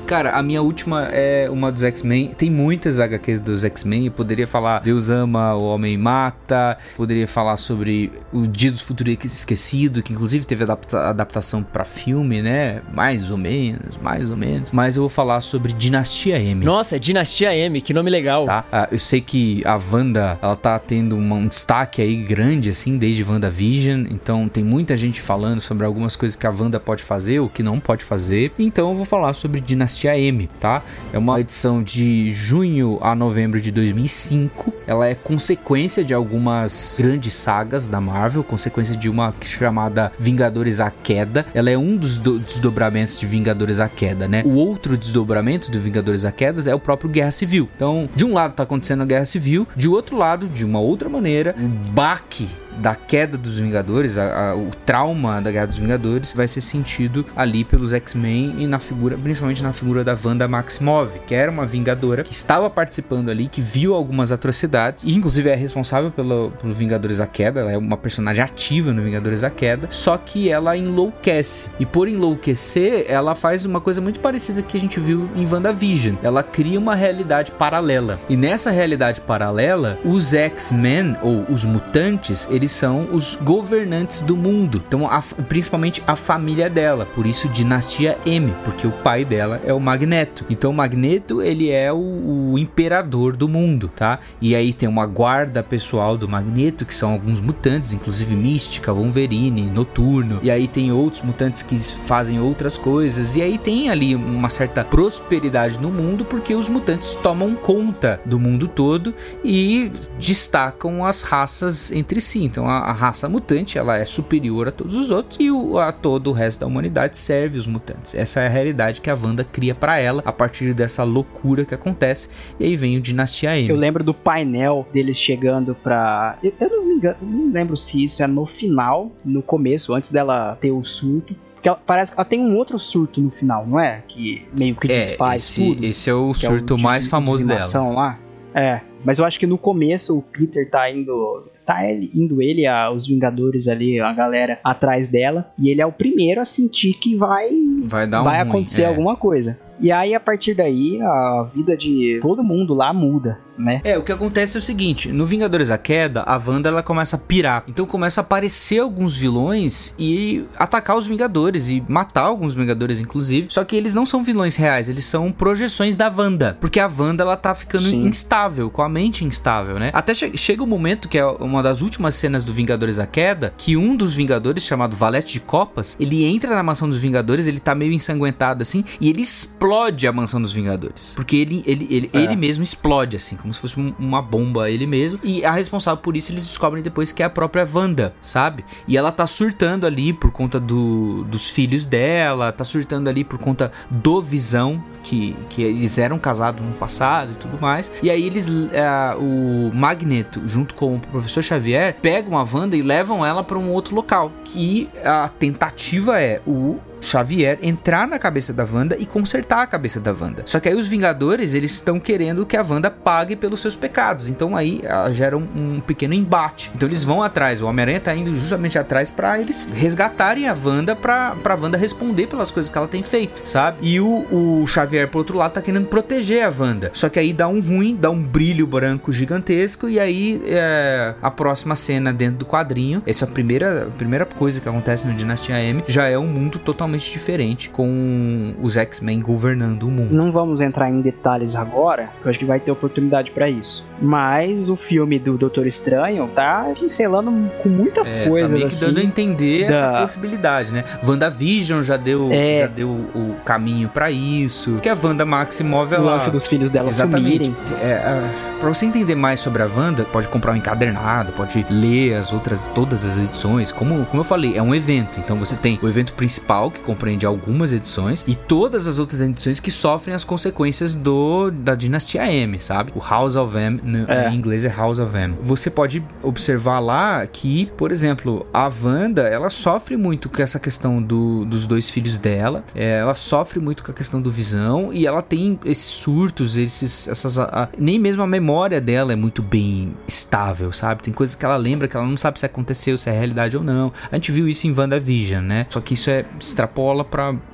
Cara, 0.05 0.31
a 0.37 0.43
minha 0.43 0.61
última 0.61 1.07
é 1.11 1.49
uma 1.49 1.71
dos 1.71 1.81
X-Men. 1.83 2.31
Tem 2.37 2.47
muitas 2.49 2.99
HQs 2.99 3.39
dos 3.39 3.63
X-Men. 3.63 4.05
Eu 4.05 4.11
poderia 4.11 4.47
falar 4.47 4.79
Deus 4.79 5.09
ama, 5.09 5.55
o 5.55 5.63
Homem 5.65 5.97
mata. 5.97 6.77
Poderia 6.95 7.27
falar 7.27 7.57
sobre 7.57 8.11
o 8.31 8.45
Dia 8.45 8.71
do 8.71 8.77
Futuro 8.77 9.09
Esquecido, 9.09 10.03
que 10.03 10.13
inclusive 10.13 10.45
teve 10.45 10.63
adapta- 10.63 11.09
adaptação 11.09 11.63
pra 11.63 11.83
filme, 11.83 12.39
né? 12.41 12.81
Mais 12.93 13.31
ou 13.31 13.37
menos, 13.37 13.97
mais 13.99 14.29
ou 14.29 14.37
menos. 14.37 14.71
Mas 14.71 14.95
eu 14.95 15.01
vou 15.01 15.09
falar 15.09 15.41
sobre 15.41 15.73
Dinastia 15.73 16.37
M. 16.39 16.63
Nossa, 16.63 16.99
Dinastia 16.99 17.55
M, 17.55 17.81
que 17.81 17.91
nome 17.93 18.11
legal. 18.11 18.45
Tá? 18.45 18.63
Ah, 18.71 18.87
eu 18.91 18.99
sei 18.99 19.21
que 19.21 19.63
a 19.65 19.75
Wanda, 19.91 20.37
ela 20.39 20.55
tá 20.55 20.77
tendo 20.77 21.17
uma- 21.17 21.35
um 21.35 21.47
destaque 21.47 21.99
aí 22.01 22.15
grande, 22.17 22.69
assim, 22.69 22.99
desde 22.99 23.23
WandaVision. 23.23 24.05
Então 24.11 24.47
tem 24.47 24.63
muita 24.63 24.95
gente 24.95 25.19
falando 25.19 25.59
sobre 25.61 25.83
algumas 25.83 26.15
coisas 26.15 26.35
que 26.35 26.45
a 26.45 26.51
Wanda 26.51 26.79
pode 26.79 27.01
fazer, 27.01 27.39
ou 27.39 27.49
que 27.49 27.63
não 27.63 27.79
pode 27.79 28.03
fazer. 28.03 28.51
Então 28.59 28.91
eu 28.91 28.95
vou 28.95 29.05
falar 29.05 29.33
sobre 29.33 29.59
Dinastia 29.59 29.94
M, 30.03 30.49
tá? 30.59 30.81
É 31.13 31.17
uma 31.17 31.39
edição 31.39 31.81
de 31.81 32.31
junho 32.31 32.97
a 33.01 33.15
novembro 33.15 33.59
de 33.61 33.71
2005. 33.71 34.73
Ela 34.87 35.07
é 35.07 35.15
consequência 35.15 36.03
de 36.03 36.13
algumas 36.13 36.95
grandes 36.99 37.33
sagas 37.33 37.89
da 37.89 37.99
Marvel, 37.99 38.43
consequência 38.43 38.95
de 38.95 39.09
uma 39.09 39.33
chamada 39.41 40.11
Vingadores 40.19 40.79
à 40.79 40.91
Queda. 40.91 41.45
Ela 41.53 41.69
é 41.69 41.77
um 41.77 41.95
dos 41.97 42.17
do- 42.17 42.39
desdobramentos 42.39 43.19
de 43.19 43.25
Vingadores 43.25 43.79
à 43.79 43.87
Queda, 43.89 44.27
né? 44.27 44.43
O 44.45 44.53
outro 44.55 44.97
desdobramento 44.97 45.71
do 45.71 45.79
Vingadores 45.79 46.25
à 46.25 46.31
Queda 46.31 46.69
é 46.69 46.75
o 46.75 46.79
próprio 46.79 47.09
Guerra 47.09 47.31
Civil. 47.31 47.67
Então, 47.75 48.07
de 48.15 48.25
um 48.25 48.33
lado 48.33 48.53
tá 48.53 48.63
acontecendo 48.63 49.01
a 49.03 49.05
Guerra 49.05 49.25
Civil, 49.25 49.67
de 49.75 49.87
outro 49.89 50.15
lado, 50.17 50.47
de 50.47 50.63
uma 50.63 50.79
outra 50.79 51.09
maneira, 51.09 51.55
o 51.57 51.67
baque 51.91 52.47
da 52.77 52.95
queda 52.95 53.37
dos 53.37 53.59
Vingadores, 53.59 54.17
a- 54.17 54.51
a- 54.51 54.55
o 54.55 54.69
trauma 54.85 55.41
da 55.41 55.51
Guerra 55.51 55.67
dos 55.67 55.77
Vingadores 55.77 56.33
vai 56.33 56.47
ser 56.47 56.61
sentido 56.61 57.25
ali 57.35 57.63
pelos 57.63 57.93
X-Men 57.93 58.55
e 58.59 58.67
na 58.67 58.79
figura, 58.79 59.17
principalmente 59.17 59.63
na 59.63 59.73
figura 59.73 60.03
da 60.03 60.15
Wanda 60.23 60.47
Maximoff, 60.47 61.19
que 61.27 61.33
era 61.33 61.51
uma 61.51 61.65
Vingadora 61.65 62.23
que 62.23 62.33
estava 62.33 62.69
participando 62.69 63.29
ali, 63.29 63.47
que 63.47 63.61
viu 63.61 63.93
algumas 63.93 64.31
atrocidades 64.31 65.03
e 65.03 65.13
inclusive 65.13 65.49
é 65.49 65.55
responsável 65.55 66.11
pelo, 66.11 66.51
pelo 66.61 66.73
Vingadores 66.73 67.19
a 67.19 67.27
Queda, 67.27 67.61
ela 67.61 67.71
é 67.71 67.77
uma 67.77 67.97
personagem 67.97 68.43
ativa 68.43 68.91
no 68.91 69.01
Vingadores 69.01 69.43
a 69.43 69.49
Queda, 69.49 69.87
só 69.91 70.17
que 70.17 70.49
ela 70.49 70.75
enlouquece. 70.75 71.65
E 71.79 71.85
por 71.85 72.07
enlouquecer, 72.07 73.05
ela 73.07 73.35
faz 73.35 73.65
uma 73.65 73.79
coisa 73.81 74.01
muito 74.01 74.19
parecida 74.19 74.61
que 74.61 74.77
a 74.77 74.79
gente 74.79 74.99
viu 74.99 75.29
em 75.35 75.45
WandaVision. 75.45 76.15
Ela 76.23 76.43
cria 76.43 76.79
uma 76.79 76.95
realidade 76.95 77.51
paralela. 77.51 78.19
E 78.29 78.35
nessa 78.37 78.71
realidade 78.71 79.21
paralela, 79.21 79.97
os 80.03 80.33
X-Men 80.33 81.15
ou 81.21 81.45
os 81.49 81.63
mutantes, 81.65 82.47
eles 82.51 82.64
são 82.67 83.07
os 83.11 83.35
governantes 83.35 84.19
do 84.21 84.35
mundo. 84.35 84.81
Então, 84.87 85.07
a- 85.07 85.21
principalmente 85.47 86.03
a 86.07 86.15
família 86.15 86.69
dela, 86.69 87.05
por 87.05 87.25
isso 87.25 87.47
dinastia 87.49 88.17
M, 88.25 88.53
porque 88.63 88.87
o 88.87 88.91
pai 88.91 89.23
dela 89.25 89.61
é 89.65 89.73
o 89.73 89.79
Magneto. 89.79 90.45
Então, 90.49 90.71
o 90.71 90.73
Magneto, 90.73 91.41
ele 91.41 91.69
é 91.71 91.91
o, 91.91 92.51
o 92.53 92.57
imperador 92.59 93.35
do 93.35 93.47
mundo, 93.47 93.89
tá? 93.95 94.19
E 94.41 94.55
aí 94.55 94.73
tem 94.73 94.87
uma 94.89 95.05
guarda 95.05 95.61
pessoal 95.63 96.17
do 96.17 96.27
Magneto, 96.27 96.85
que 96.85 96.93
são 96.95 97.11
alguns 97.11 97.39
mutantes, 97.39 97.93
inclusive 97.93 98.35
Mística, 98.35 98.93
Wolverine, 98.93 99.63
Noturno. 99.69 100.39
E 100.43 100.49
aí 100.51 100.67
tem 100.67 100.91
outros 100.91 101.21
mutantes 101.21 101.61
que 101.63 101.77
fazem 101.79 102.39
outras 102.39 102.77
coisas. 102.77 103.35
E 103.35 103.41
aí 103.41 103.57
tem 103.57 103.89
ali 103.89 104.15
uma 104.15 104.49
certa 104.49 104.83
prosperidade 104.83 105.79
no 105.79 105.89
mundo, 105.91 106.25
porque 106.25 106.53
os 106.55 106.69
mutantes 106.69 107.15
tomam 107.21 107.55
conta 107.55 108.19
do 108.25 108.39
mundo 108.39 108.67
todo 108.67 109.13
e 109.43 109.91
destacam 110.19 111.05
as 111.05 111.21
raças 111.21 111.91
entre 111.91 112.19
si. 112.21 112.39
Então 112.55 112.69
a, 112.69 112.77
a 112.77 112.93
raça 112.93 113.27
mutante 113.27 113.77
ela 113.77 113.97
é 113.97 114.05
superior 114.05 114.69
a 114.69 114.71
todos 114.71 114.95
os 114.95 115.11
outros 115.11 115.37
e 115.41 115.51
o- 115.51 115.77
a 115.77 115.91
todo 115.91 116.27
o 116.29 116.31
resto 116.33 116.61
da 116.61 116.67
humanidade 116.67 117.17
serve 117.17 117.57
os 117.59 117.67
mutantes. 117.67 118.15
Essa 118.15 118.39
é 118.39 118.45
a 118.47 118.49
realidade 118.49 119.01
que 119.01 119.09
a 119.09 119.13
Wanda 119.13 119.43
cria 119.43 119.75
pra 119.75 119.99
ela 119.99 120.23
a 120.25 120.31
partir 120.31 120.73
dessa 120.73 121.03
loucura 121.03 121.65
que 121.65 121.75
acontece. 121.75 122.29
E 122.57 122.63
aí 122.63 122.77
vem 122.77 122.95
o 122.97 123.01
Dinastia 123.01 123.57
M. 123.57 123.67
Eu 123.69 123.75
lembro 123.75 124.05
do 124.05 124.13
painel 124.13 124.87
deles 124.93 125.17
chegando 125.17 125.75
pra. 125.75 126.37
Eu, 126.41 126.53
eu 126.61 126.69
não 126.69 126.85
me 126.85 126.93
engano, 126.95 127.17
não 127.21 127.51
lembro 127.51 127.75
se 127.75 128.01
isso 128.01 128.23
é 128.23 128.27
no 128.27 128.45
final, 128.45 129.11
no 129.25 129.41
começo, 129.41 129.93
antes 129.93 130.09
dela 130.09 130.57
ter 130.61 130.71
o 130.71 130.81
surto. 130.81 131.35
Porque 131.55 131.67
ela- 131.67 131.81
parece 131.85 132.11
que 132.13 132.17
ela 132.17 132.23
tem 132.25 132.39
um 132.39 132.55
outro 132.55 132.79
surto 132.79 133.19
no 133.19 133.31
final, 133.31 133.67
não 133.67 133.77
é? 133.79 134.01
Que 134.07 134.47
meio 134.57 134.75
que 134.77 134.87
É, 134.89 134.99
desfaz 134.99 135.43
esse, 135.43 135.65
tudo. 135.73 135.85
esse 135.85 136.09
é 136.09 136.13
o 136.13 136.31
que 136.31 136.45
é 136.45 136.49
surto 136.49 136.77
de 136.77 136.81
mais 136.83 137.01
des- 137.01 137.09
famoso 137.11 137.45
dela. 137.45 137.89
lá. 137.91 138.19
É, 138.53 138.79
mas 139.05 139.19
eu 139.19 139.25
acho 139.25 139.39
que 139.39 139.47
no 139.47 139.57
começo 139.57 140.17
o 140.17 140.21
Peter 140.21 140.69
tá 140.69 140.89
indo. 140.91 141.47
Tá 141.65 141.89
ele- 141.89 142.11
indo 142.13 142.41
ele, 142.41 142.65
a- 142.67 142.91
os 142.91 143.07
Vingadores 143.07 143.67
ali, 143.67 143.99
a 143.99 144.13
galera 144.13 144.59
atrás 144.63 145.07
dela. 145.07 145.51
E 145.59 145.69
ele 145.69 145.81
é 145.81 145.85
o 145.85 145.91
primeiro 145.91 146.39
a 146.41 146.45
sentir 146.45 146.93
que 146.93 147.15
vai 147.15 147.49
Vai 147.83 148.05
dar 148.05 148.21
um 148.21 148.23
vai 148.23 148.39
ruim, 148.39 148.49
acontecer 148.49 148.83
é. 148.83 148.85
alguma 148.85 149.15
coisa. 149.15 149.59
E 149.79 149.91
aí, 149.91 150.15
a 150.15 150.19
partir 150.19 150.53
daí, 150.53 151.01
a 151.01 151.43
vida 151.53 151.75
de 151.75 152.19
todo 152.21 152.43
mundo 152.43 152.73
lá 152.73 152.93
muda, 152.93 153.39
né? 153.57 153.81
É, 153.83 153.97
o 153.97 154.03
que 154.03 154.11
acontece 154.11 154.55
é 154.57 154.59
o 154.59 154.61
seguinte, 154.63 155.11
no 155.11 155.25
Vingadores 155.25 155.69
a 155.71 155.77
Queda, 155.77 156.21
a 156.23 156.37
Wanda 156.37 156.69
ela 156.69 156.81
começa 156.83 157.15
a 157.15 157.19
pirar. 157.19 157.63
Então 157.67 157.85
começa 157.85 158.21
a 158.21 158.23
aparecer 158.23 158.79
alguns 158.79 159.15
vilões 159.17 159.93
e 159.99 160.45
atacar 160.57 160.95
os 160.97 161.05
Vingadores 161.07 161.69
e 161.69 161.83
matar 161.87 162.23
alguns 162.23 162.53
Vingadores 162.53 162.99
inclusive. 162.99 163.47
Só 163.49 163.63
que 163.63 163.75
eles 163.75 163.93
não 163.93 164.05
são 164.05 164.23
vilões 164.23 164.55
reais, 164.55 164.87
eles 164.89 165.05
são 165.05 165.31
projeções 165.31 165.97
da 165.97 166.09
Wanda, 166.15 166.57
porque 166.59 166.79
a 166.79 166.87
Wanda 166.89 167.23
ela 167.23 167.35
tá 167.37 167.53
ficando 167.53 167.85
Sim. 167.89 168.03
instável, 168.05 168.69
com 168.69 168.81
a 168.81 168.89
mente 168.89 169.25
instável, 169.25 169.77
né? 169.77 169.89
Até 169.93 170.13
che- 170.13 170.37
chega 170.37 170.63
o 170.63 170.67
momento 170.67 171.09
que 171.09 171.17
é 171.17 171.25
uma 171.25 171.61
das 171.61 171.81
últimas 171.81 172.15
cenas 172.15 172.43
do 172.45 172.53
Vingadores 172.53 172.97
a 172.99 173.05
Queda, 173.05 173.53
que 173.57 173.75
um 173.77 173.95
dos 173.95 174.13
Vingadores 174.13 174.63
chamado 174.63 174.95
Valete 174.95 175.33
de 175.33 175.39
Copas, 175.41 175.95
ele 175.99 176.23
entra 176.25 176.55
na 176.55 176.63
mansão 176.63 176.87
dos 176.87 176.97
Vingadores, 176.97 177.45
ele 177.47 177.59
tá 177.59 177.75
meio 177.75 177.91
ensanguentado 177.91 178.61
assim, 178.61 178.83
e 179.01 179.09
ele 179.09 179.21
explode 179.21 179.64
a 180.07 180.11
mansão 180.13 180.41
dos 180.41 180.51
Vingadores. 180.51 181.13
Porque 181.15 181.35
ele 181.37 181.63
ele 181.65 181.87
ele, 181.89 182.09
É. 182.13 182.19
ele 182.21 182.35
mesmo 182.35 182.63
explode 182.63 183.15
assim, 183.15 183.35
como 183.35 183.53
se 183.53 183.59
fosse 183.59 183.79
um- 183.79 183.93
uma 183.99 184.21
bomba 184.21 184.69
ele 184.69 184.85
mesmo. 184.85 185.19
E 185.23 185.43
a 185.45 185.51
responsável 185.51 186.01
por 186.01 186.15
isso 186.15 186.31
eles 186.31 186.43
descobrem 186.45 186.83
depois 186.83 187.11
que 187.11 187.21
é 187.23 187.25
a 187.25 187.29
própria 187.29 187.67
Wanda, 187.73 188.13
sabe? 188.21 188.63
E 188.87 188.97
ela 188.97 189.11
tá 189.11 189.25
surtando 189.27 189.85
ali 189.85 190.13
por 190.13 190.31
conta 190.31 190.59
do, 190.59 191.23
dos 191.25 191.49
filhos 191.49 191.85
dela, 191.85 192.51
tá 192.51 192.63
surtando 192.63 193.07
ali 193.09 193.23
por 193.23 193.37
conta 193.39 193.71
do 193.89 194.21
Visão, 194.21 194.83
que, 195.03 195.35
que 195.49 195.61
eles 195.61 195.97
eram 195.97 196.17
casados 196.17 196.61
no 196.63 196.71
passado 196.73 197.33
e 197.33 197.35
tudo 197.35 197.59
mais. 197.61 197.91
E 198.01 198.09
aí 198.09 198.25
eles, 198.25 198.49
ah, 198.73 199.15
o 199.19 199.71
Magneto, 199.73 200.41
junto 200.47 200.73
com 200.73 200.95
o 200.95 200.99
professor 200.99 201.43
Xavier, 201.43 201.95
pegam 202.01 202.37
a 202.37 202.43
Wanda 202.43 202.75
e 202.75 202.81
levam 202.81 203.25
ela 203.25 203.43
para 203.43 203.57
um 203.57 203.69
outro 203.71 203.95
local. 203.95 204.31
Que 204.43 204.89
a 205.03 205.29
tentativa 205.29 206.19
é 206.19 206.41
o 206.45 206.77
Xavier 207.05 207.59
entrar 207.61 208.07
na 208.07 208.19
cabeça 208.19 208.51
da 208.51 208.65
Wanda 208.65 208.97
e 208.99 209.05
consertar 209.05 209.61
a 209.61 209.67
cabeça 209.67 209.99
da 209.99 210.11
Wanda. 210.11 210.43
Só 210.45 210.59
que 210.59 210.69
aí 210.69 210.75
os 210.75 210.87
Vingadores, 210.87 211.53
eles 211.53 211.71
estão 211.71 211.99
querendo 211.99 212.45
que 212.45 212.57
a 212.57 212.63
Wanda 212.67 212.89
pague 212.89 213.35
pelos 213.35 213.59
seus 213.59 213.75
pecados. 213.75 214.27
Então 214.27 214.55
aí 214.55 214.81
ah, 214.87 215.11
gera 215.11 215.37
um, 215.37 215.47
um 215.55 215.79
pequeno 215.79 216.13
embate. 216.13 216.71
Então 216.75 216.87
eles 216.87 217.03
vão 217.03 217.21
atrás, 217.21 217.61
o 217.61 217.67
Homem-Aranha 217.67 217.99
tá 217.99 218.15
indo 218.15 218.35
justamente 218.37 218.77
atrás 218.77 219.11
para 219.11 219.39
eles 219.39 219.67
resgatarem 219.73 220.47
a 220.47 220.55
Wanda 220.55 220.95
pra, 220.95 221.35
pra 221.43 221.55
Wanda 221.55 221.77
responder 221.77 222.27
pelas 222.27 222.51
coisas 222.51 222.71
que 222.71 222.77
ela 222.77 222.87
tem 222.87 223.03
feito, 223.03 223.47
sabe? 223.47 223.77
E 223.81 223.99
o, 223.99 224.25
o 224.31 224.67
Xavier, 224.67 225.07
por 225.07 225.19
outro 225.19 225.37
lado, 225.37 225.53
tá 225.53 225.61
querendo 225.61 225.87
proteger 225.87 226.45
a 226.45 226.51
Wanda. 226.57 226.91
Só 226.93 227.09
que 227.09 227.19
aí 227.19 227.33
dá 227.33 227.47
um 227.47 227.61
ruim, 227.61 227.95
dá 227.95 228.09
um 228.09 228.21
brilho 228.21 228.65
branco 228.65 229.11
gigantesco 229.11 229.87
e 229.89 229.99
aí 229.99 230.41
é, 230.45 231.13
a 231.21 231.31
próxima 231.31 231.75
cena 231.75 232.13
dentro 232.13 232.39
do 232.39 232.45
quadrinho, 232.45 233.03
essa 233.05 233.25
é 233.25 233.27
a 233.27 233.31
primeira, 233.31 233.87
a 233.87 233.91
primeira 233.91 234.25
coisa 234.25 234.59
que 234.59 234.67
acontece 234.67 235.07
no 235.07 235.13
Dinastia 235.13 235.59
M, 235.59 235.83
já 235.87 236.07
é 236.07 236.17
um 236.17 236.27
mundo 236.27 236.57
totalmente 236.59 236.94
diferente 237.03 237.69
com 237.69 238.53
os 238.61 238.77
X-Men 238.77 239.19
governando 239.21 239.83
o 239.83 239.91
mundo. 239.91 240.13
Não 240.13 240.31
vamos 240.31 240.61
entrar 240.61 240.89
em 240.89 241.01
detalhes 241.01 241.55
agora, 241.55 242.09
eu 242.23 242.29
acho 242.29 242.39
que 242.39 242.45
vai 242.45 242.59
ter 242.59 242.71
oportunidade 242.71 243.31
para 243.31 243.49
isso. 243.49 243.85
Mas 244.01 244.69
o 244.69 244.75
filme 244.75 245.17
do 245.19 245.37
Doutor 245.37 245.67
Estranho 245.67 246.27
tá 246.33 246.71
pincelando 246.79 247.31
com 247.61 247.69
muitas 247.69 248.13
É, 248.13 248.27
coisas 248.27 248.47
tá 248.49 248.53
meio 248.53 248.67
que 248.67 248.73
assim. 248.73 248.85
dando 248.85 248.99
a 248.99 249.03
entender 249.03 249.67
da- 249.69 249.75
essa 249.75 250.01
possibilidade, 250.03 250.71
né? 250.71 250.83
WandaVision 251.05 251.81
já 251.81 251.97
deu, 251.97 252.29
É. 252.31 252.61
já 252.61 252.67
deu 252.67 252.89
o 252.89 253.35
caminho 253.43 253.89
pra 253.89 254.09
isso. 254.11 254.79
Que 254.81 254.89
a 254.89 254.97
Wanda 255.01 255.25
Maximov, 255.25 255.91
o 255.91 255.95
ela... 255.95 256.11
lance 256.13 256.29
dos 256.29 256.45
filhos 256.47 256.69
dela 256.71 256.89
Exatamente. 256.89 257.45
sumirem. 257.45 257.55
É, 257.81 257.85
é, 257.85 258.23
pra 258.65 258.73
você 258.73 258.87
entender 258.87 259.13
mais 259.13 259.39
sobre 259.41 259.61
a 259.61 259.67
Wanda, 259.67 260.05
pode 260.05 260.27
comprar 260.27 260.51
um 260.51 260.55
encadernado, 260.55 261.31
pode 261.33 261.63
ler 261.69 262.15
as 262.15 262.33
outras, 262.33 262.65
todas 262.73 263.05
as 263.05 263.19
edições. 263.19 263.71
Como, 263.71 264.03
como 264.07 264.21
eu 264.21 264.23
falei, 264.23 264.57
é 264.57 264.61
um 264.63 264.73
evento. 264.73 265.19
Então 265.19 265.37
você 265.37 265.55
tem 265.55 265.77
o 265.83 265.87
evento 265.87 266.15
principal, 266.15 266.71
que 266.71 266.79
compreende 266.79 267.27
algumas 267.27 267.71
edições, 267.71 268.25
e 268.27 268.33
todas 268.33 268.87
as 268.87 268.97
outras 268.97 269.21
edições 269.21 269.59
que 269.59 269.69
sofrem 269.69 270.15
as 270.15 270.23
consequências 270.23 270.95
do 270.95 271.51
da 271.51 271.75
Dinastia 271.75 272.25
M, 272.25 272.59
sabe? 272.59 272.91
O 272.95 272.99
House 273.07 273.35
of 273.35 273.55
M, 273.55 273.79
no- 273.83 274.11
É. 274.11 274.31
em 274.31 274.35
inglês 274.35 274.65
é 274.65 274.69
House 274.75 274.97
of 274.97 275.15
M. 275.15 275.35
Você 275.43 275.69
pode 275.69 276.03
observar 276.23 276.79
lá 276.79 277.23
que, 277.27 277.67
por 277.77 277.91
exemplo, 277.91 278.47
a 278.51 278.67
Wanda, 278.83 279.27
ela 279.27 279.51
sofre 279.51 279.95
muito 279.95 280.27
com 280.27 280.41
essa 280.41 280.59
questão 280.59 280.99
do- 281.03 281.45
dos 281.45 281.67
dois 281.67 281.87
filhos 281.87 282.17
dela, 282.17 282.63
é, 282.73 282.97
ela 282.97 283.13
sofre 283.13 283.59
muito 283.59 283.83
com 283.83 283.91
a 283.91 283.93
questão 283.93 284.19
do 284.19 284.31
visão, 284.31 284.91
e 284.91 285.05
ela 285.05 285.21
tem 285.21 285.59
esses 285.63 285.85
surtos, 285.85 286.57
esses, 286.57 287.07
essas, 287.07 287.37
a- 287.37 287.69
nem 287.77 287.99
mesmo 287.99 288.23
a 288.23 288.27
memória 288.27 288.54
dela 288.81 289.13
é 289.13 289.15
muito 289.15 289.41
bem 289.41 289.93
estável, 290.07 290.71
sabe? 290.71 291.03
Tem 291.03 291.13
coisas 291.13 291.35
que 291.35 291.45
ela 291.45 291.57
lembra 291.57 291.87
que 291.87 291.95
ela 291.95 292.05
não 292.05 292.17
sabe 292.17 292.39
se 292.39 292.45
aconteceu, 292.45 292.97
se 292.97 293.09
é 293.09 293.13
realidade 293.13 293.55
ou 293.57 293.63
não. 293.63 293.91
A 294.11 294.15
gente 294.15 294.31
viu 294.31 294.47
isso 294.47 294.67
em 294.67 294.73
WandaVision, 294.77 295.43
né? 295.43 295.65
Só 295.69 295.79
que 295.81 295.93
isso 295.93 296.09
é 296.09 296.25
extrapola 296.39 297.05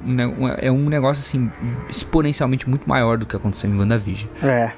um- 0.06 0.47
É 0.58 0.72
um 0.72 0.88
negócio 0.89 1.22
assim, 1.22 1.52
exponencialmente 1.89 2.70
muito 2.70 2.88
maior 2.88 3.18
do 3.18 3.26
que 3.26 3.36
aconteceu 3.36 3.70
em 3.70 3.78
WandaVision. 3.78 4.30
É. 4.43 4.72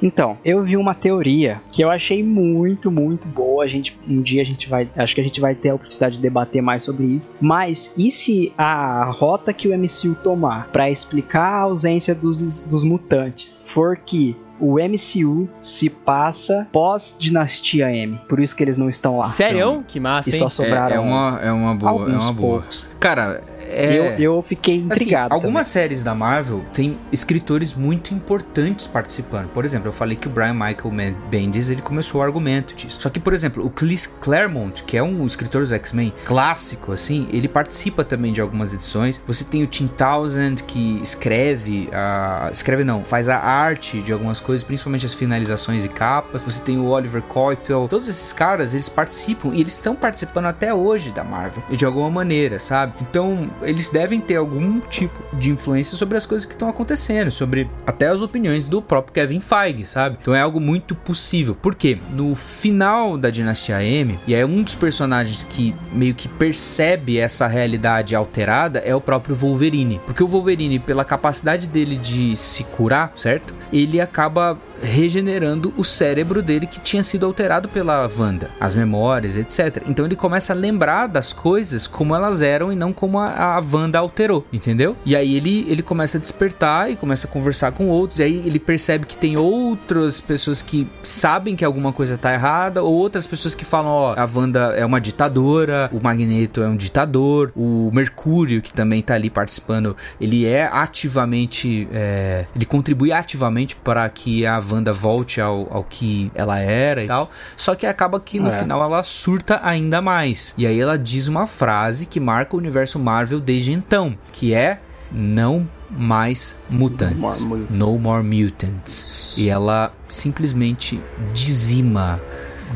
Então, 0.00 0.38
eu 0.44 0.62
vi 0.62 0.76
uma 0.76 0.94
teoria 0.94 1.60
que 1.72 1.82
eu 1.82 1.90
achei 1.90 2.22
muito, 2.22 2.88
muito 2.88 3.26
boa. 3.26 3.64
A 3.64 3.66
gente, 3.68 3.98
um 4.08 4.22
dia 4.22 4.42
a 4.42 4.44
gente 4.44 4.68
vai, 4.68 4.88
acho 4.96 5.12
que 5.12 5.20
a 5.20 5.24
gente 5.24 5.40
vai 5.40 5.56
ter 5.56 5.70
a 5.70 5.74
oportunidade 5.74 6.16
de 6.16 6.22
debater 6.22 6.62
mais 6.62 6.84
sobre 6.84 7.04
isso. 7.04 7.36
Mas 7.40 7.92
e 7.96 8.08
se 8.10 8.52
a 8.56 9.10
rota 9.18 9.52
que 9.52 9.66
o 9.66 9.76
MCU 9.76 10.14
tomar 10.22 10.68
pra 10.68 10.88
explicar 10.88 11.48
a 11.48 11.60
ausência 11.62 12.14
dos, 12.14 12.62
dos 12.62 12.84
mutantes 12.84 13.64
for 13.66 13.96
que 13.96 14.36
o 14.60 14.74
MCU 14.78 15.48
se 15.62 15.88
passa 15.90 16.66
pós 16.72 17.16
Dinastia 17.18 17.90
M, 17.92 18.18
por 18.28 18.40
isso 18.40 18.54
que 18.56 18.62
eles 18.62 18.76
não 18.76 18.88
estão 18.90 19.18
lá. 19.18 19.24
Sério? 19.24 19.84
Que 19.86 19.98
massa, 20.00 20.30
E 20.30 20.32
hein? 20.32 20.38
só 20.38 20.50
sobraram 20.50 20.94
é, 20.94 20.96
é 20.96 21.00
uma, 21.00 21.40
é 21.42 21.52
uma 21.52 21.74
boa, 21.74 21.90
é 21.90 21.94
alguns 22.10 22.24
uma 22.26 22.32
boa. 22.32 22.60
poucos. 22.60 22.86
Cara, 23.00 23.42
é. 23.70 24.16
Eu, 24.18 24.36
eu 24.36 24.42
fiquei 24.42 24.76
Assim, 24.76 24.86
intrigado. 24.86 25.34
algumas 25.34 25.66
séries 25.66 26.02
da 26.02 26.14
Marvel 26.14 26.64
têm 26.72 26.96
escritores 27.12 27.74
muito 27.74 28.14
importantes 28.14 28.86
participando. 28.86 29.48
Por 29.48 29.64
exemplo, 29.64 29.88
eu 29.88 29.92
falei 29.92 30.16
que 30.16 30.26
o 30.26 30.30
Brian 30.30 30.54
Michael 30.54 31.14
Bendis 31.30 31.70
ele 31.70 31.82
começou 31.82 32.20
o 32.20 32.24
argumento 32.24 32.74
disso. 32.74 33.00
Só 33.00 33.10
que, 33.10 33.20
por 33.20 33.32
exemplo, 33.32 33.64
o 33.64 33.70
Chris 33.70 34.06
Claremont, 34.06 34.82
que 34.84 34.96
é 34.96 35.02
um 35.02 35.26
escritor 35.26 35.62
dos 35.62 35.72
X-Men 35.72 36.12
clássico, 36.24 36.92
assim, 36.92 37.28
ele 37.32 37.48
participa 37.48 38.04
também 38.04 38.32
de 38.32 38.40
algumas 38.40 38.72
edições. 38.72 39.20
Você 39.26 39.44
tem 39.44 39.62
o 39.62 39.66
Tim 39.66 39.86
Townsend 39.86 40.64
que 40.64 41.00
escreve, 41.02 41.88
a, 41.92 42.48
escreve 42.52 42.84
não, 42.84 43.04
faz 43.04 43.28
a 43.28 43.38
arte 43.38 44.00
de 44.00 44.12
algumas 44.12 44.40
coisas, 44.40 44.64
principalmente 44.64 45.06
as 45.06 45.14
finalizações 45.14 45.84
e 45.84 45.88
capas. 45.88 46.44
Você 46.44 46.60
tem 46.62 46.78
o 46.78 46.86
Oliver 46.86 47.22
Coipel. 47.22 47.86
Todos 47.88 48.08
esses 48.08 48.32
caras, 48.32 48.74
eles 48.74 48.88
participam 48.88 49.50
e 49.54 49.60
eles 49.60 49.74
estão 49.74 49.94
participando 49.94 50.46
até 50.46 50.72
hoje 50.72 51.10
da 51.10 51.24
Marvel, 51.24 51.62
de 51.70 51.84
alguma 51.84 52.10
maneira, 52.10 52.58
sabe? 52.58 52.94
Então, 53.00 53.50
eles 53.62 53.90
devem 53.90 54.20
ter 54.20 54.36
algum 54.36 54.80
tipo 54.80 55.18
de 55.36 55.50
influência 55.50 55.96
sobre 55.96 56.16
as 56.16 56.26
coisas 56.26 56.46
que 56.46 56.54
estão 56.54 56.68
acontecendo, 56.68 57.30
sobre 57.30 57.68
até 57.86 58.08
as 58.08 58.20
opiniões 58.20 58.68
do 58.68 58.80
próprio 58.80 59.14
Kevin 59.14 59.40
Feige, 59.40 59.84
sabe? 59.84 60.18
Então 60.20 60.34
é 60.34 60.40
algo 60.40 60.60
muito 60.60 60.94
possível. 60.94 61.54
Por 61.54 61.74
quê? 61.74 61.98
No 62.10 62.34
final 62.34 63.16
da 63.16 63.30
Dinastia 63.30 63.82
M, 63.82 64.18
e 64.26 64.34
é 64.34 64.44
um 64.44 64.62
dos 64.62 64.74
personagens 64.74 65.44
que 65.44 65.74
meio 65.92 66.14
que 66.14 66.28
percebe 66.28 67.18
essa 67.18 67.46
realidade 67.46 68.14
alterada 68.14 68.78
é 68.80 68.94
o 68.94 69.00
próprio 69.00 69.34
Wolverine. 69.34 70.00
Porque 70.04 70.22
o 70.22 70.28
Wolverine, 70.28 70.78
pela 70.78 71.04
capacidade 71.04 71.66
dele 71.66 71.96
de 71.96 72.36
se 72.36 72.64
curar, 72.64 73.12
certo? 73.16 73.54
Ele 73.72 74.00
acaba 74.00 74.58
regenerando 74.82 75.72
o 75.76 75.84
cérebro 75.84 76.42
dele 76.42 76.66
que 76.66 76.80
tinha 76.80 77.02
sido 77.02 77.26
alterado 77.26 77.68
pela 77.68 78.08
Wanda, 78.18 78.50
as 78.60 78.74
memórias, 78.74 79.36
etc. 79.36 79.82
Então 79.86 80.04
ele 80.04 80.16
começa 80.16 80.52
a 80.52 80.56
lembrar 80.56 81.06
das 81.06 81.32
coisas 81.32 81.86
como 81.86 82.14
elas 82.14 82.42
eram 82.42 82.72
e 82.72 82.76
não 82.76 82.92
como 82.92 83.18
a, 83.18 83.56
a 83.56 83.60
Wanda 83.60 83.98
alterou, 83.98 84.46
entendeu? 84.52 84.96
E 85.04 85.14
aí 85.16 85.34
ele, 85.34 85.66
ele 85.68 85.82
começa 85.82 86.18
a 86.18 86.20
despertar 86.20 86.90
e 86.90 86.96
começa 86.96 87.26
a 87.26 87.30
conversar 87.30 87.72
com 87.72 87.88
outros, 87.88 88.18
e 88.18 88.22
aí 88.22 88.42
ele 88.44 88.58
percebe 88.58 89.06
que 89.06 89.16
tem 89.16 89.36
outras 89.36 90.20
pessoas 90.20 90.62
que 90.62 90.86
sabem 91.02 91.56
que 91.56 91.64
alguma 91.64 91.92
coisa 91.92 92.16
tá 92.16 92.32
errada, 92.32 92.82
ou 92.82 92.94
outras 92.94 93.26
pessoas 93.26 93.54
que 93.54 93.64
falam, 93.64 93.90
ó, 93.90 94.14
a 94.16 94.28
Wanda 94.32 94.74
é 94.76 94.84
uma 94.84 95.00
ditadora, 95.00 95.90
o 95.92 96.02
Magneto 96.02 96.62
é 96.62 96.68
um 96.68 96.76
ditador, 96.76 97.52
o 97.56 97.90
Mercúrio, 97.92 98.62
que 98.62 98.72
também 98.72 99.02
tá 99.02 99.14
ali 99.14 99.30
participando, 99.30 99.96
ele 100.20 100.46
é 100.46 100.66
ativamente, 100.66 101.88
é, 101.92 102.46
ele 102.54 102.64
contribui 102.64 103.12
ativamente 103.12 103.76
para 103.76 104.08
que 104.08 104.46
a 104.46 104.58
Wanda 104.70 104.92
volte 104.92 105.40
ao, 105.40 105.66
ao 105.72 105.84
que 105.84 106.30
ela 106.34 106.58
era 106.58 107.02
e 107.04 107.06
tal. 107.06 107.30
Só 107.56 107.74
que 107.74 107.86
acaba 107.86 108.18
que 108.20 108.38
no 108.40 108.48
É. 108.48 108.52
final 108.58 108.82
ela 108.82 109.02
surta 109.02 109.60
ainda 109.62 110.00
mais. 110.02 110.54
E 110.58 110.66
aí 110.66 110.80
ela 110.80 110.98
diz 110.98 111.28
uma 111.28 111.46
frase 111.46 112.06
que 112.06 112.18
marca 112.20 112.54
o 112.56 112.58
universo 112.58 112.98
Marvel 112.98 113.40
desde 113.40 113.72
então, 113.72 114.16
que 114.32 114.52
é 114.54 114.80
não 115.10 115.66
mais 115.90 116.54
mutantes. 116.68 117.40
more 117.44 117.60
mu- 117.62 117.66
No 117.70 117.98
more 117.98 118.22
mutants. 118.22 119.34
E 119.38 119.48
ela 119.48 119.92
simplesmente 120.08 121.00
dizima 121.32 122.20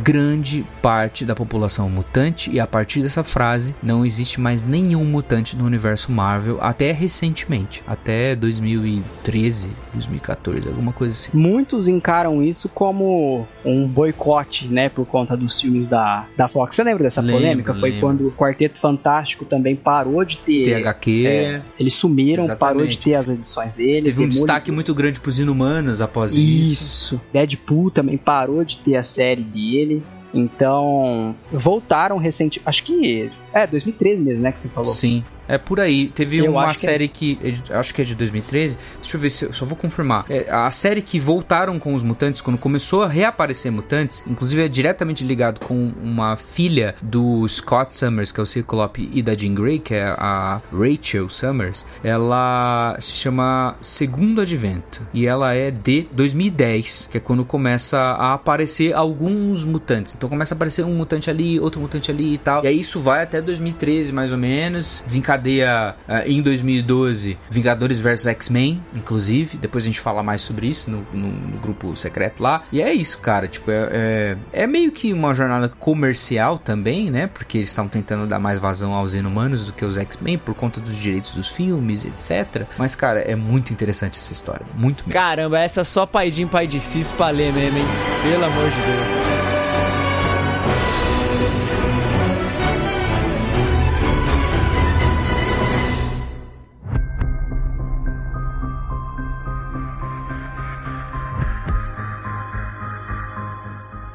grande 0.03 0.65
parte 0.81 1.23
da 1.27 1.35
população 1.35 1.87
mutante 1.91 2.51
e 2.51 2.59
a 2.59 2.67
partir 2.67 3.03
dessa 3.03 3.23
frase 3.23 3.77
não 3.83 4.07
existe 4.07 4.41
mais 4.41 4.63
nenhum 4.63 5.05
mutante 5.05 5.55
no 5.55 5.67
universo 5.67 6.11
Marvel 6.11 6.57
até 6.63 6.93
recentemente, 6.93 7.85
até 7.87 8.35
2013, 8.35 9.71
2014, 9.93 10.69
alguma 10.69 10.93
coisa 10.93 11.13
assim. 11.13 11.31
Muitos 11.37 11.89
encaram 11.89 12.43
isso 12.43 12.69
como 12.69 13.47
um 13.65 13.87
boicote, 13.87 14.67
né, 14.67 14.89
por 14.89 15.07
conta 15.07 15.37
dos 15.37 15.61
filmes 15.61 15.87
da, 15.87 16.27
da 16.37 16.49
Fox. 16.49 16.75
Você 16.75 16.85
lembra 16.85 17.05
dessa 17.05 17.21
Lembro, 17.21 17.41
polêmica? 17.41 17.75
Foi 17.75 17.91
lembro. 17.91 18.01
quando 18.01 18.29
o 18.29 18.33
Quarteto 18.33 18.79
Fantástico 18.79 19.45
também 19.45 19.77
parou 19.77 20.25
de 20.25 20.39
ter. 20.39 20.83
THQ, 20.83 21.27
é, 21.27 21.63
eles 21.79 21.95
sumiram, 21.95 22.45
Exatamente. 22.45 22.59
parou 22.59 22.87
de 22.87 22.99
ter 22.99 23.15
as 23.15 23.29
edições 23.29 23.75
dele. 23.75 24.07
teve 24.07 24.23
um 24.23 24.29
destaque 24.29 24.71
muito 24.71 24.95
grande 24.95 25.21
pros 25.21 25.39
inumanos 25.39 26.01
após 26.01 26.35
isso. 26.35 26.73
Isso. 26.73 27.21
Deadpool 27.33 27.91
também 27.91 28.17
parou 28.17 28.65
de 28.65 28.77
ter 28.79 28.97
a 28.97 29.03
série 29.03 29.43
dele. 29.43 30.03
Então, 30.35 31.35
voltaram 31.51 32.17
recente, 32.17 32.61
acho 32.65 32.85
que 32.85 33.31
é 33.53 33.67
2013 33.67 34.23
mesmo, 34.23 34.43
né, 34.43 34.53
que 34.53 34.61
você 34.61 34.69
falou. 34.69 34.93
Sim, 34.93 35.25
é 35.49 35.59
por 35.59 35.81
aí. 35.81 36.09
Teve 36.09 36.39
Eu 36.39 36.53
uma 36.53 36.65
acho 36.65 36.81
que 36.81 36.87
é 36.87 36.91
série 36.91 37.09
que, 37.09 37.39
é 37.43 37.77
acho 37.77 37.95
que 37.95 38.01
é 38.01 38.05
de 38.05 38.15
2013. 38.15 38.79
Deixa 39.01 39.17
eu 39.17 39.21
ver 39.21 39.31
se 39.31 39.45
eu 39.45 39.53
só 39.53 39.67
vou 39.67 39.77
confirmar. 39.77 40.25
É, 40.31 40.47
a 40.51 40.71
série 40.71 41.03
que 41.03 41.19
voltaram 41.19 41.79
com 41.79 41.95
os 41.95 42.03
mutantes 42.03 42.41
quando 42.41 42.57
começou 42.57 43.03
a 43.03 43.09
reaparecer 43.09 43.71
mutantes, 43.71 44.25
inclusive 44.27 44.65
é 44.65 44.69
diretamente 44.69 45.25
ligado 45.25 45.61
com 45.61 45.93
uma 46.03 46.37
filha 46.37 46.95
do 47.03 47.47
Scott 47.49 47.95
Summers, 47.95 48.33
que 48.33 48.41
é 48.41 48.43
o 48.43 48.47
Ciclope, 48.47 49.11
e 49.13 49.23
da 49.23 49.37
Jean 49.37 49.55
Grey, 49.55 49.79
que 49.79 49.95
é 49.95 50.05
a 50.05 50.63
Rachel 50.73 51.29
Summers. 51.29 51.85
Ela 52.03 52.97
se 52.99 53.13
chama 53.13 53.77
Segundo 53.81 54.41
Advento 54.41 55.07
e 55.13 55.27
ela 55.27 55.53
é 55.53 55.71
de 55.71 56.07
2010, 56.13 57.09
que 57.11 57.19
é 57.19 57.21
quando 57.21 57.45
começa 57.45 57.99
a 57.99 58.33
aparecer 58.33 58.95
alguns 58.95 59.65
mutantes. 59.65 60.15
Então 60.15 60.31
começa 60.31 60.55
a 60.55 60.57
aparecer 60.57 60.83
um 60.83 60.95
mutante 60.95 61.29
ali, 61.29 61.61
outro 61.61 61.79
mutante 61.79 62.11
ali 62.11 62.33
e 62.33 62.39
tal. 62.39 62.65
E 62.65 62.69
aí 62.69 62.81
isso 62.81 63.01
vai 63.01 63.23
até 63.23 63.42
2013, 63.43 64.13
mais 64.13 64.33
ou 64.33 64.39
menos. 64.39 65.05
Desencadeia 65.07 65.95
uh, 66.09 66.29
em 66.29 66.43
2012 66.43 67.39
Vingadores 67.51 67.99
vs 67.99 68.27
X-Men, 68.27 68.83
inclusive. 68.95 69.57
Depois 69.59 69.85
a 69.85 69.87
gente 69.87 70.01
fala 70.01 70.23
mais 70.23 70.43
sobre 70.43 70.67
isso 70.67 70.91
no, 70.91 71.07
no, 71.13 71.29
no 71.29 71.59
grupo 71.59 71.95
secreto 71.97 72.43
lá. 72.43 72.63
E 72.73 72.81
é 72.81 72.93
isso, 72.93 73.19
cara. 73.19 73.49
Tipo, 73.49 73.71
é, 73.71 74.37
é, 74.53 74.63
é 74.65 74.67
meio 74.67 74.91
que 74.93 75.13
uma 75.13 75.35
jornada 75.35 75.69
comercial 75.69 76.59
também, 76.59 77.11
né? 77.11 77.27
Porque 77.27 77.59
eles 77.59 77.69
estão 77.69 77.89
tentando 77.89 78.27
dar 78.27 78.39
mais 78.39 78.59
vazão 78.59 78.93
aos 78.93 79.15
inumanos 79.15 79.65
do 79.65 79.73
que 79.73 79.85
os 79.85 79.97
X-Men 79.97 80.39
por 80.39 80.55
conta 80.55 80.81
dos 80.81 80.97
direitos 80.97 81.33
dos 81.33 81.49
filmes, 81.49 82.05
etc. 82.05 82.67
Mas, 82.79 82.95
cara, 82.95 83.21
é 83.21 83.35
muito 83.35 83.73
interessante 83.73 84.19
essa 84.19 84.33
história. 84.33 84.65
Muito 84.75 84.99
mesmo. 84.99 85.13
Caramba, 85.13 85.59
essa 85.59 85.81
é 85.81 85.85
só 85.85 86.07
pai 86.07 86.31
de 86.31 86.43
pai 86.47 86.67
de 86.67 86.81
cis 86.81 87.13
pra 87.13 87.31
ler 87.31 87.53
mesmo, 87.53 87.79
hein? 87.79 87.85
Pelo 88.23 88.45
amor 88.45 88.71
de 88.71 88.77
Deus. 88.77 89.52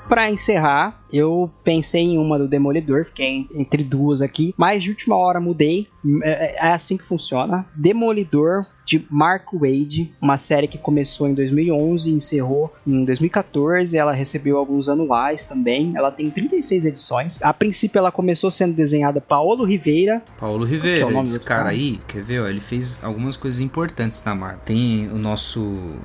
Para 0.08 0.32
encerrar, 0.32 1.02
eu 1.12 1.52
pensei 1.66 2.02
em 2.02 2.18
uma 2.18 2.40
do 2.40 2.48
Demolidor, 2.48 3.04
fiquei 3.04 3.46
entre 3.54 3.84
duas 3.84 4.22
aqui, 4.22 4.54
mas 4.58 4.82
de 4.82 4.90
última 4.90 5.18
hora 5.18 5.40
mudei. 5.40 5.88
É, 6.24 6.66
é, 6.66 6.70
é 6.70 6.72
assim 6.72 6.96
que 6.96 7.04
funciona. 7.04 7.66
Demolidor 7.76 8.66
de 8.86 9.06
Mark 9.12 9.48
Wade, 9.54 10.14
uma 10.22 10.38
série 10.38 10.66
que 10.66 10.78
começou 10.78 11.28
em 11.28 11.34
2011 11.34 12.10
e 12.10 12.14
encerrou 12.14 12.74
em 12.88 13.04
2014. 13.04 13.98
Ela 13.98 14.14
recebeu 14.14 14.58
alguns 14.58 14.88
anuais 14.88 15.46
também. 15.46 15.92
Ela 15.94 16.10
tem 16.10 16.32
36 16.32 16.86
edições. 16.86 17.42
A 17.42 17.54
princípio, 17.54 18.00
ela 18.00 18.12
começou 18.12 18.50
sendo 18.50 18.74
desenhada 18.74 19.20
Paulo 19.20 19.66
Ribeira. 19.66 20.24
Paulo 20.40 20.64
Ribeira, 20.64 21.02
é 21.02 21.06
o 21.06 21.12
nome 21.12 21.28
esse 21.28 21.40
cara 21.42 21.70
aí, 21.70 22.00
quer 22.08 22.24
ver? 22.24 22.42
Ó, 22.42 22.48
ele 22.48 22.62
fez 22.62 22.98
algumas 23.04 23.36
coisas 23.36 23.60
importantes 23.60 24.24
na 24.24 24.34
Marvel. 24.34 24.62
Tem 24.64 25.10
o 25.10 25.18
nosso 25.18 25.98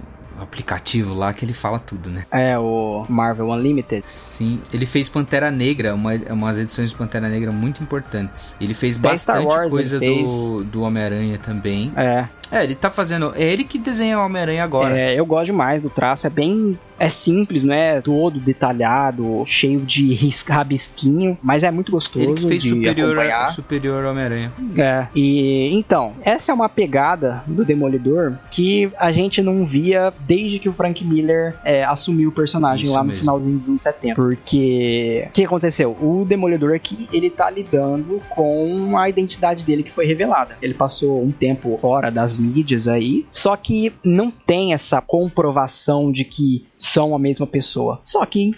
aplicativo 0.42 1.14
lá 1.14 1.32
que 1.32 1.44
ele 1.44 1.52
fala 1.52 1.78
tudo, 1.78 2.10
né? 2.10 2.24
É, 2.30 2.58
o 2.58 3.04
Marvel 3.08 3.50
Unlimited. 3.50 4.04
Sim, 4.04 4.60
ele 4.72 4.86
fez 4.86 5.08
Pantera 5.08 5.50
Negra, 5.50 5.94
uma, 5.94 6.12
umas 6.30 6.58
edições 6.58 6.90
de 6.90 6.96
Pantera 6.96 7.28
Negra 7.28 7.52
muito 7.52 7.82
importantes. 7.82 8.56
Ele 8.60 8.74
fez 8.74 8.96
bastante 8.96 9.46
coisa 9.70 9.98
do, 10.00 10.64
do 10.64 10.82
Homem-Aranha 10.82 11.38
também. 11.38 11.92
É. 11.96 12.28
É, 12.52 12.62
ele 12.62 12.74
tá 12.74 12.90
fazendo. 12.90 13.32
É 13.34 13.42
ele 13.42 13.64
que 13.64 13.78
desenha 13.78 14.18
o 14.18 14.24
Homem-Aranha 14.24 14.62
agora. 14.62 14.98
É, 14.98 15.18
eu 15.18 15.24
gosto 15.24 15.46
demais 15.46 15.80
do 15.80 15.88
traço. 15.88 16.26
É 16.26 16.30
bem. 16.30 16.78
É 16.98 17.08
simples, 17.08 17.64
não 17.64 17.74
é 17.74 18.00
todo 18.00 18.38
detalhado, 18.38 19.44
cheio 19.48 19.80
de 19.80 20.14
risca, 20.14 20.54
rabisquinho, 20.54 21.36
mas 21.42 21.64
é 21.64 21.70
muito 21.70 21.90
gostoso. 21.90 22.24
Ele 22.24 22.34
que 22.34 22.46
fez 22.46 22.62
superior, 22.62 23.18
acompanhar. 23.18 23.52
superior 23.52 24.04
Homem-Aranha. 24.04 24.52
É, 24.78 25.08
e 25.12 25.76
então, 25.76 26.12
essa 26.22 26.52
é 26.52 26.54
uma 26.54 26.68
pegada 26.68 27.42
do 27.44 27.64
Demolidor 27.64 28.34
que 28.52 28.88
a 28.96 29.10
gente 29.10 29.42
não 29.42 29.66
via 29.66 30.14
desde 30.20 30.60
que 30.60 30.68
o 30.68 30.72
Frank 30.72 31.04
Miller 31.04 31.56
é, 31.64 31.82
assumiu 31.82 32.28
o 32.28 32.32
personagem 32.32 32.84
Isso 32.84 32.92
lá 32.92 33.00
no 33.00 33.08
mesmo. 33.08 33.20
finalzinho 33.20 33.56
dos 33.56 33.68
anos 33.68 33.82
70. 33.82 34.14
Porque 34.14 35.24
o 35.26 35.32
que 35.32 35.44
aconteceu? 35.44 35.96
O 36.00 36.24
Demolidor 36.24 36.72
aqui, 36.72 37.08
ele 37.12 37.30
tá 37.30 37.50
lidando 37.50 38.22
com 38.28 38.96
a 38.96 39.08
identidade 39.08 39.64
dele 39.64 39.82
que 39.82 39.90
foi 39.90 40.06
revelada. 40.06 40.56
Ele 40.62 40.74
passou 40.74 41.20
um 41.20 41.32
tempo 41.32 41.76
fora 41.80 42.10
das 42.10 42.32
mídias 42.42 42.88
aí, 42.88 43.26
só 43.30 43.56
que 43.56 43.92
não 44.04 44.30
tem 44.30 44.72
essa 44.72 45.00
comprovação 45.00 46.10
de 46.10 46.24
que 46.24 46.66
são 46.78 47.14
a 47.14 47.18
mesma 47.18 47.46
pessoa. 47.46 48.00
Só 48.04 48.24
que 48.26 48.52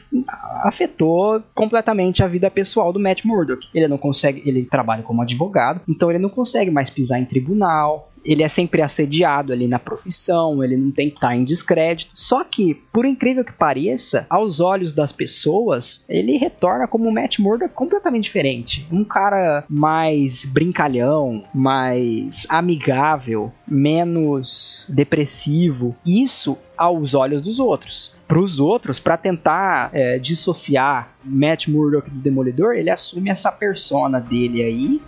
afetou 0.62 1.43
completamente 1.55 2.23
a 2.23 2.27
vida 2.27 2.51
pessoal 2.51 2.93
do 2.93 2.98
Matt 2.98 3.24
Murdock. 3.24 3.69
Ele 3.74 3.86
não 3.86 3.98
consegue, 3.98 4.43
ele 4.47 4.65
trabalha 4.65 5.02
como 5.02 5.23
advogado, 5.23 5.82
então 5.89 6.11
ele 6.11 6.19
não 6.19 6.31
consegue 6.31 6.70
mais 6.70 6.89
pisar 6.89 7.20
em 7.20 7.24
tribunal. 7.24 8.11
Ele 8.25 8.43
é 8.43 8.49
sempre 8.49 8.83
assediado 8.83 9.53
ali 9.53 9.67
na 9.67 9.79
profissão, 9.79 10.63
ele 10.63 10.77
não 10.77 10.91
tem 10.91 11.11
que 11.11 11.17
estar 11.17 11.37
em 11.37 11.45
descrédito. 11.45 12.13
Só 12.15 12.43
que, 12.45 12.75
por 12.93 13.05
incrível 13.05 13.45
que 13.45 13.53
pareça, 13.53 14.27
aos 14.31 14.61
olhos 14.61 14.93
das 14.93 15.13
pessoas, 15.13 16.05
ele 16.09 16.37
retorna 16.37 16.89
como 16.89 17.09
um 17.09 17.13
Matt 17.13 17.39
Murdock 17.39 17.75
completamente 17.75 18.25
diferente. 18.25 18.87
Um 18.91 19.05
cara 19.05 19.65
mais 19.69 20.45
brincalhão, 20.45 21.45
mais 21.55 22.47
amigável, 22.49 23.53
menos 23.67 24.87
depressivo. 24.89 25.95
Isso 26.05 26.59
aos 26.77 27.15
olhos 27.15 27.43
dos 27.43 27.59
outros. 27.59 28.15
Para 28.27 28.41
os 28.41 28.59
outros, 28.59 28.99
para 28.99 29.17
tentar 29.17 29.91
é, 29.93 30.19
dissociar 30.19 31.15
Matt 31.23 31.69
Murdock 31.69 32.09
do 32.09 32.21
Demolidor, 32.21 32.75
ele 32.75 32.91
assume 32.91 33.31
essa 33.31 33.53
persona 33.53 34.19
dele 34.19 34.63
aí. 34.63 35.03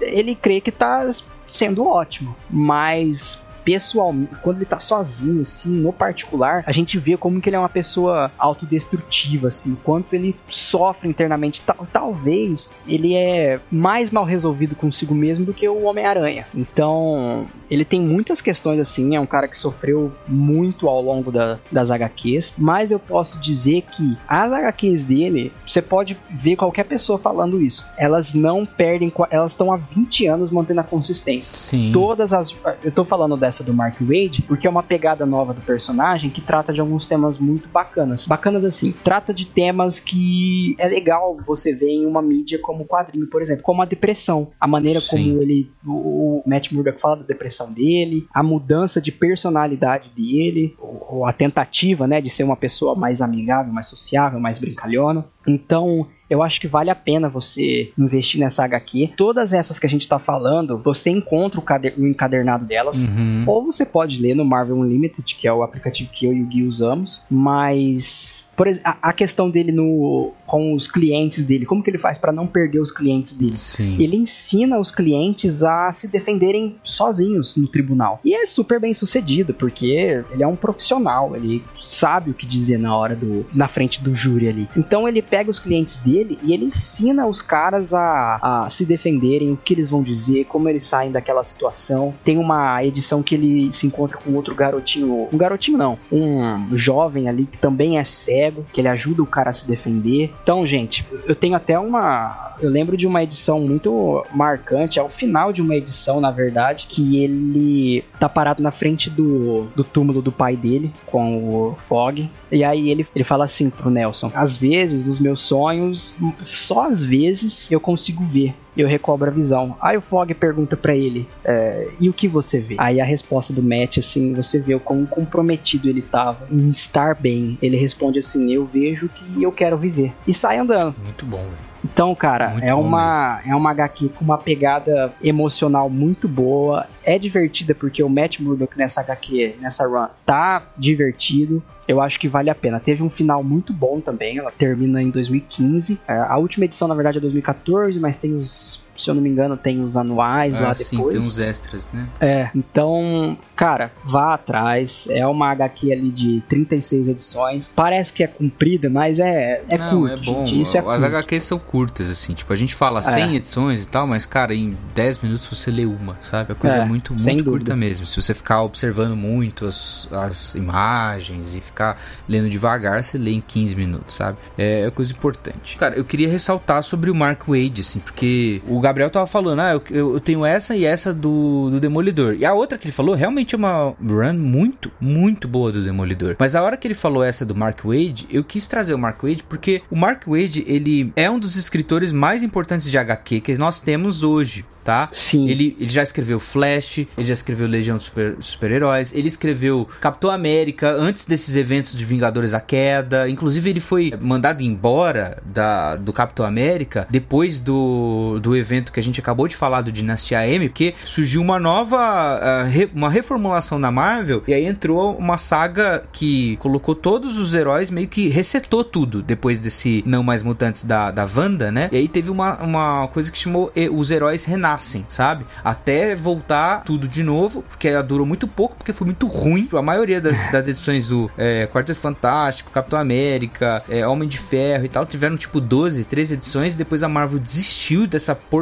Ele 0.00 0.34
crê 0.34 0.60
que 0.60 0.72
tá 0.72 1.08
sendo 1.46 1.86
ótimo, 1.86 2.36
mas 2.50 3.38
pessoalmente, 3.64 4.34
quando 4.42 4.56
ele 4.58 4.64
tá 4.66 4.80
sozinho, 4.80 5.42
assim, 5.42 5.70
no 5.70 5.92
particular, 5.92 6.62
a 6.66 6.72
gente 6.72 6.98
vê 6.98 7.16
como 7.16 7.40
que 7.40 7.48
ele 7.48 7.56
é 7.56 7.58
uma 7.58 7.68
pessoa 7.68 8.30
autodestrutiva, 8.38 9.48
assim, 9.48 9.76
quanto 9.84 10.14
ele 10.14 10.34
sofre 10.48 11.08
internamente. 11.08 11.62
Tal- 11.62 11.86
talvez 11.92 12.70
ele 12.86 13.14
é 13.14 13.60
mais 13.70 14.10
mal 14.10 14.24
resolvido 14.24 14.74
consigo 14.74 15.14
mesmo 15.14 15.44
do 15.44 15.52
que 15.54 15.68
o 15.68 15.84
Homem-Aranha. 15.84 16.46
Então, 16.54 17.46
ele 17.70 17.84
tem 17.84 18.00
muitas 18.00 18.40
questões 18.40 18.80
assim, 18.80 19.14
é 19.16 19.20
um 19.20 19.26
cara 19.26 19.46
que 19.48 19.56
sofreu 19.56 20.12
muito 20.26 20.88
ao 20.88 21.00
longo 21.00 21.30
da- 21.30 21.58
das 21.70 21.90
HQs, 21.90 22.54
mas 22.58 22.90
eu 22.90 22.98
posso 22.98 23.40
dizer 23.40 23.82
que 23.92 24.16
as 24.26 24.52
HQs 24.52 25.02
dele, 25.04 25.52
você 25.66 25.82
pode 25.82 26.16
ver 26.30 26.56
qualquer 26.56 26.84
pessoa 26.84 27.18
falando 27.18 27.60
isso, 27.60 27.86
elas 27.96 28.34
não 28.34 28.64
perdem, 28.66 29.12
elas 29.30 29.52
estão 29.52 29.72
há 29.72 29.76
20 29.76 30.26
anos 30.26 30.50
mantendo 30.50 30.80
a 30.80 30.84
consistência. 30.84 31.52
Sim. 31.54 31.90
Todas 31.92 32.32
as. 32.32 32.56
Eu 32.82 32.90
tô 32.92 33.04
falando 33.04 33.36
dessa 33.36 33.51
do 33.60 33.74
Mark 33.74 33.96
Wade 34.00 34.42
porque 34.42 34.66
é 34.66 34.70
uma 34.70 34.82
pegada 34.82 35.26
nova 35.26 35.52
do 35.52 35.60
personagem 35.60 36.30
que 36.30 36.40
trata 36.40 36.72
de 36.72 36.80
alguns 36.80 37.06
temas 37.06 37.38
muito 37.38 37.68
bacanas. 37.68 38.26
Bacanas 38.26 38.64
assim, 38.64 38.92
trata 39.02 39.34
de 39.34 39.46
temas 39.46 39.98
que 39.98 40.76
é 40.78 40.86
legal 40.86 41.36
você 41.44 41.74
ver 41.74 41.90
em 41.90 42.06
uma 42.06 42.22
mídia 42.22 42.58
como 42.58 42.84
quadrinho, 42.84 43.26
por 43.26 43.42
exemplo, 43.42 43.62
como 43.62 43.82
a 43.82 43.84
depressão. 43.84 44.52
A 44.60 44.66
maneira 44.66 45.00
Sim. 45.00 45.08
como 45.08 45.42
ele. 45.42 45.70
O, 45.84 46.22
o 46.38 46.42
Matt 46.46 46.70
Murdock 46.72 47.00
fala 47.00 47.16
da 47.16 47.24
depressão 47.24 47.72
dele, 47.72 48.26
a 48.32 48.42
mudança 48.42 49.00
de 49.00 49.10
personalidade 49.10 50.10
dele, 50.10 50.74
ou, 50.78 51.06
ou 51.10 51.26
a 51.26 51.32
tentativa, 51.32 52.06
né, 52.06 52.20
de 52.20 52.30
ser 52.30 52.44
uma 52.44 52.56
pessoa 52.56 52.94
mais 52.94 53.20
amigável, 53.20 53.72
mais 53.72 53.88
sociável, 53.88 54.38
mais 54.38 54.58
brincalhona. 54.58 55.26
Então, 55.46 56.06
eu 56.30 56.42
acho 56.42 56.58
que 56.60 56.66
vale 56.66 56.88
a 56.88 56.94
pena 56.94 57.28
você 57.28 57.92
investir 57.98 58.40
nessa 58.40 58.64
HQ. 58.64 59.10
Todas 59.16 59.52
essas 59.52 59.78
que 59.78 59.86
a 59.86 59.88
gente 59.88 60.08
tá 60.08 60.18
falando, 60.18 60.78
você 60.78 61.10
encontra 61.10 61.60
o, 61.60 61.62
cader- 61.62 61.94
o 61.98 62.06
encadernado 62.06 62.64
delas. 62.64 63.02
Uhum. 63.02 63.44
Ou 63.46 63.64
você 63.66 63.84
pode 63.84 64.20
ler 64.20 64.34
no 64.34 64.44
Marvel 64.44 64.76
Unlimited, 64.78 65.36
que 65.36 65.46
é 65.46 65.52
o 65.52 65.62
aplicativo 65.62 66.10
que 66.10 66.24
eu 66.24 66.32
e 66.32 66.42
o 66.42 66.46
Gui 66.46 66.62
usamos. 66.62 67.22
Mas, 67.30 68.48
por 68.56 68.66
exemplo, 68.66 68.94
a, 69.02 69.12
questão 69.12 69.50
dele 69.50 69.72
no, 69.72 70.32
com 70.46 70.72
os 70.72 70.88
clientes 70.88 71.44
dele, 71.44 71.66
como 71.66 71.82
que 71.82 71.90
ele 71.90 71.98
faz 71.98 72.16
para 72.16 72.32
não 72.32 72.46
perder 72.46 72.80
os 72.80 72.90
clientes 72.90 73.32
dele? 73.34 73.56
Sim. 73.56 73.96
Ele 74.02 74.16
ensina 74.16 74.78
os 74.78 74.90
clientes 74.90 75.62
a 75.62 75.92
se 75.92 76.08
defenderem 76.08 76.76
sozinhos 76.82 77.56
no 77.56 77.68
tribunal. 77.68 78.20
E 78.24 78.34
é 78.34 78.46
super 78.46 78.80
bem 78.80 78.94
sucedido, 78.94 79.52
porque 79.52 80.22
ele 80.30 80.42
é 80.42 80.46
um 80.46 80.56
profissional, 80.56 81.36
ele 81.36 81.62
sabe 81.76 82.30
o 82.30 82.34
que 82.34 82.46
dizer 82.46 82.78
na 82.78 82.96
hora 82.96 83.14
do. 83.14 83.44
na 83.52 83.68
frente 83.68 84.02
do 84.02 84.14
júri 84.14 84.48
ali. 84.48 84.68
Então 84.74 85.06
ele 85.06 85.20
pega 85.32 85.50
os 85.50 85.58
clientes 85.58 85.96
dele 85.96 86.38
e 86.42 86.52
ele 86.52 86.66
ensina 86.66 87.26
os 87.26 87.40
caras 87.40 87.94
a, 87.94 88.38
a 88.42 88.68
se 88.68 88.84
defenderem, 88.84 89.50
o 89.50 89.56
que 89.56 89.72
eles 89.72 89.88
vão 89.88 90.02
dizer, 90.02 90.44
como 90.44 90.68
eles 90.68 90.84
saem 90.84 91.10
daquela 91.10 91.42
situação. 91.42 92.12
Tem 92.22 92.36
uma 92.36 92.84
edição 92.84 93.22
que 93.22 93.34
ele 93.34 93.72
se 93.72 93.86
encontra 93.86 94.18
com 94.18 94.34
outro 94.34 94.54
garotinho. 94.54 95.28
Um 95.32 95.38
garotinho 95.38 95.78
não, 95.78 95.98
um 96.12 96.76
jovem 96.76 97.30
ali 97.30 97.46
que 97.46 97.56
também 97.56 97.98
é 97.98 98.04
cego, 98.04 98.66
que 98.70 98.82
ele 98.82 98.88
ajuda 98.88 99.22
o 99.22 99.26
cara 99.26 99.48
a 99.48 99.52
se 99.54 99.66
defender. 99.66 100.30
Então, 100.42 100.66
gente, 100.66 101.06
eu 101.26 101.34
tenho 101.34 101.56
até 101.56 101.78
uma. 101.78 102.54
Eu 102.60 102.68
lembro 102.68 102.94
de 102.94 103.06
uma 103.06 103.22
edição 103.22 103.58
muito 103.58 104.26
marcante, 104.34 104.98
é 104.98 105.02
o 105.02 105.08
final 105.08 105.50
de 105.50 105.62
uma 105.62 105.74
edição, 105.74 106.20
na 106.20 106.30
verdade, 106.30 106.86
que 106.90 107.24
ele 107.24 108.04
tá 108.20 108.28
parado 108.28 108.62
na 108.62 108.70
frente 108.70 109.08
do, 109.08 109.68
do 109.74 109.82
túmulo 109.82 110.20
do 110.20 110.30
pai 110.30 110.56
dele, 110.56 110.92
com 111.06 111.70
o 111.70 111.74
Fog. 111.76 112.30
E 112.52 112.62
aí 112.62 112.90
ele, 112.90 113.06
ele 113.14 113.24
fala 113.24 113.44
assim 113.44 113.70
pro 113.70 113.90
Nelson: 113.90 114.30
Às 114.34 114.56
vezes, 114.56 115.04
nos 115.04 115.18
meus 115.18 115.40
sonhos, 115.40 116.14
só 116.40 116.88
às 116.88 117.02
vezes 117.02 117.70
eu 117.72 117.80
consigo 117.80 118.22
ver. 118.22 118.54
Eu 118.76 118.88
recobro 118.88 119.28
a 119.28 119.32
visão. 119.32 119.76
Aí 119.82 119.96
o 119.96 120.00
Fog 120.00 120.32
pergunta 120.34 120.76
pra 120.76 120.94
ele: 120.94 121.28
é, 121.44 121.88
E 122.00 122.08
o 122.08 122.12
que 122.12 122.28
você 122.28 122.60
vê? 122.60 122.76
Aí 122.78 123.00
a 123.00 123.04
resposta 123.04 123.52
do 123.52 123.62
Matt, 123.62 123.98
assim, 123.98 124.34
você 124.34 124.58
vê 124.58 124.74
o 124.74 124.80
quão 124.80 125.06
comprometido 125.06 125.88
ele 125.88 126.02
tava 126.02 126.46
em 126.50 126.70
estar 126.70 127.14
bem. 127.14 127.58
Ele 127.62 127.76
responde 127.76 128.18
assim: 128.18 128.52
Eu 128.52 128.64
vejo 128.66 129.08
que 129.08 129.42
eu 129.42 129.50
quero 129.50 129.78
viver. 129.78 130.12
E 130.26 130.32
sai 130.32 130.58
andando. 130.58 130.94
Muito 131.02 131.24
bom, 131.24 131.42
velho. 131.42 131.71
Então, 131.84 132.14
cara, 132.14 132.50
Muito 132.50 132.64
é 132.64 132.72
bom 132.72 132.80
uma, 132.80 133.40
é 133.44 133.54
uma 133.54 133.70
HQ 133.70 134.10
com 134.10 134.24
uma 134.24 134.38
pegada 134.38 135.12
emocional 135.22 135.90
muito 135.90 136.28
boa. 136.28 136.86
É 137.04 137.18
divertida 137.18 137.74
porque 137.74 138.02
o 138.02 138.08
Matt 138.08 138.40
Murdock 138.40 138.76
nessa 138.78 139.00
HQ, 139.00 139.56
nessa 139.60 139.86
run, 139.86 140.06
tá 140.24 140.62
divertido. 140.76 141.62
Eu 141.86 142.00
acho 142.00 142.18
que 142.18 142.28
vale 142.28 142.48
a 142.48 142.54
pena. 142.54 142.78
Teve 142.78 143.02
um 143.02 143.10
final 143.10 143.42
muito 143.42 143.72
bom 143.72 144.00
também. 144.00 144.38
Ela 144.38 144.52
termina 144.52 145.02
em 145.02 145.10
2015. 145.10 146.00
É, 146.06 146.14
A 146.14 146.36
última 146.38 146.64
edição, 146.64 146.86
na 146.86 146.94
verdade, 146.94 147.18
é 147.18 147.20
2014, 147.20 147.98
mas 147.98 148.16
tem 148.16 148.34
os 148.34 148.81
se 148.96 149.08
eu 149.10 149.14
não 149.14 149.22
me 149.22 149.28
engano, 149.28 149.56
tem 149.56 149.82
os 149.82 149.96
anuais 149.96 150.58
lá 150.58 150.70
Ah, 150.70 150.74
sim, 150.74 150.96
depois. 150.96 151.14
tem 151.14 151.18
uns 151.18 151.38
extras, 151.38 151.90
né? 151.92 152.06
É, 152.20 152.50
então, 152.54 153.36
cara, 153.56 153.90
vá 154.04 154.34
atrás. 154.34 155.06
É 155.10 155.26
uma 155.26 155.50
HQ 155.50 155.92
ali 155.92 156.10
de 156.10 156.42
36 156.48 157.08
edições. 157.08 157.72
Parece 157.74 158.12
que 158.12 158.22
é 158.22 158.26
comprida, 158.26 158.88
mas 158.90 159.18
é, 159.18 159.62
é 159.68 159.78
não, 159.78 160.00
curto. 160.00 160.12
é 160.14 160.16
bom. 160.24 160.46
gente. 160.46 160.60
Isso 160.62 160.76
é 160.76 160.80
As 160.80 160.86
curto. 160.86 161.04
HQs 161.06 161.44
são 161.44 161.58
curtas, 161.58 162.10
assim. 162.10 162.34
Tipo, 162.34 162.52
a 162.52 162.56
gente 162.56 162.74
fala 162.74 163.02
100 163.02 163.36
edições 163.36 163.82
e 163.84 163.88
tal, 163.88 164.06
mas, 164.06 164.26
cara, 164.26 164.54
em 164.54 164.70
10 164.94 165.20
minutos 165.20 165.46
você 165.46 165.70
lê 165.70 165.84
uma, 165.86 166.16
sabe? 166.20 166.52
A 166.52 166.54
coisa 166.54 166.76
é, 166.76 166.80
É, 166.80 166.84
muito, 166.84 167.14
muito 167.14 167.44
curta 167.44 167.74
mesmo. 167.76 168.06
Se 168.06 168.20
você 168.20 168.34
ficar 168.34 168.62
observando 168.62 169.16
muito 169.16 169.66
as, 169.66 170.08
as 170.12 170.54
imagens 170.54 171.54
e 171.54 171.60
ficar 171.60 171.96
lendo 172.28 172.48
devagar, 172.48 173.02
você 173.02 173.16
lê 173.18 173.32
em 173.32 173.40
15 173.40 173.76
minutos, 173.76 174.14
sabe? 174.16 174.38
É, 174.58 174.82
é 174.86 174.90
coisa 174.90 175.12
importante. 175.12 175.76
Cara, 175.78 175.94
eu 175.96 176.04
queria 176.04 176.28
ressaltar 176.28 176.82
sobre 176.82 177.10
o 177.10 177.14
Mark 177.14 177.44
Wade, 177.48 177.80
assim, 177.80 177.98
porque 178.00 178.60
o 178.66 178.80
Gabriel 178.82 179.08
tava 179.10 179.26
falando, 179.26 179.60
ah, 179.60 179.72
eu, 179.72 179.82
eu- 179.90 180.20
tenho 180.20 180.44
essa 180.44 180.76
e 180.76 180.84
essa 180.84 181.12
do, 181.12 181.70
do 181.70 181.80
Demolidor. 181.80 182.34
E 182.34 182.44
a 182.44 182.52
outra 182.52 182.76
que 182.76 182.84
ele 182.86 182.92
falou 182.92 183.14
realmente 183.14 183.54
é 183.54 183.58
uma 183.58 183.94
run 184.00 184.34
muito, 184.34 184.90
muito 185.00 185.48
boa 185.48 185.72
do 185.72 185.82
Demolidor. 185.82 186.36
Mas 186.38 186.54
a 186.54 186.62
hora 186.62 186.76
que 186.76 186.86
ele 186.86 186.94
falou 186.94 187.22
essa 187.24 187.46
do 187.46 187.54
Mark 187.54 187.80
Wade, 187.84 188.26
eu 188.30 188.44
quis 188.44 188.68
trazer 188.68 188.92
o 188.94 188.98
Mark 188.98 189.22
Wade 189.22 189.42
porque 189.48 189.82
o 189.90 189.96
Mark 189.96 190.24
Wade, 190.26 190.64
ele 190.66 191.12
é 191.16 191.30
um 191.30 191.38
dos 191.38 191.56
escritores 191.56 192.12
mais 192.12 192.42
importantes 192.42 192.90
de 192.90 192.98
HQ 192.98 193.40
que 193.40 193.56
nós 193.56 193.80
temos 193.80 194.22
hoje. 194.24 194.64
Tá? 194.84 195.08
Sim. 195.12 195.48
Ele, 195.48 195.76
ele 195.78 195.88
já 195.88 196.02
escreveu 196.02 196.40
Flash, 196.40 196.98
ele 197.16 197.24
já 197.24 197.34
escreveu 197.34 197.68
Legião 197.68 197.96
dos 197.96 198.06
Super- 198.06 198.34
Super-Heróis, 198.40 199.12
ele 199.14 199.28
escreveu 199.28 199.88
Capitão 200.00 200.28
América 200.28 200.90
antes 200.90 201.24
desses 201.24 201.54
eventos 201.54 201.96
de 201.96 202.04
Vingadores 202.04 202.52
a 202.52 202.58
Queda. 202.58 203.28
Inclusive, 203.30 203.70
ele 203.70 203.78
foi 203.78 204.12
mandado 204.20 204.60
embora 204.60 205.40
da, 205.46 205.94
do 205.94 206.12
Capitão 206.12 206.44
América 206.44 207.06
depois 207.08 207.60
do, 207.60 208.40
do 208.40 208.56
evento 208.56 208.71
que 208.92 209.00
a 209.00 209.02
gente 209.02 209.20
acabou 209.20 209.48
de 209.48 209.56
falar 209.56 209.82
do 209.82 209.92
Dinastia 209.92 210.46
M, 210.46 210.68
porque 210.68 210.94
surgiu 211.04 211.42
uma 211.42 211.58
nova, 211.58 211.98
ah, 211.98 212.64
uma 212.94 213.10
reformulação 213.10 213.78
na 213.78 213.90
Marvel, 213.90 214.42
e 214.46 214.54
aí 214.54 214.64
entrou 214.64 215.16
uma 215.16 215.36
saga 215.36 216.04
que 216.12 216.56
colocou 216.56 216.94
todos 216.94 217.38
os 217.38 217.52
heróis, 217.52 217.90
meio 217.90 218.08
que 218.08 218.28
resetou 218.28 218.84
tudo 218.84 219.22
depois 219.22 219.60
desse 219.60 220.02
Não 220.06 220.22
Mais 220.22 220.42
Mutantes 220.42 220.84
da, 220.84 221.10
da 221.10 221.26
Wanda, 221.36 221.70
né? 221.70 221.88
E 221.92 221.96
aí 221.96 222.08
teve 222.08 222.30
uma, 222.30 222.56
uma 222.62 223.08
coisa 223.08 223.30
que 223.30 223.38
chamou 223.38 223.72
Os 223.92 224.10
Heróis 224.10 224.44
Renascem, 224.44 225.04
sabe? 225.08 225.44
Até 225.64 226.14
voltar 226.14 226.84
tudo 226.84 227.08
de 227.08 227.22
novo, 227.22 227.62
porque 227.62 227.88
ela 227.88 228.02
durou 228.02 228.26
muito 228.26 228.46
pouco, 228.46 228.76
porque 228.76 228.92
foi 228.92 229.06
muito 229.06 229.26
ruim. 229.26 229.68
A 229.72 229.82
maioria 229.82 230.20
das, 230.20 230.48
das 230.50 230.68
edições 230.68 231.08
do 231.08 231.30
eh, 231.36 231.68
Quarteto 231.72 231.98
Fantástico, 231.98 232.70
Capitão 232.70 232.98
América, 232.98 233.82
eh, 233.88 234.06
Homem 234.06 234.28
de 234.28 234.38
Ferro 234.38 234.84
e 234.84 234.88
tal, 234.88 235.04
tiveram 235.06 235.36
tipo 235.36 235.60
12, 235.60 236.04
13 236.04 236.34
edições, 236.34 236.76
depois 236.76 237.02
a 237.02 237.08
Marvel 237.08 237.38
desistiu 237.38 238.06
dessa 238.06 238.34
porcaria 238.34 238.61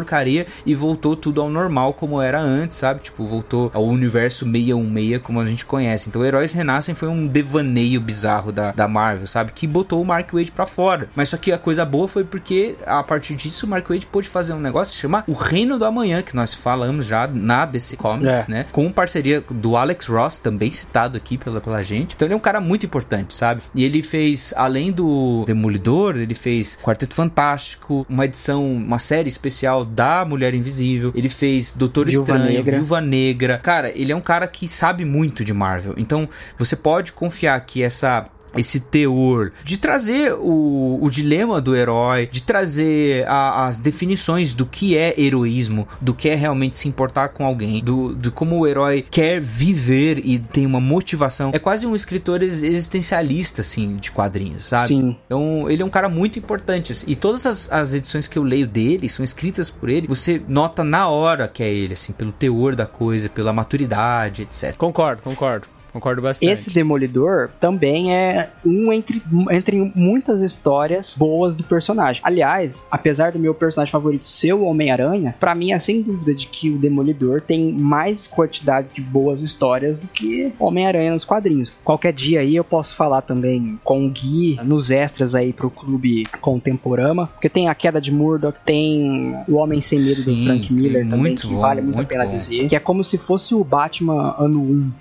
e 0.65 0.75
voltou 0.75 1.17
tudo 1.17 1.41
ao 1.41 1.49
normal 1.51 1.93
como 1.95 2.21
era 2.21 2.41
antes, 2.41 2.77
sabe? 2.77 3.01
Tipo, 3.01 3.27
voltou 3.27 3.71
ao 3.75 3.85
universo 3.85 4.45
616 4.45 5.21
como 5.23 5.41
a 5.41 5.47
gente 5.47 5.65
conhece. 5.65 6.09
Então, 6.09 6.25
Heróis 6.25 6.53
Renascem 6.53 6.95
foi 6.95 7.09
um 7.09 7.27
devaneio 7.27 8.01
bizarro 8.01 8.53
da, 8.53 8.73
da 8.73 8.89
Marvel, 8.89 9.27
sabe? 9.27 9.53
Que 9.53 9.67
botou 9.67 10.01
o 10.01 10.05
Mark 10.05 10.33
Wade 10.33 10.51
pra 10.53 10.67
fora. 10.67 11.09
Mas 11.15 11.29
só 11.29 11.37
que 11.37 11.53
a 11.53 11.59
coisa 11.59 11.85
boa 11.85 12.09
foi 12.09 12.25
porque 12.25 12.77
a 12.87 13.03
partir 13.03 13.35
disso 13.35 13.67
o 13.67 13.69
Mark 13.69 13.89
Wade 13.89 14.07
pôde 14.07 14.29
fazer 14.29 14.53
um 14.53 14.61
negócio 14.61 14.95
que 14.95 15.01
chama 15.01 15.25
O 15.27 15.33
Reino 15.33 15.79
do 15.79 15.85
Amanhã, 15.85 16.23
que 16.23 16.35
nós 16.35 16.55
falamos 16.55 17.07
já 17.07 17.27
na 17.27 17.65
DC 17.65 17.97
Comics, 17.97 18.49
É. 18.49 18.53
né? 18.53 18.67
Com 18.73 18.91
parceria 18.91 19.43
do 19.51 19.77
Alex 19.77 20.07
Ross, 20.07 20.39
também 20.41 20.71
citado 20.71 21.17
aqui 21.17 21.37
pela, 21.39 21.61
pela 21.61 21.83
gente. 21.83 22.15
Então 22.15 22.27
ele 22.27 22.35
é 22.35 22.37
um 22.37 22.41
cara 22.41 22.61
muito 22.61 22.87
importante, 22.87 23.35
sabe? 23.35 23.63
E 23.75 23.85
ele 23.85 24.03
fez, 24.03 24.53
além 24.57 24.93
do 24.93 25.45
Demolidor, 25.47 26.17
ele 26.17 26.35
fez 26.35 26.77
Quarteto 26.83 27.15
Fantástico, 27.15 28.07
uma 28.09 28.25
edição, 28.25 28.71
uma 28.73 28.99
série 28.99 29.29
especial 29.29 29.85
da 29.91 30.25
Mulher 30.25 30.55
Invisível. 30.55 31.13
Ele 31.15 31.29
fez 31.29 31.73
Doutor 31.73 32.07
Viúva 32.07 32.33
Estranho, 32.33 32.53
Negra. 32.53 32.77
Viúva 32.77 33.01
Negra. 33.01 33.59
Cara, 33.59 33.91
ele 33.95 34.13
é 34.13 34.17
um 34.17 34.21
cara 34.21 34.47
que 34.47 34.69
sabe 34.69 35.05
muito 35.05 35.45
de 35.45 35.53
Marvel. 35.53 35.95
Então 35.97 36.29
você 36.59 36.77
pode 36.77 37.13
confiar 37.13 37.61
que 37.61 37.83
essa 37.83 38.27
esse 38.57 38.81
teor 38.81 39.53
de 39.65 39.77
trazer 39.79 40.33
o, 40.35 40.99
o 41.01 41.11
dilema 41.11 41.61
do 41.61 41.75
herói, 41.77 42.29
de 42.31 42.43
trazer 42.43 43.27
a- 43.29 43.67
as 43.67 43.79
definições 43.81 44.53
do 44.53 44.67
que 44.67 44.97
é 44.97 45.15
heroísmo, 45.21 45.87
do 46.01 46.15
que 46.15 46.29
é 46.29 46.35
realmente 46.35 46.79
se 46.79 46.89
importar 46.89 47.29
com 47.29 47.45
alguém, 47.45 47.83
do, 47.83 48.15
de 48.15 48.31
como 48.31 48.59
o 48.59 48.67
herói 48.67 49.05
quer 49.11 49.41
viver 49.41 50.21
e 50.25 50.39
tem 50.39 50.67
uma 50.67 50.81
motivação. 50.81 51.51
É 51.53 51.59
quase 51.59 51.87
um 51.87 51.95
escritor 51.95 52.43
ex- 52.43 52.63
existencialista, 52.63 53.61
assim, 53.61 53.97
de 53.97 54.11
quadrinhos, 54.11 54.65
sabe? 54.67 54.89
Sim. 54.89 55.17
Então, 55.27 55.71
ele 55.71 55.83
é 55.83 55.87
um 55.87 55.91
cara 55.91 56.09
muito 56.09 56.39
importante. 56.39 56.93
assim. 56.93 57.07
E 57.09 57.17
todas 57.17 57.47
as, 57.47 57.71
as 57.73 57.95
edições 57.95 58.27
que 58.29 58.39
eu 58.39 58.43
leio 58.43 58.67
dele 58.67 59.09
são 59.09 59.25
escritas 59.25 59.71
por 59.71 59.89
ele. 59.89 60.07
Você 60.07 60.41
nota 60.49 60.83
na 60.85 61.09
hora 61.09 61.49
que 61.49 61.63
é 61.63 61.73
ele, 61.73 61.95
assim, 61.95 62.13
pelo 62.13 62.33
teor 62.33 62.75
da 62.77 62.87
coisa, 62.87 63.29
pela 63.29 63.53
maturidade, 63.53 64.43
etc. 64.43 64.75
Concordo, 64.77 65.23
concordo. 65.23 65.67
Concordo 65.93 66.23
bastante. 66.23 66.51
Esse 66.51 66.73
Demolidor 66.73 67.51
também 67.59 68.15
é 68.15 68.51
um 68.65 68.93
entre, 68.93 69.23
entre 69.51 69.93
muitas 69.95 70.43
histórias 70.43 71.15
boas 71.19 71.57
do 71.57 71.65
personagem. 71.65 72.23
Aliás, 72.25 72.87
apesar 72.91 73.33
do 73.33 73.39
meu 73.39 73.55
personagem 73.55 73.91
favorito 73.91 74.27
ser 74.27 74.53
o 74.53 74.63
Homem-Aranha, 74.63 75.35
pra 75.39 75.55
mim 75.55 75.73
é 75.73 75.79
sem 75.79 76.03
dúvida 76.03 76.35
de 76.35 76.47
que 76.47 76.71
o 76.71 76.79
Demolidor 76.79 77.41
tem 77.41 77.73
mais 77.73 78.27
quantidade 78.27 78.89
de 78.95 79.01
boas 79.01 79.43
histórias 79.43 79.99
do 79.99 80.07
que 80.09 80.53
Homem-Aranha 80.59 81.13
nos 81.13 81.25
quadrinhos. 81.25 81.77
Qualquer 81.85 82.13
dia 82.13 82.41
aí 82.41 82.57
eu 82.57 82.65
posso 82.65 82.95
falar 82.95 83.23
também 83.23 83.79
com 83.83 84.07
o 84.07 84.11
Gui 84.11 84.59
nos 84.63 84.91
extras 84.91 85.35
aí 85.35 85.53
pro 85.53 85.71
clube 85.71 86.25
Contemporama, 86.41 87.27
porque 87.29 87.49
tem 87.49 87.69
a 87.69 87.75
queda 87.75 88.01
de 88.01 88.13
Murdoch, 88.13 88.57
tem 88.65 89.35
o 89.49 89.57
Homem 89.57 89.81
Sem 89.81 90.01
Medo 90.01 90.23
do 90.23 90.35
Sim, 90.35 90.45
Frank 90.45 90.73
Miller 90.73 91.09
também, 91.09 91.35
que 91.35 91.47
bom, 91.47 91.59
vale 91.59 91.81
muito 91.81 91.95
a 91.95 91.97
muito 91.97 92.09
pena 92.09 92.25
bom. 92.25 92.31
dizer, 92.31 92.69
que 92.69 92.77
é 92.77 92.81
como 92.81 93.03
se 93.03 93.19
fosse 93.19 93.55
o 93.55 93.65
Batman 93.65 94.35
ano 94.39 94.61
1 94.61 94.93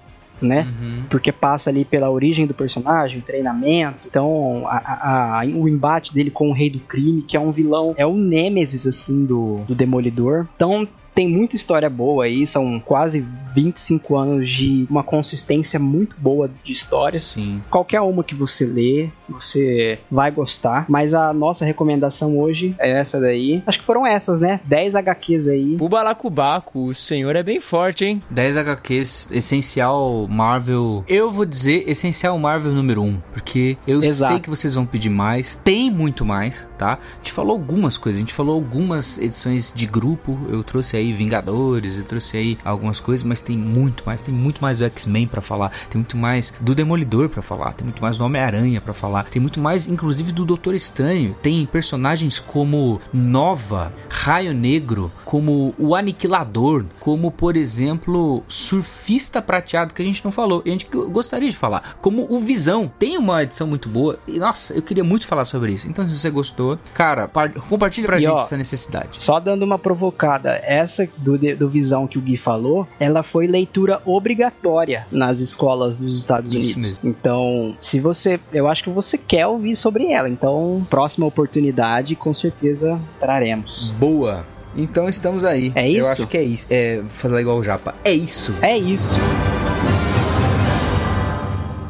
né? 0.46 0.68
Uhum. 0.82 1.04
Porque 1.10 1.32
passa 1.32 1.70
ali 1.70 1.84
pela 1.86 2.10
origem 2.10 2.46
do 2.48 2.54
personagem, 2.54 3.22
treinamento. 3.22 4.08
Então, 4.08 4.64
a- 4.68 5.40
a- 5.42 5.46
o 5.46 5.68
embate 5.68 6.14
dele 6.14 6.30
com 6.32 6.50
o 6.50 6.54
Rei 6.54 6.70
do 6.70 6.80
Crime, 6.80 7.22
que 7.22 7.36
é 7.36 7.40
um 7.40 7.52
vilão, 7.52 7.94
é 7.98 8.06
o 8.06 8.16
nêmesis, 8.16 8.86
assim, 8.88 9.26
do, 9.26 9.62
do 9.68 9.76
Demolidor. 9.76 10.48
Então, 10.56 10.88
tem 11.20 11.28
muita 11.28 11.58
história 11.58 11.90
boa 11.90 12.24
aí, 12.24 12.48
são 12.48 12.80
quase 12.80 13.26
25 13.54 14.16
anos 14.16 14.50
de 14.50 14.88
uma 14.90 15.04
consistência 15.04 15.78
muito 15.78 16.16
boa 16.18 16.50
de 16.64 16.72
histórias. 16.72 17.26
Sim. 17.26 17.62
Qualquer 17.70 18.00
uma 18.00 18.24
que 18.24 18.34
você 18.34 18.66
lê, 18.66 19.10
você 19.28 20.00
vai 20.10 20.32
gostar. 20.32 20.86
Mas 20.88 21.14
a 21.14 21.34
nossa 21.34 21.66
recomendação 21.66 22.40
hoje 22.40 22.74
é 22.80 22.98
essa 22.98 23.20
daí. 23.20 23.62
Acho 23.68 23.80
que 23.80 23.84
foram 23.84 24.08
essas, 24.08 24.40
né? 24.40 24.62
10 24.64 24.96
HQs 24.96 25.50
aí. 25.50 25.76
O 25.82 25.90
Balacubaco, 25.90 26.86
o 26.86 26.94
senhor 26.94 27.36
é 27.36 27.44
bem 27.44 27.60
forte, 27.60 28.06
hein? 28.06 28.22
10 28.30 28.56
HQs, 28.56 29.28
essencial 29.30 30.26
Marvel. 30.30 31.04
Eu 31.06 31.30
vou 31.32 31.46
dizer 31.46 31.84
essencial 31.86 32.40
Marvel 32.40 32.72
número 32.72 33.04
1, 33.04 33.18
porque 33.34 33.76
eu 33.86 34.00
Exato. 34.00 34.32
sei 34.32 34.40
que 34.40 34.50
vocês 34.50 34.74
vão 34.74 34.86
pedir 34.86 35.10
mais. 35.10 35.60
Tem 35.66 35.92
muito 35.92 36.24
mais, 36.24 36.66
tá? 36.80 36.94
A 36.94 37.18
gente 37.18 37.34
falou 37.34 37.52
algumas 37.52 37.98
coisas, 37.98 38.18
a 38.18 38.22
gente 38.22 38.34
falou 38.34 38.56
algumas 38.56 39.18
edições 39.20 39.74
de 39.76 39.86
grupo. 39.86 40.40
Eu 40.50 40.64
trouxe 40.64 40.96
aí 40.96 41.12
Vingadores, 41.12 41.98
eu 41.98 42.06
trouxe 42.06 42.38
aí 42.38 42.58
algumas 42.64 43.00
coisas, 43.00 43.24
mas 43.24 43.42
tem 43.42 43.58
muito 43.58 44.04
mais. 44.06 44.22
Tem 44.22 44.34
muito 44.34 44.62
mais 44.62 44.78
do 44.78 44.86
X-Men 44.86 45.28
pra 45.28 45.42
falar, 45.42 45.72
tem 45.90 46.00
muito 46.00 46.18
mais 46.18 46.54
do 46.60 46.74
Demolidor 46.74 47.28
pra 47.30 47.42
falar, 47.42 47.74
tem 47.74 47.84
muito 47.86 48.02
mais 48.02 48.18
do 48.18 48.24
Homem-Aranha 48.24 48.80
pra 48.80 48.94
falar, 48.94 49.26
tem 49.26 49.42
muito 49.42 49.60
mais, 49.60 49.88
inclusive, 49.88 50.32
do 50.32 50.46
Doutor 50.46 50.74
Estranho. 50.74 51.36
Tem 51.42 51.66
personagens 51.66 52.40
como 52.40 53.02
Nova, 53.12 53.92
Raio 54.10 54.54
Negro, 54.54 55.12
como 55.26 55.76
o 55.78 55.96
Aniquilador, 55.96 56.86
como, 57.00 57.30
por 57.30 57.58
exemplo, 57.58 58.44
Surfista 58.48 59.42
Prateado, 59.42 59.94
que 59.94 60.02
a 60.02 60.06
gente 60.06 60.24
não 60.24 60.32
falou, 60.32 60.62
e 60.66 60.70
a 60.70 60.72
gente 60.72 60.88
gostaria 60.88 61.50
de 61.50 61.58
falar, 61.58 61.98
como 62.02 62.26
o 62.30 62.40
Visão. 62.40 62.92
Tem 62.98 63.18
uma 63.18 63.44
edição 63.44 63.68
muito 63.68 63.90
boa, 63.90 64.18
e 64.28 64.40
nossa, 64.40 64.74
eu 64.74 64.82
queria 64.82 65.04
muito 65.04 65.28
falar 65.28 65.46
sobre 65.46 65.74
isso. 65.74 65.88
Então, 65.88 66.08
se 66.08 66.18
você 66.18 66.30
gostou, 66.30 66.69
cara, 66.94 67.28
par- 67.28 67.52
compartilha 67.52 68.06
pra 68.08 68.18
E, 68.18 68.22
gente 68.22 68.32
ó, 68.32 68.36
essa 68.42 68.58
necessidade. 68.58 69.22
Só 69.22 69.40
dando 69.40 69.64
uma 69.64 69.80
provocada, 69.80 70.60
essa 70.64 71.08
do, 71.18 71.38
do 71.56 71.70
Visão 71.70 72.08
que 72.08 72.18
o 72.18 72.22
Gui 72.22 72.38
falou, 72.38 72.88
ela 73.00 73.24
foi 73.24 73.48
leitura 73.48 74.02
obrigatória 74.06 75.06
nas 75.12 75.40
escolas 75.40 75.98
dos 75.98 76.18
Estados 76.18 76.54
Isso 76.54 76.78
Unidos. 76.78 77.00
Então, 77.04 77.76
se 77.80 78.00
você. 78.00 78.40
Eu 78.52 78.68
acho 78.68 78.84
que 78.84 78.90
você 78.90 79.18
quer 79.18 79.48
ouvir 79.48 79.76
sobre 79.76 80.08
ela. 80.12 80.30
Então, 80.30 80.86
próxima 80.90 81.26
oportunidade, 81.26 82.16
com 82.16 82.34
certeza 82.34 83.00
traremos. 83.20 83.92
Boa. 83.98 84.46
Então 84.76 85.10
estamos 85.10 85.44
aí. 85.44 85.72
É 85.76 85.90
isso? 85.90 86.00
Eu 86.00 86.08
acho 86.12 86.28
que 86.28 86.38
é 86.38 86.44
isso. 86.44 86.66
É 86.70 87.02
fazer 87.10 87.40
igual 87.42 87.58
o 87.58 87.64
Japa. 87.64 87.96
É 88.04 88.14
isso. 88.14 88.54
É 88.62 88.78
isso. 88.78 89.18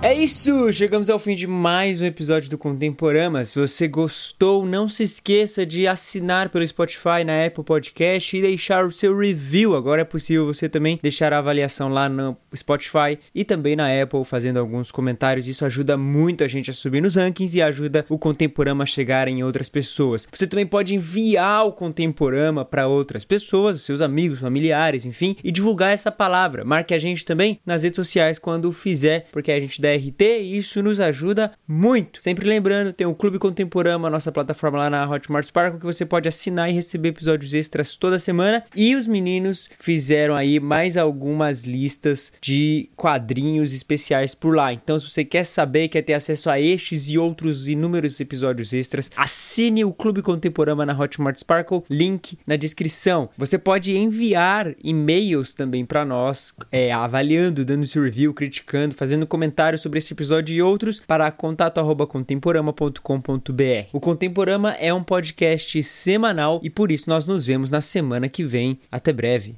É 0.02 0.14
isso! 0.14 0.72
Chegamos 0.72 1.10
ao 1.10 1.20
fim 1.20 1.36
de 1.36 1.46
mais 1.46 2.00
um 2.00 2.06
episódio 2.06 2.50
do 2.50 2.58
Contemporama. 2.58 3.44
Se 3.44 3.60
você 3.60 3.86
gostou, 3.86 4.66
não 4.66 4.88
se 4.88 5.04
esqueça 5.04 5.66
de 5.66 5.88
assinar 5.88 6.48
pelo 6.48 6.66
Spotify 6.66 7.26
na 7.26 7.46
Apple 7.46 7.66
Podcast 7.66 8.38
e 8.38 8.42
deixar 8.42 8.86
o 8.86 8.94
seu 8.94 9.16
review. 9.18 9.76
Agora 9.76 10.04
é 10.04 10.06
possível 10.06 10.46
você 10.46 10.70
também 10.70 10.98
deixar 11.04 11.34
a 11.34 11.40
avaliação 11.40 11.90
lá 11.90 12.08
no 12.08 12.38
Spotify 12.56 13.20
e 13.36 13.44
também 13.44 13.76
na 13.76 13.88
Apple, 14.02 14.24
fazendo 14.24 14.58
alguns 14.58 14.90
comentários. 14.90 15.50
Isso 15.50 15.66
ajuda 15.66 15.98
muito 15.98 16.46
a 16.46 16.48
gente 16.48 16.72
a 16.72 16.74
subir 16.74 17.02
nos 17.02 17.18
rankings 17.18 17.58
e 17.58 17.62
ajuda 17.62 18.06
o 18.08 18.18
Contemporama 18.18 18.86
a 18.86 18.88
chegar 18.88 19.28
em 19.28 19.44
outras 19.44 19.68
pessoas. 19.68 20.26
Você 20.32 20.48
também 20.48 20.66
pode 20.66 20.96
enviar 20.96 21.66
o 21.66 21.74
Contemporama 21.74 22.64
para 22.64 22.88
outras 22.88 23.26
pessoas, 23.26 23.82
seus 23.82 24.00
amigos, 24.00 24.40
familiares, 24.40 25.04
enfim, 25.04 25.36
e 25.44 25.52
divulgar 25.52 25.92
essa 25.92 26.10
palavra. 26.10 26.64
Marque 26.64 26.94
a 26.94 27.00
gente 27.00 27.26
também 27.26 27.60
nas 27.66 27.84
redes 27.84 27.98
sociais 27.98 28.40
quando 28.40 28.72
fizer, 28.72 29.28
porque 29.34 29.52
a 29.52 29.60
gente 29.60 29.82
RT 29.96 30.22
e 30.22 30.58
isso 30.58 30.82
nos 30.82 31.00
ajuda 31.00 31.52
muito. 31.68 32.22
Sempre 32.22 32.48
lembrando, 32.48 32.94
tem 32.94 33.08
o 33.08 33.16
Clube 33.16 33.40
Contemporâneo, 33.40 34.10
nossa 34.10 34.32
plataforma 34.32 34.78
lá 34.78 34.90
na 34.90 35.10
Hotmart 35.10 35.46
Sparkle, 35.46 35.80
que 35.80 35.86
você 35.86 36.06
pode 36.06 36.28
assinar 36.28 36.70
e 36.70 36.74
receber 36.74 37.10
episódios 37.10 37.54
extras 37.54 37.96
toda 37.96 38.20
semana. 38.20 38.64
E 38.76 38.96
os 38.96 39.08
meninos 39.08 39.70
fizeram 39.80 40.36
aí 40.36 40.60
mais 40.60 40.98
algumas 40.98 41.64
listas 41.64 42.32
de 42.42 42.90
quadrinhos 42.96 43.74
especiais 43.74 44.34
por 44.36 44.56
lá. 44.56 44.74
Então, 44.74 45.00
se 45.00 45.10
você 45.10 45.26
quer 45.26 45.44
saber, 45.44 45.88
quer 45.88 46.02
ter 46.02 46.14
acesso 46.14 46.50
a 46.50 46.60
estes 46.60 47.10
e 47.10 47.18
outros 47.18 47.68
inúmeros 47.68 48.20
episódios 48.20 48.74
extras, 48.74 49.10
assine 49.16 49.84
o 49.86 49.94
Clube 49.94 50.22
Contemporâneo 50.22 50.86
na 50.86 50.98
Hotmart 50.98 51.38
Sparkle, 51.38 51.84
link 51.90 52.38
na 52.46 52.56
descrição. 52.56 53.30
Você 53.38 53.58
pode 53.58 53.96
enviar 53.96 54.74
e-mails 54.84 55.54
também 55.54 55.86
para 55.86 56.06
nós, 56.06 56.54
é, 56.72 56.92
avaliando, 56.92 57.66
dando 57.66 57.88
seu 57.88 58.04
review, 58.04 58.34
criticando, 58.34 58.96
fazendo 58.96 59.28
comentários 59.28 59.79
sobre 59.80 59.98
este 59.98 60.14
episódio 60.14 60.56
e 60.56 60.62
outros 60.62 61.00
para 61.00 61.32
contato@contemporama.com.br. 61.32 63.88
O 63.92 64.00
Contemporama 64.00 64.74
é 64.74 64.94
um 64.94 65.04
podcast 65.04 65.82
semanal 65.82 66.62
e 66.64 66.70
por 66.70 66.92
isso 66.92 67.10
nós 67.10 67.26
nos 67.26 67.48
vemos 67.48 67.72
na 67.72 67.82
semana 67.82 68.30
que 68.30 68.44
vem. 68.44 68.78
Até 68.92 69.12
breve. 69.12 69.56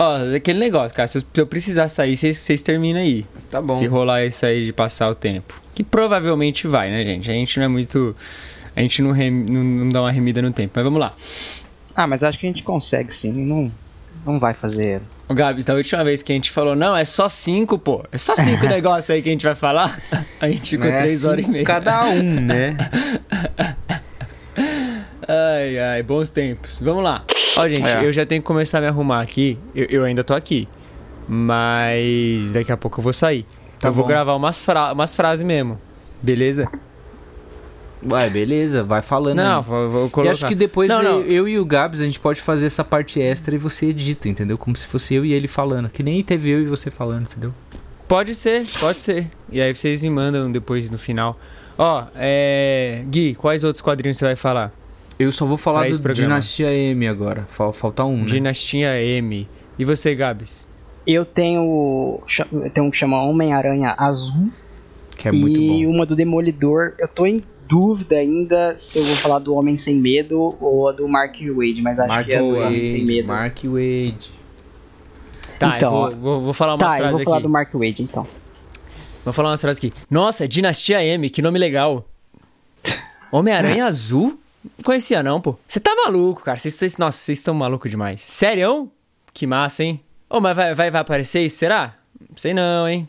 Ó, 0.00 0.36
aquele 0.36 0.60
negócio, 0.60 0.96
cara. 0.96 1.08
Se 1.08 1.24
eu 1.34 1.46
precisar 1.46 1.88
sair, 1.88 2.16
vocês 2.16 2.62
terminam 2.62 3.00
aí. 3.00 3.26
Tá 3.50 3.60
bom. 3.60 3.80
Se 3.80 3.86
rolar 3.86 4.24
isso 4.24 4.46
aí 4.46 4.66
de 4.66 4.72
passar 4.72 5.10
o 5.10 5.14
tempo. 5.14 5.60
Que 5.74 5.82
provavelmente 5.82 6.68
vai, 6.68 6.88
né, 6.88 7.04
gente? 7.04 7.28
A 7.28 7.34
gente 7.34 7.58
não 7.58 7.64
é 7.64 7.68
muito. 7.68 8.14
A 8.76 8.80
gente 8.80 9.02
não, 9.02 9.10
rem... 9.10 9.28
não, 9.28 9.64
não 9.64 9.88
dá 9.88 10.02
uma 10.02 10.12
remida 10.12 10.40
no 10.40 10.52
tempo. 10.52 10.74
Mas 10.76 10.84
vamos 10.84 11.00
lá. 11.00 11.12
Ah, 11.96 12.06
mas 12.06 12.22
acho 12.22 12.38
que 12.38 12.46
a 12.46 12.48
gente 12.48 12.62
consegue 12.62 13.12
sim. 13.12 13.32
Não, 13.32 13.72
não 14.28 14.38
vai 14.38 14.54
fazer. 14.54 15.00
O 15.28 15.34
Gabs, 15.34 15.64
da 15.64 15.74
última 15.74 16.04
vez 16.04 16.22
que 16.22 16.32
a 16.32 16.34
gente 16.34 16.50
falou, 16.50 16.76
não, 16.76 16.96
é 16.96 17.04
só 17.04 17.28
cinco, 17.28 17.78
pô. 17.78 18.04
É 18.12 18.18
só 18.18 18.36
cinco 18.36 18.66
negócios 18.68 19.10
aí 19.10 19.22
que 19.22 19.28
a 19.28 19.32
gente 19.32 19.44
vai 19.44 19.54
falar. 19.54 20.00
A 20.40 20.48
gente 20.48 20.70
ficou 20.70 20.86
é 20.86 21.00
três 21.00 21.24
horas 21.24 21.46
e 21.46 21.50
meia. 21.50 21.64
Cada 21.64 22.04
um, 22.04 22.22
né? 22.22 22.76
ai, 25.26 25.78
ai, 25.78 26.02
bons 26.02 26.30
tempos. 26.30 26.80
Vamos 26.80 27.02
lá. 27.02 27.24
Ó, 27.56 27.68
gente, 27.68 27.86
é. 27.86 28.04
eu 28.04 28.12
já 28.12 28.24
tenho 28.24 28.40
que 28.40 28.46
começar 28.46 28.78
a 28.78 28.80
me 28.80 28.86
arrumar 28.86 29.20
aqui. 29.20 29.58
Eu, 29.74 29.86
eu, 29.86 30.04
ainda 30.04 30.22
tô 30.22 30.34
aqui. 30.34 30.68
Mas 31.26 32.52
daqui 32.52 32.70
a 32.70 32.76
pouco 32.76 33.00
eu 33.00 33.04
vou 33.04 33.12
sair. 33.12 33.44
Tá 33.80 33.88
eu 33.88 33.92
bom. 33.92 34.00
vou 34.00 34.06
gravar 34.06 34.34
umas, 34.34 34.60
fra 34.60 34.92
umas 34.92 35.16
frases 35.16 35.44
mesmo. 35.44 35.78
Beleza? 36.22 36.68
Ué, 38.10 38.30
beleza, 38.30 38.84
vai 38.84 39.02
falando. 39.02 39.36
Não, 39.36 39.58
aí. 39.58 39.64
vou, 39.64 39.90
vou 39.90 40.10
colocar. 40.10 40.30
E 40.30 40.32
acho 40.32 40.46
que 40.46 40.54
depois 40.54 40.88
não, 40.88 41.02
eu, 41.02 41.02
não. 41.02 41.22
eu, 41.22 41.48
e 41.48 41.58
o 41.58 41.64
Gabs 41.64 42.00
a 42.00 42.04
gente 42.04 42.20
pode 42.20 42.40
fazer 42.40 42.66
essa 42.66 42.84
parte 42.84 43.20
extra 43.20 43.54
e 43.54 43.58
você 43.58 43.86
edita, 43.86 44.28
entendeu? 44.28 44.56
Como 44.56 44.76
se 44.76 44.86
fosse 44.86 45.14
eu 45.14 45.24
e 45.24 45.32
ele 45.32 45.48
falando. 45.48 45.88
Que 45.88 46.02
nem 46.02 46.22
teve 46.22 46.50
eu 46.50 46.62
e 46.62 46.66
você 46.66 46.90
falando, 46.90 47.22
entendeu? 47.22 47.52
Pode 48.06 48.34
ser, 48.34 48.66
pode 48.80 49.00
ser. 49.00 49.28
E 49.50 49.60
aí 49.60 49.74
vocês 49.74 50.02
me 50.02 50.10
mandam 50.10 50.50
depois 50.50 50.90
no 50.90 50.98
final. 50.98 51.38
Ó, 51.76 52.04
é. 52.16 53.04
Gui, 53.08 53.34
quais 53.34 53.64
outros 53.64 53.82
quadrinhos 53.82 54.16
você 54.16 54.24
vai 54.24 54.36
falar? 54.36 54.72
Eu 55.18 55.32
só 55.32 55.44
vou 55.44 55.56
falar 55.56 55.90
do 55.90 56.12
Dinastia 56.12 56.72
M 56.72 57.08
agora. 57.08 57.44
Falta 57.48 58.04
um, 58.04 58.18
né? 58.18 58.24
Dinastia 58.24 59.02
M. 59.02 59.48
E 59.78 59.84
você, 59.84 60.14
Gabs? 60.14 60.70
Eu 61.06 61.24
tenho. 61.24 62.20
Eu 62.52 62.70
tenho 62.70 62.86
um 62.86 62.90
que 62.90 62.96
chama 62.96 63.20
Homem-Aranha 63.22 63.94
Azul. 63.98 64.50
Que 65.16 65.28
é 65.28 65.32
muito 65.32 65.60
bom. 65.60 65.74
E 65.74 65.86
uma 65.86 66.06
do 66.06 66.14
Demolidor. 66.14 66.94
Eu 66.98 67.08
tô 67.08 67.26
em 67.26 67.40
dúvida 67.68 68.16
ainda 68.16 68.76
se 68.78 68.98
eu 68.98 69.04
vou 69.04 69.16
falar 69.16 69.38
do 69.38 69.54
Homem 69.54 69.76
Sem 69.76 69.96
Medo 69.96 70.56
ou 70.60 70.92
do 70.92 71.06
Mark 71.06 71.36
Wade, 71.54 71.82
mas 71.82 71.98
acho 71.98 72.08
Mark 72.08 72.26
que 72.26 72.32
é 72.32 72.38
do 72.38 72.56
Homem 72.56 72.84
Sem 72.84 73.04
Medo. 73.04 73.28
Mark 73.28 73.58
Wade. 73.64 74.32
Tá, 75.58 75.76
então, 75.76 75.90
vou, 75.90 76.10
vou, 76.10 76.40
vou, 76.42 76.52
falar 76.54 76.74
uma 76.74 76.78
tá, 76.78 76.96
frase 76.96 77.02
eu 77.02 77.10
vou 77.10 77.16
aqui. 77.16 77.24
falar 77.24 77.40
do 77.40 77.48
Mark 77.48 77.72
Wade, 77.72 78.02
então. 78.02 78.26
Vou 79.24 79.32
falar 79.32 79.50
uma 79.50 79.58
frase 79.58 79.78
aqui. 79.78 79.92
Nossa, 80.10 80.48
Dinastia 80.48 81.04
M, 81.04 81.28
que 81.28 81.42
nome 81.42 81.58
legal. 81.58 82.08
Homem-Aranha 83.30 83.84
Azul? 83.84 84.40
Não 84.64 84.84
conhecia 84.84 85.22
não, 85.22 85.40
pô. 85.40 85.56
Você 85.66 85.80
tá 85.80 85.94
maluco, 85.94 86.42
cara. 86.42 86.58
Cês, 86.58 86.96
nossa, 86.96 87.18
vocês 87.18 87.38
estão 87.38 87.54
malucos 87.54 87.90
demais. 87.90 88.20
Sério? 88.20 88.90
Que 89.34 89.46
massa, 89.46 89.84
hein? 89.84 90.00
Ô, 90.30 90.36
oh, 90.36 90.40
mas 90.40 90.56
vai, 90.56 90.74
vai, 90.74 90.90
vai 90.90 91.00
aparecer 91.00 91.44
isso, 91.44 91.58
será? 91.58 91.94
Sei 92.36 92.54
não, 92.54 92.88
hein? 92.88 93.08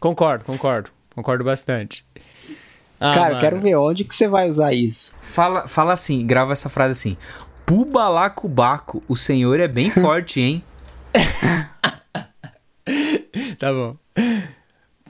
Concordo, 0.00 0.44
concordo. 0.44 0.90
Concordo 1.14 1.44
bastante. 1.44 2.04
Ah, 3.04 3.14
Cara, 3.14 3.28
mano. 3.30 3.40
quero 3.40 3.60
ver 3.60 3.74
onde 3.76 4.04
que 4.04 4.14
você 4.14 4.28
vai 4.28 4.48
usar 4.48 4.72
isso. 4.72 5.16
Fala, 5.20 5.66
fala 5.66 5.92
assim, 5.92 6.24
grava 6.26 6.52
essa 6.52 6.68
frase 6.68 6.92
assim. 6.92 7.16
Pubalacubaco, 7.66 9.02
o 9.08 9.16
senhor 9.16 9.58
é 9.58 9.66
bem 9.66 9.90
forte, 9.90 10.40
hein? 10.40 10.62
tá 13.58 13.72
bom. 13.72 13.96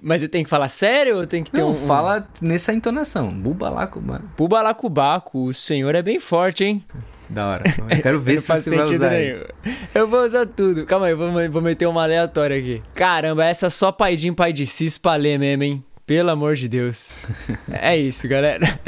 Mas 0.00 0.22
eu 0.22 0.28
tenho 0.28 0.44
que 0.44 0.50
falar 0.50 0.68
sério 0.68 1.18
ou 1.18 1.26
tem 1.26 1.44
que 1.44 1.50
ter 1.50 1.60
Não, 1.60 1.70
um... 1.70 1.74
fala 1.74 2.26
nessa 2.40 2.72
entonação. 2.72 3.28
Bubalacubaco. 3.28 4.24
Bubalacubaco, 4.36 5.44
o 5.46 5.54
senhor 5.54 5.94
é 5.94 6.02
bem 6.02 6.18
forte, 6.18 6.64
hein? 6.64 6.84
Da 7.28 7.46
hora. 7.46 7.64
Eu 7.88 8.02
quero 8.02 8.18
ver 8.20 8.40
se 8.40 8.48
você 8.48 8.70
vai 8.74 8.84
usar 8.84 9.10
nenhum. 9.10 9.30
isso. 9.30 9.46
Eu 9.94 10.08
vou 10.08 10.24
usar 10.24 10.46
tudo. 10.46 10.84
Calma 10.86 11.06
aí, 11.06 11.14
vou, 11.14 11.30
vou 11.50 11.62
meter 11.62 11.86
uma 11.86 12.02
aleatória 12.02 12.58
aqui. 12.58 12.80
Caramba, 12.94 13.44
essa 13.44 13.70
só 13.70 13.92
pai 13.92 14.16
de 14.16 14.30
pai 14.32 14.52
de 14.52 14.66
cis 14.66 14.98
pra 14.98 15.14
ler 15.14 15.38
mesmo, 15.38 15.62
hein? 15.62 15.84
Pelo 16.12 16.28
amor 16.28 16.56
de 16.56 16.68
Deus. 16.68 17.10
é 17.72 17.96
isso, 17.96 18.28
galera. 18.28 18.78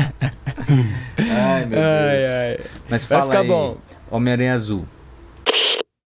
Ai, 1.18 1.60
meu 1.60 1.70
Deus. 1.70 1.82
Ai, 1.82 2.26
ai. 2.26 2.59
Mas 2.90 3.06
fala 3.06 3.20
Vai 3.20 3.28
ficar 3.30 3.40
aí, 3.40 3.48
bom. 3.48 3.78
Homem-Aranha 4.10 4.52
Azul. 4.52 4.84